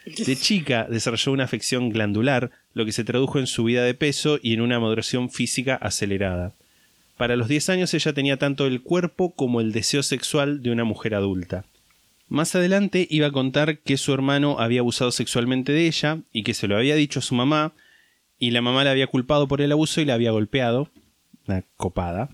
De 0.05 0.37
chica 0.37 0.87
desarrolló 0.89 1.33
una 1.33 1.45
afección 1.45 1.91
glandular, 1.91 2.51
lo 2.73 2.85
que 2.85 2.93
se 2.93 3.05
tradujo 3.05 3.39
en 3.39 3.47
subida 3.47 3.85
de 3.85 3.95
peso 3.95 4.39
y 4.43 4.55
en 4.55 4.61
una 4.61 4.81
maduración 4.81 5.31
física 5.31 5.75
acelerada. 5.75 6.55
Para 7.19 7.35
los 7.35 7.49
10 7.49 7.69
años 7.71 7.93
ella 7.95 8.13
tenía 8.13 8.39
tanto 8.39 8.67
el 8.67 8.81
cuerpo 8.81 9.35
como 9.35 9.61
el 9.61 9.73
deseo 9.73 10.05
sexual 10.05 10.63
de 10.63 10.71
una 10.71 10.85
mujer 10.85 11.17
adulta. 11.17 11.65
Más 12.29 12.55
adelante 12.55 13.09
iba 13.11 13.27
a 13.27 13.33
contar 13.33 13.81
que 13.81 13.97
su 13.97 14.15
hermano 14.15 14.61
había 14.61 14.81
abusado 14.81 15.11
sexualmente 15.11 15.73
de 15.73 15.89
ella 15.89 16.21
y 16.33 16.45
que 16.45 16.55
se 16.55 16.69
lo 16.69 16.77
había 16.77 16.95
dicho 16.95 17.19
a 17.19 17.23
su 17.23 17.35
mamá 17.35 17.75
y 18.39 18.53
la 18.53 18.63
mamá 18.63 18.85
la 18.85 18.93
había 18.93 19.09
culpado 19.09 19.49
por 19.49 19.61
el 19.61 19.73
abuso 19.73 20.01
y 20.01 20.05
la 20.05 20.15
había 20.15 20.31
golpeado. 20.31 20.91
Una 21.49 21.65
copada. 21.77 22.29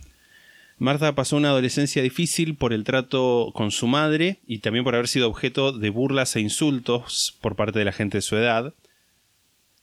Marta 0.77 1.15
pasó 1.15 1.39
una 1.39 1.49
adolescencia 1.49 2.03
difícil 2.03 2.57
por 2.57 2.75
el 2.75 2.85
trato 2.85 3.53
con 3.55 3.71
su 3.71 3.87
madre 3.87 4.41
y 4.47 4.59
también 4.59 4.85
por 4.85 4.95
haber 4.95 5.09
sido 5.09 5.29
objeto 5.29 5.73
de 5.73 5.89
burlas 5.89 6.37
e 6.37 6.41
insultos 6.41 7.39
por 7.41 7.57
parte 7.57 7.79
de 7.79 7.87
la 7.87 7.93
gente 7.93 8.19
de 8.19 8.23
su 8.23 8.37
edad. 8.37 8.75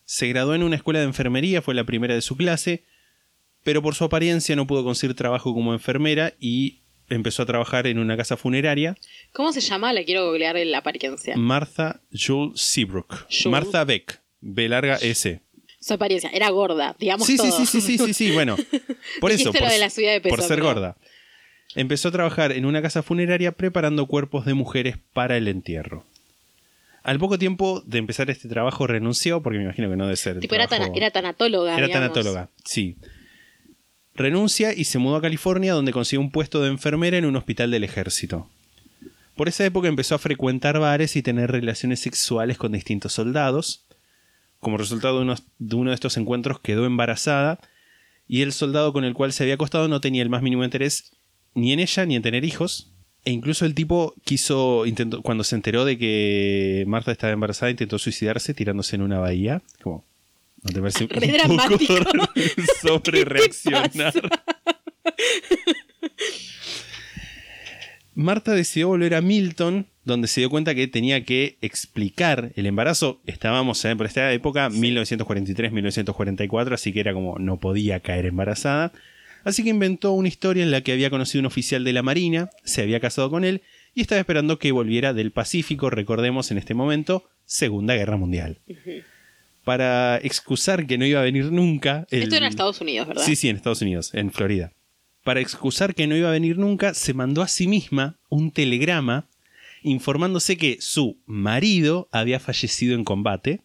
Se 0.06 0.28
graduó 0.28 0.54
en 0.54 0.62
una 0.62 0.76
escuela 0.76 1.00
de 1.00 1.06
enfermería, 1.06 1.64
fue 1.64 1.74
la 1.74 1.86
primera 1.86 2.14
de 2.14 2.22
su 2.22 2.38
clase, 2.38 2.84
pero 3.64 3.82
por 3.82 3.96
su 3.96 4.04
apariencia 4.04 4.56
no 4.56 4.68
pudo 4.68 4.84
conseguir 4.84 5.16
trabajo 5.16 5.54
como 5.54 5.74
enfermera 5.74 6.34
y 6.40 6.80
empezó 7.10 7.44
a 7.44 7.46
trabajar 7.46 7.88
en 7.88 8.00
una 8.00 8.16
casa 8.18 8.38
funeraria. 8.38 8.96
¿Cómo 9.34 9.52
se 9.54 9.62
llama? 9.62 9.94
Le 9.94 10.06
quiero 10.06 10.26
googlear 10.28 10.58
en 10.58 10.72
la 10.72 10.80
apariencia. 10.80 11.36
Martha 11.38 12.00
Jules 12.14 12.60
Seabrook. 12.62 13.28
Martha 13.46 13.84
Beck. 13.84 14.22
B 14.42 14.68
larga 14.70 14.96
S. 14.96 15.42
Su 15.80 15.94
apariencia. 15.94 16.30
Era 16.32 16.50
gorda, 16.50 16.96
digamos 17.00 17.28
Sí, 17.28 17.38
sí, 17.38 17.50
todo. 17.50 17.58
sí, 17.60 17.66
sí, 17.66 17.82
sí, 17.82 17.98
sí, 17.98 18.14
sí, 18.14 18.32
bueno. 18.32 18.56
Por 19.20 19.32
eso, 19.32 19.52
por, 19.52 19.62
lo 19.62 19.68
de 19.70 19.80
la 19.80 19.90
subida 19.90 20.12
de 20.12 20.22
peso, 20.22 20.36
por 20.36 20.44
ser 20.46 20.58
pero- 20.58 20.66
gorda. 20.68 20.98
Empezó 21.76 22.10
a 22.10 22.12
trabajar 22.12 22.52
en 22.52 22.66
una 22.66 22.82
casa 22.82 23.02
funeraria 23.02 23.54
preparando 23.54 24.06
cuerpos 24.06 24.46
de 24.46 24.54
mujeres 24.54 24.98
para 25.14 25.38
el 25.38 25.48
entierro. 25.48 26.06
Al 27.04 27.18
poco 27.18 27.40
tiempo 27.40 27.82
de 27.86 27.98
empezar 27.98 28.30
este 28.30 28.48
trabajo 28.50 28.86
renunció, 28.88 29.42
porque 29.42 29.58
me 29.58 29.64
imagino 29.64 29.90
que 29.90 29.96
no 29.96 30.04
debe 30.04 30.18
ser. 30.18 30.40
Tipo, 30.40 30.54
era, 30.56 30.68
tanatóloga. 30.68 31.78
Era 31.78 31.88
digamos. 31.88 32.12
tanatóloga, 32.14 32.50
sí. 32.66 32.98
Renuncia 34.14 34.74
y 34.74 34.84
se 34.84 35.00
mudó 35.00 35.16
a 35.16 35.22
California 35.22 35.74
donde 35.74 35.94
consiguió 35.94 36.22
un 36.22 36.32
puesto 36.32 36.62
de 36.62 36.70
enfermera 36.70 37.18
en 37.18 37.26
un 37.26 37.36
hospital 37.36 37.72
del 37.72 37.84
ejército. 37.84 38.50
Por 39.36 39.48
esa 39.48 39.66
época 39.66 39.88
empezó 39.88 40.16
a 40.16 40.20
frecuentar 40.20 40.80
bares 40.80 41.16
y 41.16 41.24
tener 41.24 41.52
relaciones 41.52 42.02
sexuales 42.02 42.58
con 42.58 42.74
distintos 42.74 43.14
soldados. 43.14 43.86
Como 44.60 44.78
resultado 44.78 45.24
de, 45.24 45.76
uno 45.76 45.90
de 45.90 45.96
estos 45.96 46.18
encuentros 46.18 46.60
quedó 46.60 46.86
embarazada 46.86 47.60
y 48.28 48.42
el 48.42 48.54
soldado 48.54 48.94
con 48.94 49.04
el 49.04 49.14
cual 49.14 49.34
se 49.34 49.44
había 49.44 49.56
acostado 49.56 49.88
no 49.88 50.02
tenía 50.02 50.22
el 50.22 50.30
más 50.30 50.42
mínimo 50.42 50.64
interés 50.64 51.12
ni 51.56 51.74
en 51.74 51.80
ella 51.80 52.06
ni 52.06 52.16
en 52.16 52.22
tener 52.22 52.46
hijos. 52.46 52.94
E 53.24 53.32
incluso 53.32 53.66
el 53.66 53.76
tipo 53.76 54.16
quiso, 54.24 54.86
intentó, 54.86 55.22
cuando 55.22 55.44
se 55.44 55.56
enteró 55.56 55.86
de 55.86 55.98
que 55.98 56.84
Marta 56.88 57.12
estaba 57.12 57.34
embarazada, 57.34 57.72
intentó 57.72 58.00
suicidarse 58.00 58.54
tirándose 58.54 58.96
en 58.96 59.04
una 59.04 59.20
bahía. 59.20 59.62
¿No 60.64 60.72
te 60.72 60.80
parece 60.80 61.08
Re 61.08 61.28
un 61.28 61.34
dramático. 61.34 61.96
poco 62.04 62.30
sobre 62.82 63.26
reaccionar? 63.26 63.92
¿Qué 63.92 64.12
te 64.22 64.30
Marta 68.14 68.54
decidió 68.54 68.90
volver 68.90 69.16
a 69.16 69.22
Milton, 69.22 69.88
donde 70.04 70.28
se 70.28 70.42
dio 70.42 70.50
cuenta 70.50 70.76
que 70.76 70.88
tenía 70.88 71.24
que 71.24 71.58
explicar 71.62 72.52
el 72.56 72.66
embarazo. 72.66 73.22
Estábamos 73.26 73.86
eh, 73.86 73.96
por 73.96 74.06
esta 74.06 74.34
época, 74.34 74.70
1943-1944, 74.70 76.74
así 76.74 76.92
que 76.92 77.00
era 77.00 77.14
como 77.14 77.40
no 77.40 77.58
podía 77.60 78.02
caer 78.02 78.26
embarazada. 78.26 78.92
Así 79.44 79.64
que 79.64 79.70
inventó 79.70 80.12
una 80.12 80.28
historia 80.28 80.64
en 80.64 80.72
la 80.72 80.82
que 80.82 80.92
había 80.92 81.10
conocido 81.10 81.40
un 81.40 81.48
oficial 81.48 81.84
de 81.84 81.94
la 81.94 82.04
Marina, 82.04 82.50
se 82.64 82.82
había 82.82 83.00
casado 83.00 83.30
con 83.30 83.44
él 83.44 83.62
y 83.96 84.02
estaba 84.02 84.20
esperando 84.20 84.60
que 84.60 84.72
volviera 84.72 85.14
del 85.14 85.32
Pacífico, 85.32 85.90
recordemos 85.90 86.52
en 86.52 86.58
este 86.58 86.74
momento, 86.74 87.26
Segunda 87.46 87.96
Guerra 87.96 88.18
Mundial. 88.18 88.60
Para 89.64 90.18
excusar 90.18 90.88
que 90.88 90.98
no 90.98 91.06
iba 91.06 91.20
a 91.20 91.24
venir 91.24 91.52
nunca... 91.52 92.08
el- 92.10 92.24
Esto 92.24 92.36
era 92.36 92.46
en 92.48 92.52
Estados 92.52 92.82
Unidos, 92.82 93.08
¿verdad? 93.08 93.24
Sí, 93.24 93.36
sí, 93.36 93.48
en 93.50 93.56
Estados 93.58 93.82
Unidos, 93.82 94.14
en 94.14 94.32
Florida. 94.32 94.74
Para 95.24 95.40
excusar 95.40 95.94
que 95.94 96.08
no 96.08 96.16
iba 96.16 96.30
a 96.30 96.32
venir 96.32 96.58
nunca, 96.58 96.94
se 96.96 97.14
mandó 97.14 97.44
a 97.44 97.48
sí 97.48 97.68
misma 97.68 98.18
un 98.30 98.52
telegrama 98.52 99.28
informándose 99.84 100.58
que 100.58 100.78
su 100.80 101.20
marido 101.26 102.08
había 102.12 102.40
fallecido 102.40 102.96
en 102.96 103.04
combate. 103.04 103.62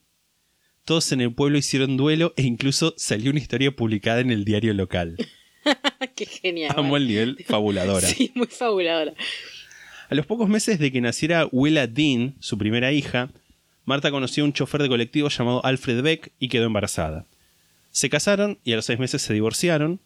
Todos 0.85 1.11
en 1.13 1.21
el 1.23 1.33
pueblo 1.33 1.59
hicieron 1.59 1.97
duelo 1.97 2.33
e 2.37 2.43
incluso 2.43 2.95
salió 2.97 3.31
una 3.31 3.41
historia 3.41 3.71
publicada 3.75 4.21
en 4.21 4.31
el 4.31 4.45
diario 4.45 4.73
local. 4.75 5.17
Qué 6.15 6.27
genial. 6.27 6.75
Amo 6.77 6.97
el 6.97 7.09
nivel 7.09 7.45
fabuladora. 7.49 8.07
Sí, 8.07 8.33
muy 8.35 8.47
fabuladora. 8.47 9.15
A 10.09 10.15
los 10.15 10.27
pocos 10.27 10.49
meses 10.49 10.79
de 10.79 10.93
que 10.93 11.01
naciera 11.01 11.49
Willa 11.51 11.87
Dean, 11.87 12.37
su 12.39 12.57
primera 12.57 12.93
hija, 12.93 13.31
Marta 13.87 14.11
conoció 14.11 14.43
a 14.45 14.47
un 14.47 14.53
chofer 14.53 14.83
de 14.83 14.89
colectivo 14.89 15.29
llamado 15.31 15.65
Alfred 15.65 16.03
Beck 16.03 16.33
y 16.39 16.49
quedó 16.49 16.67
embarazada. 16.67 17.25
Se 17.91 18.11
casaron 18.11 18.59
y 18.65 18.73
a 18.73 18.77
los 18.77 18.85
seis 18.85 18.99
meses 18.99 19.23
se 19.23 19.33
divorciaron. 19.33 20.01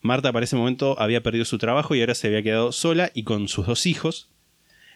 Marta 0.00 0.32
para 0.32 0.44
ese 0.44 0.56
momento 0.56 0.98
había 0.98 1.22
perdido 1.22 1.44
su 1.44 1.58
trabajo 1.58 1.94
y 1.94 2.00
ahora 2.00 2.14
se 2.14 2.26
había 2.26 2.42
quedado 2.42 2.72
sola 2.72 3.12
y 3.14 3.22
con 3.24 3.46
sus 3.48 3.66
dos 3.66 3.86
hijos. 3.86 4.28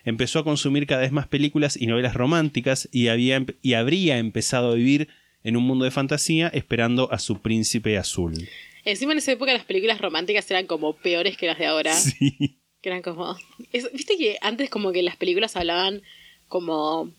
Empezó 0.04 0.38
a 0.38 0.44
consumir 0.44 0.86
cada 0.86 1.02
vez 1.02 1.12
más 1.12 1.28
películas 1.28 1.76
y 1.80 1.86
novelas 1.86 2.14
románticas 2.14 2.88
y, 2.90 3.08
había, 3.08 3.44
y 3.62 3.74
habría 3.74 4.18
empezado 4.18 4.72
a 4.72 4.74
vivir 4.74 5.08
en 5.44 5.56
un 5.56 5.64
mundo 5.64 5.84
de 5.84 5.90
fantasía 5.90 6.48
esperando 6.48 7.12
a 7.12 7.18
su 7.18 7.40
príncipe 7.40 7.98
azul. 7.98 8.48
Encima 8.86 9.12
en 9.12 9.18
esa 9.18 9.32
época 9.32 9.52
las 9.52 9.64
películas 9.64 10.00
románticas 10.00 10.50
eran 10.50 10.66
como 10.66 10.94
peores 10.96 11.36
que 11.36 11.46
las 11.46 11.58
de 11.58 11.66
ahora. 11.66 11.94
Sí. 11.94 12.58
Que 12.80 12.88
eran 12.88 13.02
como... 13.02 13.36
es- 13.72 13.90
Viste 13.92 14.16
que 14.18 14.36
antes 14.42 14.68
como 14.70 14.92
que 14.92 15.02
las 15.02 15.16
películas 15.16 15.56
hablaban 15.56 16.02
como... 16.48 17.10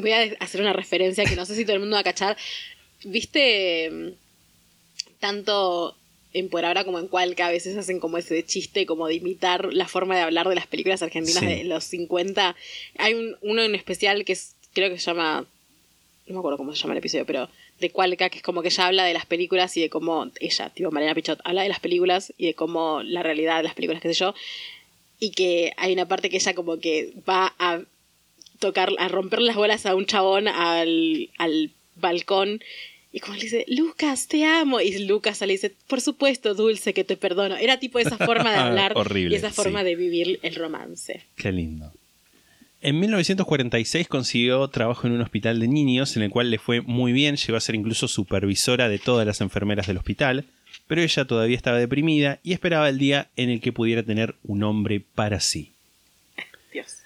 Voy 0.00 0.12
a 0.12 0.22
hacer 0.40 0.60
una 0.60 0.72
referencia 0.72 1.24
que 1.24 1.36
no 1.36 1.44
sé 1.44 1.54
si 1.54 1.64
todo 1.64 1.74
el 1.74 1.80
mundo 1.80 1.94
va 1.94 2.00
a 2.00 2.04
cachar. 2.04 2.36
Viste 3.04 3.90
mm, 3.90 4.08
tanto 5.20 5.96
en 6.32 6.48
por 6.50 6.64
ahora 6.64 6.84
como 6.84 6.98
en 6.98 7.08
Cualca 7.08 7.46
a 7.46 7.50
veces 7.50 7.76
hacen 7.76 8.00
como 8.00 8.18
ese 8.18 8.44
chiste 8.44 8.86
como 8.86 9.08
de 9.08 9.14
imitar 9.14 9.72
la 9.72 9.88
forma 9.88 10.14
de 10.14 10.22
hablar 10.22 10.48
de 10.48 10.54
las 10.54 10.66
películas 10.66 11.02
argentinas 11.02 11.40
Sí. 11.40 11.46
de 11.46 11.64
los 11.64 11.84
50. 11.84 12.54
Hay 12.98 13.14
un, 13.14 13.36
uno 13.40 13.62
en 13.62 13.74
especial 13.74 14.24
que 14.24 14.34
es, 14.34 14.54
creo 14.74 14.90
que 14.90 14.98
se 14.98 15.06
llama 15.06 15.46
no 16.26 16.34
me 16.34 16.38
acuerdo 16.40 16.58
cómo 16.58 16.74
se 16.74 16.82
llama 16.82 16.92
el 16.92 16.98
episodio, 16.98 17.24
pero 17.24 17.48
de 17.80 17.88
Cualca, 17.90 18.28
que 18.28 18.36
es 18.38 18.42
como 18.42 18.60
que 18.60 18.68
ella 18.68 18.86
habla 18.86 19.04
de 19.04 19.14
las 19.14 19.24
películas 19.24 19.74
y 19.78 19.80
de 19.80 19.88
cómo 19.88 20.30
ella, 20.40 20.68
tipo 20.74 20.90
Mariana 20.90 21.14
Pichot, 21.14 21.40
habla 21.42 21.62
de 21.62 21.70
las 21.70 21.80
películas 21.80 22.34
y 22.36 22.46
de 22.48 22.54
cómo 22.54 23.02
la 23.02 23.22
realidad 23.22 23.56
de 23.56 23.62
las 23.62 23.72
películas, 23.74 24.02
qué 24.02 24.12
sé 24.12 24.20
yo, 24.20 24.34
y 25.18 25.30
que 25.30 25.72
hay 25.78 25.94
una 25.94 26.06
parte 26.06 26.28
que 26.28 26.36
ella 26.36 26.52
como 26.54 26.80
que 26.80 27.14
va 27.26 27.54
a 27.58 27.80
tocar, 28.58 28.90
a 28.98 29.08
romper 29.08 29.40
las 29.40 29.56
bolas 29.56 29.86
a 29.86 29.94
un 29.94 30.06
chabón 30.06 30.48
al, 30.48 31.30
al 31.38 31.70
balcón 31.96 32.60
y 33.12 33.20
como 33.20 33.36
le 33.36 33.42
dice, 33.42 33.64
Lucas, 33.68 34.28
te 34.28 34.44
amo. 34.44 34.80
Y 34.80 35.06
Lucas 35.06 35.40
le 35.40 35.48
dice, 35.48 35.74
por 35.86 36.00
supuesto, 36.00 36.54
Dulce, 36.54 36.92
que 36.92 37.04
te 37.04 37.16
perdono. 37.16 37.56
Era 37.56 37.78
tipo 37.78 37.98
esa 37.98 38.16
forma 38.26 38.52
de 38.52 38.58
hablar 38.58 38.92
Horrible, 38.96 39.34
y 39.34 39.38
esa 39.38 39.50
forma 39.50 39.80
sí. 39.80 39.86
de 39.86 39.96
vivir 39.96 40.38
el 40.42 40.54
romance. 40.54 41.24
Qué 41.36 41.50
lindo. 41.50 41.92
En 42.80 43.00
1946 43.00 44.06
consiguió 44.06 44.68
trabajo 44.68 45.06
en 45.06 45.14
un 45.14 45.20
hospital 45.20 45.58
de 45.58 45.66
niños 45.66 46.16
en 46.16 46.22
el 46.22 46.30
cual 46.30 46.50
le 46.50 46.58
fue 46.58 46.80
muy 46.80 47.12
bien, 47.12 47.36
llegó 47.36 47.56
a 47.56 47.60
ser 47.60 47.74
incluso 47.74 48.06
supervisora 48.06 48.88
de 48.88 49.00
todas 49.00 49.26
las 49.26 49.40
enfermeras 49.40 49.88
del 49.88 49.96
hospital, 49.96 50.44
pero 50.86 51.02
ella 51.02 51.24
todavía 51.24 51.56
estaba 51.56 51.78
deprimida 51.78 52.38
y 52.44 52.52
esperaba 52.52 52.88
el 52.88 52.98
día 52.98 53.30
en 53.34 53.50
el 53.50 53.60
que 53.60 53.72
pudiera 53.72 54.04
tener 54.04 54.36
un 54.44 54.62
hombre 54.62 55.02
para 55.16 55.40
sí. 55.40 55.72
Dios. 56.72 56.97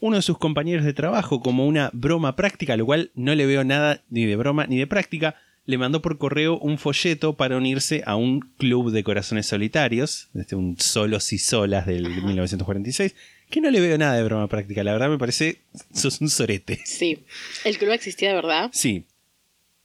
Uno 0.00 0.16
de 0.16 0.22
sus 0.22 0.38
compañeros 0.38 0.84
de 0.84 0.94
trabajo, 0.94 1.40
como 1.40 1.66
una 1.66 1.90
broma 1.92 2.34
práctica, 2.34 2.76
lo 2.76 2.86
cual 2.86 3.10
no 3.14 3.34
le 3.34 3.46
veo 3.46 3.64
nada 3.64 4.02
ni 4.08 4.24
de 4.26 4.36
broma 4.36 4.66
ni 4.66 4.78
de 4.78 4.86
práctica, 4.86 5.36
le 5.66 5.78
mandó 5.78 6.02
por 6.02 6.18
correo 6.18 6.58
un 6.58 6.78
folleto 6.78 7.36
para 7.36 7.56
unirse 7.56 8.02
a 8.04 8.16
un 8.16 8.40
club 8.40 8.90
de 8.90 9.04
corazones 9.04 9.46
solitarios, 9.46 10.28
este, 10.34 10.56
un 10.56 10.76
solos 10.78 11.32
y 11.32 11.38
solas 11.38 11.86
del 11.86 12.08
1946, 12.08 13.14
que 13.50 13.60
no 13.60 13.70
le 13.70 13.80
veo 13.80 13.98
nada 13.98 14.16
de 14.16 14.24
broma 14.24 14.48
práctica, 14.48 14.82
la 14.82 14.92
verdad 14.92 15.10
me 15.10 15.18
parece, 15.18 15.60
sos 15.92 16.20
un 16.20 16.30
sorete. 16.30 16.80
Sí. 16.84 17.24
El 17.64 17.78
club 17.78 17.90
existía 17.90 18.30
de 18.30 18.34
verdad. 18.36 18.70
Sí. 18.72 19.04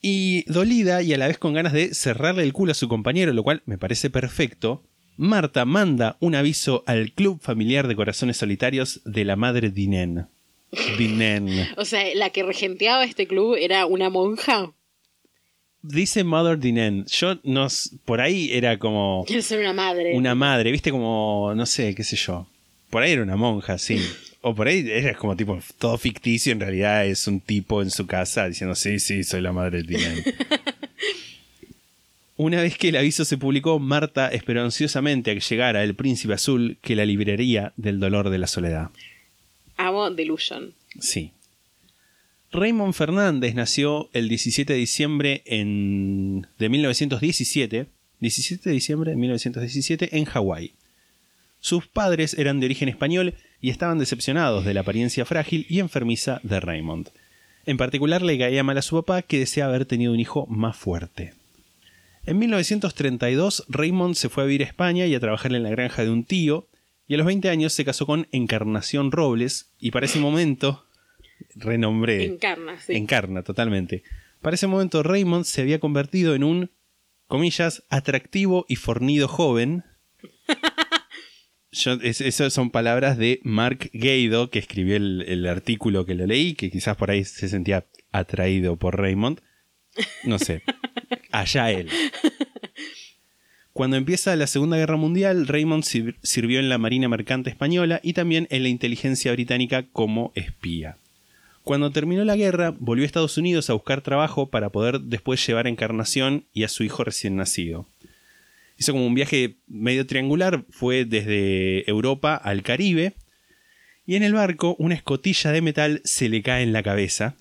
Y 0.01 0.43
dolida 0.51 1.01
y 1.01 1.13
a 1.13 1.18
la 1.18 1.28
vez 1.28 1.38
con 1.38 1.53
ganas 1.53 1.74
de 1.74 1.93
cerrarle 1.93 2.43
el 2.43 2.53
culo 2.53 2.72
a 2.72 2.76
su 2.76 2.88
compañero, 2.88 3.34
lo 3.34 3.43
cual 3.43 3.63
me 3.66 3.78
parece 3.78 4.09
perfecto, 4.09 4.84
Marta 5.18 5.66
manda 5.66 6.18
un 6.20 6.36
aviso 6.36 6.84
al 6.86 7.11
Club 7.11 7.39
Familiar 7.41 7.88
de 7.88 7.95
Corazones 7.95 8.38
Solitarios 8.38 9.01
de 9.05 9.24
la 9.26 9.36
madre 9.36 9.70
Dinen. 9.70 10.28
Dinen. 10.97 11.47
O 11.78 11.86
sea, 11.86 12.03
la 12.16 12.30
que 12.32 12.43
regenteaba 12.43 13.03
este 13.05 13.28
club 13.28 13.55
era 13.59 13.86
una 13.86 14.09
monja. 14.09 14.72
Dice 15.82 16.24
Mother 16.24 16.57
Dinen. 16.59 17.05
Yo 17.05 17.38
no. 17.43 17.68
s- 17.68 17.91
Por 18.05 18.20
ahí 18.20 18.49
era 18.51 18.78
como 18.80 19.24
Quiero 19.28 19.41
ser 19.43 19.59
una 19.59 19.72
madre. 19.74 20.16
una 20.18 20.34
madre, 20.36 20.72
viste, 20.72 20.91
como. 20.91 21.53
No 21.55 21.66
sé, 21.66 21.93
qué 21.95 22.03
sé 22.03 22.16
yo. 22.16 22.47
Por 22.89 23.03
ahí 23.03 23.11
era 23.13 23.24
una 23.24 23.36
monja, 23.36 23.78
sí. 23.78 23.99
O 24.41 24.53
por 24.55 24.68
ahí 24.68 24.86
era 24.89 25.16
como 25.16 25.36
tipo 25.36 25.57
todo 25.80 25.97
ficticio, 25.97 26.51
en 26.51 26.59
realidad 26.59 27.05
es 27.05 27.26
un 27.28 27.39
tipo 27.39 27.82
en 27.82 27.89
su 27.89 28.05
casa 28.05 28.47
diciendo, 28.47 28.76
sí, 28.76 28.99
sí, 28.99 29.24
soy 29.24 29.41
la 29.41 29.51
madre 29.51 29.82
de 29.82 29.84
Dinen. 29.97 30.24
Una 32.38 32.61
vez 32.61 32.77
que 32.77 32.89
el 32.89 32.97
aviso 32.97 33.23
se 33.23 33.38
publicó, 33.38 33.79
Marta 33.79 34.27
esperó 34.27 34.61
ansiosamente 34.61 35.31
a 35.31 35.33
que 35.36 35.39
llegara 35.39 35.83
el 35.83 35.95
príncipe 35.95 36.33
azul 36.33 36.77
que 36.81 36.95
la 36.95 37.05
libraría 37.05 37.71
del 37.77 37.99
dolor 37.99 38.29
de 38.29 38.38
la 38.38 38.47
soledad. 38.47 38.89
Amo 39.77 40.11
Delusion. 40.11 40.73
Sí. 40.99 41.31
Raymond 42.51 42.93
Fernández 42.93 43.55
nació 43.55 44.09
el 44.11 44.27
17 44.27 44.73
de 44.73 44.79
diciembre 44.79 45.43
en, 45.45 46.47
de 46.57 46.69
1917, 46.69 47.88
17 48.19 48.69
de 48.69 48.73
diciembre 48.73 49.11
de 49.11 49.17
1917 49.17 50.17
en 50.17 50.25
Hawái. 50.25 50.73
Sus 51.61 51.88
padres 51.88 52.33
eran 52.33 52.59
de 52.59 52.65
origen 52.65 52.89
español 52.89 53.33
y 53.61 53.69
estaban 53.69 53.97
decepcionados 53.97 54.65
de 54.65 54.73
la 54.73 54.81
apariencia 54.81 55.25
frágil 55.25 55.65
y 55.69 55.79
enfermiza 55.79 56.41
de 56.43 56.59
Raymond. 56.59 57.09
En 57.65 57.77
particular 57.77 58.21
le 58.21 58.38
caía 58.38 58.63
mal 58.63 58.77
a 58.77 58.81
su 58.81 58.97
papá 58.97 59.21
que 59.21 59.39
deseaba 59.39 59.73
haber 59.73 59.86
tenido 59.86 60.13
un 60.13 60.19
hijo 60.19 60.45
más 60.47 60.75
fuerte. 60.75 61.33
En 62.28 62.39
1932 62.39 63.65
Raymond 63.69 64.15
se 64.15 64.30
fue 64.30 64.43
a 64.43 64.45
vivir 64.47 64.63
a 64.63 64.65
España 64.65 65.05
y 65.05 65.13
a 65.13 65.19
trabajar 65.19 65.53
en 65.53 65.61
la 65.61 65.69
granja 65.69 66.03
de 66.03 66.09
un 66.09 66.23
tío, 66.23 66.67
y 67.07 67.13
a 67.13 67.17
los 67.17 67.28
20 67.28 67.49
años 67.49 67.73
se 67.73 67.86
casó 67.86 68.07
con 68.07 68.28
Encarnación 68.32 69.11
Robles, 69.11 69.76
y 69.80 69.91
para 69.91 70.07
ese 70.07 70.19
momento 70.19 70.88
renombré. 71.53 72.26
Encarna, 72.26 72.80
sí. 72.80 72.93
Encarna, 72.93 73.43
totalmente. 73.43 74.01
Para 74.41 74.55
ese 74.55 74.65
momento 74.65 75.03
Raymond 75.03 75.45
se 75.45 75.61
había 75.61 75.80
convertido 75.80 76.34
en 76.34 76.43
un, 76.43 76.71
comillas, 77.28 77.84
atractivo 77.89 78.65
y 78.67 78.78
fornido 78.78 79.28
joven. 79.28 79.84
Esas 81.71 82.53
son 82.53 82.71
palabras 82.71 83.17
de 83.19 83.39
Mark 83.43 83.91
Gaido, 83.93 84.49
que 84.49 84.59
escribió 84.59 84.95
el, 84.95 85.26
el 85.28 85.45
artículo 85.45 86.05
que 86.05 86.15
lo 86.15 86.26
leí, 86.26 86.55
que 86.55 86.71
quizás 86.71 86.95
por 86.97 87.11
ahí 87.11 87.23
se 87.23 87.49
sentía 87.49 87.86
atraído 88.11 88.78
por 88.78 88.97
Raymond. 88.97 89.41
No 90.23 90.39
sé. 90.39 90.61
Allá 91.31 91.71
él. 91.71 91.89
Cuando 93.73 93.97
empieza 93.97 94.35
la 94.35 94.47
Segunda 94.47 94.77
Guerra 94.77 94.95
Mundial, 94.95 95.47
Raymond 95.47 95.83
sir- 95.83 96.15
sirvió 96.23 96.59
en 96.59 96.69
la 96.69 96.77
Marina 96.77 97.09
Mercante 97.09 97.49
Española 97.49 97.99
y 98.03 98.13
también 98.13 98.47
en 98.49 98.63
la 98.63 98.69
inteligencia 98.69 99.31
británica 99.33 99.85
como 99.91 100.31
espía. 100.35 100.97
Cuando 101.63 101.91
terminó 101.91 102.23
la 102.23 102.35
guerra, 102.37 102.73
volvió 102.79 103.03
a 103.03 103.07
Estados 103.07 103.37
Unidos 103.37 103.69
a 103.69 103.73
buscar 103.73 104.01
trabajo 104.01 104.49
para 104.49 104.69
poder 104.69 105.01
después 105.01 105.45
llevar 105.45 105.65
a 105.65 105.69
Encarnación 105.69 106.45
y 106.53 106.63
a 106.63 106.69
su 106.69 106.83
hijo 106.83 107.03
recién 107.03 107.35
nacido. 107.35 107.87
Hizo 108.77 108.93
como 108.93 109.07
un 109.07 109.15
viaje 109.15 109.55
medio 109.67 110.05
triangular, 110.05 110.63
fue 110.69 111.05
desde 111.05 111.89
Europa 111.89 112.35
al 112.35 112.61
Caribe, 112.61 113.13
y 114.05 114.15
en 114.15 114.23
el 114.23 114.33
barco 114.33 114.75
una 114.79 114.95
escotilla 114.95 115.51
de 115.51 115.61
metal 115.61 116.01
se 116.05 116.29
le 116.29 116.41
cae 116.43 116.61
en 116.63 116.71
la 116.71 116.83
cabeza, 116.83 117.35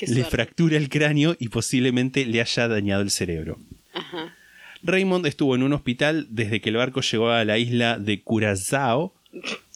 Qué 0.00 0.06
le 0.06 0.14
suerte. 0.14 0.30
fractura 0.30 0.78
el 0.78 0.88
cráneo 0.88 1.36
y 1.38 1.50
posiblemente 1.50 2.24
le 2.24 2.40
haya 2.40 2.68
dañado 2.68 3.02
el 3.02 3.10
cerebro. 3.10 3.58
Ajá. 3.92 4.34
Raymond 4.82 5.26
estuvo 5.26 5.54
en 5.54 5.62
un 5.62 5.74
hospital 5.74 6.26
desde 6.30 6.62
que 6.62 6.70
el 6.70 6.76
barco 6.76 7.02
llegó 7.02 7.28
a 7.28 7.44
la 7.44 7.58
isla 7.58 7.98
de 7.98 8.22
Curazao. 8.22 9.12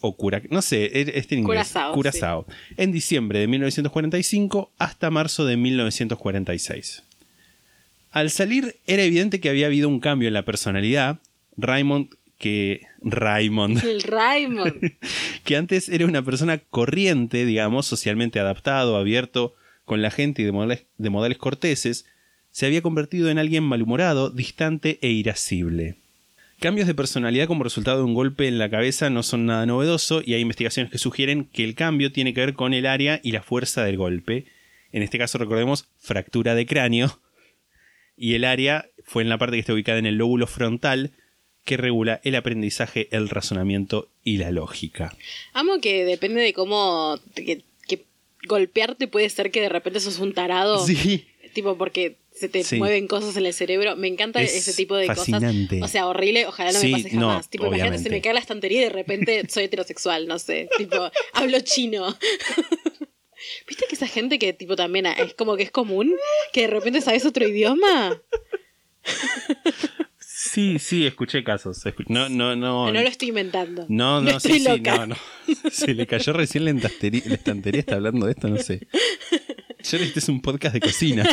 O 0.01 0.17
Cura, 0.17 0.41
no 0.49 0.63
sé, 0.63 0.91
este 1.19 1.35
en 1.35 1.41
inglés. 1.41 1.69
Curazao, 1.73 1.93
Curazao. 1.93 2.47
En 2.79 2.91
diciembre 2.91 3.39
de 3.39 3.49
1945 3.49 4.73
hasta 4.79 5.11
marzo 5.11 5.45
de 5.45 5.59
1946. 5.59 7.03
Al 8.11 8.31
salir 8.31 8.77
era 8.87 9.03
evidente 9.03 9.41
que 9.41 9.51
había 9.51 9.67
habido 9.67 9.91
un 9.91 10.01
cambio 10.01 10.29
en 10.29 10.35
la 10.35 10.47
personalidad. 10.47 11.19
Raymond, 11.59 12.15
que. 12.39 12.81
Raymond. 13.03 13.85
El 13.85 14.03
Raymond. 14.03 14.95
que 15.45 15.57
antes 15.59 15.91
era 15.91 16.07
una 16.07 16.23
persona 16.23 16.57
corriente, 16.59 17.45
digamos, 17.45 17.85
socialmente 17.85 18.41
adaptado, 18.41 18.97
abierto 18.97 19.55
con 19.85 20.03
la 20.03 20.11
gente 20.11 20.43
y 20.43 20.45
de 20.45 20.53
modales, 20.53 20.87
de 20.99 21.11
modales 21.11 21.39
corteses, 21.39 22.07
se 22.51 22.67
había 22.67 22.83
convertido 22.83 23.31
en 23.31 23.39
alguien 23.39 23.65
malhumorado, 23.65 24.31
distante 24.31 24.99
e 25.03 25.11
irascible. 25.11 25.97
Cambios 26.61 26.87
de 26.87 26.95
personalidad 26.95 27.47
como 27.47 27.65
resultado 27.65 27.99
de 27.99 28.05
un 28.05 28.15
golpe 28.15 28.47
en 28.47 28.59
la 28.59 28.71
cabeza 28.71 29.11
no 29.11 29.23
son 29.23 29.47
nada 29.47 29.67
novedoso 29.67 30.23
y 30.25 30.35
hay 30.35 30.41
investigaciones 30.41 30.91
que 30.91 30.99
sugieren 30.99 31.47
que 31.53 31.65
el 31.65 31.75
cambio 31.75 32.13
tiene 32.13 32.33
que 32.33 32.41
ver 32.41 32.55
con 32.55 32.73
el 32.73 32.87
área 32.87 33.21
y 33.23 33.33
la 33.33 33.43
fuerza 33.43 33.85
del 33.85 33.97
golpe. 33.97 34.47
En 34.93 35.03
este 35.03 35.19
caso 35.19 35.37
recordemos 35.39 35.89
fractura 35.99 36.55
de 36.55 36.65
cráneo 36.65 37.21
y 38.17 38.35
el 38.35 38.45
área 38.45 38.89
fue 39.05 39.23
en 39.23 39.29
la 39.29 39.39
parte 39.39 39.57
que 39.57 39.61
está 39.61 39.75
ubicada 39.75 39.99
en 39.99 40.07
el 40.07 40.17
lóbulo 40.17 40.47
frontal 40.47 41.13
que 41.65 41.77
regula 41.77 42.21
el 42.25 42.37
aprendizaje, 42.37 43.09
el 43.11 43.29
razonamiento 43.29 44.09
y 44.23 44.37
la 44.37 44.53
lógica. 44.53 45.15
Amo 45.55 45.81
que 45.81 46.05
depende 46.05 46.43
de 46.43 46.53
cómo. 46.53 47.19
Golpearte 48.47 49.07
puede 49.09 49.29
ser 49.31 49.51
que 49.51 49.61
de 49.61 49.69
repente 49.69 50.01
sos 50.01 50.19
un 50.19 50.33
tarado. 50.35 50.85
Sí. 50.87 51.27
Tipo, 51.53 51.77
porque 51.79 52.17
se 52.33 52.49
te 52.49 52.65
Sí. 52.65 52.77
mueven 52.77 53.07
cosas 53.07 53.37
en 53.37 53.47
el 53.47 53.55
cerebro. 53.55 53.95
Me 53.97 54.09
encanta 54.09 54.43
Es 54.43 54.55
ese 54.55 54.73
tipo 54.75 54.97
de 54.97 55.07
fascinante. 55.07 55.79
cosas. 55.79 55.89
O 55.89 55.93
sea, 55.93 56.09
horrible. 56.09 56.47
Ojalá 56.47 56.73
no 56.73 56.81
Sí, 56.81 56.93
me 56.93 57.03
pase 57.03 57.15
no, 57.17 57.29
jamás. 57.29 57.49
tipo, 57.49 57.67
imagínate, 57.67 57.83
obviamente. 57.91 58.09
se 58.09 58.15
me 58.15 58.21
cae 58.21 58.35
la 58.35 58.41
estantería 58.41 58.81
y 58.81 58.85
de 58.85 58.91
repente 58.91 59.43
soy 59.49 59.65
heterosexual, 59.65 60.27
no 60.27 60.39
sé. 60.39 60.69
Tipo, 60.77 61.11
hablo 61.33 61.61
chino. 61.61 62.17
¿Viste 63.69 63.85
que 63.89 63.95
esa 63.95 64.07
gente 64.09 64.39
que 64.39 64.53
tipo 64.55 64.75
también 64.75 65.07
es 65.07 65.35
como 65.35 65.57
que 65.57 65.63
es 65.65 65.71
común? 65.71 66.13
Que 66.53 66.63
de 66.63 66.67
repente 66.69 67.01
sabes 67.03 67.25
otro 67.27 67.47
idioma. 67.47 68.21
Sí, 70.55 70.79
sí, 70.79 71.05
escuché 71.05 71.43
casos. 71.43 71.85
Escu- 71.85 72.05
No, 72.07 72.29
no, 72.29 72.55
no. 72.55 72.87
No 72.87 72.93
lo 72.93 73.09
estoy 73.09 73.29
inventando. 73.31 73.87
No, 73.89 74.21
no, 74.21 74.39
sí, 74.39 74.61
sí, 74.61 74.81
no, 74.81 75.07
no. 75.09 75.17
Se 75.73 75.93
le 75.95 76.07
cayó 76.07 76.33
recién 76.33 76.65
la 76.65 76.71
estantería, 76.71 77.23
la 77.27 77.35
estantería, 77.35 77.81
está 77.81 77.97
hablando 77.97 78.27
de 78.27 78.33
esto, 78.33 78.49
no 78.49 78.59
sé. 78.59 78.87
Yo 79.83 79.99
este 79.99 80.21
es 80.21 80.29
un 80.29 80.41
podcast 80.41 80.75
de 80.75 80.81
cocina. 80.81 81.25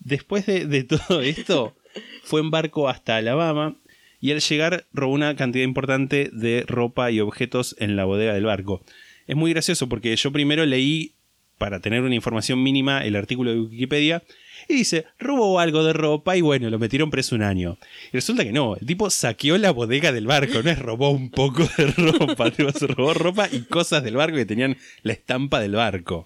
Después 0.00 0.44
de, 0.46 0.66
de 0.66 0.84
todo 0.84 1.20
esto, 1.22 1.74
fue 2.22 2.40
en 2.40 2.50
barco 2.50 2.88
hasta 2.90 3.16
Alabama 3.16 3.76
y 4.20 4.32
al 4.32 4.40
llegar 4.40 4.86
robó 4.92 5.14
una 5.14 5.36
cantidad 5.36 5.64
importante 5.64 6.30
de 6.32 6.64
ropa 6.66 7.10
y 7.10 7.20
objetos 7.20 7.74
en 7.78 7.96
la 7.96 8.04
bodega 8.04 8.34
del 8.34 8.44
barco. 8.44 8.84
Es 9.26 9.36
muy 9.36 9.52
gracioso 9.52 9.88
porque 9.88 10.14
yo 10.14 10.30
primero 10.32 10.66
leí, 10.66 11.14
para 11.58 11.80
tener 11.80 12.02
una 12.02 12.14
información 12.14 12.62
mínima, 12.62 13.04
el 13.06 13.16
artículo 13.16 13.52
de 13.52 13.60
Wikipedia 13.60 14.22
Y 14.68 14.74
dice, 14.74 15.06
robó 15.18 15.60
algo 15.60 15.84
de 15.84 15.92
ropa 15.92 16.36
y 16.36 16.40
bueno, 16.40 16.68
lo 16.70 16.78
metieron 16.78 17.10
preso 17.10 17.34
un 17.36 17.42
año. 17.42 17.78
Y 18.12 18.16
resulta 18.16 18.44
que 18.44 18.52
no, 18.52 18.76
el 18.76 18.86
tipo 18.86 19.10
saqueó 19.10 19.56
la 19.58 19.70
bodega 19.70 20.10
del 20.12 20.26
barco, 20.26 20.62
no 20.62 20.70
es 20.70 20.78
robó 20.78 21.10
un 21.10 21.30
poco 21.30 21.68
de 21.76 21.86
ropa, 21.86 22.50
tipo, 22.56 22.70
se 22.72 22.86
robó 22.88 23.14
ropa 23.14 23.48
y 23.52 23.60
cosas 23.62 24.02
del 24.02 24.16
barco 24.16 24.36
que 24.36 24.46
tenían 24.46 24.76
la 25.02 25.12
estampa 25.12 25.60
del 25.60 25.72
barco. 25.76 26.24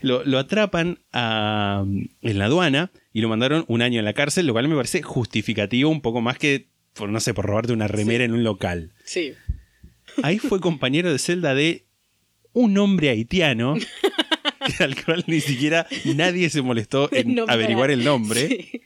Lo, 0.00 0.24
lo 0.24 0.38
atrapan 0.38 0.98
a- 1.12 1.84
en 2.22 2.38
la 2.38 2.46
aduana 2.46 2.90
y 3.12 3.20
lo 3.20 3.28
mandaron 3.28 3.64
un 3.68 3.82
año 3.82 3.98
en 3.98 4.04
la 4.04 4.12
cárcel, 4.14 4.46
lo 4.46 4.52
cual 4.52 4.68
me 4.68 4.76
parece 4.76 5.02
justificativo 5.02 5.90
un 5.90 6.00
poco 6.00 6.20
más 6.20 6.38
que, 6.38 6.68
por, 6.94 7.08
no 7.08 7.20
sé, 7.20 7.34
por 7.34 7.46
robarte 7.46 7.72
una 7.72 7.88
remera 7.88 8.24
en 8.24 8.32
un 8.32 8.42
local. 8.44 8.92
Sí. 9.04 9.34
Ahí 10.22 10.38
fue 10.38 10.60
compañero 10.60 11.10
de 11.12 11.18
celda 11.18 11.54
de 11.54 11.84
un 12.52 12.76
hombre 12.78 13.10
haitiano, 13.10 13.74
que- 14.66 14.84
al 14.84 15.02
cual 15.04 15.24
ni 15.26 15.40
siquiera 15.40 15.86
nadie 16.16 16.50
se 16.50 16.62
molestó 16.62 17.08
en 17.12 17.34
Nombrar. 17.34 17.56
averiguar 17.58 17.90
el 17.90 18.04
nombre, 18.04 18.48
Sí. 18.48 18.80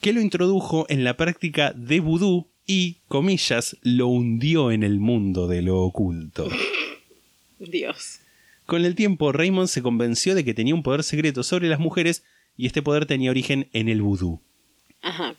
que 0.00 0.12
lo 0.12 0.20
introdujo 0.20 0.86
en 0.88 1.04
la 1.04 1.16
práctica 1.16 1.72
de 1.72 2.00
vudú 2.00 2.48
y, 2.66 2.98
comillas, 3.08 3.76
lo 3.82 4.06
hundió 4.08 4.70
en 4.70 4.82
el 4.82 4.98
mundo 5.00 5.46
de 5.48 5.62
lo 5.62 5.80
oculto. 5.80 6.48
Dios. 7.58 8.18
Con 8.66 8.84
el 8.84 8.94
tiempo, 8.94 9.32
Raymond 9.32 9.68
se 9.68 9.82
convenció 9.82 10.34
de 10.34 10.44
que 10.44 10.54
tenía 10.54 10.74
un 10.74 10.82
poder 10.82 11.02
secreto 11.02 11.42
sobre 11.42 11.68
las 11.68 11.80
mujeres 11.80 12.24
y 12.56 12.66
este 12.66 12.82
poder 12.82 13.06
tenía 13.06 13.30
origen 13.30 13.68
en 13.72 13.88
el 13.88 14.02
vudú. 14.02 14.40
Ajá. 15.02 15.34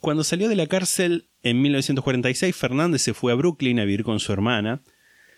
Cuando 0.00 0.24
salió 0.24 0.48
de 0.48 0.56
la 0.56 0.66
cárcel 0.66 1.26
en 1.42 1.60
1946, 1.62 2.56
Fernández 2.56 3.02
se 3.02 3.14
fue 3.14 3.32
a 3.32 3.36
Brooklyn 3.36 3.78
a 3.80 3.84
vivir 3.84 4.02
con 4.02 4.18
su 4.18 4.32
hermana. 4.32 4.80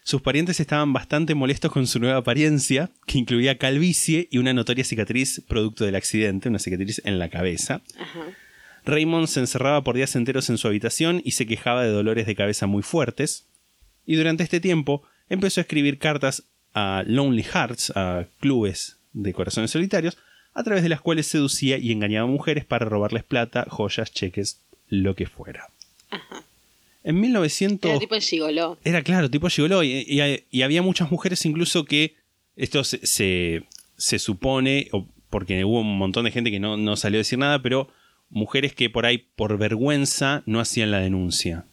Sus 0.05 0.20
parientes 0.23 0.59
estaban 0.59 0.93
bastante 0.93 1.35
molestos 1.35 1.70
con 1.70 1.87
su 1.87 2.01
nueva 2.01 2.19
apariencia, 2.19 2.91
que 3.07 3.19
incluía 3.19 3.59
calvicie 3.59 4.29
y 4.31 4.39
una 4.39 4.53
notoria 4.53 4.85
cicatriz 4.85 5.43
producto 5.47 5.85
del 5.85 5.95
accidente, 5.95 6.49
una 6.49 6.59
cicatriz 6.59 7.01
en 7.05 7.19
la 7.19 7.29
cabeza. 7.29 7.83
Ajá. 7.99 8.20
Raymond 8.85 9.29
se 9.29 9.41
encerraba 9.41 9.85
por 9.85 9.95
días 9.95 10.16
enteros 10.16 10.51
en 10.51 10.59
su 10.59 10.66
habitación 10.66 11.23
y 11.24 11.33
se 11.33 11.47
quejaba 11.47 11.85
de 11.85 11.91
dolores 11.91 12.27
de 12.27 12.35
cabeza 12.35 12.66
muy 12.66 12.83
fuertes. 12.83 13.47
Y 14.05 14.16
durante 14.16 14.43
este 14.43 14.61
tiempo 14.61 15.03
empezó 15.29 15.61
a 15.61 15.62
escribir 15.62 15.99
cartas 15.99 16.45
a 16.74 17.05
Lonely 17.07 17.45
Hearts, 17.45 17.93
a 17.95 18.27
clubes 18.41 18.97
de 19.12 19.33
corazones 19.33 19.70
solitarios, 19.70 20.19
a 20.55 20.65
través 20.65 20.83
de 20.83 20.89
las 20.89 21.01
cuales 21.01 21.27
seducía 21.27 21.79
y 21.79 21.93
engañaba 21.93 22.29
a 22.29 22.31
mujeres 22.31 22.65
para 22.65 22.87
robarles 22.87 23.23
plata, 23.23 23.66
joyas, 23.69 24.12
cheques, 24.12 24.61
lo 24.89 25.15
que 25.15 25.27
fuera. 25.27 25.69
En 27.05 27.20
1900... 27.20 27.91
Era 27.91 27.99
tipo 28.01 28.15
el 28.15 28.23
gigoló. 28.23 28.79
Era 28.85 29.03
claro, 29.03 29.31
tipo 29.31 29.49
gigoló. 29.49 29.83
Y, 29.83 30.05
y- 30.09 30.45
y 30.51 30.62
había 30.62 30.83
muchas 30.83 31.11
mujeres 31.11 31.45
incluso 31.45 31.85
que 31.85 32.15
esto 32.57 32.85
se, 32.85 33.05
se, 33.07 33.65
se 33.97 34.19
supone, 34.19 34.89
o 34.93 35.09
porque 35.31 35.65
hubo 35.65 35.81
un 35.81 35.97
montón 35.99 36.24
de 36.27 36.31
gente 36.31 36.51
que 36.51 36.61
no, 36.61 36.77
no 36.77 36.97
salió 36.97 37.16
a 37.19 37.20
decir 37.20 37.39
nada, 37.39 37.62
pero 37.62 37.89
mujeres 38.29 38.74
que 38.74 38.89
por 38.91 39.07
ahí, 39.07 39.19
por 39.37 39.59
vergüenza, 39.59 40.43
no 40.47 40.61
hacían 40.61 40.91
la 40.91 41.01
denuncia. 41.01 41.65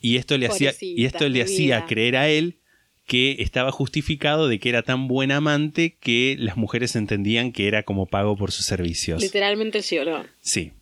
Y 0.00 0.16
esto 0.16 0.36
le 0.38 0.46
hacía, 0.46 0.72
y 0.80 1.04
esto 1.04 1.28
le 1.28 1.42
hacía 1.42 1.86
creer 1.86 2.16
a 2.16 2.28
él 2.28 2.58
que 3.06 3.36
estaba 3.38 3.70
justificado 3.70 4.48
de 4.48 4.58
que 4.58 4.68
era 4.68 4.82
tan 4.82 5.06
buen 5.08 5.30
amante 5.30 5.96
que 6.00 6.36
las 6.38 6.56
mujeres 6.56 6.96
entendían 6.96 7.52
que 7.52 7.68
era 7.68 7.84
como 7.84 8.06
pago 8.06 8.36
por 8.36 8.50
sus 8.50 8.66
servicios. 8.66 9.22
Literalmente 9.22 9.78
el 9.78 9.84
gigoló. 9.84 10.24
Sí. 10.40 10.72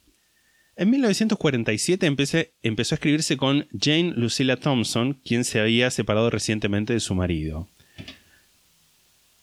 En 0.76 0.90
1947 0.90 2.06
empecé- 2.06 2.52
empezó 2.62 2.94
a 2.94 2.96
escribirse 2.96 3.36
con 3.36 3.68
Jane 3.78 4.12
Lucilla 4.16 4.56
Thompson, 4.56 5.20
quien 5.24 5.44
se 5.44 5.60
había 5.60 5.90
separado 5.90 6.30
recientemente 6.30 6.92
de 6.92 7.01
su 7.01 7.14
marido. 7.14 7.68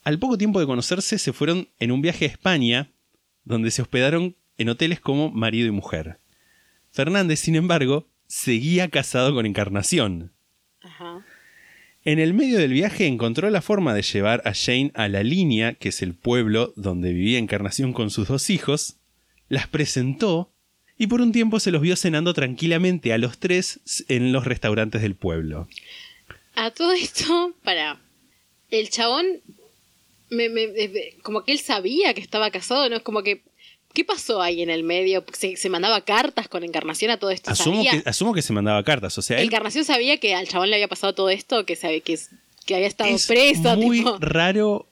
Al 0.04 0.18
poco 0.18 0.36
tiempo 0.36 0.60
de 0.60 0.66
conocerse 0.66 1.18
se 1.18 1.32
fueron 1.32 1.68
en 1.78 1.92
un 1.92 2.02
viaje 2.02 2.26
a 2.26 2.28
España, 2.28 2.88
donde 3.44 3.70
se 3.70 3.82
hospedaron 3.82 4.36
en 4.58 4.68
hoteles 4.68 5.00
como 5.00 5.30
marido 5.30 5.66
y 5.68 5.70
mujer. 5.70 6.18
Fernández, 6.90 7.40
sin 7.40 7.54
embargo, 7.56 8.06
seguía 8.26 8.88
casado 8.88 9.32
con 9.34 9.46
Encarnación. 9.46 10.32
Ajá. 10.82 11.24
En 12.04 12.18
el 12.18 12.34
medio 12.34 12.58
del 12.58 12.72
viaje 12.72 13.06
encontró 13.06 13.48
la 13.48 13.62
forma 13.62 13.94
de 13.94 14.02
llevar 14.02 14.42
a 14.44 14.52
Jane 14.54 14.90
a 14.94 15.08
la 15.08 15.22
línea, 15.22 15.74
que 15.74 15.90
es 15.90 16.02
el 16.02 16.14
pueblo 16.14 16.72
donde 16.76 17.12
vivía 17.12 17.38
Encarnación 17.38 17.92
con 17.92 18.10
sus 18.10 18.28
dos 18.28 18.50
hijos, 18.50 18.96
las 19.48 19.68
presentó 19.68 20.50
y 20.98 21.06
por 21.06 21.20
un 21.20 21.32
tiempo 21.32 21.58
se 21.60 21.70
los 21.70 21.80
vio 21.82 21.96
cenando 21.96 22.34
tranquilamente 22.34 23.12
a 23.12 23.18
los 23.18 23.38
tres 23.38 23.80
en 24.08 24.32
los 24.32 24.44
restaurantes 24.44 25.02
del 25.02 25.14
pueblo. 25.14 25.68
A 26.54 26.70
todo 26.70 26.92
esto, 26.92 27.54
para. 27.62 27.98
El 28.70 28.88
chabón. 28.90 29.26
Me, 30.30 30.48
me- 30.48 30.68
me- 30.68 30.88
como 31.22 31.44
que 31.44 31.52
él 31.52 31.58
sabía 31.58 32.14
que 32.14 32.20
estaba 32.20 32.50
casado, 32.50 32.88
¿no? 32.88 32.96
Es 32.96 33.02
como 33.02 33.22
que. 33.22 33.42
¿Qué 33.94 34.06
pasó 34.06 34.40
ahí 34.40 34.62
en 34.62 34.70
el 34.70 34.84
medio? 34.84 35.22
¿Se, 35.34 35.56
se 35.56 35.68
mandaba 35.68 36.00
cartas 36.02 36.48
con 36.48 36.64
Encarnación 36.64 37.10
a 37.10 37.18
todo 37.18 37.30
esto? 37.30 37.50
Asumo 37.50 37.84
¿Sabía? 37.84 38.02
que, 38.02 38.08
asumo 38.08 38.32
que 38.32 38.40
se 38.40 38.54
mandaba 38.54 38.82
cartas, 38.84 39.18
o 39.18 39.22
sea, 39.22 39.38
él 39.38 39.48
Encarnación 39.48 39.84
sabía 39.84 40.16
que 40.16 40.34
al 40.34 40.48
chabón 40.48 40.70
le 40.70 40.76
había 40.76 40.88
pasado 40.88 41.14
todo 41.14 41.28
esto, 41.28 41.66
que, 41.66 41.76
sabe, 41.76 42.00
que, 42.00 42.18
que 42.64 42.74
había 42.74 42.86
estado 42.86 43.10
es 43.14 43.26
preso. 43.26 43.76
muy 43.76 43.98
tipo. 43.98 44.16
raro 44.18 44.86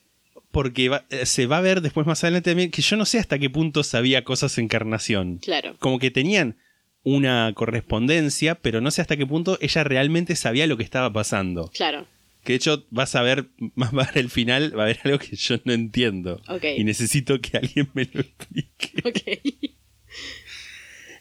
porque 0.50 0.88
va- 0.88 1.04
eh, 1.10 1.26
se 1.26 1.46
va 1.46 1.58
a 1.58 1.62
ver 1.62 1.80
después 1.80 2.06
más 2.06 2.22
adelante 2.24 2.50
también 2.50 2.70
que 2.70 2.82
yo 2.82 2.96
no 2.96 3.04
sé 3.06 3.18
hasta 3.18 3.38
qué 3.38 3.48
punto 3.50 3.82
sabía 3.84 4.24
cosas 4.24 4.58
Encarnación. 4.58 5.38
Claro. 5.38 5.76
como 5.78 5.98
que 5.98 6.10
tenían 6.10 6.56
una 7.02 7.52
correspondencia, 7.54 8.56
pero 8.56 8.80
no 8.80 8.90
sé 8.90 9.00
hasta 9.00 9.16
qué 9.16 9.26
punto 9.26 9.56
ella 9.60 9.84
realmente 9.84 10.36
sabía 10.36 10.66
lo 10.66 10.76
que 10.76 10.82
estaba 10.82 11.12
pasando. 11.12 11.70
Claro. 11.74 12.06
Que 12.44 12.52
de 12.52 12.56
hecho 12.56 12.84
vas 12.90 13.14
a 13.14 13.22
ver, 13.22 13.46
más 13.74 13.92
para 13.92 14.18
el 14.20 14.30
final, 14.30 14.76
va 14.76 14.82
a 14.82 14.84
haber 14.86 14.98
algo 15.04 15.18
que 15.18 15.36
yo 15.36 15.56
no 15.64 15.72
entiendo. 15.72 16.40
Ok. 16.48 16.64
Y 16.76 16.84
necesito 16.84 17.40
que 17.40 17.56
alguien 17.58 17.88
me 17.94 18.08
lo 18.12 18.20
explique. 18.20 18.90
Ok. 19.04 19.20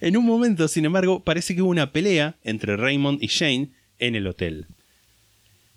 En 0.01 0.15
un 0.17 0.25
momento, 0.25 0.67
sin 0.67 0.85
embargo, 0.85 1.23
parece 1.23 1.55
que 1.55 1.61
hubo 1.61 1.69
una 1.69 1.91
pelea 1.91 2.37
entre 2.43 2.77
Raymond 2.77 3.21
y 3.21 3.27
Jane 3.27 3.69
en 3.99 4.15
el 4.15 4.27
hotel. 4.27 4.67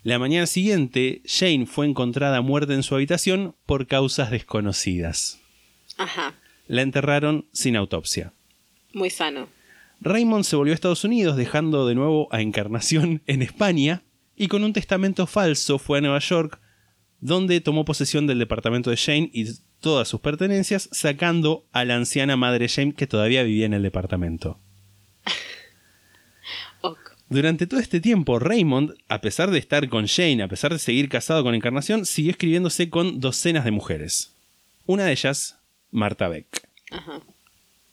La 0.03 0.19
mañana 0.19 0.47
siguiente, 0.47 1.21
Jane 1.25 1.65
fue 1.65 1.85
encontrada 1.85 2.41
muerta 2.41 2.73
en 2.73 2.83
su 2.83 2.93
habitación 2.93 3.55
por 3.65 3.87
causas 3.87 4.31
desconocidas. 4.31 5.39
Ajá. 5.97 6.35
La 6.67 6.81
enterraron 6.81 7.45
sin 7.53 7.77
autopsia. 7.77 8.33
Muy 8.93 9.09
sano. 9.09 9.47
Raymond 10.01 10.43
se 10.43 10.57
volvió 10.57 10.73
a 10.73 10.75
Estados 10.75 11.05
Unidos 11.05 11.37
dejando 11.37 11.87
de 11.87 11.95
nuevo 11.95 12.27
a 12.31 12.41
Encarnación 12.41 13.21
en 13.27 13.41
España 13.41 14.03
y 14.35 14.49
con 14.49 14.65
un 14.65 14.73
testamento 14.73 15.25
falso 15.25 15.79
fue 15.79 15.99
a 15.99 16.01
Nueva 16.01 16.19
York 16.19 16.59
donde 17.21 17.61
tomó 17.61 17.85
posesión 17.85 18.27
del 18.27 18.39
departamento 18.39 18.89
de 18.89 18.97
Jane 18.97 19.29
y 19.31 19.45
todas 19.79 20.09
sus 20.09 20.19
pertenencias 20.19 20.89
sacando 20.91 21.65
a 21.71 21.85
la 21.85 21.95
anciana 21.95 22.35
madre 22.35 22.67
Jane 22.67 22.93
que 22.93 23.07
todavía 23.07 23.43
vivía 23.43 23.65
en 23.65 23.73
el 23.73 23.83
departamento. 23.83 24.59
Durante 27.33 27.65
todo 27.65 27.79
este 27.79 27.99
tiempo, 27.99 28.37
Raymond, 28.37 28.93
a 29.09 29.19
pesar 29.19 29.49
de 29.49 29.57
estar 29.57 29.89
con 29.89 30.07
Jane, 30.07 30.43
a 30.43 30.47
pesar 30.47 30.71
de 30.71 30.77
seguir 30.77 31.09
casado 31.09 31.43
con 31.43 31.55
Encarnación, 31.55 32.05
siguió 32.05 32.29
escribiéndose 32.31 32.89
con 32.91 33.19
docenas 33.19 33.65
de 33.65 33.71
mujeres. 33.71 34.35
Una 34.85 35.05
de 35.05 35.13
ellas, 35.13 35.57
Marta 35.89 36.27
Beck. 36.27 36.45
Ajá. 36.91 37.21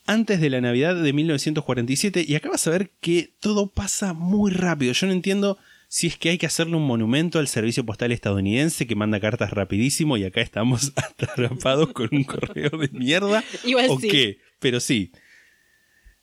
antes 0.06 0.40
de 0.42 0.50
la 0.50 0.60
Navidad 0.60 0.94
de 0.94 1.12
1947 1.14 2.24
y 2.28 2.34
acá 2.34 2.50
vas 2.50 2.66
a 2.66 2.70
ver 2.70 2.90
que 3.00 3.32
todo 3.40 3.68
pasa 3.68 4.12
muy 4.12 4.50
rápido. 4.50 4.92
Yo 4.92 5.06
no 5.06 5.12
entiendo 5.14 5.56
si 5.88 6.08
es 6.08 6.18
que 6.18 6.28
hay 6.28 6.36
que 6.38 6.44
hacerle 6.46 6.76
un 6.76 6.86
monumento 6.86 7.38
al 7.38 7.48
servicio 7.48 7.86
postal 7.86 8.12
estadounidense 8.12 8.86
que 8.86 8.94
manda 8.94 9.20
cartas 9.20 9.52
rapidísimo 9.52 10.18
y 10.18 10.24
acá 10.24 10.42
estamos 10.42 10.92
atrapados 10.96 11.92
con 11.92 12.10
un 12.12 12.24
correo 12.24 12.70
de 12.70 12.88
mierda 12.92 13.42
Igual 13.64 13.86
o 13.88 13.98
sí. 13.98 14.08
qué, 14.08 14.38
pero 14.58 14.80
sí. 14.80 15.12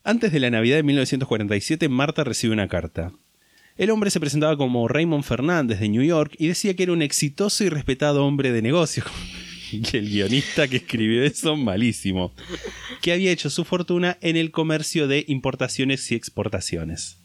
Antes 0.08 0.32
de 0.32 0.40
la 0.40 0.48
Navidad 0.48 0.76
de 0.76 0.84
1947, 0.84 1.86
Marta 1.90 2.24
recibe 2.24 2.54
una 2.54 2.66
carta. 2.66 3.12
El 3.76 3.90
hombre 3.90 4.08
se 4.08 4.18
presentaba 4.18 4.56
como 4.56 4.88
Raymond 4.88 5.22
Fernández 5.22 5.80
de 5.80 5.90
New 5.90 6.02
York 6.02 6.34
y 6.38 6.46
decía 6.46 6.74
que 6.74 6.84
era 6.84 6.94
un 6.94 7.02
exitoso 7.02 7.62
y 7.62 7.68
respetado 7.68 8.24
hombre 8.24 8.50
de 8.50 8.62
negocios. 8.62 9.04
El 9.92 10.08
guionista 10.08 10.66
que 10.66 10.78
escribió 10.78 11.22
eso, 11.22 11.56
malísimo. 11.56 12.32
Que 13.02 13.12
había 13.12 13.30
hecho 13.30 13.50
su 13.50 13.66
fortuna 13.66 14.16
en 14.22 14.38
el 14.38 14.50
comercio 14.50 15.08
de 15.08 15.26
importaciones 15.28 16.10
y 16.10 16.14
exportaciones. 16.14 17.18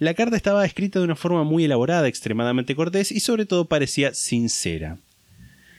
La 0.00 0.14
carta 0.14 0.34
estaba 0.34 0.66
escrita 0.66 0.98
de 0.98 1.04
una 1.04 1.14
forma 1.14 1.44
muy 1.44 1.66
elaborada, 1.66 2.08
extremadamente 2.08 2.74
cortés 2.74 3.12
y 3.12 3.20
sobre 3.20 3.46
todo 3.46 3.66
parecía 3.66 4.12
sincera. 4.12 4.98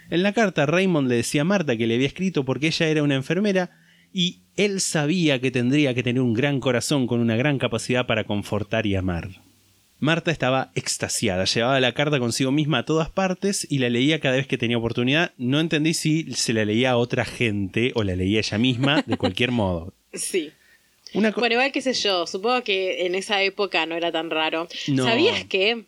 En 0.10 0.24
la 0.24 0.32
carta 0.32 0.66
Raymond 0.66 1.10
le 1.10 1.16
decía 1.16 1.42
a 1.42 1.44
Marta 1.44 1.76
que 1.76 1.86
le 1.86 1.96
había 1.96 2.08
escrito 2.08 2.46
porque 2.46 2.68
ella 2.68 2.88
era 2.88 3.04
una 3.04 3.16
enfermera 3.16 3.72
y 4.14 4.40
él 4.56 4.82
sabía 4.82 5.40
que 5.40 5.52
tendría 5.52 5.94
que 5.94 6.04
tener 6.04 6.22
un 6.22 6.34
gran 6.34 6.60
corazón 6.60 7.08
con 7.08 7.20
una 7.20 7.36
gran 7.38 7.58
capacidad 7.60 8.06
para 8.06 8.24
confortar 8.26 8.86
y 8.86 8.96
amar. 8.96 9.30
Marta 10.02 10.32
estaba 10.32 10.72
extasiada, 10.76 11.44
llevaba 11.44 11.80
la 11.82 11.94
carta 11.94 12.20
consigo 12.20 12.52
misma 12.52 12.80
a 12.80 12.86
todas 12.86 13.10
partes 13.10 13.68
y 13.70 13.80
la 13.80 13.90
leía 13.90 14.20
cada 14.22 14.38
vez 14.38 14.48
que 14.48 14.58
tenía 14.58 14.78
oportunidad. 14.78 15.34
No 15.38 15.60
entendí 15.60 15.94
si 15.94 16.34
se 16.34 16.54
la 16.54 16.64
leía 16.64 16.92
a 16.92 16.98
otra 16.98 17.26
gente 17.26 17.92
o 17.96 18.04
la 18.04 18.16
leía 18.16 18.40
ella 18.40 18.58
misma, 18.58 19.04
de 19.06 19.18
cualquier 19.18 19.52
modo. 19.52 19.94
Sí. 20.14 20.52
Una 21.14 21.32
Bueno, 21.32 21.54
igual 21.54 21.72
qué 21.72 21.82
sé 21.82 21.94
yo, 21.94 22.26
supongo 22.28 22.64
que 22.64 23.06
en 23.06 23.14
esa 23.16 23.42
época 23.44 23.86
no 23.86 23.96
era 23.96 24.12
tan 24.12 24.30
raro. 24.30 24.68
No. 24.88 25.04
¿Sabías 25.06 25.44
que? 25.46 25.84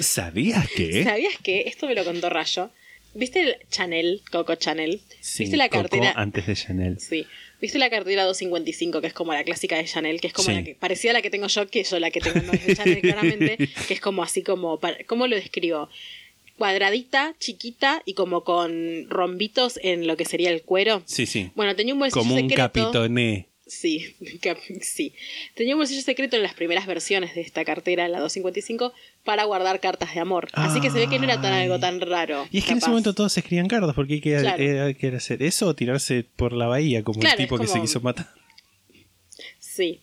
¿Sabías 0.00 0.68
que? 0.70 1.04
¿Sabías 1.04 1.36
que? 1.42 1.62
Esto 1.62 1.86
me 1.86 1.94
lo 1.94 2.04
contó 2.04 2.28
Rayo. 2.30 2.70
¿Viste 3.14 3.40
el 3.42 3.56
Chanel, 3.70 4.22
Coco 4.30 4.54
Chanel? 4.56 5.00
Sí, 5.20 5.44
¿Viste 5.44 5.56
la 5.56 5.68
Coco 5.68 5.82
cartera? 5.82 6.12
antes 6.16 6.46
de 6.46 6.54
Chanel. 6.56 6.98
Sí. 7.00 7.26
¿Viste 7.62 7.78
la 7.78 7.88
cartera 7.88 8.24
255, 8.24 9.00
que 9.00 9.06
es 9.06 9.12
como 9.14 9.32
la 9.32 9.44
clásica 9.44 9.76
de 9.76 9.84
Chanel, 9.84 10.20
que 10.20 10.26
es 10.26 10.32
como 10.34 10.48
Sí. 10.48 10.54
la 10.54 10.64
que 10.64 10.74
parecía 10.74 11.12
a 11.12 11.14
la 11.14 11.22
que 11.22 11.30
tengo 11.30 11.46
yo, 11.46 11.66
que 11.68 11.84
yo 11.84 11.98
la 12.00 12.10
que 12.10 12.20
tengo 12.20 12.40
no 12.42 12.52
es 12.52 12.66
de 12.66 12.76
Chanel 12.76 13.00
claramente, 13.00 13.56
que 13.88 13.94
es 13.94 14.00
como 14.00 14.22
así 14.24 14.42
como, 14.42 14.78
¿cómo 15.06 15.26
lo 15.28 15.36
describo? 15.36 15.88
Cuadradita, 16.58 17.34
chiquita 17.38 18.02
y 18.04 18.14
como 18.14 18.44
con 18.44 19.08
rombitos 19.08 19.78
en 19.82 20.06
lo 20.06 20.16
que 20.16 20.24
sería 20.24 20.50
el 20.50 20.62
cuero. 20.62 21.02
Sí, 21.06 21.24
sí. 21.26 21.50
Bueno, 21.54 21.74
tenía 21.74 21.94
un 21.94 22.00
bolsillo 22.00 22.20
Como 22.22 22.34
un 22.34 22.40
secreto. 22.42 22.62
capitoné. 22.62 23.46
Sí, 23.74 24.14
sí. 24.82 25.14
Tenía 25.54 25.74
un 25.74 25.80
bolsillo 25.80 26.02
secreto 26.02 26.36
en 26.36 26.42
las 26.42 26.52
primeras 26.54 26.86
versiones 26.86 27.34
de 27.34 27.40
esta 27.40 27.64
cartera, 27.64 28.06
la 28.08 28.18
255, 28.20 28.92
para 29.24 29.44
guardar 29.44 29.80
cartas 29.80 30.12
de 30.14 30.20
amor. 30.20 30.48
Así 30.52 30.80
que 30.80 30.90
se 30.90 30.98
ve 30.98 31.08
que 31.08 31.18
no 31.18 31.24
era 31.24 31.40
tan 31.40 31.52
algo 31.54 31.80
tan 31.80 32.00
raro. 32.00 32.46
Y 32.50 32.58
es 32.58 32.64
que 32.64 32.72
en 32.72 32.78
ese 32.78 32.88
momento 32.88 33.14
todos 33.14 33.32
se 33.32 33.40
escribían 33.40 33.68
cartas, 33.68 33.94
porque 33.94 34.14
hay 34.14 34.20
que, 34.20 34.36
Claro. 34.38 34.62
eh, 34.62 34.80
hay 34.80 34.94
que 34.94 35.08
hacer 35.08 35.42
eso 35.42 35.66
o 35.68 35.74
tirarse 35.74 36.24
por 36.36 36.52
la 36.52 36.66
bahía, 36.66 37.02
como 37.02 37.20
Claro, 37.20 37.38
el 37.38 37.44
tipo 37.46 37.58
que 37.58 37.66
se 37.66 37.80
quiso 37.80 38.00
matar. 38.00 38.28
Sí. 39.58 40.00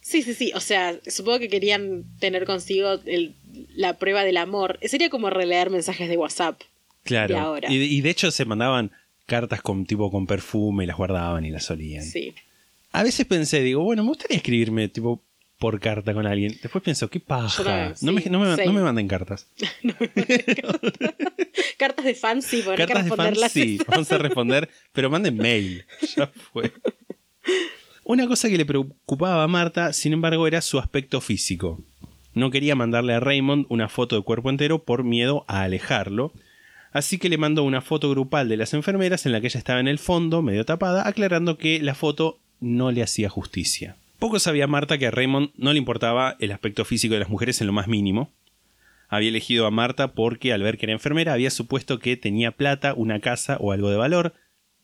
Sí, 0.00 0.22
sí, 0.22 0.32
sí. 0.34 0.52
O 0.54 0.60
sea, 0.60 0.98
supongo 1.06 1.38
que 1.38 1.48
querían 1.48 2.04
tener 2.18 2.44
consigo 2.46 2.98
el- 3.04 3.34
la 3.74 3.98
prueba 3.98 4.24
del 4.24 4.36
amor. 4.38 4.78
Sería 4.82 5.10
como 5.10 5.28
releer 5.28 5.70
mensajes 5.70 6.08
de 6.08 6.16
WhatsApp. 6.16 6.60
Claro. 7.04 7.34
de 7.34 7.40
ahora. 7.40 7.72
Y, 7.72 7.76
y 7.76 8.00
de 8.02 8.10
hecho 8.10 8.30
se 8.30 8.44
mandaban 8.44 8.90
cartas 9.24 9.62
con 9.62 9.86
tipo 9.86 10.10
con 10.10 10.26
perfume 10.26 10.84
y 10.84 10.86
las 10.86 10.96
guardaban 10.98 11.44
y 11.46 11.50
las 11.50 11.70
olían. 11.70 12.04
Sí. 12.04 12.34
A 12.92 13.02
veces 13.02 13.26
pensé, 13.26 13.62
digo, 13.62 13.82
bueno, 13.82 14.02
me 14.02 14.08
gustaría 14.10 14.36
escribirme 14.38 14.88
tipo 14.88 15.22
por 15.58 15.80
carta 15.80 16.14
con 16.14 16.26
alguien. 16.26 16.56
Después 16.62 16.82
pienso, 16.82 17.08
qué 17.10 17.20
paja. 17.20 17.48
Yo 17.58 17.64
también, 17.64 17.94
no, 18.00 18.12
me, 18.12 18.22
sí, 18.22 18.30
no, 18.30 18.38
me, 18.40 18.50
same. 18.50 18.66
no 18.66 18.72
me 18.72 18.82
manden 18.82 19.08
cartas. 19.08 19.48
Cartas 21.78 22.04
de 22.04 22.14
fans, 22.14 22.44
sí, 22.44 22.62
porque 22.64 22.78
no 22.78 22.82
hay 22.82 23.04
que 23.04 23.10
Cartas 23.10 23.40
de 23.40 23.48
sí, 23.48 23.78
vamos 23.88 24.10
a 24.10 24.18
responder, 24.18 24.68
pero 24.92 25.10
manden 25.10 25.36
mail. 25.36 25.84
Ya 26.16 26.26
fue. 26.52 26.72
Una 28.04 28.26
cosa 28.26 28.48
que 28.48 28.56
le 28.56 28.64
preocupaba 28.64 29.44
a 29.44 29.48
Marta, 29.48 29.92
sin 29.92 30.12
embargo, 30.12 30.46
era 30.46 30.60
su 30.60 30.78
aspecto 30.78 31.20
físico. 31.20 31.84
No 32.34 32.50
quería 32.50 32.74
mandarle 32.74 33.14
a 33.14 33.20
Raymond 33.20 33.66
una 33.68 33.88
foto 33.88 34.16
de 34.16 34.22
cuerpo 34.22 34.50
entero 34.50 34.84
por 34.84 35.04
miedo 35.04 35.44
a 35.48 35.62
alejarlo. 35.62 36.32
Así 36.92 37.18
que 37.18 37.28
le 37.28 37.38
mandó 37.38 37.64
una 37.64 37.80
foto 37.80 38.08
grupal 38.10 38.48
de 38.48 38.56
las 38.56 38.74
enfermeras 38.74 39.26
en 39.26 39.32
la 39.32 39.40
que 39.40 39.48
ella 39.48 39.58
estaba 39.58 39.80
en 39.80 39.88
el 39.88 39.98
fondo, 39.98 40.40
medio 40.40 40.64
tapada, 40.64 41.06
aclarando 41.06 41.58
que 41.58 41.80
la 41.82 41.94
foto 41.94 42.40
no 42.60 42.90
le 42.92 43.02
hacía 43.02 43.28
justicia. 43.28 43.96
Poco 44.18 44.38
sabía 44.40 44.66
Marta 44.66 44.98
que 44.98 45.06
a 45.06 45.10
Raymond 45.10 45.50
no 45.56 45.72
le 45.72 45.78
importaba 45.78 46.36
el 46.40 46.50
aspecto 46.52 46.84
físico 46.84 47.14
de 47.14 47.20
las 47.20 47.28
mujeres 47.28 47.60
en 47.60 47.68
lo 47.68 47.72
más 47.72 47.86
mínimo. 47.88 48.32
Había 49.08 49.28
elegido 49.28 49.64
a 49.66 49.70
Marta 49.70 50.12
porque 50.12 50.52
al 50.52 50.62
ver 50.62 50.76
que 50.76 50.86
era 50.86 50.92
enfermera 50.92 51.32
había 51.32 51.50
supuesto 51.50 51.98
que 51.98 52.16
tenía 52.16 52.50
plata, 52.50 52.94
una 52.94 53.20
casa 53.20 53.56
o 53.60 53.72
algo 53.72 53.90
de 53.90 53.96
valor. 53.96 54.34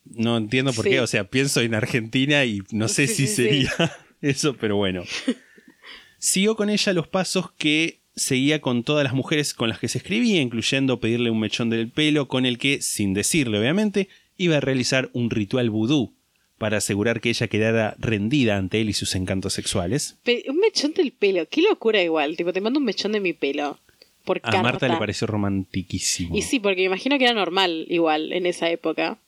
No 0.05 0.37
entiendo 0.37 0.73
por 0.73 0.85
Sí. 0.85 0.91
qué, 0.93 1.01
o 1.01 1.07
sea, 1.07 1.25
pienso 1.25 1.61
en 1.61 1.75
Argentina 1.75 2.45
y 2.45 2.61
no 2.71 2.89
sé 2.89 3.07
Sí, 3.07 3.15
si 3.15 3.27
sí, 3.27 3.35
sería 3.35 3.73
eso, 4.23 4.55
pero 4.57 4.77
bueno. 4.77 5.03
Siguió 6.19 6.57
con 6.57 6.71
ella 6.71 6.93
los 6.93 7.09
pasos 7.09 7.51
que 7.59 8.01
seguía 8.17 8.61
con 8.61 8.85
todas 8.85 9.05
las 9.05 9.13
mujeres 9.13 9.53
con 9.55 9.69
las 9.69 9.79
que 9.79 9.89
se 9.89 9.99
escribía, 9.99 10.41
incluyendo 10.41 11.01
pedirle 11.01 11.31
un 11.31 11.41
mechón 11.41 11.69
del 11.69 11.91
pelo 11.91 12.29
con 12.29 12.47
el 12.47 12.59
que, 12.59 12.81
sin 12.81 13.13
decirle 13.13 13.59
obviamente, 13.59 14.09
iba 14.39 14.57
a 14.57 14.61
realizar 14.61 15.11
un 15.13 15.31
ritual 15.31 15.69
vudú 15.71 16.15
para 16.59 16.77
asegurar 16.79 17.21
que 17.21 17.31
ella 17.31 17.49
quedara 17.49 17.97
rendida 17.99 18.57
ante 18.57 18.81
él 18.81 18.89
y 18.89 18.93
sus 18.93 19.15
encantos 19.15 19.53
sexuales. 19.55 20.17
Pe- 20.25 20.45
un 20.49 20.59
mechón 20.59 20.93
del 20.95 21.13
pelo. 21.13 21.47
Qué 21.49 21.63
locura 21.63 22.03
igual. 22.03 22.37
Tipo, 22.37 22.53
te 22.53 22.61
mando 22.61 22.79
un 22.79 22.85
mechón 22.85 23.13
de 23.13 23.21
mi 23.21 23.33
pelo. 23.33 23.79
Por 24.25 24.39
A 24.39 24.41
carta. 24.43 24.63
Marta 24.63 24.89
le 24.89 24.97
pareció 24.97 25.27
romantiquísimo. 25.27 26.37
Y 26.37 26.43
sí, 26.43 26.61
porque 26.61 26.81
me 26.83 26.87
imagino 26.87 27.19
que 27.19 27.25
era 27.25 27.35
normal 27.35 27.87
igual 27.89 28.33
en 28.33 28.47
esa 28.47 28.71
época. 28.71 29.19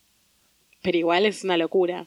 Pero 0.82 0.96
igual 0.98 1.26
es 1.26 1.42
una 1.44 1.56
locura. 1.56 2.06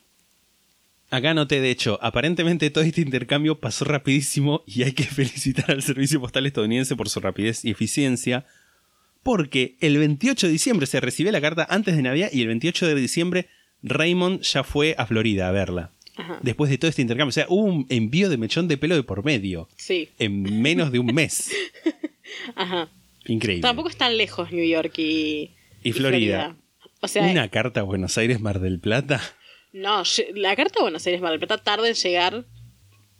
Acá 1.11 1.33
noté, 1.33 1.59
de 1.59 1.71
hecho, 1.71 1.97
aparentemente 2.01 2.69
todo 2.69 2.83
este 2.83 3.01
intercambio 3.01 3.59
pasó 3.59 3.83
rapidísimo 3.83 4.63
y 4.67 4.83
hay 4.83 4.91
que 4.93 5.03
felicitar 5.05 5.71
al 5.71 5.81
Servicio 5.83 6.19
Postal 6.21 6.45
estadounidense 6.45 6.95
por 6.95 7.09
su 7.09 7.19
rapidez 7.19 7.65
y 7.65 7.71
eficiencia, 7.71 8.45
porque 9.23 9.75
el 9.81 9.97
28 9.97 10.47
de 10.47 10.53
diciembre 10.53 10.85
se 10.87 10.99
recibió 11.01 11.31
la 11.31 11.41
carta 11.41 11.67
antes 11.69 11.95
de 11.95 12.03
Navidad 12.03 12.29
y 12.31 12.41
el 12.41 12.47
28 12.47 12.87
de 12.87 12.95
diciembre 12.95 13.47
Raymond 13.83 14.41
ya 14.41 14.63
fue 14.63 14.95
a 14.97 15.05
Florida 15.05 15.47
a 15.49 15.51
verla. 15.51 15.91
Ajá. 16.17 16.39
Después 16.41 16.69
de 16.69 16.77
todo 16.77 16.89
este 16.89 17.01
intercambio, 17.01 17.29
o 17.29 17.31
sea, 17.33 17.45
hubo 17.49 17.63
un 17.63 17.85
envío 17.89 18.29
de 18.29 18.37
mechón 18.37 18.67
de 18.67 18.77
pelo 18.77 18.95
de 18.95 19.03
por 19.03 19.23
medio, 19.23 19.69
Sí. 19.77 20.09
en 20.19 20.61
menos 20.61 20.91
de 20.91 20.99
un 20.99 21.07
mes. 21.07 21.51
Ajá. 22.55 22.89
Increíble. 23.25 23.61
Tampoco 23.61 23.89
es 23.89 23.97
tan 23.97 24.17
lejos 24.17 24.51
New 24.51 24.65
York 24.67 24.93
y, 24.97 25.51
Y 25.83 25.91
Florida. 25.93 26.55
O 27.01 27.07
sea, 27.07 27.23
Una 27.23 27.47
carta 27.49 27.79
a 27.81 27.83
Buenos 27.83 28.17
Aires, 28.17 28.41
Mar 28.41 28.59
del 28.59 28.79
Plata. 28.79 29.21
no, 29.71 30.03
la 30.33 30.55
carta 30.55 30.75
de 30.79 30.81
Buenos 30.81 31.05
Aires 31.07 31.21
Mar 31.21 31.31
del 31.31 31.39
Plata 31.39 31.57
tarda 31.57 31.87
en 31.87 31.93
llegar 31.95 32.45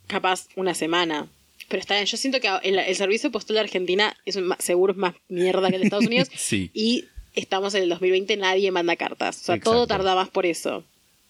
capaz 0.06 0.48
una 0.56 0.74
semana. 0.74 1.28
Pero 1.68 1.80
está 1.80 1.94
bien, 1.94 2.06
yo 2.06 2.16
siento 2.16 2.40
que 2.40 2.48
el, 2.64 2.78
el 2.80 2.96
servicio 2.96 3.30
postal 3.30 3.54
de 3.54 3.60
Argentina 3.60 4.16
es 4.26 4.34
un 4.36 4.52
seguro 4.58 4.92
es 4.92 4.98
más 4.98 5.14
mierda 5.28 5.68
que 5.70 5.76
el 5.76 5.82
de 5.82 5.86
Estados 5.86 6.06
Unidos. 6.08 6.28
Sí. 6.34 6.70
Y 6.74 7.04
estamos 7.34 7.74
en 7.74 7.84
el 7.84 7.88
2020, 7.88 8.36
nadie 8.36 8.70
manda 8.70 8.96
cartas. 8.96 9.40
O 9.40 9.44
sea, 9.44 9.60
todo 9.60 9.86
tarda 9.86 10.14
más 10.14 10.28
por 10.28 10.46
eso. 10.46 10.84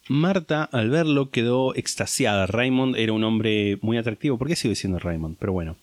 Marta, 0.09 0.64
al 0.64 0.90
verlo, 0.90 1.31
quedó 1.31 1.74
extasiada. 1.77 2.47
Raymond 2.47 2.97
era 2.97 3.12
un 3.12 3.22
hombre 3.24 3.78
muy 3.81 3.97
atractivo. 3.97 4.39
¿Por 4.39 4.48
qué 4.48 4.56
sigo 4.56 4.70
diciendo 4.70 4.98
Raymond? 4.98 5.36
Pero 5.39 5.52
bueno. 5.52 5.77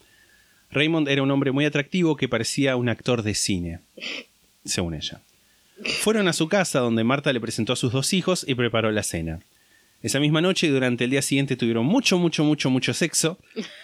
Raymond 0.71 1.07
era 1.07 1.23
un 1.23 1.31
hombre 1.31 1.51
muy 1.51 1.65
atractivo 1.65 2.17
que 2.17 2.27
parecía 2.27 2.75
un 2.75 2.89
actor 2.89 3.23
de 3.23 3.35
cine, 3.35 3.79
según 4.65 4.95
ella. 4.95 5.21
Fueron 6.01 6.27
a 6.27 6.33
su 6.33 6.49
casa 6.49 6.79
donde 6.79 7.03
Marta 7.03 7.31
le 7.31 7.39
presentó 7.39 7.73
a 7.73 7.77
sus 7.77 7.93
dos 7.93 8.11
hijos 8.13 8.43
y 8.47 8.55
preparó 8.55 8.91
la 8.91 9.03
cena. 9.03 9.39
Esa 10.03 10.19
misma 10.19 10.41
noche 10.41 10.67
y 10.67 10.71
durante 10.71 11.05
el 11.05 11.11
día 11.11 11.21
siguiente 11.21 11.55
tuvieron 11.55 11.85
mucho, 11.85 12.17
mucho, 12.17 12.43
mucho, 12.43 12.69
mucho 12.69 12.93
sexo. 12.93 13.37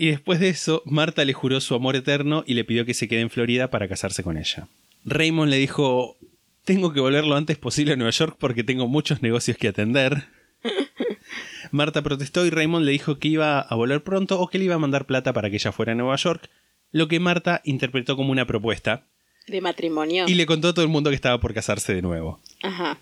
Y 0.00 0.06
después 0.06 0.40
de 0.40 0.48
eso, 0.48 0.82
Marta 0.86 1.26
le 1.26 1.34
juró 1.34 1.60
su 1.60 1.74
amor 1.74 1.94
eterno 1.94 2.42
y 2.46 2.54
le 2.54 2.64
pidió 2.64 2.86
que 2.86 2.94
se 2.94 3.06
quede 3.06 3.20
en 3.20 3.28
Florida 3.28 3.68
para 3.68 3.86
casarse 3.86 4.22
con 4.22 4.38
ella. 4.38 4.66
Raymond 5.04 5.50
le 5.50 5.56
dijo, 5.58 6.16
tengo 6.64 6.92
que 6.92 7.00
volver 7.00 7.24
lo 7.24 7.36
antes 7.36 7.56
posible 7.58 7.92
a 7.94 7.96
Nueva 7.96 8.10
York 8.10 8.36
porque 8.38 8.64
tengo 8.64 8.86
muchos 8.88 9.22
negocios 9.22 9.56
que 9.56 9.68
atender. 9.68 10.24
Marta 11.70 12.02
protestó 12.02 12.44
y 12.46 12.50
Raymond 12.50 12.84
le 12.84 12.92
dijo 12.92 13.18
que 13.18 13.28
iba 13.28 13.60
a 13.60 13.74
volver 13.74 14.02
pronto 14.02 14.40
o 14.40 14.48
que 14.48 14.58
le 14.58 14.64
iba 14.64 14.74
a 14.74 14.78
mandar 14.78 15.06
plata 15.06 15.32
para 15.32 15.50
que 15.50 15.56
ella 15.56 15.72
fuera 15.72 15.92
a 15.92 15.94
Nueva 15.94 16.16
York, 16.16 16.48
lo 16.92 17.06
que 17.08 17.20
Marta 17.20 17.60
interpretó 17.64 18.16
como 18.16 18.32
una 18.32 18.46
propuesta 18.46 19.04
De 19.46 19.60
matrimonio. 19.60 20.24
y 20.28 20.34
le 20.34 20.46
contó 20.46 20.68
a 20.68 20.74
todo 20.74 20.84
el 20.84 20.90
mundo 20.90 21.10
que 21.10 21.16
estaba 21.16 21.38
por 21.40 21.54
casarse 21.54 21.94
de 21.94 22.02
nuevo. 22.02 22.40
Ajá. 22.62 22.98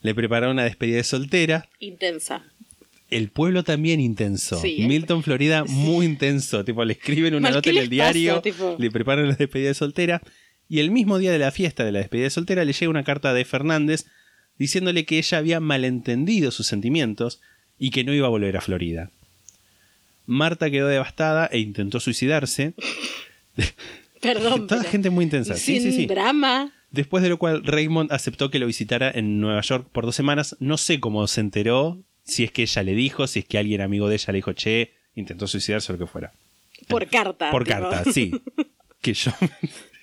Le 0.00 0.14
preparó 0.14 0.50
una 0.50 0.64
despedida 0.64 0.96
de 0.96 1.04
soltera. 1.04 1.68
Intensa. 1.78 2.44
El 3.10 3.28
pueblo 3.28 3.62
también 3.62 4.00
intenso. 4.00 4.58
Sí, 4.58 4.78
¿eh? 4.82 4.88
Milton, 4.88 5.22
Florida, 5.22 5.64
muy 5.64 6.06
intenso. 6.06 6.64
Tipo, 6.64 6.82
le 6.84 6.94
escriben 6.94 7.34
una 7.34 7.42
Mal, 7.42 7.52
nota 7.56 7.62
¿qué 7.62 7.70
en 7.70 7.76
el 7.82 7.90
diario? 7.90 8.40
Tipo- 8.40 8.76
le 8.78 8.90
preparan 8.90 9.28
la 9.28 9.34
despedida 9.34 9.68
de 9.68 9.74
soltera. 9.74 10.22
Y 10.72 10.80
el 10.80 10.90
mismo 10.90 11.18
día 11.18 11.30
de 11.30 11.38
la 11.38 11.50
fiesta 11.50 11.84
de 11.84 11.92
la 11.92 11.98
despedida 11.98 12.24
de 12.24 12.30
soltera 12.30 12.64
le 12.64 12.72
llega 12.72 12.88
una 12.88 13.04
carta 13.04 13.34
de 13.34 13.44
Fernández 13.44 14.06
diciéndole 14.58 15.04
que 15.04 15.18
ella 15.18 15.36
había 15.36 15.60
malentendido 15.60 16.50
sus 16.50 16.66
sentimientos 16.66 17.42
y 17.78 17.90
que 17.90 18.04
no 18.04 18.14
iba 18.14 18.26
a 18.26 18.30
volver 18.30 18.56
a 18.56 18.62
Florida. 18.62 19.10
Marta 20.24 20.70
quedó 20.70 20.88
devastada 20.88 21.44
e 21.52 21.58
intentó 21.58 22.00
suicidarse. 22.00 22.72
Perdón. 24.22 24.66
Toda 24.66 24.82
gente 24.84 25.10
muy 25.10 25.24
intensa. 25.24 25.56
Sí, 25.56 25.78
Sin 25.78 25.92
sí, 25.92 25.98
sí. 25.98 26.06
drama. 26.06 26.72
Después 26.90 27.22
de 27.22 27.28
lo 27.28 27.36
cual 27.36 27.62
Raymond 27.64 28.10
aceptó 28.10 28.50
que 28.50 28.58
lo 28.58 28.66
visitara 28.66 29.10
en 29.10 29.42
Nueva 29.42 29.60
York 29.60 29.86
por 29.92 30.06
dos 30.06 30.16
semanas. 30.16 30.56
No 30.58 30.78
sé 30.78 31.00
cómo 31.00 31.26
se 31.26 31.42
enteró, 31.42 32.02
si 32.24 32.44
es 32.44 32.50
que 32.50 32.62
ella 32.62 32.82
le 32.82 32.94
dijo, 32.94 33.26
si 33.26 33.40
es 33.40 33.44
que 33.44 33.58
alguien 33.58 33.82
amigo 33.82 34.08
de 34.08 34.14
ella 34.14 34.32
le 34.32 34.38
dijo, 34.38 34.54
che, 34.54 34.94
intentó 35.16 35.46
suicidarse 35.46 35.92
o 35.92 35.96
lo 35.96 36.06
que 36.06 36.10
fuera. 36.10 36.32
Por 36.88 37.06
carta. 37.08 37.50
Por 37.50 37.64
tipo. 37.64 37.78
carta, 37.78 38.10
sí. 38.10 38.32
Que 39.02 39.14
yo, 39.14 39.32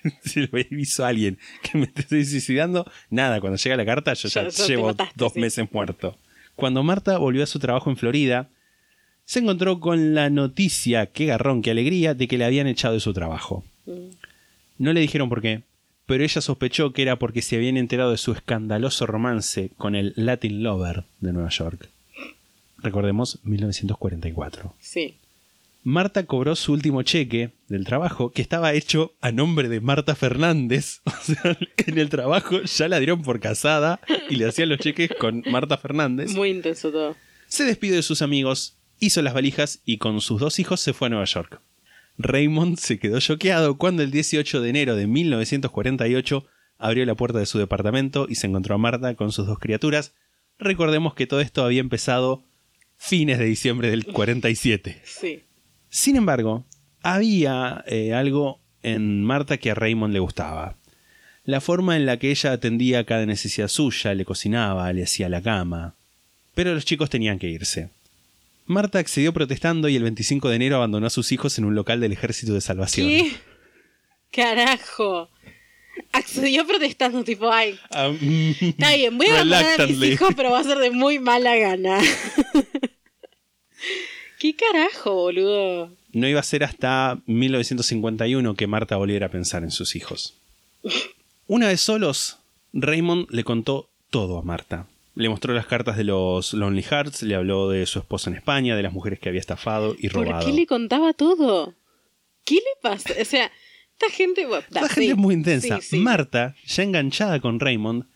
si 0.24 0.46
lo 0.46 0.58
aviso 0.58 1.04
a 1.04 1.08
alguien 1.08 1.38
que 1.62 1.78
me 1.78 1.90
estoy 1.94 2.24
suicidando, 2.24 2.90
nada, 3.10 3.40
cuando 3.40 3.56
llega 3.56 3.76
la 3.76 3.86
carta 3.86 4.14
yo 4.14 4.28
ya, 4.28 4.48
llevo 4.48 4.88
mataste, 4.88 5.14
dos 5.16 5.32
sí. 5.34 5.40
meses 5.40 5.68
muerto. 5.72 6.16
Cuando 6.56 6.82
Marta 6.82 7.16
volvió 7.18 7.42
a 7.42 7.46
su 7.46 7.58
trabajo 7.58 7.90
en 7.90 7.96
Florida, 7.96 8.48
se 9.24 9.38
encontró 9.38 9.80
con 9.80 10.14
la 10.14 10.28
noticia, 10.28 11.06
qué 11.06 11.26
garrón, 11.26 11.62
qué 11.62 11.70
alegría, 11.70 12.14
de 12.14 12.28
que 12.28 12.36
le 12.36 12.44
habían 12.44 12.66
echado 12.66 12.94
de 12.94 13.00
su 13.00 13.12
trabajo. 13.12 13.64
Mm. 13.86 14.10
No 14.78 14.92
le 14.92 15.00
dijeron 15.00 15.28
por 15.28 15.40
qué, 15.40 15.62
pero 16.06 16.24
ella 16.24 16.40
sospechó 16.40 16.92
que 16.92 17.02
era 17.02 17.16
porque 17.16 17.40
se 17.40 17.56
habían 17.56 17.76
enterado 17.76 18.10
de 18.10 18.18
su 18.18 18.32
escandaloso 18.32 19.06
romance 19.06 19.70
con 19.76 19.94
el 19.94 20.12
Latin 20.16 20.62
Lover 20.62 21.04
de 21.20 21.32
Nueva 21.32 21.50
York. 21.50 21.88
Recordemos 22.78 23.38
1944. 23.44 24.74
Sí. 24.80 25.16
Marta 25.82 26.26
cobró 26.26 26.56
su 26.56 26.72
último 26.72 27.02
cheque 27.02 27.52
del 27.68 27.84
trabajo, 27.84 28.30
que 28.32 28.42
estaba 28.42 28.74
hecho 28.74 29.14
a 29.20 29.32
nombre 29.32 29.68
de 29.68 29.80
Marta 29.80 30.14
Fernández. 30.14 31.00
O 31.06 31.22
sea, 31.22 31.58
en 31.86 31.98
el 31.98 32.08
trabajo 32.08 32.62
ya 32.62 32.88
la 32.88 32.98
dieron 32.98 33.22
por 33.22 33.40
casada 33.40 34.00
y 34.28 34.36
le 34.36 34.46
hacían 34.46 34.68
los 34.68 34.78
cheques 34.78 35.10
con 35.18 35.42
Marta 35.50 35.76
Fernández. 35.76 36.32
Muy 36.32 36.50
intenso 36.50 36.90
todo. 36.90 37.16
Se 37.46 37.64
despidió 37.64 37.96
de 37.96 38.02
sus 38.02 38.22
amigos, 38.22 38.78
hizo 38.98 39.22
las 39.22 39.34
valijas 39.34 39.80
y 39.84 39.98
con 39.98 40.20
sus 40.20 40.40
dos 40.40 40.58
hijos 40.58 40.80
se 40.80 40.92
fue 40.92 41.06
a 41.06 41.10
Nueva 41.10 41.24
York. 41.24 41.60
Raymond 42.18 42.78
se 42.78 42.98
quedó 42.98 43.18
choqueado 43.20 43.78
cuando 43.78 44.02
el 44.02 44.10
18 44.10 44.60
de 44.60 44.68
enero 44.68 44.96
de 44.96 45.06
1948 45.06 46.46
abrió 46.78 47.04
la 47.04 47.14
puerta 47.14 47.38
de 47.38 47.46
su 47.46 47.58
departamento 47.58 48.26
y 48.28 48.34
se 48.36 48.46
encontró 48.46 48.74
a 48.74 48.78
Marta 48.78 49.14
con 49.14 49.32
sus 49.32 49.46
dos 49.46 49.58
criaturas. 49.58 50.14
Recordemos 50.58 51.14
que 51.14 51.26
todo 51.26 51.40
esto 51.40 51.64
había 51.64 51.80
empezado 51.80 52.44
fines 52.96 53.38
de 53.38 53.46
diciembre 53.46 53.90
del 53.90 54.06
47. 54.06 55.00
Sí. 55.04 55.44
Sin 55.90 56.16
embargo, 56.16 56.64
había 57.02 57.84
eh, 57.86 58.14
algo 58.14 58.60
en 58.82 59.24
Marta 59.24 59.58
que 59.58 59.70
a 59.70 59.74
Raymond 59.74 60.12
le 60.12 60.20
gustaba. 60.20 60.76
La 61.44 61.60
forma 61.60 61.96
en 61.96 62.06
la 62.06 62.18
que 62.18 62.30
ella 62.30 62.52
atendía 62.52 63.04
cada 63.04 63.26
necesidad 63.26 63.68
suya, 63.68 64.14
le 64.14 64.24
cocinaba, 64.24 64.92
le 64.92 65.02
hacía 65.02 65.28
la 65.28 65.42
cama. 65.42 65.94
Pero 66.54 66.74
los 66.74 66.84
chicos 66.84 67.10
tenían 67.10 67.38
que 67.38 67.48
irse. 67.48 67.90
Marta 68.66 69.00
accedió 69.00 69.32
protestando 69.32 69.88
y 69.88 69.96
el 69.96 70.04
25 70.04 70.48
de 70.48 70.56
enero 70.56 70.76
abandonó 70.76 71.06
a 71.06 71.10
sus 71.10 71.32
hijos 71.32 71.58
en 71.58 71.64
un 71.64 71.74
local 71.74 72.00
del 72.00 72.12
Ejército 72.12 72.54
de 72.54 72.60
Salvación. 72.60 73.08
¿Qué? 73.08 73.32
Carajo. 74.30 75.28
Accedió 76.12 76.64
protestando, 76.66 77.24
tipo, 77.24 77.50
ay, 77.50 77.78
Ah, 77.90 78.08
mm, 78.08 78.52
está 78.60 78.94
bien, 78.94 79.18
voy 79.18 79.26
a 79.26 79.34
abandonar 79.34 79.80
a 79.80 79.86
mis 79.86 80.02
hijos, 80.02 80.30
pero 80.36 80.52
va 80.52 80.60
a 80.60 80.64
ser 80.64 80.78
de 80.78 80.90
muy 80.92 81.18
mala 81.18 81.56
gana. 81.56 81.98
¿Qué 84.40 84.54
carajo, 84.54 85.12
boludo? 85.12 85.92
No 86.12 86.26
iba 86.26 86.40
a 86.40 86.42
ser 86.42 86.64
hasta 86.64 87.20
1951 87.26 88.54
que 88.54 88.66
Marta 88.66 88.96
volviera 88.96 89.26
a 89.26 89.30
pensar 89.30 89.64
en 89.64 89.70
sus 89.70 89.94
hijos. 89.96 90.34
Una 91.46 91.68
vez 91.68 91.82
solos, 91.82 92.38
Raymond 92.72 93.26
le 93.28 93.44
contó 93.44 93.90
todo 94.08 94.38
a 94.38 94.42
Marta. 94.42 94.86
Le 95.14 95.28
mostró 95.28 95.52
las 95.52 95.66
cartas 95.66 95.98
de 95.98 96.04
los 96.04 96.54
Lonely 96.54 96.82
Hearts, 96.82 97.22
le 97.22 97.34
habló 97.34 97.68
de 97.68 97.84
su 97.84 97.98
esposa 97.98 98.30
en 98.30 98.36
España, 98.36 98.76
de 98.76 98.82
las 98.82 98.94
mujeres 98.94 99.20
que 99.20 99.28
había 99.28 99.42
estafado 99.42 99.94
y 99.98 100.08
¿Por 100.08 100.24
robado. 100.24 100.46
qué 100.46 100.54
le 100.54 100.66
contaba 100.66 101.12
todo? 101.12 101.74
¿Qué 102.46 102.54
le 102.54 102.80
pasa? 102.80 103.12
O 103.20 103.24
sea, 103.26 103.52
esta 103.92 104.10
gente... 104.10 104.48
La 104.70 104.88
gente 104.88 105.02
sí. 105.02 105.10
es 105.10 105.16
muy 105.18 105.34
intensa. 105.34 105.82
Sí, 105.82 105.88
sí. 105.90 105.96
Marta, 105.98 106.56
ya 106.64 106.82
enganchada 106.82 107.40
con 107.40 107.60
Raymond, 107.60 108.06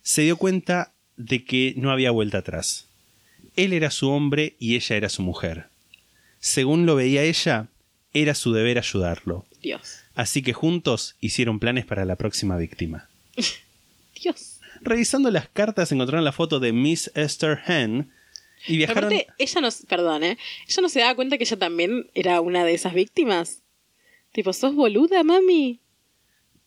se 0.00 0.22
dio 0.22 0.36
cuenta 0.36 0.94
de 1.16 1.44
que 1.44 1.74
no 1.76 1.90
había 1.90 2.12
vuelta 2.12 2.38
atrás. 2.38 2.86
Él 3.56 3.72
era 3.72 3.90
su 3.90 4.10
hombre 4.10 4.54
y 4.58 4.76
ella 4.76 4.96
era 4.96 5.08
su 5.08 5.22
mujer. 5.22 5.68
Según 6.38 6.86
lo 6.86 6.94
veía 6.94 7.22
ella, 7.22 7.68
era 8.12 8.34
su 8.34 8.52
deber 8.52 8.78
ayudarlo. 8.78 9.46
Dios. 9.60 10.00
Así 10.14 10.42
que 10.42 10.52
juntos 10.52 11.16
hicieron 11.20 11.58
planes 11.58 11.84
para 11.84 12.04
la 12.04 12.16
próxima 12.16 12.56
víctima. 12.56 13.08
Dios. 14.22 14.60
Revisando 14.82 15.30
las 15.30 15.48
cartas 15.48 15.90
encontraron 15.92 16.24
la 16.24 16.32
foto 16.32 16.60
de 16.60 16.72
Miss 16.72 17.10
Esther 17.14 17.58
Hen 17.66 18.10
y 18.66 18.76
viajaron... 18.76 19.12
Aparte, 19.12 19.26
ella 19.38 19.60
no... 19.60 19.68
Perdón, 19.88 20.22
¿eh? 20.22 20.38
Ella 20.68 20.82
no 20.82 20.88
se 20.88 21.00
daba 21.00 21.14
cuenta 21.14 21.38
que 21.38 21.44
ella 21.44 21.58
también 21.58 22.10
era 22.14 22.40
una 22.40 22.64
de 22.64 22.74
esas 22.74 22.94
víctimas. 22.94 23.62
Tipo, 24.32 24.52
¿sos 24.52 24.74
boluda, 24.74 25.24
mami? 25.24 25.80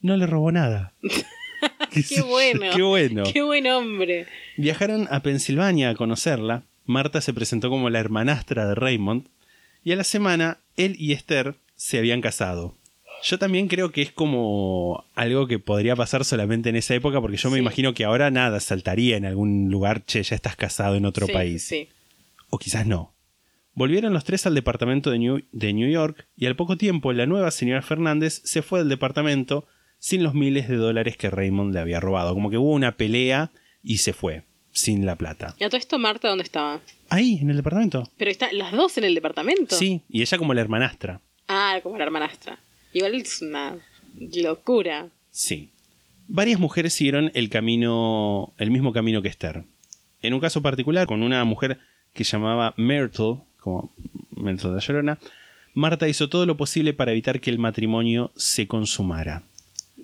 No 0.02 0.18
le 0.18 0.26
robó 0.26 0.52
nada. 0.52 0.94
Qué 2.10 2.22
bueno. 2.22 2.76
Qué 2.76 2.82
bueno. 2.82 3.24
Qué 3.32 3.42
buen 3.42 3.68
hombre. 3.68 4.28
Viajaron 4.58 5.08
a 5.12 5.22
Pensilvania 5.22 5.90
a 5.90 5.96
conocerla. 5.96 6.64
Marta 6.90 7.22
se 7.22 7.34
presentó 7.34 7.70
como 7.70 7.90
la 7.90 8.00
hermanastra 8.00 8.68
de 8.68 8.74
Raymond. 8.76 9.28
Y 9.84 9.92
a 9.92 9.96
la 9.96 10.04
semana, 10.04 10.58
él 10.76 10.96
y 10.98 11.14
Esther 11.14 11.56
se 11.76 11.98
habían 12.00 12.20
casado. 12.20 12.76
Yo 13.24 13.38
también 13.38 13.68
creo 13.68 13.92
que 13.92 14.02
es 14.02 14.12
como 14.12 15.06
algo 15.14 15.46
que 15.48 15.60
podría 15.60 15.96
pasar 15.96 16.26
solamente 16.26 16.70
en 16.70 16.76
esa 16.78 16.96
época, 16.96 17.22
porque 17.22 17.38
yo 17.38 17.50
me 17.50 17.58
Sí. 17.58 17.62
imagino 17.62 17.94
que 17.94 18.06
ahora 18.06 18.32
nada, 18.32 18.60
saltaría 18.60 19.18
en 19.18 19.26
algún 19.26 19.70
lugar, 19.70 20.04
che, 20.06 20.24
ya 20.24 20.36
estás 20.36 20.56
casado 20.56 20.96
en 20.96 21.06
otro 21.06 21.28
Sí, 21.28 21.32
país. 21.34 21.64
Sí. 21.64 21.90
O 22.50 22.58
quizás 22.58 22.88
no. 22.88 23.14
Volvieron 23.74 24.12
los 24.14 24.24
tres 24.24 24.46
al 24.48 24.56
departamento 24.56 25.12
de 25.12 25.20
New, 25.20 25.42
de 25.52 25.74
New 25.74 25.90
York 25.90 26.28
y 26.36 26.48
al 26.48 26.56
poco 26.56 26.76
tiempo 26.78 27.14
la 27.14 27.26
nueva 27.28 27.52
señora 27.52 27.82
Fernández 27.82 28.42
se 28.44 28.62
fue 28.62 28.80
del 28.80 28.90
departamento 28.90 29.68
sin 30.00 30.24
los 30.24 30.34
miles 30.34 30.68
de 30.68 30.76
dólares 30.78 31.18
que 31.18 31.30
Raymond 31.30 31.74
le 31.74 31.80
había 31.82 32.00
robado. 32.00 32.34
Como 32.34 32.50
que 32.50 32.58
hubo 32.58 32.72
una 32.74 32.98
pelea 32.98 33.52
y 33.84 33.98
se 33.98 34.12
fue, 34.14 34.44
sin 34.80 35.06
la 35.06 35.16
plata. 35.16 35.56
¿Y 35.60 35.64
a 35.66 35.70
todo 35.70 35.78
esto 35.78 36.00
Marta 36.00 36.30
dónde 36.30 36.44
estaba? 36.44 36.80
Ahí, 37.10 37.40
en 37.42 37.50
el 37.50 37.58
departamento. 37.58 38.10
Pero 38.18 38.32
están 38.32 38.58
las 38.58 38.72
dos 38.72 38.98
en 38.98 39.04
el 39.04 39.16
departamento. 39.16 39.76
Sí, 39.76 40.02
y 40.10 40.22
ella 40.22 40.38
como 40.38 40.54
la 40.54 40.62
hermanastra. 40.62 41.22
Ah, 41.48 41.80
como 41.84 41.98
la 41.98 42.06
hermanastra. 42.06 42.60
Igual 42.94 43.16
es 43.16 43.42
una 43.42 43.78
locura. 44.36 45.10
Sí. 45.32 45.70
Varias 46.28 46.60
mujeres 46.60 46.94
siguieron 46.94 47.32
el 47.34 47.50
camino, 47.50 48.54
el 48.58 48.72
mismo 48.72 48.94
camino 48.94 49.22
que 49.22 49.30
Esther. 49.30 49.64
En 50.22 50.34
un 50.34 50.40
caso 50.40 50.62
particular, 50.62 51.08
con 51.08 51.24
una 51.24 51.44
mujer 51.44 51.80
que 52.14 52.24
llamaba 52.24 52.74
Myrtle, 52.78 53.38
como 53.60 53.92
Myrtle 54.32 54.70
de 54.70 54.76
la 54.76 54.82
Llorona, 54.82 55.20
Marta 55.74 56.08
hizo 56.08 56.30
todo 56.30 56.46
lo 56.46 56.58
posible 56.58 56.94
para 56.94 57.12
evitar 57.12 57.42
que 57.42 57.50
el 57.50 57.60
matrimonio 57.60 58.32
se 58.36 58.68
consumara. 58.68 59.44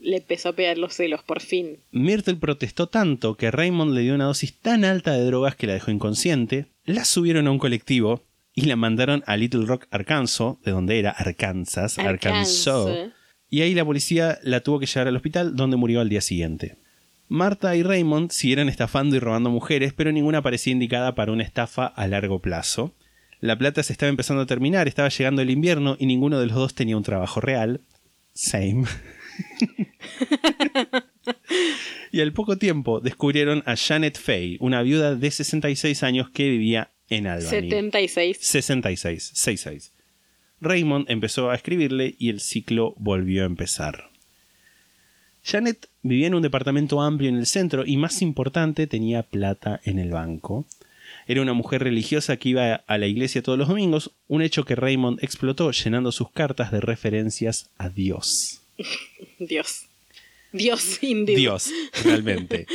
Le 0.05 0.17
empezó 0.17 0.49
a 0.49 0.53
pegar 0.53 0.77
los 0.77 0.93
celos, 0.93 1.23
por 1.23 1.41
fin. 1.41 1.79
Myrtle 1.91 2.35
protestó 2.35 2.87
tanto 2.87 3.37
que 3.37 3.49
Raymond 3.49 3.91
le 3.91 4.01
dio 4.01 4.13
una 4.13 4.25
dosis 4.25 4.53
tan 4.53 4.85
alta 4.85 5.13
de 5.13 5.25
drogas 5.25 5.55
que 5.55 5.65
la 5.65 5.73
dejó 5.73 5.89
inconsciente, 5.89 6.67
la 6.85 7.05
subieron 7.05 7.47
a 7.47 7.51
un 7.51 7.57
colectivo 7.57 8.21
y 8.53 8.61
la 8.61 8.75
mandaron 8.75 9.23
a 9.25 9.35
Little 9.35 9.65
Rock, 9.65 9.87
Arkansas, 9.89 10.57
de 10.63 10.71
donde 10.71 10.99
era 10.99 11.09
Arkansas, 11.09 11.97
Arkansas. 11.97 12.67
Arkansas. 12.67 13.13
Y 13.49 13.61
ahí 13.61 13.73
la 13.73 13.83
policía 13.83 14.37
la 14.43 14.61
tuvo 14.61 14.79
que 14.79 14.85
llevar 14.85 15.07
al 15.07 15.15
hospital, 15.15 15.55
donde 15.55 15.75
murió 15.75 16.01
al 16.01 16.09
día 16.09 16.21
siguiente. 16.21 16.77
Marta 17.27 17.75
y 17.75 17.81
Raymond 17.81 18.29
siguieron 18.29 18.69
estafando 18.69 19.15
y 19.15 19.19
robando 19.19 19.49
mujeres, 19.49 19.91
pero 19.93 20.11
ninguna 20.11 20.43
parecía 20.43 20.71
indicada 20.71 21.15
para 21.15 21.31
una 21.31 21.41
estafa 21.41 21.87
a 21.87 22.07
largo 22.07 22.39
plazo. 22.39 22.93
La 23.41 23.57
plata 23.57 23.81
se 23.81 23.91
estaba 23.91 24.11
empezando 24.11 24.43
a 24.43 24.45
terminar, 24.45 24.87
estaba 24.87 25.09
llegando 25.09 25.41
el 25.41 25.49
invierno 25.49 25.97
y 25.99 26.05
ninguno 26.05 26.39
de 26.39 26.45
los 26.45 26.55
dos 26.55 26.75
tenía 26.75 26.95
un 26.95 27.03
trabajo 27.03 27.41
real. 27.41 27.81
Same. 28.33 28.85
Y 32.11 32.21
al 32.21 32.33
poco 32.33 32.57
tiempo 32.57 32.99
descubrieron 32.99 33.63
a 33.65 33.75
Janet 33.75 34.17
Fay, 34.17 34.57
una 34.59 34.81
viuda 34.81 35.15
de 35.15 35.31
66 35.31 36.03
años 36.03 36.29
que 36.29 36.49
vivía 36.49 36.91
en 37.09 37.27
Albany. 37.27 37.49
76. 37.49 38.37
66, 38.39 39.31
66. 39.33 39.93
Raymond 40.61 41.09
empezó 41.09 41.49
a 41.49 41.55
escribirle 41.55 42.15
y 42.17 42.29
el 42.29 42.39
ciclo 42.39 42.93
volvió 42.97 43.43
a 43.43 43.45
empezar. 43.45 44.09
Janet 45.43 45.89
vivía 46.01 46.27
en 46.27 46.35
un 46.35 46.41
departamento 46.41 47.01
amplio 47.01 47.29
en 47.29 47.35
el 47.35 47.45
centro 47.45 47.85
y 47.85 47.97
más 47.97 48.21
importante 48.21 48.87
tenía 48.87 49.21
plata 49.23 49.79
en 49.83 49.99
el 49.99 50.09
banco. 50.09 50.65
Era 51.27 51.41
una 51.41 51.53
mujer 51.53 51.83
religiosa 51.83 52.37
que 52.37 52.49
iba 52.49 52.75
a 52.75 52.97
la 52.97 53.07
iglesia 53.07 53.43
todos 53.43 53.57
los 53.57 53.67
domingos, 53.67 54.11
un 54.27 54.41
hecho 54.41 54.65
que 54.65 54.75
Raymond 54.75 55.23
explotó 55.23 55.71
llenando 55.71 56.11
sus 56.11 56.31
cartas 56.31 56.71
de 56.71 56.81
referencias 56.81 57.69
a 57.77 57.89
Dios. 57.89 58.64
Dios. 59.39 59.85
Dios 60.51 61.03
indio. 61.03 61.35
Dios, 61.35 61.69
realmente. 62.03 62.65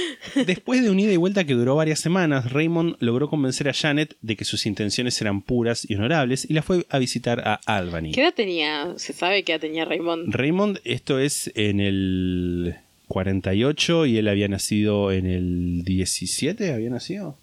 Después 0.46 0.82
de 0.82 0.90
un 0.90 1.00
ida 1.00 1.12
y 1.12 1.16
vuelta 1.16 1.44
que 1.44 1.54
duró 1.54 1.76
varias 1.76 1.98
semanas, 1.98 2.52
Raymond 2.52 2.96
logró 3.00 3.30
convencer 3.30 3.68
a 3.70 3.72
Janet 3.72 4.16
de 4.20 4.36
que 4.36 4.44
sus 4.44 4.66
intenciones 4.66 5.18
eran 5.22 5.40
puras 5.40 5.88
y 5.88 5.94
honorables 5.94 6.44
y 6.48 6.52
la 6.52 6.62
fue 6.62 6.84
a 6.90 6.98
visitar 6.98 7.40
a 7.40 7.54
Albany. 7.64 8.12
¿Qué 8.12 8.20
edad 8.20 8.34
tenía? 8.34 8.92
¿Se 8.96 9.14
sabe 9.14 9.44
qué 9.44 9.52
edad 9.52 9.62
tenía 9.62 9.86
Raymond? 9.86 10.34
Raymond, 10.34 10.80
esto 10.84 11.18
es 11.18 11.50
en 11.54 11.80
el 11.80 12.76
48 13.08 14.06
y 14.06 14.18
él 14.18 14.28
había 14.28 14.48
nacido 14.48 15.10
en 15.10 15.26
el 15.26 15.82
17, 15.84 16.74
¿había 16.74 16.90
nacido? 16.90 17.38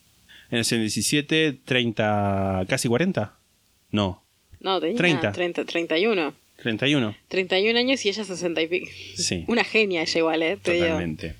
En 0.51 0.59
el 0.59 0.65
17, 0.65 1.59
30, 1.65 2.65
casi 2.69 2.87
40. 2.87 3.35
No, 3.91 4.23
No, 4.59 4.79
tenía 4.79 4.97
30. 4.97 5.31
30, 5.31 5.65
31. 5.65 6.33
31. 6.57 7.15
31 7.27 7.79
años 7.79 8.05
y 8.05 8.09
ella 8.09 8.23
60 8.23 8.61
y 8.61 8.67
pico. 8.67 8.87
Sí. 9.15 9.45
Una 9.47 9.63
genia 9.63 10.01
ella 10.01 10.17
igual, 10.19 10.43
¿eh? 10.43 10.57
Te 10.61 10.73
digo. 10.73 10.85
Totalmente. 10.85 11.35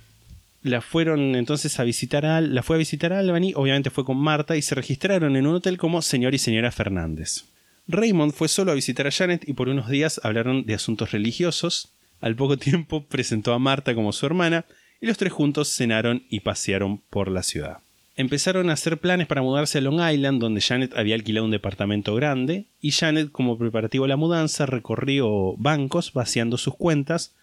La 0.64 0.82
fueron 0.82 1.36
entonces 1.36 1.80
a 1.80 1.84
visitar 1.84 2.26
a, 2.26 2.42
la 2.42 2.64
fue 2.64 2.76
a 2.76 2.80
visitar 2.80 3.14
a 3.14 3.20
Albany, 3.20 3.54
obviamente 3.56 3.90
fue 3.90 4.04
con 4.04 4.18
Marta 4.18 4.58
y 4.58 4.62
se 4.62 4.76
registraron 4.76 5.36
en 5.36 5.48
un 5.48 5.56
hotel 5.56 5.78
como 5.78 6.02
señor 6.02 6.34
y 6.34 6.40
señora 6.40 6.72
Fernández. 6.72 7.46
Raymond 7.88 8.34
fue 8.34 8.50
solo 8.50 8.72
a 8.72 8.76
visitar 8.76 9.08
a 9.08 9.12
Janet 9.12 9.48
y 9.48 9.54
por 9.54 9.70
unos 9.70 9.90
días 9.90 10.20
hablaron 10.24 10.66
de 10.66 10.74
asuntos 10.74 11.12
religiosos. 11.12 11.90
Al 12.20 12.36
poco 12.36 12.58
tiempo 12.58 13.06
presentó 13.06 13.54
a 13.54 13.60
Marta 13.60 13.96
como 13.96 14.12
su 14.12 14.26
hermana 14.26 14.66
y 15.00 15.06
los 15.06 15.18
tres 15.18 15.32
juntos 15.32 15.74
cenaron 15.74 16.24
y 16.30 16.42
pasearon 16.42 16.98
por 17.10 17.30
la 17.30 17.44
ciudad. 17.44 17.78
Empezaron 18.20 18.72
a 18.72 18.74
hacer 18.74 18.98
planes 18.98 19.28
para 19.28 19.44
mudarse 19.44 19.78
a 19.78 19.82
Long 19.82 20.02
Island, 20.02 20.42
donde 20.42 20.60
Janet 20.60 20.98
había 20.98 21.14
alquilado 21.14 21.46
un 21.46 21.52
departamento 21.52 22.16
grande, 22.16 22.66
y 22.82 22.92
Janet, 22.92 23.32
como 23.32 23.60
preparativo 23.60 24.06
a 24.06 24.08
la 24.08 24.18
mudanza, 24.18 24.66
recorrió 24.66 25.56
bancos 25.58 26.14
vaciando 26.14 26.58
sus 26.58 26.76
cuentas 26.76 27.36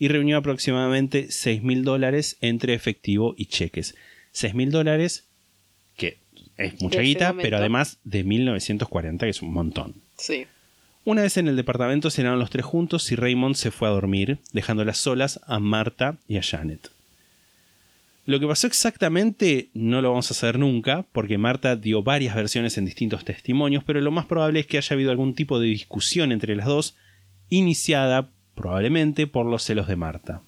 y 0.00 0.08
reunió 0.08 0.36
aproximadamente 0.36 1.30
6 1.30 1.62
mil 1.62 1.84
dólares 1.84 2.38
entre 2.40 2.74
efectivo 2.74 3.36
y 3.38 3.46
cheques. 3.46 3.94
6 4.32 4.54
mil 4.54 4.72
dólares, 4.72 5.28
que 5.96 6.18
es 6.56 6.82
mucha 6.82 7.02
guita, 7.02 7.28
momento. 7.28 7.42
pero 7.42 7.56
además 7.58 7.98
de 8.02 8.24
1940, 8.24 9.26
que 9.26 9.30
es 9.30 9.42
un 9.42 9.52
montón. 9.52 9.94
Sí. 10.18 10.48
Una 11.04 11.22
vez 11.22 11.36
en 11.36 11.46
el 11.46 11.54
departamento 11.54 12.10
cenaron 12.10 12.40
los 12.40 12.50
tres 12.50 12.64
juntos 12.64 13.12
y 13.12 13.14
Raymond 13.14 13.54
se 13.54 13.70
fue 13.70 13.86
a 13.86 13.92
dormir, 13.92 14.38
dejándolas 14.52 14.98
solas 14.98 15.38
a 15.46 15.60
Marta 15.60 16.16
y 16.26 16.38
a 16.38 16.42
Janet. 16.42 16.90
Lo 18.26 18.40
que 18.40 18.48
pasó 18.48 18.66
exactamente 18.66 19.70
no 19.72 20.02
lo 20.02 20.10
vamos 20.10 20.28
a 20.32 20.34
saber 20.34 20.58
nunca, 20.58 21.06
porque 21.12 21.38
Marta 21.38 21.76
dio 21.76 22.02
varias 22.02 22.34
versiones 22.34 22.76
en 22.76 22.84
distintos 22.84 23.24
testimonios, 23.24 23.84
pero 23.84 24.00
lo 24.00 24.10
más 24.10 24.26
probable 24.26 24.58
es 24.58 24.66
que 24.66 24.78
haya 24.78 24.94
habido 24.94 25.12
algún 25.12 25.36
tipo 25.36 25.60
de 25.60 25.68
discusión 25.68 26.32
entre 26.32 26.56
las 26.56 26.66
dos, 26.66 26.96
iniciada 27.50 28.30
probablemente 28.56 29.28
por 29.28 29.46
los 29.46 29.62
celos 29.62 29.86
de 29.86 29.94
Marta. 29.94 30.42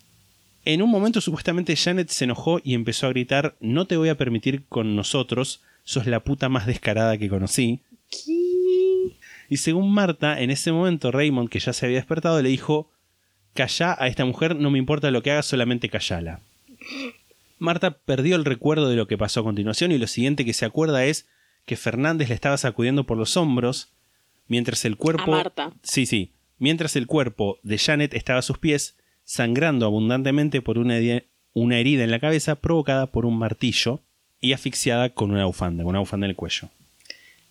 En 0.64 0.82
un 0.82 0.90
momento 0.90 1.20
supuestamente 1.20 1.76
Janet 1.76 2.08
se 2.08 2.24
enojó 2.24 2.60
y 2.64 2.74
empezó 2.74 3.06
a 3.06 3.10
gritar, 3.10 3.56
no 3.60 3.86
te 3.86 3.96
voy 3.96 4.08
a 4.08 4.16
permitir 4.16 4.64
con 4.68 4.96
nosotros, 4.96 5.62
sos 5.84 6.08
la 6.08 6.24
puta 6.24 6.48
más 6.48 6.66
descarada 6.66 7.16
que 7.16 7.28
conocí. 7.28 7.82
Y 9.48 9.56
según 9.56 9.94
Marta, 9.94 10.40
en 10.40 10.50
ese 10.50 10.72
momento 10.72 11.12
Raymond, 11.12 11.48
que 11.48 11.60
ya 11.60 11.72
se 11.72 11.86
había 11.86 11.98
despertado, 11.98 12.42
le 12.42 12.48
dijo, 12.48 12.90
calla 13.54 13.96
a 13.96 14.08
esta 14.08 14.24
mujer, 14.24 14.56
no 14.56 14.68
me 14.70 14.78
importa 14.78 15.12
lo 15.12 15.22
que 15.22 15.30
haga, 15.30 15.42
solamente 15.42 15.88
callala. 15.88 16.40
Marta 17.58 17.98
perdió 17.98 18.36
el 18.36 18.44
recuerdo 18.44 18.88
de 18.88 18.96
lo 18.96 19.06
que 19.06 19.18
pasó 19.18 19.40
a 19.40 19.44
continuación 19.44 19.92
y 19.92 19.98
lo 19.98 20.06
siguiente 20.06 20.44
que 20.44 20.52
se 20.52 20.64
acuerda 20.64 21.04
es 21.04 21.26
que 21.64 21.76
Fernández 21.76 22.28
le 22.28 22.34
estaba 22.34 22.56
sacudiendo 22.56 23.04
por 23.04 23.18
los 23.18 23.36
hombros 23.36 23.92
mientras 24.46 24.84
el 24.84 24.96
cuerpo... 24.96 25.24
A 25.34 25.36
Marta. 25.36 25.72
Sí, 25.82 26.06
sí. 26.06 26.32
Mientras 26.58 26.96
el 26.96 27.06
cuerpo 27.06 27.58
de 27.62 27.78
Janet 27.78 28.14
estaba 28.14 28.38
a 28.40 28.42
sus 28.42 28.58
pies, 28.58 28.96
sangrando 29.24 29.86
abundantemente 29.86 30.62
por 30.62 30.78
una, 30.78 30.96
una 31.52 31.78
herida 31.78 32.04
en 32.04 32.10
la 32.10 32.18
cabeza 32.20 32.56
provocada 32.56 33.06
por 33.08 33.26
un 33.26 33.38
martillo 33.38 34.00
y 34.40 34.52
asfixiada 34.52 35.10
con 35.10 35.30
una 35.30 35.44
bufanda, 35.44 35.82
con 35.84 35.90
una 35.90 36.00
bufanda 36.00 36.26
en 36.26 36.30
el 36.30 36.36
cuello. 36.36 36.68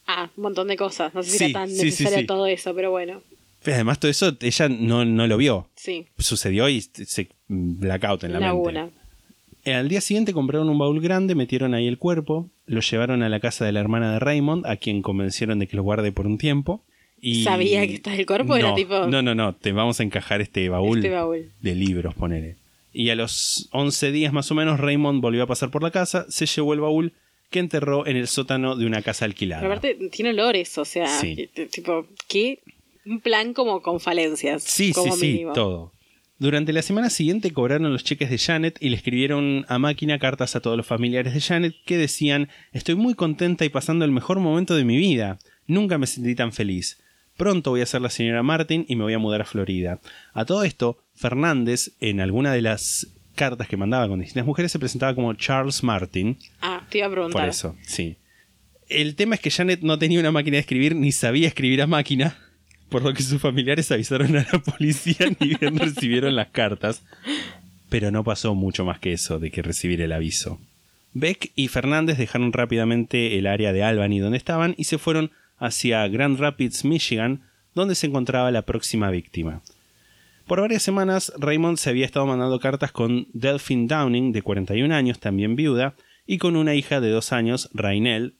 Ah, 0.07 0.29
un 0.35 0.43
montón 0.43 0.67
de 0.69 0.77
cosas. 0.77 1.13
No 1.13 1.21
sé 1.21 1.31
si 1.31 1.37
Sí, 1.37 1.43
era 1.45 1.53
tan 1.61 1.69
sí, 1.69 1.83
necesario 1.85 2.19
sí. 2.19 2.25
todo 2.25 2.47
eso, 2.47 2.73
pero 2.73 2.91
bueno. 2.91 3.21
Además, 3.65 3.99
todo 3.99 4.09
eso 4.09 4.37
ella 4.39 4.69
no, 4.69 5.03
no 5.03 5.27
lo 5.27 5.35
vio. 5.37 5.67
Sí. 5.75 6.05
Sucedió 6.17 6.69
y 6.69 6.81
se 6.81 7.27
blackout 7.49 8.23
en 8.23 8.33
la 8.33 8.39
mente. 8.39 8.47
Laguna. 8.47 8.89
Al 9.75 9.89
día 9.89 10.01
siguiente 10.01 10.33
compraron 10.33 10.69
un 10.69 10.77
baúl 10.77 11.01
grande, 11.01 11.35
metieron 11.35 11.73
ahí 11.73 11.87
el 11.87 11.97
cuerpo, 11.97 12.49
lo 12.65 12.81
llevaron 12.81 13.23
a 13.23 13.29
la 13.29 13.39
casa 13.39 13.65
de 13.65 13.71
la 13.71 13.79
hermana 13.79 14.13
de 14.13 14.19
Raymond, 14.19 14.65
a 14.65 14.77
quien 14.77 15.01
convencieron 15.01 15.59
de 15.59 15.67
que 15.67 15.75
lo 15.77 15.83
guarde 15.83 16.11
por 16.11 16.27
un 16.27 16.37
tiempo. 16.37 16.83
Y... 17.19 17.43
¿Sabía 17.43 17.85
que 17.87 17.95
estaba 17.95 18.15
el 18.15 18.25
cuerpo? 18.25 18.55
Era 18.55 18.69
No, 18.69 18.75
tipo- 18.75 19.07
No, 19.07 19.21
no, 19.21 19.33
no, 19.35 19.55
te 19.55 19.71
vamos 19.71 19.99
a 19.99 20.03
encajar 20.03 20.41
este 20.41 20.69
baúl, 20.69 20.99
Este 20.99 21.09
baúl. 21.09 21.51
de 21.61 21.75
libros, 21.75 22.13
ponele. 22.13 22.57
Y 22.93 23.09
a 23.09 23.15
los 23.15 23.69
11 23.71 24.11
días 24.11 24.33
más 24.33 24.49
o 24.51 24.55
menos, 24.55 24.79
Raymond 24.79 25.21
volvió 25.21 25.43
a 25.43 25.47
pasar 25.47 25.69
por 25.71 25.83
la 25.83 25.91
casa, 25.91 26.25
se 26.29 26.45
llevó 26.45 26.73
el 26.73 26.79
baúl 26.79 27.13
que 27.49 27.59
enterró 27.59 28.05
en 28.07 28.17
el 28.17 28.27
sótano 28.27 28.75
de 28.75 28.85
una 28.85 29.01
casa 29.01 29.25
alquilada. 29.25 29.61
Pero 29.61 29.73
aparte 29.73 30.09
tiene 30.09 30.31
olores, 30.31 30.77
o 30.77 30.85
sea, 30.85 31.07
Sí. 31.07 31.49
tipo, 31.71 32.05
¿qué? 32.27 32.59
Un 33.05 33.19
plan 33.21 33.53
como 33.53 33.81
con 33.81 33.99
falencias. 33.99 34.63
Sí, 34.63 34.91
como 34.93 35.15
sí, 35.15 35.37
sí, 35.39 35.45
todo. 35.53 35.91
Durante 36.39 36.71
la 36.71 36.83
semana 36.83 37.09
siguiente 37.09 37.51
cobraron 37.51 37.91
los 37.91 38.03
cheques 38.03 38.29
de 38.29 38.37
Janet 38.37 38.77
y 38.79 38.89
le 38.89 38.95
escribieron 38.95 39.65
a 39.69 39.79
máquina 39.79 40.19
cartas 40.19 40.55
a 40.55 40.59
todos 40.59 40.77
los 40.77 40.85
familiares 40.85 41.33
de 41.33 41.41
Janet 41.41 41.73
que 41.83 41.97
decían 41.97 42.49
Estoy 42.73 42.93
muy 42.93 43.15
contenta 43.15 43.65
y 43.65 43.69
pasando 43.69 44.05
el 44.05 44.11
mejor 44.11 44.39
momento 44.39 44.75
de 44.75 44.85
mi 44.85 44.97
vida. 44.97 45.39
Nunca 45.65 45.97
me 45.97 46.05
sentí 46.05 46.35
tan 46.35 46.53
feliz. 46.53 47.01
Pronto 47.37 47.71
voy 47.71 47.81
a 47.81 47.87
ser 47.87 48.01
la 48.01 48.11
señora 48.11 48.43
Martin 48.43 48.85
y 48.87 48.95
me 48.95 49.03
voy 49.03 49.13
a 49.13 49.19
mudar 49.19 49.41
a 49.41 49.45
Florida. 49.45 49.99
A 50.33 50.45
todo 50.45 50.63
esto, 50.63 50.99
Fernández, 51.15 51.93
en 51.99 52.19
alguna 52.19 52.53
de 52.53 52.61
las 52.61 53.07
cartas 53.33 53.67
que 53.67 53.77
mandaba 53.77 54.07
con 54.07 54.19
distintas 54.19 54.45
mujeres, 54.45 54.71
se 54.71 54.79
presentaba 54.79 55.15
como 55.15 55.33
Charles 55.33 55.83
Martin. 55.83 56.37
Ah, 56.61 56.85
te 56.87 56.99
iba 56.99 57.07
a 57.07 57.11
preguntar. 57.11 57.41
Por 57.41 57.49
eso, 57.49 57.75
sí. 57.81 58.17
El 58.89 59.15
tema 59.15 59.35
es 59.35 59.41
que 59.41 59.51
Janet 59.51 59.81
no 59.81 59.97
tenía 59.97 60.19
una 60.19 60.31
máquina 60.31 60.55
de 60.55 60.61
escribir 60.61 60.95
ni 60.95 61.11
sabía 61.11 61.47
escribir 61.47 61.81
a 61.81 61.87
máquina, 61.87 62.37
por 62.89 63.03
lo 63.03 63.13
que 63.13 63.23
sus 63.23 63.41
familiares 63.41 63.91
avisaron 63.91 64.35
a 64.37 64.47
la 64.51 64.59
policía 64.59 65.27
ni 65.39 65.55
bien 65.55 65.77
recibieron 65.79 66.35
las 66.35 66.49
cartas. 66.49 67.03
Pero 67.89 68.11
no 68.11 68.23
pasó 68.23 68.53
mucho 68.55 68.85
más 68.85 68.99
que 68.99 69.13
eso 69.13 69.39
de 69.39 69.51
que 69.51 69.61
recibir 69.61 70.01
el 70.01 70.11
aviso. 70.11 70.59
Beck 71.13 71.51
y 71.55 71.67
Fernández 71.69 72.17
dejaron 72.17 72.53
rápidamente 72.53 73.37
el 73.37 73.47
área 73.47 73.73
de 73.73 73.83
Albany 73.83 74.19
donde 74.19 74.37
estaban 74.37 74.75
y 74.77 74.83
se 74.83 74.97
fueron 74.97 75.31
hacia 75.57 76.07
Grand 76.07 76.39
Rapids, 76.39 76.85
Michigan, 76.85 77.41
donde 77.73 77.95
se 77.95 78.07
encontraba 78.07 78.51
la 78.51 78.63
próxima 78.63 79.09
víctima. 79.09 79.61
Por 80.45 80.61
varias 80.61 80.83
semanas, 80.83 81.33
Raymond 81.37 81.77
se 81.77 81.89
había 81.89 82.05
estado 82.05 82.25
mandando 82.25 82.59
cartas 82.59 82.91
con 82.91 83.27
Delphine 83.33 83.87
Downing, 83.87 84.31
de 84.31 84.41
41 84.41 84.93
años, 84.95 85.19
también 85.19 85.55
viuda, 85.55 85.95
y 86.25 86.37
con 86.37 86.55
una 86.55 86.73
hija 86.73 87.01
de 87.01 87.09
2 87.09 87.31
años, 87.33 87.69
Rainel. 87.73 88.35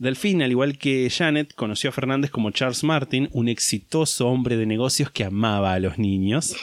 Delphine, 0.00 0.44
al 0.44 0.50
igual 0.50 0.78
que 0.78 1.10
Janet, 1.10 1.52
conoció 1.54 1.90
a 1.90 1.92
Fernández 1.92 2.30
como 2.30 2.52
Charles 2.52 2.84
Martin, 2.84 3.28
un 3.32 3.48
exitoso 3.48 4.28
hombre 4.28 4.56
de 4.56 4.64
negocios 4.64 5.10
que 5.10 5.24
amaba 5.24 5.74
a 5.74 5.78
los 5.78 5.98
niños. 5.98 6.56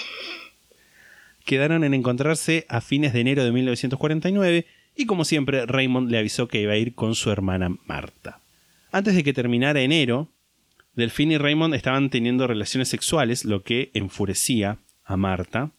Quedaron 1.46 1.84
en 1.84 1.94
encontrarse 1.94 2.66
a 2.68 2.82
fines 2.82 3.14
de 3.14 3.20
enero 3.20 3.46
de 3.46 3.52
1949 3.52 4.66
y 4.96 5.06
como 5.06 5.24
siempre 5.24 5.68
Raymond 5.68 6.10
le 6.10 6.18
avisó 6.18 6.48
que 6.48 6.62
iba 6.62 6.74
a 6.74 6.78
ir 6.78 6.96
con 6.96 7.14
su 7.14 7.30
hermana 7.30 7.78
Marta. 7.86 8.42
Antes 8.92 9.14
de 9.14 9.24
que 9.24 9.34
terminara 9.34 9.82
enero, 9.82 10.30
Delphine 10.96 11.36
y 11.36 11.38
Raymond 11.38 11.76
estaban 11.76 12.10
teniendo 12.10 12.48
relaciones 12.48 12.90
sexuales, 12.90 13.46
lo 13.46 13.62
que 13.62 13.92
enfurecía 13.94 14.80
a 15.04 15.16
Marta. 15.16 15.70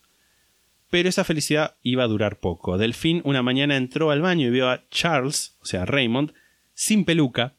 Pero 0.91 1.09
esa 1.09 1.25
felicidad 1.25 1.75
iba 1.83 2.05
a 2.05 2.09
durar 2.09 2.39
poco. 2.39 2.79
Delphine 2.79 3.21
una 3.25 3.43
mañana 3.43 3.77
entró 3.77 4.13
al 4.13 4.21
baño 4.21 4.47
y 4.47 4.51
vio 4.51 4.71
a 4.71 4.85
Charles, 4.91 5.57
o 5.61 5.67
sea, 5.67 5.87
Raymond, 5.87 6.33
sin 6.79 7.05
peluca. 7.05 7.55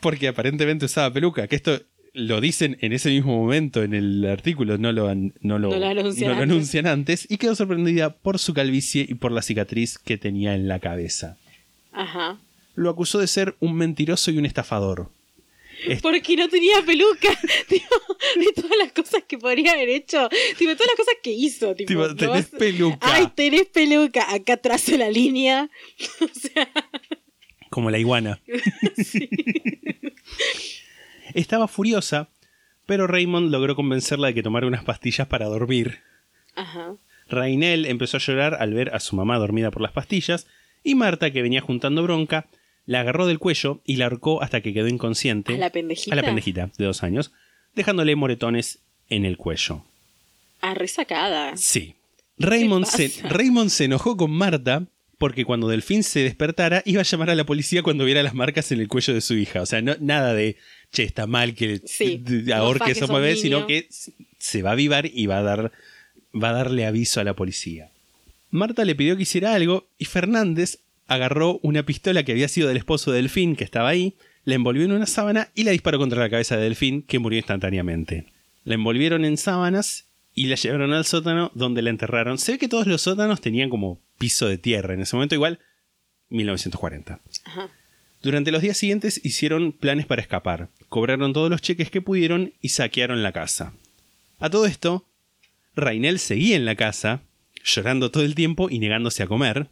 Porque 0.00 0.28
aparentemente 0.28 0.84
usaba 0.84 1.12
peluca. 1.12 1.46
Que 1.48 1.56
esto 1.56 1.80
lo 2.12 2.40
dicen 2.40 2.76
en 2.80 2.92
ese 2.92 3.08
mismo 3.10 3.36
momento 3.38 3.82
en 3.82 3.94
el 3.94 4.24
artículo, 4.26 4.76
no 4.76 4.92
lo, 4.92 5.14
no 5.14 5.30
lo, 5.58 5.70
No 5.70 5.78
lo 5.78 5.86
anuncian 5.86 6.28
no 6.30 6.36
lo 6.36 6.42
antes. 6.42 6.50
anuncian 6.54 6.86
antes. 6.86 7.26
Y 7.30 7.38
quedó 7.38 7.54
sorprendida 7.54 8.10
por 8.14 8.38
su 8.38 8.52
calvicie 8.52 9.06
y 9.08 9.14
por 9.14 9.32
la 9.32 9.40
cicatriz 9.42 9.98
que 9.98 10.18
tenía 10.18 10.54
en 10.54 10.68
la 10.68 10.80
cabeza. 10.80 11.38
Ajá. 11.92 12.38
Lo 12.74 12.90
acusó 12.90 13.18
de 13.20 13.26
ser 13.26 13.56
un 13.60 13.74
mentiroso 13.74 14.30
y 14.30 14.38
un 14.38 14.44
estafador. 14.44 15.10
Es- 15.86 16.02
Porque 16.02 16.36
no 16.36 16.48
tenía 16.48 16.82
peluca. 16.84 17.28
Tipo, 17.68 17.86
de 18.36 18.52
todas 18.54 18.76
las 18.78 18.92
cosas 18.92 19.22
que 19.26 19.38
podría 19.38 19.72
haber 19.72 19.88
hecho. 19.88 20.28
Tipo, 20.58 20.70
de 20.70 20.76
todas 20.76 20.88
las 20.88 20.96
cosas 20.96 21.14
que 21.22 21.30
hizo. 21.32 21.74
Tipo, 21.74 22.14
tenés 22.16 22.46
peluca. 22.46 22.98
Ay, 23.00 23.28
tenés 23.34 23.66
peluca. 23.66 24.30
Acá 24.34 24.56
trazo 24.58 24.96
la 24.98 25.08
línea. 25.08 25.70
o 26.20 26.28
sea, 26.38 26.68
como 27.78 27.92
la 27.92 27.98
iguana. 28.00 28.40
Estaba 31.32 31.68
furiosa, 31.68 32.28
pero 32.86 33.06
Raymond 33.06 33.52
logró 33.52 33.76
convencerla 33.76 34.26
de 34.26 34.34
que 34.34 34.42
tomara 34.42 34.66
unas 34.66 34.82
pastillas 34.82 35.28
para 35.28 35.46
dormir. 35.46 36.00
ajá. 36.56 36.96
Rainel 37.28 37.86
empezó 37.86 38.16
a 38.16 38.20
llorar 38.20 38.56
al 38.58 38.74
ver 38.74 38.92
a 38.94 39.00
su 39.00 39.14
mamá 39.14 39.38
dormida 39.38 39.70
por 39.70 39.82
las 39.82 39.92
pastillas, 39.92 40.48
y 40.82 40.96
Marta, 40.96 41.30
que 41.30 41.42
venía 41.42 41.60
juntando 41.60 42.02
bronca, 42.02 42.46
la 42.84 43.00
agarró 43.00 43.26
del 43.26 43.38
cuello 43.38 43.80
y 43.84 43.96
la 43.96 44.06
ahorcó 44.06 44.42
hasta 44.42 44.60
que 44.60 44.74
quedó 44.74 44.88
inconsciente. 44.88 45.54
¿A 45.54 45.58
la 45.58 45.70
pendejita? 45.70 46.14
A 46.14 46.16
la 46.16 46.22
pendejita, 46.22 46.70
de 46.76 46.84
dos 46.84 47.04
años, 47.04 47.30
dejándole 47.76 48.16
moretones 48.16 48.80
en 49.08 49.24
el 49.24 49.36
cuello. 49.36 49.84
Ah, 50.62 50.74
resacada. 50.74 51.56
Sí. 51.56 51.94
Raymond 52.38 52.86
se? 52.86 53.12
Raymond 53.28 53.70
se 53.70 53.84
enojó 53.84 54.16
con 54.16 54.32
Marta 54.32 54.86
porque 55.18 55.44
cuando 55.44 55.68
Delfín 55.68 56.04
se 56.04 56.20
despertara 56.20 56.82
iba 56.86 57.00
a 57.00 57.04
llamar 57.04 57.30
a 57.30 57.34
la 57.34 57.44
policía 57.44 57.82
cuando 57.82 58.04
viera 58.04 58.22
las 58.22 58.34
marcas 58.34 58.70
en 58.72 58.80
el 58.80 58.88
cuello 58.88 59.12
de 59.12 59.20
su 59.20 59.34
hija. 59.34 59.60
O 59.60 59.66
sea, 59.66 59.82
no, 59.82 59.96
nada 60.00 60.32
de, 60.32 60.56
che, 60.92 61.02
está 61.02 61.26
mal 61.26 61.54
que 61.54 61.82
Sí, 61.84 62.22
ahorque 62.54 62.92
esos 62.92 63.10
bebés, 63.10 63.40
sino 63.40 63.66
que 63.66 63.88
se 64.38 64.62
va 64.62 64.70
a 64.70 64.72
avivar 64.74 65.06
y 65.06 65.26
va 65.26 65.38
a, 65.38 65.42
dar, 65.42 65.72
va 66.32 66.50
a 66.50 66.52
darle 66.52 66.86
aviso 66.86 67.20
a 67.20 67.24
la 67.24 67.34
policía. 67.34 67.90
Marta 68.50 68.84
le 68.84 68.94
pidió 68.94 69.16
que 69.16 69.24
hiciera 69.24 69.54
algo 69.54 69.88
y 69.98 70.06
Fernández 70.06 70.78
agarró 71.08 71.58
una 71.62 71.84
pistola 71.84 72.22
que 72.22 72.32
había 72.32 72.48
sido 72.48 72.68
del 72.68 72.76
esposo 72.76 73.10
de 73.10 73.18
Delfín, 73.18 73.56
que 73.56 73.64
estaba 73.64 73.88
ahí, 73.88 74.14
la 74.44 74.54
envolvió 74.54 74.84
en 74.84 74.92
una 74.92 75.06
sábana 75.06 75.50
y 75.54 75.64
la 75.64 75.72
disparó 75.72 75.98
contra 75.98 76.20
la 76.20 76.30
cabeza 76.30 76.56
de 76.56 76.62
Delfín, 76.62 77.02
que 77.02 77.18
murió 77.18 77.38
instantáneamente. 77.38 78.26
La 78.64 78.74
envolvieron 78.74 79.24
en 79.24 79.36
sábanas 79.36 80.07
y 80.42 80.46
la 80.46 80.56
llevaron 80.56 80.92
al 80.92 81.04
sótano 81.04 81.50
donde 81.54 81.82
la 81.82 81.90
enterraron. 81.90 82.38
Se 82.38 82.52
ve 82.52 82.58
que 82.58 82.68
todos 82.68 82.86
los 82.86 83.02
sótanos 83.02 83.40
tenían 83.40 83.70
como 83.70 84.00
piso 84.18 84.46
de 84.48 84.58
tierra 84.58 84.94
en 84.94 85.00
ese 85.00 85.16
momento, 85.16 85.34
igual 85.34 85.58
1940. 86.30 87.20
Ajá. 87.44 87.70
Durante 88.22 88.50
los 88.50 88.62
días 88.62 88.76
siguientes 88.76 89.20
hicieron 89.24 89.72
planes 89.72 90.06
para 90.06 90.20
escapar, 90.22 90.68
cobraron 90.88 91.32
todos 91.32 91.50
los 91.50 91.62
cheques 91.62 91.90
que 91.90 92.02
pudieron 92.02 92.52
y 92.60 92.70
saquearon 92.70 93.22
la 93.22 93.32
casa. 93.32 93.72
A 94.38 94.50
todo 94.50 94.66
esto, 94.66 95.06
Rainel 95.76 96.18
seguía 96.18 96.56
en 96.56 96.64
la 96.64 96.74
casa, 96.74 97.22
llorando 97.64 98.10
todo 98.10 98.24
el 98.24 98.34
tiempo 98.34 98.68
y 98.70 98.78
negándose 98.80 99.22
a 99.22 99.26
comer, 99.28 99.68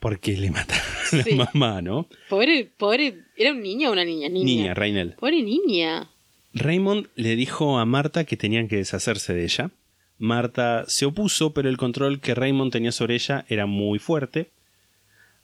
porque 0.00 0.36
le 0.36 0.50
mataron 0.50 0.84
a 0.84 1.22
Sí. 1.22 1.34
la 1.34 1.50
mamá, 1.54 1.82
¿no? 1.82 2.06
Pobre, 2.28 2.70
pobre. 2.76 3.24
¿Era 3.36 3.52
un 3.52 3.62
niño 3.62 3.90
o 3.90 3.92
una 3.92 4.04
niña? 4.04 4.28
Niña. 4.28 4.44
Niña, 4.44 4.74
Rainel. 4.74 5.14
Pobre 5.14 5.42
niña. 5.42 6.08
Raymond 6.54 7.08
le 7.14 7.36
dijo 7.36 7.78
a 7.78 7.84
Marta 7.84 8.24
que 8.24 8.36
tenían 8.36 8.68
que 8.68 8.76
deshacerse 8.76 9.34
de 9.34 9.44
ella. 9.44 9.70
Marta 10.18 10.84
se 10.88 11.06
opuso, 11.06 11.52
pero 11.52 11.68
el 11.68 11.76
control 11.76 12.20
que 12.20 12.34
Raymond 12.34 12.72
tenía 12.72 12.92
sobre 12.92 13.14
ella 13.14 13.44
era 13.48 13.66
muy 13.66 13.98
fuerte. 13.98 14.50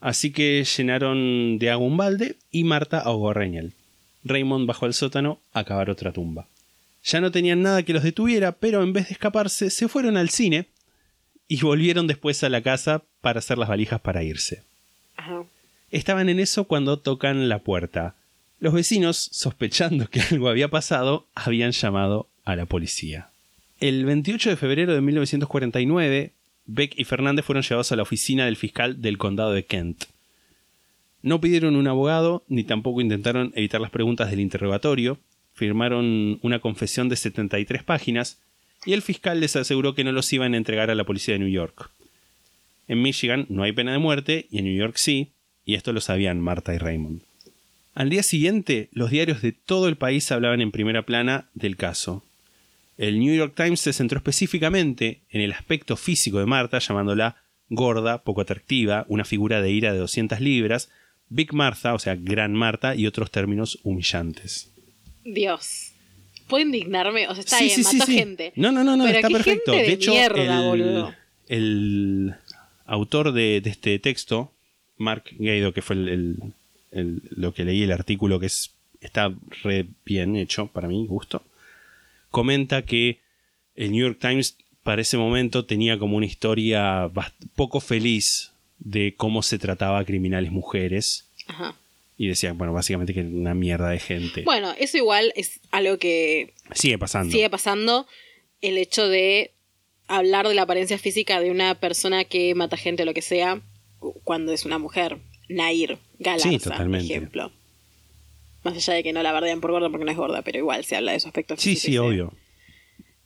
Así 0.00 0.32
que 0.32 0.64
llenaron 0.64 1.58
de 1.58 1.70
agua 1.70 1.86
un 1.86 1.96
balde 1.96 2.36
y 2.50 2.64
Marta 2.64 2.98
ahogó 2.98 3.30
a 3.30 3.34
Rainel. 3.34 3.72
Raymond 4.24 4.66
bajó 4.66 4.86
al 4.86 4.94
sótano 4.94 5.38
a 5.52 5.64
cavar 5.64 5.90
otra 5.90 6.12
tumba. 6.12 6.46
Ya 7.04 7.20
no 7.20 7.30
tenían 7.30 7.62
nada 7.62 7.82
que 7.82 7.92
los 7.92 8.02
detuviera, 8.02 8.52
pero 8.52 8.82
en 8.82 8.92
vez 8.92 9.08
de 9.08 9.12
escaparse, 9.12 9.70
se 9.70 9.88
fueron 9.88 10.16
al 10.16 10.30
cine 10.30 10.66
y 11.48 11.60
volvieron 11.60 12.06
después 12.06 12.42
a 12.42 12.48
la 12.48 12.62
casa 12.62 13.02
para 13.20 13.38
hacer 13.38 13.58
las 13.58 13.68
valijas 13.68 14.00
para 14.00 14.22
irse. 14.22 14.62
Ajá. 15.16 15.44
Estaban 15.90 16.28
en 16.28 16.40
eso 16.40 16.64
cuando 16.64 16.98
tocan 16.98 17.48
la 17.48 17.60
puerta. 17.60 18.14
Los 18.64 18.72
vecinos, 18.72 19.28
sospechando 19.30 20.08
que 20.08 20.22
algo 20.22 20.48
había 20.48 20.68
pasado, 20.68 21.26
habían 21.34 21.72
llamado 21.72 22.30
a 22.46 22.56
la 22.56 22.64
policía. 22.64 23.28
El 23.78 24.06
28 24.06 24.48
de 24.48 24.56
febrero 24.56 24.94
de 24.94 25.02
1949, 25.02 26.32
Beck 26.64 26.94
y 26.98 27.04
Fernández 27.04 27.44
fueron 27.44 27.62
llevados 27.62 27.92
a 27.92 27.96
la 27.96 28.04
oficina 28.04 28.46
del 28.46 28.56
fiscal 28.56 29.02
del 29.02 29.18
condado 29.18 29.52
de 29.52 29.66
Kent. 29.66 30.04
No 31.20 31.42
pidieron 31.42 31.76
un 31.76 31.88
abogado 31.88 32.42
ni 32.48 32.64
tampoco 32.64 33.02
intentaron 33.02 33.52
evitar 33.54 33.82
las 33.82 33.90
preguntas 33.90 34.30
del 34.30 34.40
interrogatorio. 34.40 35.18
Firmaron 35.52 36.38
una 36.40 36.60
confesión 36.60 37.10
de 37.10 37.16
73 37.16 37.82
páginas 37.82 38.40
y 38.86 38.94
el 38.94 39.02
fiscal 39.02 39.40
les 39.40 39.56
aseguró 39.56 39.94
que 39.94 40.04
no 40.04 40.12
los 40.12 40.32
iban 40.32 40.54
a 40.54 40.56
entregar 40.56 40.90
a 40.90 40.94
la 40.94 41.04
policía 41.04 41.34
de 41.34 41.40
New 41.40 41.52
York. 41.52 41.90
En 42.88 43.02
Michigan 43.02 43.44
no 43.50 43.62
hay 43.62 43.72
pena 43.72 43.92
de 43.92 43.98
muerte 43.98 44.46
y 44.50 44.60
en 44.60 44.64
New 44.64 44.74
York 44.74 44.94
sí, 44.96 45.32
y 45.66 45.74
esto 45.74 45.92
lo 45.92 46.00
sabían 46.00 46.40
Marta 46.40 46.74
y 46.74 46.78
Raymond. 46.78 47.20
Al 47.94 48.10
día 48.10 48.22
siguiente, 48.22 48.88
los 48.92 49.10
diarios 49.10 49.40
de 49.42 49.52
todo 49.52 49.88
el 49.88 49.96
país 49.96 50.30
hablaban 50.32 50.60
en 50.60 50.72
primera 50.72 51.02
plana 51.06 51.48
del 51.54 51.76
caso. 51.76 52.24
El 52.98 53.18
New 53.20 53.34
York 53.34 53.54
Times 53.56 53.80
se 53.80 53.92
centró 53.92 54.18
específicamente 54.18 55.20
en 55.30 55.40
el 55.40 55.52
aspecto 55.52 55.96
físico 55.96 56.38
de 56.38 56.46
Marta, 56.46 56.78
llamándola 56.78 57.36
gorda, 57.68 58.22
poco 58.22 58.40
atractiva, 58.40 59.04
una 59.08 59.24
figura 59.24 59.60
de 59.62 59.70
ira 59.70 59.92
de 59.92 59.98
200 59.98 60.40
libras, 60.40 60.90
Big 61.28 61.52
Martha, 61.52 61.94
o 61.94 61.98
sea, 61.98 62.14
Gran 62.16 62.52
Marta, 62.54 62.94
y 62.94 63.06
otros 63.06 63.30
términos 63.30 63.78
humillantes. 63.82 64.70
Dios. 65.24 65.92
¿Puedo 66.48 66.64
indignarme? 66.64 67.26
O 67.28 67.34
sea, 67.34 67.40
está 67.40 67.58
Sí, 67.58 67.64
bien, 67.64 67.76
sí, 67.76 67.84
sí, 67.84 67.96
mató 67.96 68.10
sí. 68.12 68.18
gente. 68.18 68.52
No, 68.56 68.70
no, 68.70 68.84
no, 68.84 68.96
no, 68.96 69.06
está 69.08 69.28
perfecto. 69.28 69.72
de, 69.72 69.78
de 69.82 69.92
hecho, 69.92 70.10
mierda, 70.12 70.72
el, 70.74 71.14
el 71.48 72.34
autor 72.84 73.32
de, 73.32 73.60
de 73.62 73.70
este 73.70 73.98
texto, 73.98 74.52
Mark 74.98 75.24
Gaido, 75.38 75.72
que 75.72 75.80
fue 75.82 75.96
el, 75.96 76.08
el- 76.08 76.36
el- 76.94 77.22
lo 77.30 77.52
que 77.52 77.64
leí 77.64 77.82
el 77.82 77.92
artículo, 77.92 78.40
que 78.40 78.46
es, 78.46 78.72
está 79.00 79.32
re 79.62 79.86
bien 80.06 80.36
hecho 80.36 80.68
para 80.68 80.88
mi 80.88 81.06
gusto, 81.06 81.42
comenta 82.30 82.82
que 82.82 83.18
el 83.76 83.92
New 83.92 84.06
York 84.06 84.18
Times 84.20 84.56
para 84.82 85.02
ese 85.02 85.16
momento 85.16 85.64
tenía 85.64 85.98
como 85.98 86.16
una 86.16 86.26
historia 86.26 87.10
poco 87.56 87.80
feliz 87.80 88.52
de 88.78 89.14
cómo 89.16 89.42
se 89.42 89.58
trataba 89.58 89.98
a 89.98 90.04
criminales 90.04 90.52
mujeres. 90.52 91.26
Ajá. 91.46 91.74
Y 92.16 92.28
decía, 92.28 92.52
bueno, 92.52 92.72
básicamente 92.72 93.12
que 93.14 93.20
era 93.20 93.28
una 93.28 93.54
mierda 93.54 93.88
de 93.90 93.98
gente. 93.98 94.42
Bueno, 94.42 94.72
eso 94.78 94.96
igual 94.96 95.32
es 95.36 95.58
algo 95.72 95.98
que 95.98 96.52
Sigue 96.74 96.98
pasando. 96.98 97.32
sigue 97.32 97.50
pasando. 97.50 98.06
El 98.60 98.78
hecho 98.78 99.08
de 99.08 99.50
hablar 100.06 100.46
de 100.46 100.54
la 100.54 100.62
apariencia 100.62 100.98
física 100.98 101.40
de 101.40 101.50
una 101.50 101.74
persona 101.74 102.24
que 102.24 102.54
mata 102.54 102.76
gente 102.76 103.02
o 103.02 103.06
lo 103.06 103.14
que 103.14 103.22
sea 103.22 103.60
cuando 104.22 104.52
es 104.52 104.64
una 104.64 104.78
mujer. 104.78 105.18
Nair, 105.48 105.98
Galarza, 106.18 106.48
Sí, 106.48 106.58
por 106.58 106.72
totalmente. 106.72 107.12
ejemplo. 107.12 107.52
Más 108.64 108.74
allá 108.76 108.94
de 108.94 109.02
que 109.02 109.12
no 109.12 109.22
la 109.22 109.32
bardean 109.32 109.60
por 109.60 109.70
gorda 109.72 109.90
porque 109.90 110.04
no 110.06 110.10
es 110.10 110.16
gorda, 110.16 110.42
pero 110.42 110.58
igual 110.58 110.84
se 110.84 110.96
habla 110.96 111.12
de 111.12 111.20
su 111.20 111.28
aspecto 111.28 111.56
sí, 111.56 111.70
físico. 111.70 111.86
sí, 111.86 111.92
se- 111.92 111.98
obvio. 111.98 112.32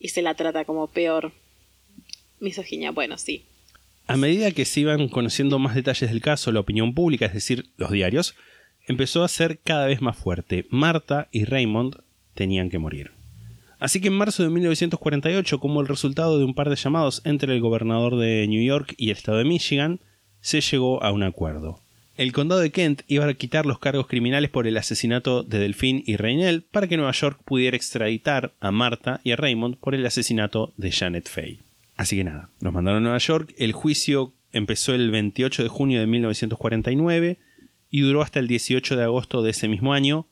Y 0.00 0.08
se 0.08 0.22
la 0.22 0.34
trata 0.34 0.64
como 0.64 0.86
peor. 0.88 1.32
Misoginia, 2.40 2.90
bueno, 2.92 3.18
sí. 3.18 3.44
A 4.06 4.16
medida 4.16 4.52
que 4.52 4.64
se 4.64 4.80
iban 4.80 5.08
conociendo 5.08 5.58
más 5.58 5.74
detalles 5.74 6.08
del 6.10 6.20
caso, 6.20 6.50
la 6.52 6.60
opinión 6.60 6.94
pública, 6.94 7.26
es 7.26 7.34
decir, 7.34 7.70
los 7.76 7.90
diarios, 7.90 8.34
empezó 8.86 9.22
a 9.22 9.28
ser 9.28 9.58
cada 9.58 9.86
vez 9.86 10.00
más 10.00 10.16
fuerte. 10.16 10.66
Marta 10.70 11.28
y 11.30 11.44
Raymond 11.44 11.96
tenían 12.34 12.70
que 12.70 12.78
morir. 12.78 13.10
Así 13.80 14.00
que 14.00 14.08
en 14.08 14.14
marzo 14.14 14.42
de 14.42 14.50
1948, 14.50 15.60
como 15.60 15.80
el 15.80 15.88
resultado 15.88 16.38
de 16.38 16.44
un 16.44 16.54
par 16.54 16.68
de 16.70 16.76
llamados 16.76 17.22
entre 17.24 17.54
el 17.54 17.60
gobernador 17.60 18.16
de 18.16 18.46
New 18.48 18.62
York 18.64 18.94
y 18.96 19.10
el 19.10 19.16
estado 19.16 19.38
de 19.38 19.44
Michigan, 19.44 20.00
se 20.40 20.60
llegó 20.60 21.02
a 21.02 21.12
un 21.12 21.22
acuerdo. 21.22 21.80
El 22.18 22.32
condado 22.32 22.60
de 22.60 22.72
Kent 22.72 23.02
iba 23.06 23.26
a 23.26 23.34
quitar 23.34 23.64
los 23.64 23.78
cargos 23.78 24.08
criminales 24.08 24.50
por 24.50 24.66
el 24.66 24.76
asesinato 24.76 25.44
de 25.44 25.60
Delphine 25.60 26.02
y 26.04 26.16
Reynel 26.16 26.62
para 26.64 26.88
que 26.88 26.96
Nueva 26.96 27.12
York 27.12 27.40
pudiera 27.44 27.76
extraditar 27.76 28.54
a 28.58 28.72
Marta 28.72 29.20
y 29.22 29.30
a 29.30 29.36
Raymond 29.36 29.76
por 29.76 29.94
el 29.94 30.04
asesinato 30.04 30.74
de 30.76 30.90
Janet 30.90 31.28
Fay. 31.28 31.60
Así 31.96 32.16
que 32.16 32.24
nada, 32.24 32.50
los 32.58 32.72
mandaron 32.72 32.98
a 32.98 33.04
Nueva 33.04 33.18
York. 33.18 33.54
El 33.56 33.70
juicio 33.72 34.32
empezó 34.50 34.96
el 34.96 35.12
28 35.12 35.62
de 35.62 35.68
junio 35.68 36.00
de 36.00 36.08
1949 36.08 37.38
y 37.88 38.00
duró 38.00 38.22
hasta 38.22 38.40
el 38.40 38.48
18 38.48 38.96
de 38.96 39.04
agosto 39.04 39.42
de 39.44 39.50
ese 39.50 39.68
mismo 39.68 39.92
año. 39.92 40.26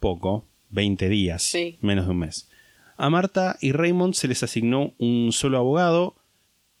Poco, 0.00 0.46
20 0.70 1.06
días, 1.10 1.42
Sí. 1.42 1.76
menos 1.82 2.06
de 2.06 2.12
un 2.12 2.18
mes. 2.20 2.48
A 2.96 3.10
Marta 3.10 3.58
y 3.60 3.72
Raymond 3.72 4.14
se 4.14 4.26
les 4.28 4.42
asignó 4.42 4.94
un 4.96 5.32
solo 5.32 5.58
abogado, 5.58 6.16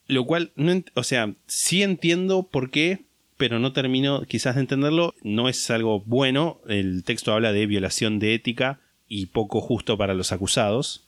lo 0.06 0.24
cual, 0.24 0.52
no 0.56 0.82
o 0.94 1.02
sea, 1.02 1.34
sí 1.46 1.82
entiendo 1.82 2.48
por 2.48 2.70
qué, 2.70 3.05
pero 3.36 3.58
no 3.58 3.72
termino 3.72 4.22
quizás 4.22 4.54
de 4.54 4.62
entenderlo. 4.62 5.14
No 5.22 5.48
es 5.48 5.70
algo 5.70 6.00
bueno. 6.00 6.60
El 6.68 7.04
texto 7.04 7.32
habla 7.32 7.52
de 7.52 7.66
violación 7.66 8.18
de 8.18 8.34
ética 8.34 8.80
y 9.08 9.26
poco 9.26 9.60
justo 9.60 9.98
para 9.98 10.14
los 10.14 10.32
acusados. 10.32 11.04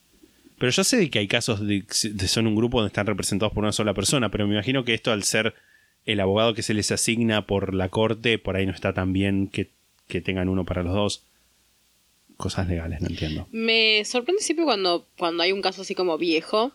Pero 0.59 0.73
yo 0.73 0.85
sé 0.85 1.09
que 1.11 1.21
hay 1.21 1.29
casos 1.29 1.67
de, 1.67 1.85
de 2.13 2.29
son 2.29 2.47
un 2.47 2.57
grupo 2.57 2.79
donde 2.79 2.89
están 2.89 3.07
representados 3.07 3.53
por 3.53 3.63
una 3.63 3.73
sola 3.73 3.95
persona, 3.95 4.31
pero 4.31 4.47
me 4.47 4.55
imagino 4.55 4.85
que 4.85 4.95
esto 4.95 5.13
al 5.13 5.23
ser 5.23 5.55
el 6.05 6.21
abogado 6.21 6.55
que 6.55 6.63
se 6.63 6.75
les 6.75 6.91
asigna 6.91 7.47
por 7.47 7.75
la 7.75 7.91
corte, 7.91 8.39
por 8.39 8.57
ahí 8.57 8.67
no 8.67 8.73
está 8.73 8.93
tan 8.93 9.13
bien 9.13 9.47
que, 9.47 9.71
que 10.09 10.21
tengan 10.21 10.49
uno 10.49 10.65
para 10.65 10.83
los 10.83 10.95
dos. 10.95 11.23
Cosas 12.37 12.69
legales, 12.69 13.01
no 13.01 13.09
entiendo. 13.09 13.47
Me 13.51 14.05
sorprende 14.05 14.43
siempre 14.43 14.65
cuando, 14.65 15.07
cuando 15.19 15.43
hay 15.43 15.53
un 15.53 15.61
caso 15.61 15.83
así 15.83 15.95
como 15.95 16.19
viejo, 16.19 16.73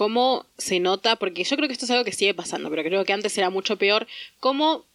cómo 0.00 0.46
se 0.56 0.80
nota, 0.80 1.16
porque 1.16 1.44
yo 1.44 1.56
creo 1.56 1.68
que 1.68 1.74
esto 1.74 1.84
es 1.84 1.90
algo 1.90 2.06
que 2.06 2.12
sigue 2.12 2.32
pasando, 2.32 2.70
pero 2.70 2.82
creo 2.82 3.04
que 3.04 3.12
antes 3.12 3.36
era 3.36 3.50
mucho 3.50 3.76
peor, 3.76 4.06
cómo 4.38 4.86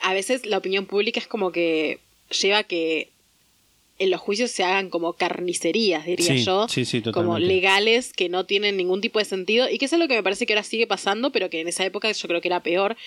a 0.00 0.12
veces 0.12 0.44
la 0.44 0.58
opinión 0.58 0.84
pública 0.84 1.18
es 1.18 1.26
como 1.26 1.50
que 1.50 1.98
lleva 2.42 2.58
a 2.58 2.64
que 2.64 3.08
en 3.98 4.10
los 4.10 4.20
juicios 4.20 4.50
se 4.50 4.62
hagan 4.62 4.90
como 4.90 5.14
carnicerías, 5.14 6.04
diría 6.04 6.26
Sí, 6.26 6.44
yo, 6.44 6.68
sí, 6.68 6.84
sí, 6.84 7.00
como 7.00 7.38
legales 7.38 8.12
que 8.12 8.28
no 8.28 8.44
tienen 8.44 8.76
ningún 8.76 9.00
tipo 9.00 9.18
de 9.18 9.24
sentido 9.24 9.70
y 9.70 9.78
que 9.78 9.86
eso 9.86 9.96
es 9.96 10.00
lo 10.00 10.08
que 10.08 10.16
me 10.16 10.22
parece 10.22 10.44
que 10.44 10.52
ahora 10.52 10.62
sigue 10.62 10.86
pasando, 10.86 11.32
pero 11.32 11.48
que 11.48 11.62
en 11.62 11.68
esa 11.68 11.86
época 11.86 12.12
yo 12.12 12.28
creo 12.28 12.42
que 12.42 12.48
era 12.48 12.62
peor. 12.62 12.98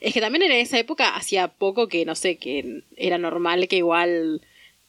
Es 0.00 0.14
que 0.14 0.22
también 0.22 0.44
en 0.44 0.52
esa 0.52 0.78
época 0.78 1.14
hacía 1.16 1.48
poco 1.48 1.88
que, 1.88 2.06
no 2.06 2.14
sé, 2.14 2.36
que 2.36 2.80
era 2.96 3.18
normal 3.18 3.68
que 3.68 3.76
igual 3.76 4.40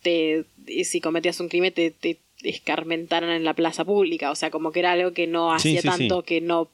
te 0.01 0.45
si 0.85 1.01
cometías 1.01 1.41
un 1.41 1.49
crimen 1.49 1.73
te, 1.73 1.91
te 1.91 2.19
escarmentaran 2.43 3.29
en 3.29 3.43
la 3.43 3.53
plaza 3.53 3.83
pública. 3.85 4.31
O 4.31 4.35
sea, 4.35 4.51
como 4.51 4.71
que 4.71 4.79
era 4.79 4.91
algo 4.93 5.13
que 5.13 5.27
no 5.27 5.53
hacía 5.53 5.81
sí, 5.81 5.87
tanto 5.87 6.19
sí. 6.21 6.25
que 6.25 6.41
no. 6.41 6.69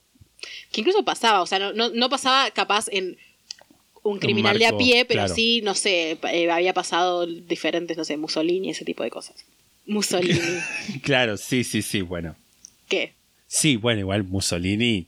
que 0.72 0.82
incluso 0.82 1.04
pasaba. 1.04 1.42
O 1.42 1.46
sea, 1.46 1.60
no, 1.60 1.74
no, 1.74 1.90
no 1.90 2.10
pasaba 2.10 2.52
capaz 2.52 2.88
en 2.92 3.18
un 4.04 4.20
criminal 4.20 4.60
de 4.60 4.68
a 4.68 4.78
pie, 4.78 5.06
pero 5.06 5.22
claro. 5.22 5.34
sí, 5.36 5.62
no 5.64 5.74
sé, 5.74 6.18
eh, 6.32 6.52
había 6.52 6.74
pasado 6.74 7.26
diferentes, 7.26 7.98
no 7.98 8.06
sé, 8.06 8.18
Mussolini, 8.18 8.70
ese 8.70 8.86
tipo 8.86 9.04
de 9.04 9.10
cosas. 9.10 9.46
Mussolini. 9.88 10.40
Claro, 11.02 11.38
sí, 11.38 11.64
sí, 11.64 11.82
sí, 11.82 12.02
bueno. 12.02 12.36
¿Qué? 12.88 13.14
Sí, 13.48 13.78
bueno, 13.78 14.02
igual 14.02 14.24
Mussolini. 14.24 15.08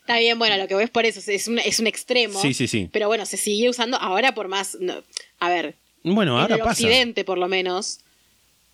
Está 0.00 0.18
bien, 0.18 0.38
bueno, 0.38 0.56
lo 0.56 0.68
que 0.68 0.74
ves 0.74 0.88
por 0.88 1.04
eso 1.04 1.20
es 1.30 1.48
un, 1.48 1.58
es 1.58 1.80
un 1.80 1.86
extremo. 1.86 2.40
Sí, 2.40 2.54
sí, 2.54 2.66
sí. 2.68 2.88
Pero 2.92 3.08
bueno, 3.08 3.26
se 3.26 3.36
sigue 3.36 3.68
usando 3.68 3.96
ahora 3.98 4.34
por 4.34 4.48
más. 4.48 4.76
no, 4.80 5.02
a 5.40 5.48
ver, 5.50 5.74
Bueno, 6.04 6.36
en 6.36 6.42
ahora 6.42 6.54
el 6.54 6.60
pasa. 6.60 6.72
occidente 6.72 7.24
por 7.24 7.38
lo 7.38 7.48
menos. 7.48 8.00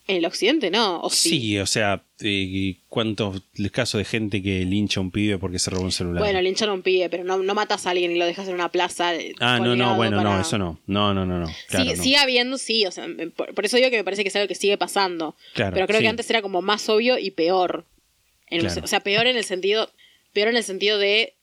En 0.06 0.16
el 0.16 0.26
occidente 0.26 0.70
no, 0.70 1.00
o 1.00 1.08
sí. 1.08 1.30
Sí, 1.30 1.58
o 1.58 1.66
sea, 1.66 2.04
eh, 2.20 2.76
¿cuántos 2.90 3.42
casos 3.72 3.98
de 3.98 4.04
gente 4.04 4.42
que 4.42 4.62
lincha 4.66 5.00
a 5.00 5.02
un 5.02 5.10
pibe 5.10 5.38
porque 5.38 5.58
se 5.58 5.70
robó 5.70 5.84
un 5.84 5.92
celular? 5.92 6.22
Bueno, 6.22 6.42
linchar 6.42 6.68
a 6.68 6.74
un 6.74 6.82
pibe, 6.82 7.08
pero 7.08 7.24
no, 7.24 7.38
no 7.38 7.54
matas 7.54 7.86
a 7.86 7.90
alguien 7.90 8.12
y 8.12 8.18
lo 8.18 8.26
dejas 8.26 8.46
en 8.48 8.54
una 8.54 8.70
plaza. 8.70 9.12
ah, 9.40 9.58
no, 9.58 9.74
no, 9.74 9.96
bueno, 9.96 10.22
no, 10.22 10.38
eso 10.38 10.58
no. 10.58 10.78
No, 10.86 11.14
no, 11.14 11.24
no, 11.24 11.40
no. 11.40 11.46
Claro, 11.68 11.84
Sí, 11.86 11.96
no. 11.96 12.02
Sigue 12.02 12.16
habiendo, 12.18 12.58
sí, 12.58 12.84
o 12.84 12.90
sea, 12.90 13.06
por, 13.34 13.54
por 13.54 13.64
eso 13.64 13.78
digo 13.78 13.88
que 13.88 13.96
me 13.96 14.04
parece 14.04 14.24
que 14.24 14.28
es 14.28 14.36
algo 14.36 14.46
que 14.46 14.54
sigue 14.54 14.76
pasando. 14.76 15.36
Claro, 15.54 15.72
pero 15.72 15.86
creo 15.86 16.00
sí. 16.00 16.04
que 16.04 16.10
antes 16.10 16.28
era 16.28 16.42
como 16.42 16.60
más 16.60 16.86
obvio 16.90 17.16
y 17.16 17.30
peor. 17.30 17.86
En 18.48 18.66
o 18.66 18.86
sea, 18.86 19.00
peor 19.00 19.26
en 19.26 19.38
el 19.38 19.44
sentido, 19.44 19.90
peor 20.34 20.48
en 20.48 20.56
el 20.56 20.64
sentido 20.64 20.98
de 20.98 21.34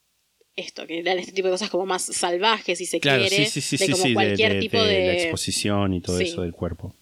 esto, 0.55 0.85
que 0.85 0.99
eran 0.99 1.17
este 1.17 1.31
tipo 1.31 1.47
de 1.47 1.53
cosas 1.53 1.69
como 1.69 1.85
más 1.85 2.03
salvajes, 2.03 2.77
si 2.77 2.85
se 2.85 2.99
quiere, 2.99 3.29
sí, 3.47 3.61
sí, 3.61 3.77
sí, 3.77 3.77
de 3.77 3.91
como 3.91 4.13
cualquier 4.13 4.53
de, 4.53 4.59
tipo 4.59 4.77
de 4.77 4.93
de, 4.93 5.07
la 5.07 5.13
exposición 5.13 5.93
y 5.93 6.01
todo 6.01 6.19
eso 6.19 6.41
del 6.41 6.51
cuerpo. 6.51 6.95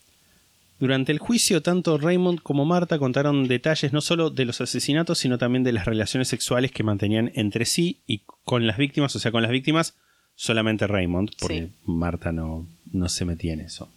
Durante 0.80 1.12
el 1.12 1.20
juicio, 1.20 1.62
tanto 1.62 1.98
Raymond 1.98 2.42
como 2.42 2.64
Marta 2.66 2.98
contaron 3.00 3.48
detalles 3.48 3.92
no 3.92 4.00
solo 4.00 4.30
de 4.30 4.46
los 4.46 4.62
asesinatos, 4.62 5.18
sino 5.18 5.38
también 5.38 5.64
de 5.64 5.74
las 5.74 5.86
relaciones 5.86 6.30
sexuales 6.30 6.72
que 6.72 6.84
mantenían 6.84 7.32
entre 7.36 7.66
sí 7.66 8.02
y 8.08 8.22
con 8.46 8.66
las 8.66 8.78
víctimas. 8.78 9.16
O 9.16 9.20
sea, 9.20 9.32
con 9.32 9.42
las 9.42 9.52
víctimas 9.52 9.96
solamente 10.36 10.88
Raymond, 10.88 11.32
porque 11.38 11.68
Sí. 11.68 11.72
Marta 11.86 12.32
no, 12.32 12.66
no 12.92 13.10
se 13.10 13.26
metía 13.26 13.54
en 13.54 13.60
eso. 13.60 13.92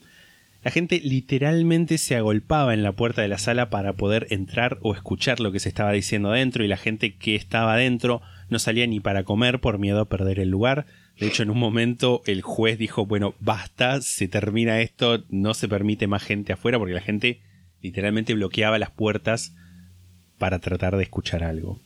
La 0.64 0.70
gente 0.70 1.00
literalmente 1.02 1.98
se 1.98 2.14
agolpaba 2.16 2.72
en 2.74 2.82
la 2.82 2.92
puerta 2.92 3.22
de 3.22 3.28
la 3.28 3.38
sala 3.38 3.68
para 3.70 3.94
poder 3.94 4.28
entrar 4.30 4.78
o 4.82 4.94
escuchar 4.94 5.40
lo 5.40 5.50
que 5.50 5.59
se 5.59 5.68
estaba 5.68 5.92
diciendo 5.92 6.30
adentro 6.30 6.64
y 6.64 6.68
la 6.68 6.76
gente 6.76 7.16
que 7.16 7.34
estaba 7.34 7.74
adentro 7.74 8.22
no 8.48 8.59
salía 8.59 8.86
ni 8.86 9.00
para 9.00 9.24
comer 9.24 9.60
por 9.60 9.78
miedo 9.78 10.00
a 10.00 10.09
perder 10.09 10.38
el 10.38 10.50
lugar. 10.50 10.86
De 11.23 11.28
hecho, 11.28 11.44
en 11.44 11.51
un 11.51 11.59
momento 11.61 12.20
el 12.27 12.43
juez 12.43 12.78
dijo, 12.78 13.07
bueno, 13.07 13.36
basta, 13.39 14.01
se 14.01 14.27
termina 14.27 14.81
esto, 14.81 15.23
no 15.28 15.55
se 15.55 15.69
permite 15.69 16.09
más 16.09 16.24
gente 16.24 16.53
afuera 16.53 16.81
porque 16.81 16.94
la 16.94 17.01
gente 17.01 17.40
literalmente 17.81 18.35
bloqueaba 18.35 18.77
las 18.81 18.90
puertas 18.90 19.55
para 20.39 20.59
tratar 20.59 20.97
de 20.97 21.05
escuchar 21.05 21.44
algo. 21.44 21.78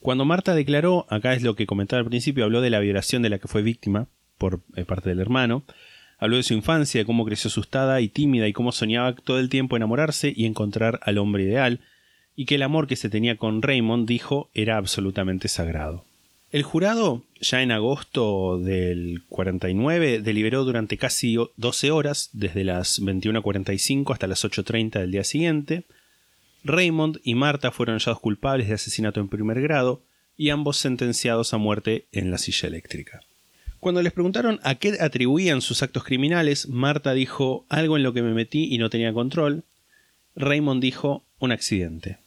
Cuando 0.00 0.26
Marta 0.26 0.54
declaró, 0.54 1.06
acá 1.08 1.32
es 1.32 1.42
lo 1.42 1.56
que 1.56 1.64
comentaba 1.64 2.00
al 2.00 2.10
principio, 2.10 2.44
habló 2.44 2.60
de 2.60 2.68
la 2.68 2.80
violación 2.80 3.22
de 3.22 3.30
la 3.30 3.38
que 3.38 3.48
fue 3.48 3.62
víctima 3.62 4.08
por 4.36 4.60
eh, 4.76 4.84
parte 4.84 5.08
del 5.08 5.20
hermano, 5.20 5.64
habló 6.18 6.36
de 6.36 6.42
su 6.42 6.52
infancia, 6.52 7.00
de 7.00 7.06
cómo 7.06 7.24
creció 7.24 7.48
asustada 7.48 8.02
y 8.02 8.10
tímida 8.10 8.48
y 8.48 8.52
cómo 8.52 8.72
soñaba 8.72 9.14
todo 9.14 9.38
el 9.38 9.48
tiempo 9.48 9.78
enamorarse 9.78 10.30
y 10.36 10.44
encontrar 10.44 11.00
al 11.04 11.16
hombre 11.16 11.44
ideal, 11.44 11.80
y 12.36 12.44
que 12.44 12.56
el 12.56 12.62
amor 12.62 12.86
que 12.86 12.96
se 12.96 13.08
tenía 13.08 13.38
con 13.38 13.62
Raymond, 13.62 14.06
dijo, 14.06 14.50
era 14.52 14.76
absolutamente 14.76 15.48
sagrado. 15.48 16.04
El 16.50 16.62
jurado, 16.62 17.24
ya 17.42 17.62
en 17.62 17.72
agosto 17.72 18.58
del 18.58 19.22
49, 19.28 20.22
deliberó 20.22 20.64
durante 20.64 20.96
casi 20.96 21.36
12 21.56 21.90
horas, 21.90 22.30
desde 22.32 22.64
las 22.64 23.02
21.45 23.02 24.12
hasta 24.14 24.26
las 24.26 24.42
8.30 24.44 25.00
del 25.00 25.10
día 25.10 25.24
siguiente. 25.24 25.84
Raymond 26.64 27.20
y 27.22 27.34
Marta 27.34 27.70
fueron 27.70 27.98
hallados 27.98 28.20
culpables 28.20 28.68
de 28.68 28.74
asesinato 28.74 29.20
en 29.20 29.28
primer 29.28 29.60
grado 29.60 30.02
y 30.38 30.48
ambos 30.48 30.78
sentenciados 30.78 31.52
a 31.52 31.58
muerte 31.58 32.06
en 32.12 32.30
la 32.30 32.38
silla 32.38 32.68
eléctrica. 32.68 33.20
Cuando 33.78 34.00
les 34.00 34.14
preguntaron 34.14 34.58
a 34.62 34.76
qué 34.76 34.96
atribuían 35.00 35.60
sus 35.60 35.82
actos 35.82 36.02
criminales, 36.02 36.66
Marta 36.68 37.12
dijo 37.12 37.66
algo 37.68 37.98
en 37.98 38.02
lo 38.02 38.14
que 38.14 38.22
me 38.22 38.32
metí 38.32 38.74
y 38.74 38.78
no 38.78 38.88
tenía 38.88 39.12
control. 39.12 39.64
Raymond 40.34 40.80
dijo 40.80 41.24
un 41.40 41.52
accidente. 41.52 42.18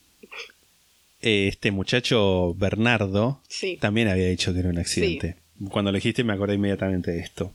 Eh, 1.21 1.47
Este 1.47 1.71
muchacho 1.71 2.53
Bernardo 2.55 3.41
Sí. 3.47 3.77
también 3.79 4.07
había 4.07 4.27
dicho 4.27 4.53
que 4.53 4.59
era 4.59 4.69
un 4.69 4.77
accidente. 4.79 5.35
Cuando 5.69 5.91
lo 5.91 5.95
dijiste 5.97 6.23
me 6.23 6.33
acordé 6.33 6.55
inmediatamente 6.55 7.11
de 7.11 7.19
esto. 7.19 7.53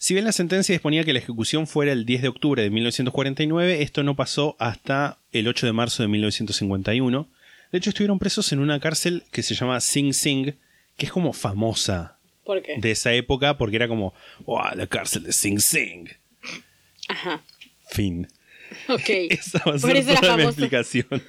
Si 0.00 0.14
bien 0.14 0.24
la 0.24 0.32
sentencia 0.32 0.72
disponía 0.72 1.02
que 1.04 1.12
la 1.12 1.18
ejecución 1.18 1.66
fuera 1.66 1.92
el 1.92 2.04
10 2.06 2.22
de 2.22 2.28
octubre 2.28 2.62
de 2.62 2.70
1949, 2.70 3.82
esto 3.82 4.02
no 4.04 4.14
pasó 4.14 4.54
hasta 4.60 5.18
el 5.32 5.48
8 5.48 5.66
de 5.66 5.72
marzo 5.72 6.02
de 6.04 6.08
1951. 6.08 7.28
De 7.72 7.78
hecho, 7.78 7.90
estuvieron 7.90 8.18
presos 8.18 8.52
en 8.52 8.60
una 8.60 8.78
cárcel 8.80 9.24
que 9.32 9.42
se 9.42 9.54
llama 9.54 9.80
Sing 9.80 10.14
Sing, 10.14 10.54
que 10.96 11.06
es 11.06 11.12
como 11.12 11.32
famosa 11.32 12.16
¿Por 12.44 12.62
qué? 12.62 12.76
de 12.78 12.90
esa 12.92 13.12
época 13.12 13.58
porque 13.58 13.76
era 13.76 13.88
como, 13.88 14.14
"Oh, 14.46 14.62
la 14.74 14.86
cárcel 14.86 15.24
de 15.24 15.32
Sing 15.32 15.60
Sing. 15.60 16.08
Ajá. 17.08 17.42
Fin. 17.90 18.28
Ok. 18.88 19.08
Esa 19.30 19.62
va 19.66 19.74
a 19.74 19.78
ser 19.78 20.04
toda 20.20 20.36
mi 20.36 20.42
explicación. 20.44 21.06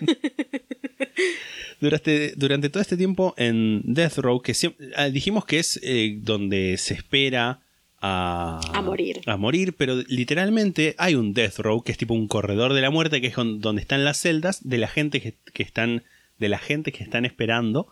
durante, 1.79 2.33
durante 2.35 2.69
todo 2.69 2.81
este 2.81 2.97
tiempo 2.97 3.33
en 3.37 3.81
Death 3.85 4.17
Row, 4.17 4.41
que 4.41 4.53
siem- 4.53 4.75
ah, 4.95 5.09
dijimos 5.09 5.45
que 5.45 5.59
es 5.59 5.79
eh, 5.83 6.17
donde 6.21 6.77
se 6.77 6.93
espera 6.93 7.59
a, 8.01 8.59
A 8.73 8.81
morir. 8.81 9.21
A 9.25 9.35
morir, 9.37 9.73
pero 9.73 9.95
literalmente 10.07 10.95
hay 10.97 11.15
un 11.15 11.33
Death 11.33 11.59
Row 11.59 11.83
que 11.83 11.91
es 11.91 11.97
tipo 11.97 12.13
un 12.13 12.27
corredor 12.27 12.73
de 12.73 12.81
la 12.81 12.89
muerte, 12.89 13.19
que 13.21 13.27
es 13.27 13.35
donde 13.35 13.81
están 13.81 14.03
las 14.05 14.17
celdas 14.21 14.67
de 14.67 14.77
la 14.77 14.87
gente 14.87 15.19
que, 15.21 15.33
que 15.53 15.63
están. 15.63 16.03
de 16.37 16.47
la 16.49 16.57
gente 16.59 16.91
que 16.93 17.03
están 17.03 17.25
esperando 17.25 17.87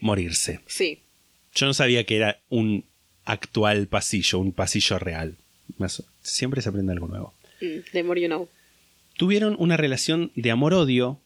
morirse. 0.00 0.60
Sí. 0.66 1.00
Yo 1.54 1.66
no 1.66 1.74
sabía 1.74 2.04
que 2.04 2.16
era 2.16 2.40
un 2.50 2.84
actual 3.24 3.86
pasillo, 3.86 4.40
un 4.40 4.52
pasillo 4.52 4.98
real. 4.98 5.36
Siempre 6.22 6.60
se 6.62 6.68
aprende 6.68 6.92
algo 6.92 7.06
nuevo. 7.06 7.32
Mm, 7.60 7.66
The 7.92 8.02
more 8.02 8.20
you 8.20 8.26
know. 8.26 8.48
Tuvieron 9.16 9.54
una 9.60 9.76
relación 9.76 10.32
de 10.34 10.50
amor-odio 10.50 11.20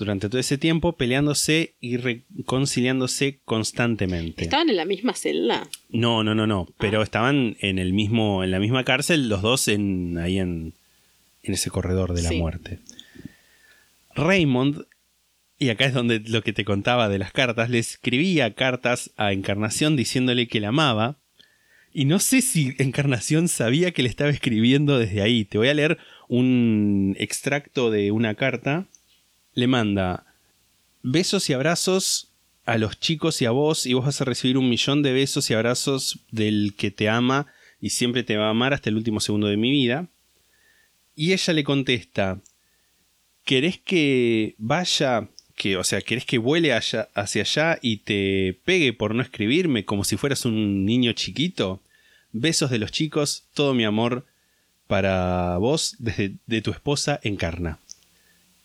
durante 0.00 0.28
todo 0.28 0.40
ese 0.40 0.58
tiempo, 0.58 0.96
peleándose 0.96 1.74
y 1.80 1.96
reconciliándose 1.98 3.38
constantemente. 3.44 4.42
¿Estaban 4.44 4.68
en 4.70 4.76
la 4.76 4.84
misma 4.84 5.14
celda? 5.14 5.68
No, 5.90 6.24
no, 6.24 6.34
no, 6.34 6.46
no. 6.48 6.66
Pero 6.78 7.02
estaban 7.02 7.56
en 7.60 7.78
el 7.78 7.92
mismo, 7.92 8.42
en 8.42 8.50
la 8.50 8.58
misma 8.58 8.82
cárcel, 8.84 9.28
los 9.28 9.42
dos 9.42 9.68
en, 9.68 10.18
ahí 10.18 10.38
en, 10.38 10.74
en 11.42 11.54
ese 11.54 11.70
corredor 11.70 12.14
de 12.14 12.22
la 12.22 12.30
Sí. 12.30 12.38
muerte. 12.38 12.78
Raymond, 14.14 14.86
y 15.58 15.68
acá 15.68 15.84
es 15.84 15.94
donde 15.94 16.20
lo 16.20 16.42
que 16.42 16.52
te 16.52 16.64
contaba 16.64 17.08
de 17.08 17.18
las 17.18 17.32
cartas, 17.32 17.70
le 17.70 17.78
escribía 17.78 18.54
cartas 18.54 19.12
a 19.16 19.32
Encarnación 19.32 19.96
diciéndole 19.96 20.48
que 20.48 20.60
la 20.60 20.68
amaba. 20.68 21.18
Y 21.92 22.04
no 22.04 22.18
sé 22.20 22.40
si 22.40 22.74
Encarnación 22.78 23.48
sabía 23.48 23.90
que 23.92 24.02
le 24.02 24.08
estaba 24.08 24.30
escribiendo 24.30 24.98
desde 24.98 25.22
ahí. 25.22 25.44
Te 25.44 25.58
voy 25.58 25.68
a 25.68 25.74
leer 25.74 25.98
un 26.28 27.16
extracto 27.18 27.90
de 27.90 28.10
una 28.12 28.34
carta. 28.34 28.86
Le 29.60 29.66
manda 29.66 30.24
besos 31.02 31.50
y 31.50 31.52
abrazos 31.52 32.28
a 32.64 32.78
los 32.78 32.98
chicos 32.98 33.42
y 33.42 33.44
a 33.44 33.50
vos 33.50 33.84
y 33.84 33.92
vos 33.92 34.06
vas 34.06 34.22
a 34.22 34.24
recibir 34.24 34.56
un 34.56 34.70
millón 34.70 35.02
de 35.02 35.12
besos 35.12 35.50
y 35.50 35.52
abrazos 35.52 36.18
del 36.30 36.72
que 36.78 36.90
te 36.90 37.10
ama 37.10 37.46
y 37.78 37.90
siempre 37.90 38.22
te 38.22 38.38
va 38.38 38.46
a 38.46 38.50
amar 38.52 38.72
hasta 38.72 38.88
el 38.88 38.96
último 38.96 39.20
segundo 39.20 39.48
de 39.48 39.58
mi 39.58 39.70
vida. 39.70 40.08
Y 41.14 41.34
ella 41.34 41.52
le 41.52 41.62
contesta, 41.62 42.40
¿querés 43.44 43.76
que 43.76 44.54
vaya, 44.56 45.28
que, 45.56 45.76
o 45.76 45.84
sea, 45.84 46.00
querés 46.00 46.24
que 46.24 46.38
vuele 46.38 46.72
allá- 46.72 47.10
hacia 47.14 47.42
allá 47.42 47.78
y 47.82 47.98
te 47.98 48.58
pegue 48.64 48.94
por 48.94 49.14
no 49.14 49.20
escribirme 49.20 49.84
como 49.84 50.04
si 50.04 50.16
fueras 50.16 50.46
un 50.46 50.86
niño 50.86 51.12
chiquito? 51.12 51.82
Besos 52.32 52.70
de 52.70 52.78
los 52.78 52.92
chicos, 52.92 53.44
todo 53.52 53.74
mi 53.74 53.84
amor 53.84 54.24
para 54.86 55.58
vos 55.58 55.96
desde 55.98 56.36
de 56.46 56.62
tu 56.62 56.70
esposa 56.70 57.20
Encarna. 57.22 57.78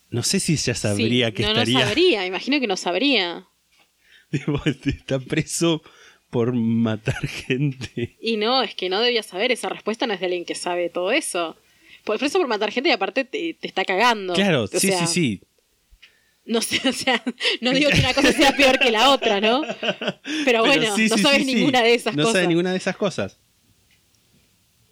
No 0.09 0.23
sé 0.23 0.39
si 0.39 0.53
ella 0.53 0.75
sabría 0.75 1.27
Sí, 1.27 1.33
que 1.33 1.43
no, 1.43 1.49
estaría... 1.49 1.79
no 1.79 1.85
sabría, 1.85 2.25
imagino 2.25 2.59
que 2.59 2.67
no 2.67 2.77
sabría. 2.77 3.47
Tipo, 4.31 4.61
está 4.65 5.19
preso 5.19 5.81
por 6.29 6.53
matar 6.53 7.27
gente. 7.27 8.17
Y 8.21 8.37
no, 8.37 8.61
es 8.63 8.75
que 8.75 8.89
no 8.89 8.99
debía 9.01 9.23
saber, 9.23 9.51
esa 9.51 9.69
respuesta 9.69 10.07
no 10.07 10.13
es 10.13 10.19
de 10.19 10.25
alguien 10.27 10.45
que 10.45 10.55
sabe 10.55 10.89
todo 10.89 11.11
eso. 11.11 11.55
Pues 12.03 12.19
preso 12.19 12.37
por 12.39 12.47
matar 12.47 12.71
gente 12.71 12.89
y 12.89 12.91
aparte 12.91 13.25
te, 13.25 13.55
te 13.59 13.67
está 13.67 13.83
cagando. 13.83 14.33
Claro, 14.33 14.63
O 14.63 14.67
sí, 14.67 14.87
sea, 14.89 15.05
sí, 15.07 15.13
sí. 15.13 15.41
No 16.45 16.61
sé, 16.61 16.79
o 16.89 16.93
sea, 16.93 17.23
no 17.61 17.71
digo 17.71 17.89
que 17.89 17.99
una 17.99 18.13
cosa 18.13 18.31
sea 18.31 18.55
peor 18.55 18.77
que 18.77 18.91
la 18.91 19.09
otra, 19.11 19.41
¿no? 19.41 19.63
Pero 20.45 20.63
bueno, 20.63 20.95
sí, 20.95 21.07
no 21.09 21.17
sí, 21.17 21.23
sabes 21.23 21.39
sí, 21.45 21.55
ninguna 21.55 21.81
de 21.81 21.95
esas 21.95 22.15
no 22.15 22.23
cosas. 22.23 22.33
sabe 22.33 22.47
ninguna 22.47 22.71
de 22.71 22.77
esas 22.77 22.95
cosas. 22.95 23.39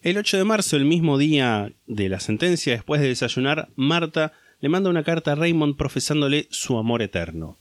El 0.02 0.18
8 0.18 0.38
de 0.38 0.44
marzo, 0.44 0.76
el 0.76 0.86
mismo 0.86 1.18
día 1.18 1.72
de 1.86 2.10
la 2.10 2.20
sentencia, 2.20 2.74
después 2.74 3.00
de 3.02 3.08
desayunar, 3.10 3.70
Marta 3.76 4.34
le 4.64 4.70
manda 4.70 4.90
una 4.90 5.04
carta 5.04 5.34
a 5.34 5.36
Raymond 5.36 5.76
profesándole 5.76 6.48
su 6.50 6.78
amor 6.78 7.02
eterno. 7.02 7.58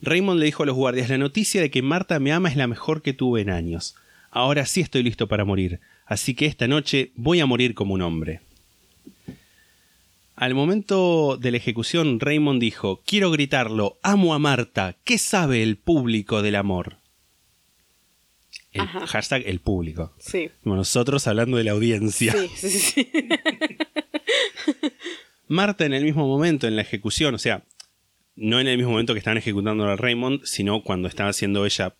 Raymond 0.00 0.40
le 0.40 0.46
dijo 0.46 0.62
a 0.62 0.66
los 0.66 0.74
guardias, 0.74 1.10
la 1.10 1.18
noticia 1.18 1.60
de 1.60 1.70
que 1.70 1.82
Marta 1.82 2.18
me 2.18 2.32
ama 2.32 2.48
es 2.48 2.56
la 2.56 2.66
mejor 2.66 3.02
que 3.02 3.12
tuve 3.12 3.42
en 3.42 3.50
años. 3.50 3.94
Ahora 4.30 4.64
sí 4.64 4.80
estoy 4.80 5.02
listo 5.02 5.28
para 5.28 5.44
morir, 5.44 5.80
así 6.06 6.34
que 6.34 6.46
esta 6.46 6.66
noche 6.66 7.12
voy 7.14 7.40
a 7.40 7.46
morir 7.46 7.74
como 7.74 7.92
un 7.92 8.00
hombre. 8.00 8.40
Al 10.34 10.54
momento 10.54 11.36
de 11.38 11.50
la 11.50 11.58
ejecución, 11.58 12.18
Raymond 12.18 12.58
dijo, 12.58 13.02
quiero 13.04 13.30
gritarlo, 13.30 13.98
amo 14.02 14.32
a 14.32 14.38
Marta, 14.38 14.96
¿qué 15.04 15.18
sabe 15.18 15.62
el 15.62 15.76
público 15.76 16.40
del 16.40 16.56
amor? 16.56 16.96
El 18.72 18.80
Ajá. 18.80 19.06
hashtag 19.06 19.42
el 19.44 19.60
público. 19.60 20.14
Sí, 20.18 20.48
Como 20.62 20.74
nosotros 20.76 21.26
hablando 21.26 21.58
de 21.58 21.64
la 21.64 21.72
audiencia. 21.72 22.32
sí, 22.32 22.48
sí, 22.56 22.70
sí, 22.70 22.78
sí. 22.80 23.08
Marta 25.48 25.84
en 25.84 25.92
el 25.92 26.04
mismo 26.04 26.26
momento 26.26 26.66
en 26.66 26.76
la 26.76 26.82
ejecución, 26.82 27.34
o 27.34 27.38
sea, 27.38 27.62
no 28.36 28.60
en 28.60 28.66
el 28.66 28.76
mismo 28.76 28.92
momento 28.92 29.12
que 29.12 29.18
estaban 29.18 29.38
ejecutando 29.38 29.84
a 29.84 29.96
Raymond, 29.96 30.44
sino 30.44 30.82
cuando 30.82 31.08
estaba 31.08 31.32
siendo 31.32 31.64
ella 31.66 31.94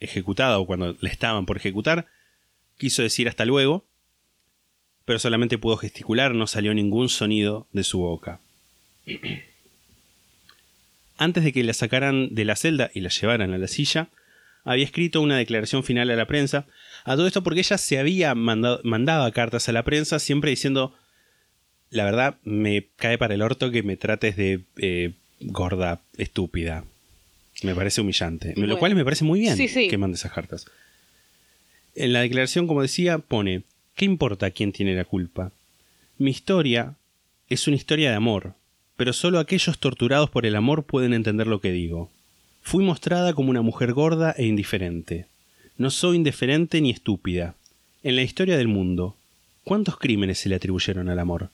ejecutada 0.00 0.58
o 0.58 0.66
cuando 0.66 0.96
la 1.00 1.08
estaban 1.08 1.46
por 1.46 1.56
ejecutar, 1.56 2.06
quiso 2.76 3.02
decir 3.02 3.28
hasta 3.28 3.44
luego, 3.44 3.84
pero 5.04 5.18
solamente 5.18 5.58
pudo 5.58 5.76
gesticular, 5.76 6.34
no 6.34 6.46
salió 6.46 6.74
ningún 6.74 7.08
sonido 7.08 7.66
de 7.72 7.84
su 7.84 7.98
boca. 7.98 8.40
Antes 11.16 11.44
de 11.44 11.52
que 11.52 11.62
la 11.62 11.74
sacaran 11.74 12.34
de 12.34 12.44
la 12.44 12.56
celda 12.56 12.90
y 12.94 13.00
la 13.00 13.10
llevaran 13.10 13.52
a 13.52 13.58
la 13.58 13.68
silla, 13.68 14.08
había 14.64 14.84
escrito 14.84 15.20
una 15.20 15.36
declaración 15.36 15.84
final 15.84 16.10
a 16.10 16.16
la 16.16 16.26
prensa. 16.26 16.66
A 17.04 17.16
todo 17.16 17.26
esto 17.26 17.42
porque 17.42 17.60
ella 17.60 17.78
se 17.78 17.98
había 17.98 18.34
mandado 18.34 18.80
mandaba 18.82 19.30
cartas 19.30 19.68
a 19.68 19.72
la 19.72 19.84
prensa 19.84 20.18
siempre 20.18 20.50
diciendo 20.50 20.94
la 21.90 22.04
verdad 22.04 22.36
me 22.44 22.86
cae 22.96 23.18
para 23.18 23.34
el 23.34 23.42
orto 23.42 23.70
que 23.70 23.82
me 23.82 23.96
trates 23.96 24.36
de 24.36 24.60
eh, 24.76 25.12
gorda, 25.40 26.00
estúpida. 26.16 26.84
Me 27.62 27.74
parece 27.74 28.00
humillante. 28.00 28.52
Bueno. 28.56 28.66
Lo 28.66 28.78
cual 28.78 28.94
me 28.94 29.04
parece 29.04 29.24
muy 29.24 29.40
bien 29.40 29.56
Sí, 29.56 29.68
sí. 29.68 29.88
que 29.88 29.98
mande 29.98 30.16
esas 30.16 30.32
cartas. 30.32 30.66
En 31.94 32.12
la 32.12 32.20
declaración, 32.22 32.66
como 32.66 32.82
decía, 32.82 33.18
pone, 33.18 33.62
¿qué 33.94 34.04
importa 34.04 34.50
quién 34.50 34.72
tiene 34.72 34.94
la 34.96 35.04
culpa? 35.04 35.52
Mi 36.18 36.30
historia 36.30 36.94
es 37.48 37.68
una 37.68 37.76
historia 37.76 38.10
de 38.10 38.16
amor, 38.16 38.54
pero 38.96 39.12
solo 39.12 39.38
aquellos 39.38 39.78
torturados 39.78 40.30
por 40.30 40.46
el 40.46 40.56
amor 40.56 40.84
pueden 40.84 41.14
entender 41.14 41.46
lo 41.46 41.60
que 41.60 41.70
digo. 41.72 42.10
Fui 42.62 42.84
mostrada 42.84 43.34
como 43.34 43.50
una 43.50 43.62
mujer 43.62 43.92
gorda 43.92 44.34
e 44.36 44.46
indiferente. 44.46 45.26
No 45.76 45.90
soy 45.90 46.16
indiferente 46.16 46.80
ni 46.80 46.90
estúpida. 46.90 47.54
En 48.02 48.16
la 48.16 48.22
historia 48.22 48.56
del 48.56 48.68
mundo, 48.68 49.16
¿cuántos 49.64 49.96
crímenes 49.98 50.38
se 50.38 50.48
le 50.48 50.54
atribuyeron 50.56 51.08
al 51.08 51.18
amor? 51.18 51.50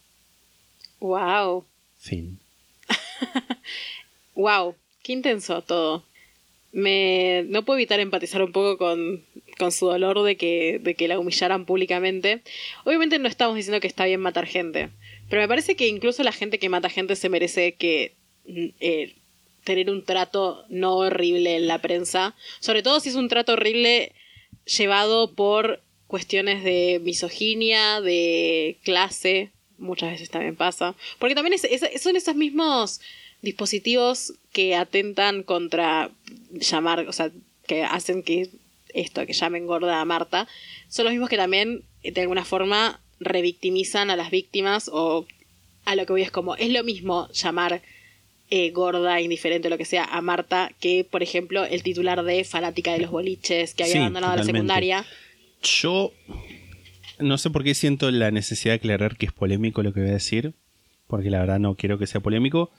Wow, 1.01 1.65
Fin. 1.99 2.39
wow, 4.35 4.75
qué 5.03 5.13
intenso 5.13 5.63
todo. 5.63 6.05
Me 6.73 7.45
no 7.49 7.65
puedo 7.65 7.79
evitar 7.79 8.01
empatizar 8.01 8.43
un 8.43 8.53
poco 8.53 8.79
con, 8.79 9.25
con 9.59 9.73
su 9.73 9.87
dolor 9.87 10.23
de 10.23 10.37
que, 10.37 10.79
de 10.81 10.95
que 10.95 11.09
la 11.09 11.19
humillaran 11.19 11.65
públicamente. 11.67 12.43
Obviamente 12.85 13.19
no 13.19 13.29
estamos 13.29 13.57
diciendo 13.57 13.81
que 13.81 13.89
está 13.89 14.05
bien 14.05 14.21
matar 14.21 14.47
gente, 14.47 14.91
pero 15.29 15.43
me 15.43 15.49
parece 15.49 15.75
que 15.75 15.89
incluso 15.89 16.23
la 16.23 16.33
gente 16.33 16.59
que 16.59 16.69
mata 16.69 16.89
gente 16.89 17.17
se 17.17 17.29
merece 17.29 17.73
que 17.73 18.15
mm, 18.47 18.67
eh, 18.81 19.15
tener 19.65 19.91
un 19.91 20.05
trato 20.05 20.65
no 20.69 20.97
horrible 20.97 21.57
en 21.57 21.67
la 21.67 21.81
prensa, 21.81 22.35
sobre 22.61 22.83
todo 22.83 23.01
si 23.01 23.09
es 23.09 23.15
un 23.15 23.29
trato 23.29 23.53
horrible 23.53 24.13
llevado 24.65 25.35
por 25.35 25.83
cuestiones 26.07 26.65
de 26.65 27.01
misoginia, 27.03 28.01
de 28.01 28.79
clase, 28.83 29.51
muchas 29.81 30.13
veces 30.13 30.31
también 30.31 30.55
pasa, 30.57 30.95
porque 31.19 31.35
también 31.35 31.55
es- 31.55 31.65
es- 31.65 32.01
son 32.03 32.15
esos 32.17 32.37
mismos 32.37 33.01
dispositivos 33.43 34.35
que 34.53 34.77
atentan 34.77 35.43
contra 35.43 36.11
llamar, 36.53 37.09
o 37.09 37.13
sea, 37.13 37.31
que 37.67 37.83
hacen 37.83 38.23
que 38.23 38.49
esto, 38.95 39.25
que 39.27 39.33
llamen 39.33 39.67
gorda 39.67 40.01
a 40.01 40.05
Marta, 40.05 40.47
son 40.89 41.05
los 41.07 41.13
mismos 41.13 41.29
que 41.31 41.37
también, 41.37 41.83
eh, 42.03 42.13
de 42.13 42.21
alguna 42.23 42.45
forma, 42.45 43.01
revictimizan 43.21 44.11
a 44.11 44.17
las 44.17 44.31
víctimas 44.31 44.89
o 44.93 45.27
a 45.85 45.97
lo 45.97 46.07
que 46.07 46.13
voy 46.13 46.23
es 46.23 46.31
como, 46.31 46.57
es 46.57 46.71
lo 46.71 46.85
mismo 46.85 47.29
llamar 47.33 47.83
eh, 48.53 48.71
gorda, 48.73 49.21
indiferente, 49.21 49.71
lo 49.71 49.79
que 49.79 49.85
sea, 49.85 50.03
a 50.05 50.21
Marta 50.23 50.73
que, 50.81 51.05
por 51.09 51.23
ejemplo, 51.23 51.65
el 51.65 51.85
titular 51.85 52.25
de 52.25 52.43
fanática 52.43 52.93
de 52.93 52.99
los 52.99 53.11
boliches 53.13 53.75
que 53.75 53.85
había 53.85 53.93
Sí, 53.95 53.99
abandonado 54.01 54.35
la 54.37 54.43
secundaria. 54.45 55.07
Yo 55.63 56.13
no 57.21 57.39
sé 57.39 57.51
por 57.51 57.65
qué 57.65 57.75
siento 57.75 58.11
la 58.11 58.31
necesidad 58.31 58.73
de 58.75 58.77
aclarar 58.77 59.17
que 59.17 59.27
es 59.27 59.33
polémico 59.33 59.83
lo 59.83 59.93
que 59.93 60.01
voy 60.01 60.11
a 60.11 60.15
decir, 60.15 60.55
porque 61.07 61.31
la 61.31 61.41
verdad 61.41 61.59
no 61.59 61.75
quiero 61.77 61.99
que 61.99 62.07
sea 62.07 62.21
polémico, 62.21 62.71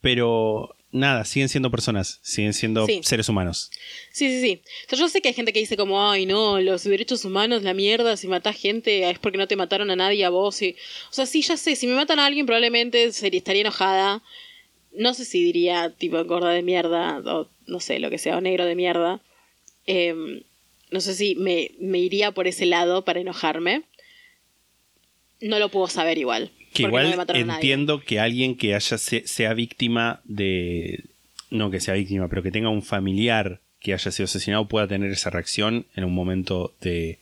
pero 0.00 0.74
nada, 0.90 1.24
siguen 1.24 1.48
siendo 1.48 1.70
personas, 1.70 2.18
siguen 2.22 2.52
siendo 2.52 2.86
Sí. 2.86 3.00
seres 3.02 3.28
humanos. 3.28 3.70
Sí, 4.10 4.28
sí, 4.28 4.40
sí. 4.40 4.62
O 4.86 4.90
sea, 4.90 4.98
yo 4.98 5.08
sé 5.08 5.20
que 5.22 5.28
hay 5.28 5.34
gente 5.34 5.52
que 5.52 5.60
dice 5.60 5.76
como, 5.76 6.10
ay, 6.10 6.26
no, 6.26 6.60
los 6.60 6.84
derechos 6.84 7.24
humanos, 7.24 7.62
la 7.62 7.72
mierda, 7.72 8.16
si 8.16 8.26
matás 8.28 8.56
gente 8.56 9.08
es 9.08 9.18
porque 9.18 9.38
no 9.38 9.46
te 9.48 9.56
mataron 9.56 9.90
a 9.90 9.96
nadie, 9.96 10.24
a 10.24 10.30
vos. 10.30 10.60
Y... 10.60 10.72
O 11.10 11.12
sea, 11.14 11.24
sí, 11.26 11.42
ya 11.42 11.56
sé, 11.56 11.76
si 11.76 11.86
me 11.86 11.94
matan 11.94 12.18
a 12.18 12.26
alguien 12.26 12.44
probablemente 12.46 13.10
sería, 13.12 13.38
estaría 13.38 13.62
enojada. 13.62 14.22
No 14.94 15.14
sé 15.14 15.24
si 15.24 15.42
diría 15.42 15.90
tipo 15.90 16.22
gorda 16.24 16.50
de 16.50 16.62
mierda 16.62 17.18
o 17.24 17.48
no 17.66 17.80
sé, 17.80 17.98
lo 17.98 18.10
que 18.10 18.18
sea, 18.18 18.36
o 18.36 18.40
negro 18.42 18.66
de 18.66 18.74
mierda. 18.74 19.22
Em, 19.86 20.42
no 20.92 21.00
sé 21.00 21.14
si 21.14 21.34
me, 21.34 21.72
me 21.80 21.98
iría 21.98 22.30
por 22.32 22.46
ese 22.46 22.66
lado 22.66 23.04
para 23.04 23.20
enojarme. 23.20 23.82
No 25.40 25.58
lo 25.58 25.68
puedo 25.70 25.88
saber 25.88 26.18
igual. 26.18 26.50
Que 26.72 26.84
no 26.84 26.88
igual 26.90 27.16
mataron 27.16 27.42
a 27.42 27.46
nadie. 27.46 27.56
entiendo 27.60 28.00
que 28.00 28.20
alguien 28.20 28.56
que 28.56 28.74
haya 28.74 28.98
se- 28.98 29.26
sea 29.26 29.54
víctima 29.54 30.20
de. 30.24 31.04
No 31.50 31.70
que 31.70 31.80
sea 31.80 31.94
víctima, 31.94 32.28
pero 32.28 32.42
que 32.42 32.50
tenga 32.50 32.70
un 32.70 32.82
familiar 32.82 33.60
que 33.80 33.92
haya 33.92 34.10
sido 34.10 34.24
asesinado 34.24 34.68
pueda 34.68 34.86
tener 34.86 35.10
esa 35.10 35.28
reacción 35.30 35.86
en 35.96 36.04
un 36.04 36.14
momento 36.14 36.74
de. 36.80 37.18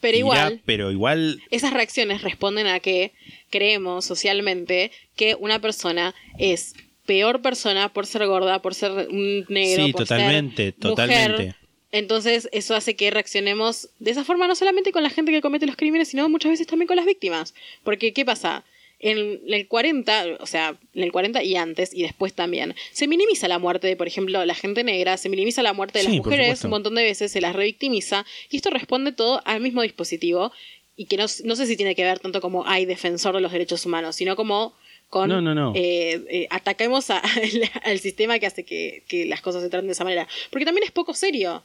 Pero 0.00 0.16
ira, 0.16 0.18
igual, 0.18 0.60
pero 0.66 0.90
igual. 0.90 1.40
esas 1.50 1.72
reacciones 1.72 2.22
responden 2.22 2.66
a 2.66 2.80
que 2.80 3.12
creemos 3.50 4.04
socialmente 4.04 4.90
que 5.16 5.36
una 5.38 5.60
persona 5.60 6.14
es 6.38 6.74
peor 7.06 7.40
persona 7.40 7.92
por 7.92 8.06
ser 8.06 8.26
gorda, 8.26 8.60
por 8.62 8.74
ser 8.74 8.90
un 9.08 9.44
negro, 9.48 9.84
Sí, 9.86 9.92
por 9.92 10.02
totalmente, 10.02 10.56
ser 10.56 10.74
mujer. 10.74 10.80
totalmente. 10.80 11.54
Entonces, 11.92 12.48
eso 12.52 12.74
hace 12.74 12.96
que 12.96 13.10
reaccionemos 13.10 13.90
de 13.98 14.10
esa 14.10 14.24
forma 14.24 14.48
no 14.48 14.54
solamente 14.54 14.92
con 14.92 15.02
la 15.02 15.10
gente 15.10 15.30
que 15.30 15.40
comete 15.42 15.66
los 15.66 15.76
crímenes, 15.76 16.08
sino 16.08 16.28
muchas 16.28 16.50
veces 16.50 16.66
también 16.66 16.86
con 16.86 16.96
las 16.96 17.06
víctimas. 17.06 17.54
Porque, 17.84 18.12
¿qué 18.12 18.24
pasa? 18.24 18.64
En 18.98 19.40
el 19.48 19.66
40, 19.68 20.38
o 20.40 20.46
sea, 20.46 20.76
en 20.94 21.02
el 21.02 21.10
40 21.12 21.42
y 21.42 21.56
antes, 21.56 21.92
y 21.92 22.02
después 22.02 22.34
también, 22.34 22.74
se 22.92 23.08
minimiza 23.08 23.48
la 23.48 23.58
muerte 23.58 23.88
de, 23.88 23.96
por 23.96 24.06
ejemplo, 24.06 24.44
la 24.44 24.54
gente 24.54 24.84
negra, 24.84 25.16
se 25.16 25.28
minimiza 25.28 25.62
la 25.62 25.72
muerte 25.72 25.98
de 25.98 26.04
las 26.04 26.12
Sí, 26.12 26.18
mujeres 26.18 26.64
un 26.64 26.70
montón 26.70 26.94
de 26.94 27.02
veces, 27.02 27.32
se 27.32 27.40
las 27.40 27.54
revictimiza, 27.54 28.24
y 28.48 28.56
esto 28.56 28.70
responde 28.70 29.10
todo 29.12 29.42
al 29.44 29.60
mismo 29.60 29.82
dispositivo, 29.82 30.52
y 30.96 31.06
que 31.06 31.16
no, 31.16 31.26
no 31.44 31.56
sé 31.56 31.66
si 31.66 31.76
tiene 31.76 31.96
que 31.96 32.04
ver 32.04 32.20
tanto 32.20 32.40
como 32.40 32.64
hay 32.66 32.84
defensor 32.86 33.34
de 33.34 33.40
los 33.40 33.50
derechos 33.50 33.84
humanos, 33.86 34.14
sino 34.14 34.36
como 34.36 34.76
con 35.08 35.28
No, 35.28 35.40
no, 35.40 35.52
no. 35.54 35.72
eh, 35.74 36.22
eh, 36.30 36.46
ataquemos 36.50 37.10
a- 37.10 37.20
al 37.82 37.98
sistema 37.98 38.38
que 38.38 38.46
hace 38.46 38.64
que, 38.64 39.02
que 39.08 39.26
las 39.26 39.40
cosas 39.42 39.62
se 39.62 39.68
traten 39.68 39.88
de 39.88 39.92
esa 39.94 40.04
manera. 40.04 40.28
Porque 40.50 40.64
también 40.64 40.84
es 40.84 40.92
poco 40.92 41.12
serio. 41.12 41.64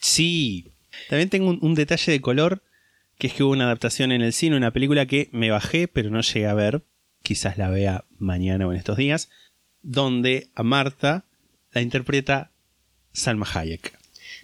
Sí. 0.00 0.72
También 1.08 1.28
tengo 1.28 1.48
un, 1.50 1.58
un 1.62 1.74
detalle 1.74 2.12
de 2.12 2.20
color, 2.20 2.62
que 3.18 3.28
es 3.28 3.32
que 3.32 3.42
hubo 3.42 3.52
una 3.52 3.64
adaptación 3.64 4.12
en 4.12 4.22
el 4.22 4.32
cine, 4.32 4.56
una 4.56 4.72
película 4.72 5.06
que 5.06 5.28
me 5.32 5.50
bajé, 5.50 5.88
pero 5.88 6.10
no 6.10 6.20
llegué 6.20 6.46
a 6.46 6.54
ver. 6.54 6.82
Quizás 7.22 7.58
la 7.58 7.68
vea 7.68 8.04
mañana 8.18 8.66
o 8.66 8.72
en 8.72 8.78
estos 8.78 8.96
días. 8.96 9.28
Donde 9.82 10.48
a 10.54 10.62
Marta 10.62 11.24
la 11.72 11.80
interpreta 11.80 12.50
Salma 13.12 13.46
Hayek. 13.52 13.98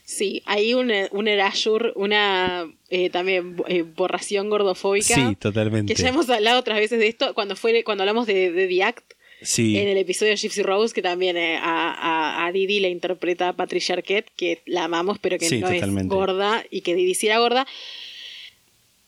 Sí, 0.05 0.43
hay 0.45 0.75
un, 0.75 0.93
un 1.13 1.29
erasure, 1.29 1.93
una 1.97 2.67
eh, 2.91 3.09
también 3.09 3.57
eh, 3.69 3.83
borración 3.83 4.51
gordofóbica. 4.51 5.15
Sí, 5.15 5.37
totalmente. 5.37 5.95
Que 5.95 6.03
ya 6.03 6.09
hemos 6.09 6.29
hablado 6.29 6.61
otras 6.61 6.79
veces 6.79 6.99
de 6.99 7.09
esto 7.09 7.33
cuando 7.35 7.57
fue 7.57 7.83
cuando 7.85 8.03
hablamos 8.03 8.27
de, 8.27 8.53
de 8.53 8.69
The 8.69 8.83
Act 8.83 9.13
Sí. 9.45 9.77
en 9.79 9.89
el 9.89 9.99
episodio 9.99 10.33
de 10.33 10.37
Gypsy 10.39 10.63
Rose, 10.63 10.93
que 10.95 11.03
también 11.03 11.37
eh, 11.37 11.57
a, 11.57 11.93
a, 11.93 12.47
a 12.47 12.53
Didi 12.53 12.81
le 12.81 12.89
interpreta 12.91 13.53
Patricia 13.53 13.95
Arquette, 13.95 14.31
que 14.37 14.63
la 14.67 14.85
amamos, 14.85 15.19
pero 15.21 15.39
que 15.39 15.49
Sí, 15.49 15.61
no 15.61 15.69
totalmente. 15.71 16.03
es 16.15 16.19
gorda 16.19 16.65
y 16.71 16.81
que 16.81 16.95
Didi 16.95 17.15
sí 17.15 17.27
era 17.27 17.39
gorda. 17.39 17.67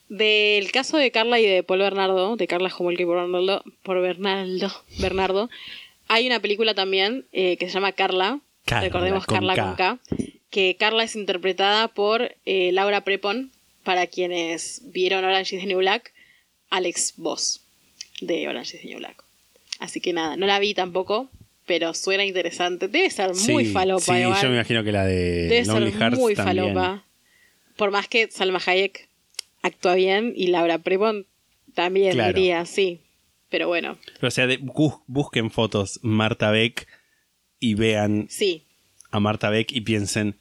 Del 0.08 0.70
caso 0.70 0.98
de 0.98 1.10
Carla 1.10 1.40
y 1.40 1.46
de 1.46 1.62
Paul 1.64 1.80
Bernardo, 1.80 2.36
de 2.36 2.46
Carla 2.46 2.72
Homolke 2.78 3.02
y 3.02 3.06
por 3.06 3.16
Bernardo, 3.16 3.64
por 3.82 4.00
Bernardo, 4.00 4.72
Bernardo, 5.00 5.50
hay 6.06 6.26
una 6.28 6.38
película 6.38 6.74
también 6.74 7.26
eh, 7.32 7.56
que 7.56 7.66
se 7.66 7.72
llama 7.74 7.90
Carla, 7.90 8.38
Carla, 8.64 8.84
recordemos 8.86 9.26
con 9.26 9.38
Carla 9.38 9.54
K. 9.56 9.64
con 9.64 9.74
K, 9.76 10.00
que 10.50 10.76
Carla 10.78 11.02
es 11.02 11.16
interpretada 11.16 11.88
por 11.88 12.36
eh, 12.44 12.70
Laura 12.72 13.02
Prepon, 13.02 13.50
para 13.82 14.06
quienes 14.06 14.82
vieron 14.92 15.24
Orange 15.24 15.56
is 15.56 15.62
the 15.62 15.66
New 15.66 15.78
Black, 15.78 16.12
Alex 16.70 17.14
Voss 17.16 17.62
de 18.20 18.46
Orange 18.48 18.76
is 18.76 18.82
the 18.82 18.88
New 18.88 18.98
Black. 18.98 19.24
Así 19.78 20.00
que 20.00 20.12
nada, 20.12 20.36
no 20.36 20.46
la 20.46 20.58
vi 20.58 20.74
tampoco, 20.74 21.30
pero 21.66 21.92
suena 21.94 22.24
interesante. 22.24 22.88
Debe 22.88 23.10
ser 23.10 23.34
muy 23.34 23.66
Sí, 23.66 23.72
falopa 23.72 24.00
Sí, 24.04 24.12
igual. 24.22 24.42
yo 24.42 24.48
me 24.48 24.54
imagino 24.56 24.84
que 24.84 24.92
la 24.92 25.04
de 25.04 25.48
Debe 25.48 25.64
Lonely 25.66 25.90
ser 25.92 26.00
Hearts 26.00 26.18
muy 26.18 26.34
también. 26.34 26.56
falopa. 26.74 27.04
Por 27.76 27.90
más 27.90 28.08
que 28.08 28.30
Salma 28.30 28.60
Hayek 28.64 29.08
actúa 29.62 29.94
bien 29.94 30.32
y 30.34 30.46
Laura 30.48 30.78
Prepon 30.78 31.26
también 31.74 32.12
Claro. 32.12 32.32
diría, 32.32 32.64
sí. 32.64 33.00
Pero 33.50 33.68
bueno, 33.68 33.98
Pero, 34.14 34.28
o 34.28 34.30
sea, 34.30 34.46
de- 34.46 34.56
bus- 34.56 34.94
busquen 35.06 35.50
fotos 35.50 36.00
Marta 36.02 36.50
Beck 36.50 36.88
y 37.60 37.74
vean 37.74 38.26
sí. 38.30 38.64
a 39.10 39.20
Marta 39.20 39.50
Beck 39.50 39.72
y 39.72 39.82
piensen, 39.82 40.36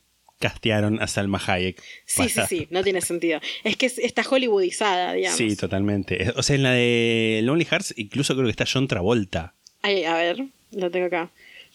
castearon 0.50 1.02
a 1.02 1.08
Salma 1.08 1.42
Hayek. 1.46 1.82
Sí, 2.06 2.22
Basta. 2.24 2.48
sí, 2.48 2.60
sí, 2.60 2.68
no 2.70 2.84
tiene 2.84 3.02
sentido. 3.02 3.40
Es 3.64 3.76
que 3.78 3.88
es- 3.88 3.98
está 4.00 4.22
hollywoodizada, 4.24 5.14
digamos. 5.14 5.38
Sí, 5.38 5.56
totalmente. 5.56 6.32
O 6.36 6.44
sea, 6.44 6.56
en 6.56 6.64
la 6.64 6.72
de 6.72 7.42
Lonely 7.44 7.66
Hearts 7.66 7.94
incluso 7.98 8.34
creo 8.36 8.46
que 8.46 8.52
está 8.52 8.66
John 8.72 8.88
Travolta. 8.88 9.54
Ay, 9.82 10.04
a 10.04 10.14
ver, 10.16 10.46
lo 10.72 10.92
tengo 10.92 11.08
acá. 11.08 11.30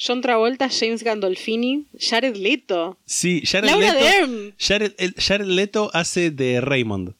John 0.05 0.21
Travolta, 0.23 0.69
James 0.71 1.03
Gandolfini, 1.03 1.85
Jared 1.99 2.37
Leto. 2.37 2.97
Sí, 3.07 3.43
Jared 3.45 3.69
Laura 3.71 3.93
Leto. 3.93 4.05
Dern. 4.05 4.55
Jared, 4.59 4.93
el- 4.99 5.15
Jared 5.19 5.47
Leto 5.47 5.91
hace 5.93 6.31
de 6.31 6.61
Raymond. 6.61 7.13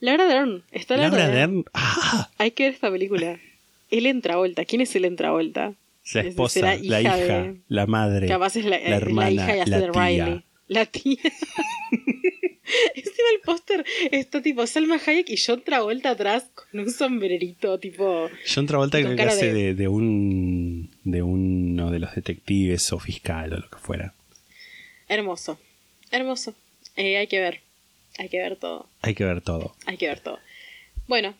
Laura 0.00 0.26
Dern. 0.26 0.62
Está 0.72 0.96
Laura, 0.96 1.10
Laura 1.18 1.28
Dern. 1.34 1.52
Dern. 1.62 1.64
Ah, 1.72 2.28
Hay 2.38 2.50
que 2.50 2.64
ver 2.64 2.74
esta 2.74 2.90
película. 2.90 3.38
Él 3.90 4.20
Travolta. 4.22 4.64
¿Quién 4.64 4.82
es 4.82 4.94
Él 4.96 5.14
Travolta? 5.16 5.72
la 6.14 6.20
esposa, 6.20 6.76
la 6.82 7.00
hija, 7.00 7.16
de- 7.16 7.56
la 7.68 7.86
madre. 7.86 8.28
Capaz 8.28 8.54
es 8.56 8.64
la, 8.64 8.78
la 8.78 8.96
hermana, 8.96 9.30
la 9.30 9.32
hija 9.32 9.56
y 9.56 9.60
hace 9.60 9.70
la 9.70 9.80
de 9.80 9.90
tía. 9.90 10.02
Riley. 10.04 10.42
La 10.68 10.86
tía. 10.86 11.18
Encima 12.94 13.28
el 13.34 13.40
póster 13.44 13.84
está 14.10 14.42
tipo 14.42 14.66
Salma 14.66 14.98
Hayek 15.04 15.30
y 15.30 15.36
John 15.36 15.62
Travolta 15.62 16.10
atrás 16.10 16.50
con 16.54 16.80
un 16.80 16.90
sombrerito 16.90 17.78
tipo... 17.78 18.28
John 18.52 18.66
Travolta 18.66 18.98
creo 19.00 19.14
que 19.14 19.22
hace 19.22 19.52
de- 19.52 19.62
de, 19.62 19.74
de 19.74 19.88
un 19.88 20.90
de 21.04 21.22
uno 21.22 21.90
de 21.92 22.00
los 22.00 22.14
detectives 22.14 22.92
o 22.92 22.98
fiscal 22.98 23.52
o 23.52 23.58
lo 23.58 23.70
que 23.70 23.78
fuera. 23.78 24.14
Hermoso. 25.08 25.60
Hermoso. 26.10 26.54
Eh, 26.96 27.16
hay 27.18 27.28
que 27.28 27.38
ver. 27.40 27.60
Hay 28.18 28.28
que 28.28 28.38
ver 28.38 28.56
todo. 28.56 28.88
Hay 29.02 29.14
que 29.14 29.24
ver 29.24 29.40
todo. 29.42 29.76
Hay 29.86 29.96
que 29.98 30.08
ver 30.08 30.18
todo. 30.20 30.40
Bueno, 31.06 31.34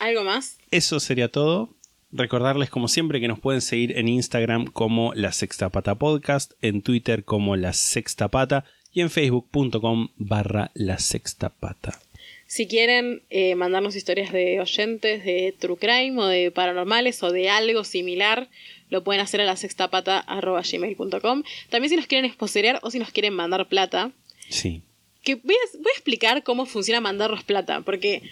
¿algo 0.00 0.24
más? 0.24 0.56
Eso 0.72 0.98
sería 0.98 1.28
todo. 1.28 1.70
Recordarles 2.12 2.68
como 2.68 2.88
siempre 2.88 3.20
que 3.20 3.28
nos 3.28 3.40
pueden 3.40 3.62
seguir 3.62 3.96
en 3.96 4.06
Instagram 4.06 4.66
como 4.66 5.14
La 5.14 5.32
Sexta 5.32 5.70
Pata 5.70 5.94
Podcast, 5.94 6.52
en 6.60 6.82
Twitter 6.82 7.24
como 7.24 7.56
La 7.56 7.72
Sexta 7.72 8.28
Pata 8.28 8.64
y 8.92 9.00
en 9.00 9.08
facebook.com 9.08 10.08
barra 10.16 10.70
La 10.74 10.98
Sexta 10.98 11.48
Pata. 11.48 11.98
Si 12.46 12.68
quieren 12.68 13.22
eh, 13.30 13.54
mandarnos 13.54 13.96
historias 13.96 14.30
de 14.30 14.60
oyentes 14.60 15.24
de 15.24 15.54
True 15.58 15.78
Crime 15.78 16.20
o 16.20 16.26
de 16.26 16.50
paranormales 16.50 17.22
o 17.22 17.32
de 17.32 17.48
algo 17.48 17.82
similar, 17.82 18.50
lo 18.90 19.02
pueden 19.02 19.22
hacer 19.22 19.40
a 19.40 19.44
la 19.44 19.56
sextapata.gmail.com. 19.56 21.42
También 21.70 21.88
si 21.88 21.96
nos 21.96 22.06
quieren 22.06 22.30
esposerear 22.30 22.78
o 22.82 22.90
si 22.90 22.98
nos 22.98 23.10
quieren 23.10 23.32
mandar 23.32 23.66
plata. 23.68 24.12
Sí. 24.50 24.82
Que 25.22 25.36
voy 25.36 25.54
a, 25.54 25.78
voy 25.78 25.92
a 25.92 25.94
explicar 25.94 26.42
cómo 26.42 26.66
funciona 26.66 27.00
mandarnos 27.00 27.42
plata, 27.42 27.80
porque 27.80 28.22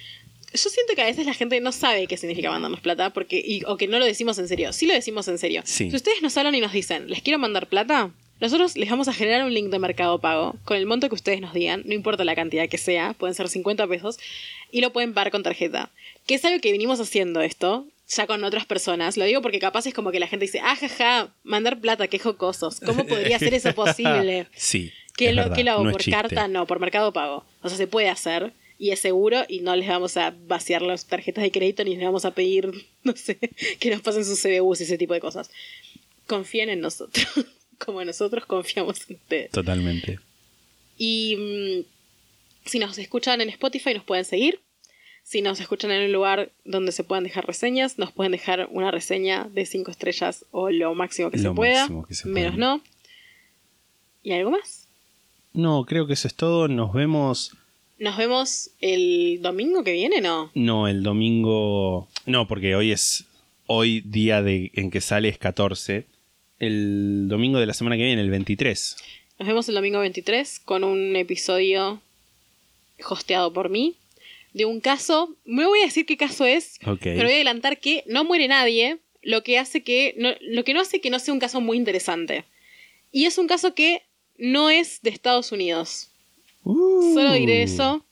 yo 0.53 0.71
siento 0.71 0.95
que 0.95 1.03
a 1.03 1.07
veces 1.07 1.27
la 1.27 1.35
gente 1.35 1.61
no 1.61 1.73
sabe 1.73 2.07
qué 2.07 2.17
significa 2.17 2.51
mandarnos 2.51 2.81
plata, 2.81 3.11
porque 3.11 3.43
y- 3.45 3.63
o 3.67 3.77
que 3.77 3.87
no 3.89 3.99
lo 3.99 4.05
decimos 4.05 4.39
en 4.39 4.49
serio. 4.49 4.73
Sí 4.73 4.87
lo 4.87 4.95
decimos 4.95 5.29
en 5.29 5.39
serio. 5.39 5.63
Sí. 5.65 5.91
Si 5.91 5.97
ustedes 5.97 6.23
nos 6.23 6.37
hablan 6.37 6.55
y 6.55 6.61
nos 6.61 6.73
dicen, 6.73 7.09
les 7.11 7.23
quiero 7.23 7.39
mandar 7.39 7.69
plata, 7.69 8.11
nosotros 8.41 8.77
les 8.77 8.89
vamos 8.91 9.07
a 9.09 9.13
generar 9.13 9.45
un 9.45 9.53
link 9.53 9.69
de 9.71 9.79
Mercado 9.79 10.19
Pago 10.21 10.57
con 10.65 10.77
el 10.77 10.87
monto 10.87 11.09
que 11.09 11.15
ustedes 11.15 11.41
nos 11.41 11.53
digan, 11.53 11.83
no 11.85 11.93
importa 11.95 12.25
la 12.25 12.35
cantidad 12.35 12.69
que 12.69 12.79
sea, 12.79 13.13
pueden 13.13 13.35
ser 13.35 13.49
50 13.49 13.87
pesos, 13.87 14.19
y 14.71 14.81
lo 14.81 14.93
pueden 14.93 15.13
pagar 15.15 15.31
con 15.31 15.43
tarjeta. 15.43 15.91
Que 16.27 16.35
es 16.35 16.45
algo 16.45 16.61
que 16.61 16.73
venimos 16.73 17.01
haciendo 17.01 17.43
esto, 17.43 17.87
ya 18.09 18.27
con 18.27 18.43
otras 18.43 18.65
personas. 18.67 19.17
Lo 19.17 19.25
digo 19.25 19.43
porque 19.43 19.59
capaz 19.59 19.87
es 19.87 19.95
como 19.95 20.11
que 20.11 20.19
la 20.21 20.27
gente 20.27 20.47
dice, 20.47 20.61
ah, 20.65 20.75
jaja, 20.75 21.33
mandar 21.45 21.81
plata, 21.81 22.09
qué 22.09 22.19
jocosos. 22.19 22.81
¿Cómo 22.81 23.07
podría 23.07 23.39
ser 23.39 23.55
eso 23.55 23.73
posible? 23.75 24.47
sí. 24.55 24.91
¿Qué 25.17 25.29
es 25.31 25.35
lo, 25.35 25.43
verdad, 25.43 25.57
qué 25.57 25.65
lo 25.65 25.73
hago? 25.73 25.85
no 25.85 25.91
¿Por 25.93 26.01
chiste. 26.01 26.13
carta? 26.19 26.49
No, 26.49 26.67
por 26.67 26.81
Mercado 26.81 27.13
Pago. 27.13 27.45
O 27.63 27.69
sea, 27.69 27.77
se 27.77 27.87
puede 27.87 28.09
hacer 28.09 28.55
y 28.81 28.93
es 28.93 28.99
seguro 29.01 29.45
y 29.47 29.61
no 29.61 29.77
les 29.77 29.87
vamos 29.87 30.17
a 30.17 30.35
vaciar 30.49 30.81
las 30.81 31.05
tarjetas 31.05 31.45
de 31.45 31.53
crédito 31.53 31.85
ni 31.85 31.97
les 31.97 32.05
vamos 32.05 32.25
a 32.25 32.31
pedir, 32.31 32.73
no 33.05 33.15
sé, 33.15 33.39
que 33.79 33.91
nos 33.91 34.01
pasen 34.01 34.25
sus 34.25 34.41
CBUs 34.41 34.81
y 34.81 34.85
ese 34.85 34.97
tipo 34.97 35.13
de 35.13 35.21
cosas. 35.21 35.51
Confíen 36.27 36.71
en 36.71 36.81
nosotros. 36.81 37.27
como 37.79 38.03
nosotros 38.05 38.47
confiamos 38.47 39.09
en 39.09 39.17
ustedes. 39.17 39.51
Totalmente. 39.51 40.19
Y 40.97 41.37
mm, 41.37 42.69
si 42.69 42.79
nos 42.79 42.97
escuchan 42.99 43.43
en 43.43 43.51
Spotify 43.51 43.95
nos 43.95 44.05
pueden 44.05 44.25
seguir. 44.25 44.61
Si 45.23 45.43
nos 45.43 45.61
escuchan 45.61 45.91
en 45.91 46.07
un 46.07 46.13
lugar 46.13 46.51
donde 46.65 46.93
se 46.93 47.05
puedan 47.05 47.25
dejar 47.25 47.47
reseñas, 47.47 47.99
nos 47.99 48.13
pueden 48.13 48.33
dejar 48.33 48.69
una 48.73 48.91
reseña 48.91 49.49
de 49.53 49.67
5 49.67 49.91
estrellas 49.91 50.47
o 50.51 50.71
lo 50.71 50.95
máximo 50.95 51.31
que 51.31 51.37
Lo 51.37 51.51
se 51.51 51.55
pueda. 51.55 51.81
máximo 51.83 52.07
que 52.07 52.15
se 52.15 52.29
menos 52.29 52.57
no. 52.57 52.83
¿Y 54.23 54.33
algo 54.33 54.51
más? 54.51 54.89
No, 55.53 55.85
creo 55.85 56.07
que 56.07 56.15
eso 56.15 56.27
es 56.29 56.35
todo. 56.35 56.69
Nos 56.69 56.93
vemos. 56.95 57.53
Nos 58.01 58.17
vemos 58.17 58.71
el 58.81 59.41
domingo 59.43 59.85
que 59.85 59.93
viene, 59.93 60.23
¿no? 60.23 60.51
No, 60.55 60.89
el 60.89 61.03
domingo. 61.03 62.09
No, 62.25 62.49
porque 62.49 62.75
hoy 62.75 62.93
es. 62.93 63.27
Hoy, 63.67 64.01
día 64.01 64.43
de, 64.43 64.73
en 64.75 64.91
que 64.91 65.03
sale, 65.03 65.29
es 65.29 65.37
14. 65.37 66.07
El 66.59 67.29
domingo 67.29 67.61
de 67.61 67.67
la 67.67 67.75
semana 67.75 67.99
que 67.99 68.05
viene, 68.05 68.23
el 68.23 68.31
23. 68.31 68.97
Nos 69.39 69.47
vemos 69.47 69.69
el 69.69 69.75
domingo 69.75 70.01
23 70.01 70.61
con 70.61 70.83
un 70.83 71.15
episodio 71.15 72.01
hosteado 73.07 73.53
por 73.53 73.69
mí 73.69 73.97
de 74.55 74.65
un 74.65 74.81
caso. 74.81 75.37
No 75.45 75.69
voy 75.69 75.81
a 75.81 75.85
decir 75.85 76.07
qué 76.07 76.17
caso 76.17 76.47
es, 76.47 76.79
pero 76.83 76.97
voy 76.97 77.33
a 77.33 77.37
adelantar 77.37 77.81
que 77.81 78.03
no 78.07 78.25
muere 78.25 78.49
nadie, 78.49 78.97
lo 79.21 79.43
que 79.43 79.59
hace 79.59 79.83
que 79.83 80.15
no, 80.17 80.31
lo 80.41 80.65
que 80.65 80.73
no 80.73 80.81
hace 80.81 81.03
que 81.03 81.11
no 81.11 81.19
sea 81.19 81.35
un 81.35 81.41
caso 81.41 81.61
muy 81.61 81.77
interesante. 81.77 82.45
Y 83.13 83.27
es 83.27 83.37
un 83.37 83.47
caso 83.47 83.75
que 83.75 84.03
no 84.39 84.71
es 84.71 85.03
de 85.03 85.11
Estados 85.11 85.53
Unidos. 85.53 86.10
Uh. 86.63 87.15
Solo 87.15 87.33
diré 87.33 87.63
eso 87.63 88.05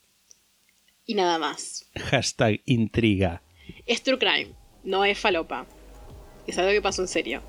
y 1.06 1.14
nada 1.14 1.38
más. 1.38 1.86
Hashtag 1.96 2.60
intriga. 2.66 3.42
Es 3.86 4.02
true 4.02 4.18
crime, 4.18 4.52
no 4.84 5.04
es 5.04 5.18
falopa. 5.18 5.66
Es 6.46 6.58
algo 6.58 6.70
que 6.70 6.82
pasó 6.82 7.02
en 7.02 7.08
serio. 7.08 7.42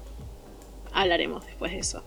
Hablaremos 0.93 1.45
después 1.45 1.71
de 1.71 1.79
eso. 1.79 2.03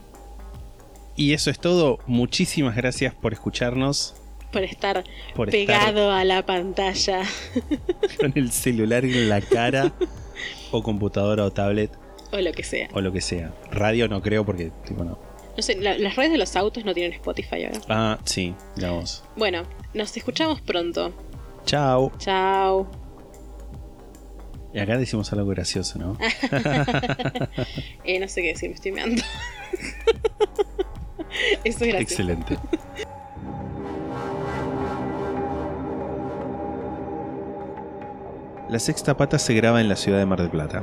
Y 1.16 1.35
eso 1.35 1.51
es 1.51 1.59
todo. 1.59 1.98
Muchísimas 2.06 2.74
gracias 2.74 3.14
por 3.14 3.32
escucharnos. 3.32 4.14
Por 4.51 4.64
estar 4.64 5.05
Por 5.35 5.51
pegado 5.51 6.10
a 6.10 6.24
la 6.24 6.44
pantalla. 6.44 7.23
Con 8.20 8.32
el 8.35 8.51
celular 8.51 9.05
en 9.05 9.28
la 9.28 9.40
cara. 9.40 9.93
o 10.70 10.82
computadora 10.82 11.44
o 11.44 11.51
tablet. 11.51 11.90
o 12.32 12.39
lo 12.39 12.52
que 12.52 12.62
sea. 12.62 12.89
O 12.93 13.01
lo 13.01 13.12
que 13.12 13.20
sea. 13.20 13.55
Radio 13.70 14.09
no 14.09 14.20
creo 14.23 14.44
porque, 14.44 14.70
tipo, 14.86 15.05
no. 15.05 15.19
No 15.57 15.62
sé, 15.62 15.77
la- 15.77 15.97
las 15.99 16.16
redes 16.16 16.33
de 16.33 16.39
los 16.39 16.57
autos 16.57 16.85
no 16.85 16.93
tienen 16.95 17.12
Spotify 17.12 17.65
ahora. 17.66 17.81
Ah, 17.89 18.19
sí, 18.24 18.55
vamos. 18.81 19.23
Bueno, 19.37 19.62
nos 19.95 20.16
escuchamos 20.16 20.61
pronto. 20.62 21.12
Chao. 21.66 22.11
Chao. 22.19 22.89
Y 24.74 24.79
acá 24.79 24.97
decimos 24.97 25.31
algo 25.35 25.51
gracioso, 25.51 25.99
¿no? 25.99 26.16
Eh, 28.05 28.19
no 28.19 28.27
sé 28.29 28.41
qué 28.43 28.49
decir, 28.49 28.70
me 28.70 28.74
estoy 28.77 28.93
meando. 28.93 29.23
Eso 31.65 31.85
es 31.85 31.93
gracioso. 31.93 31.99
Excelente. 32.01 32.59
La 38.69 38.79
sexta 38.79 39.16
pata 39.16 39.39
se 39.39 39.55
graba 39.55 39.81
en 39.81 39.89
la 39.89 39.97
ciudad 39.97 40.19
de 40.19 40.27
Mar 40.27 40.41
del 40.41 40.51
Plata. 40.51 40.83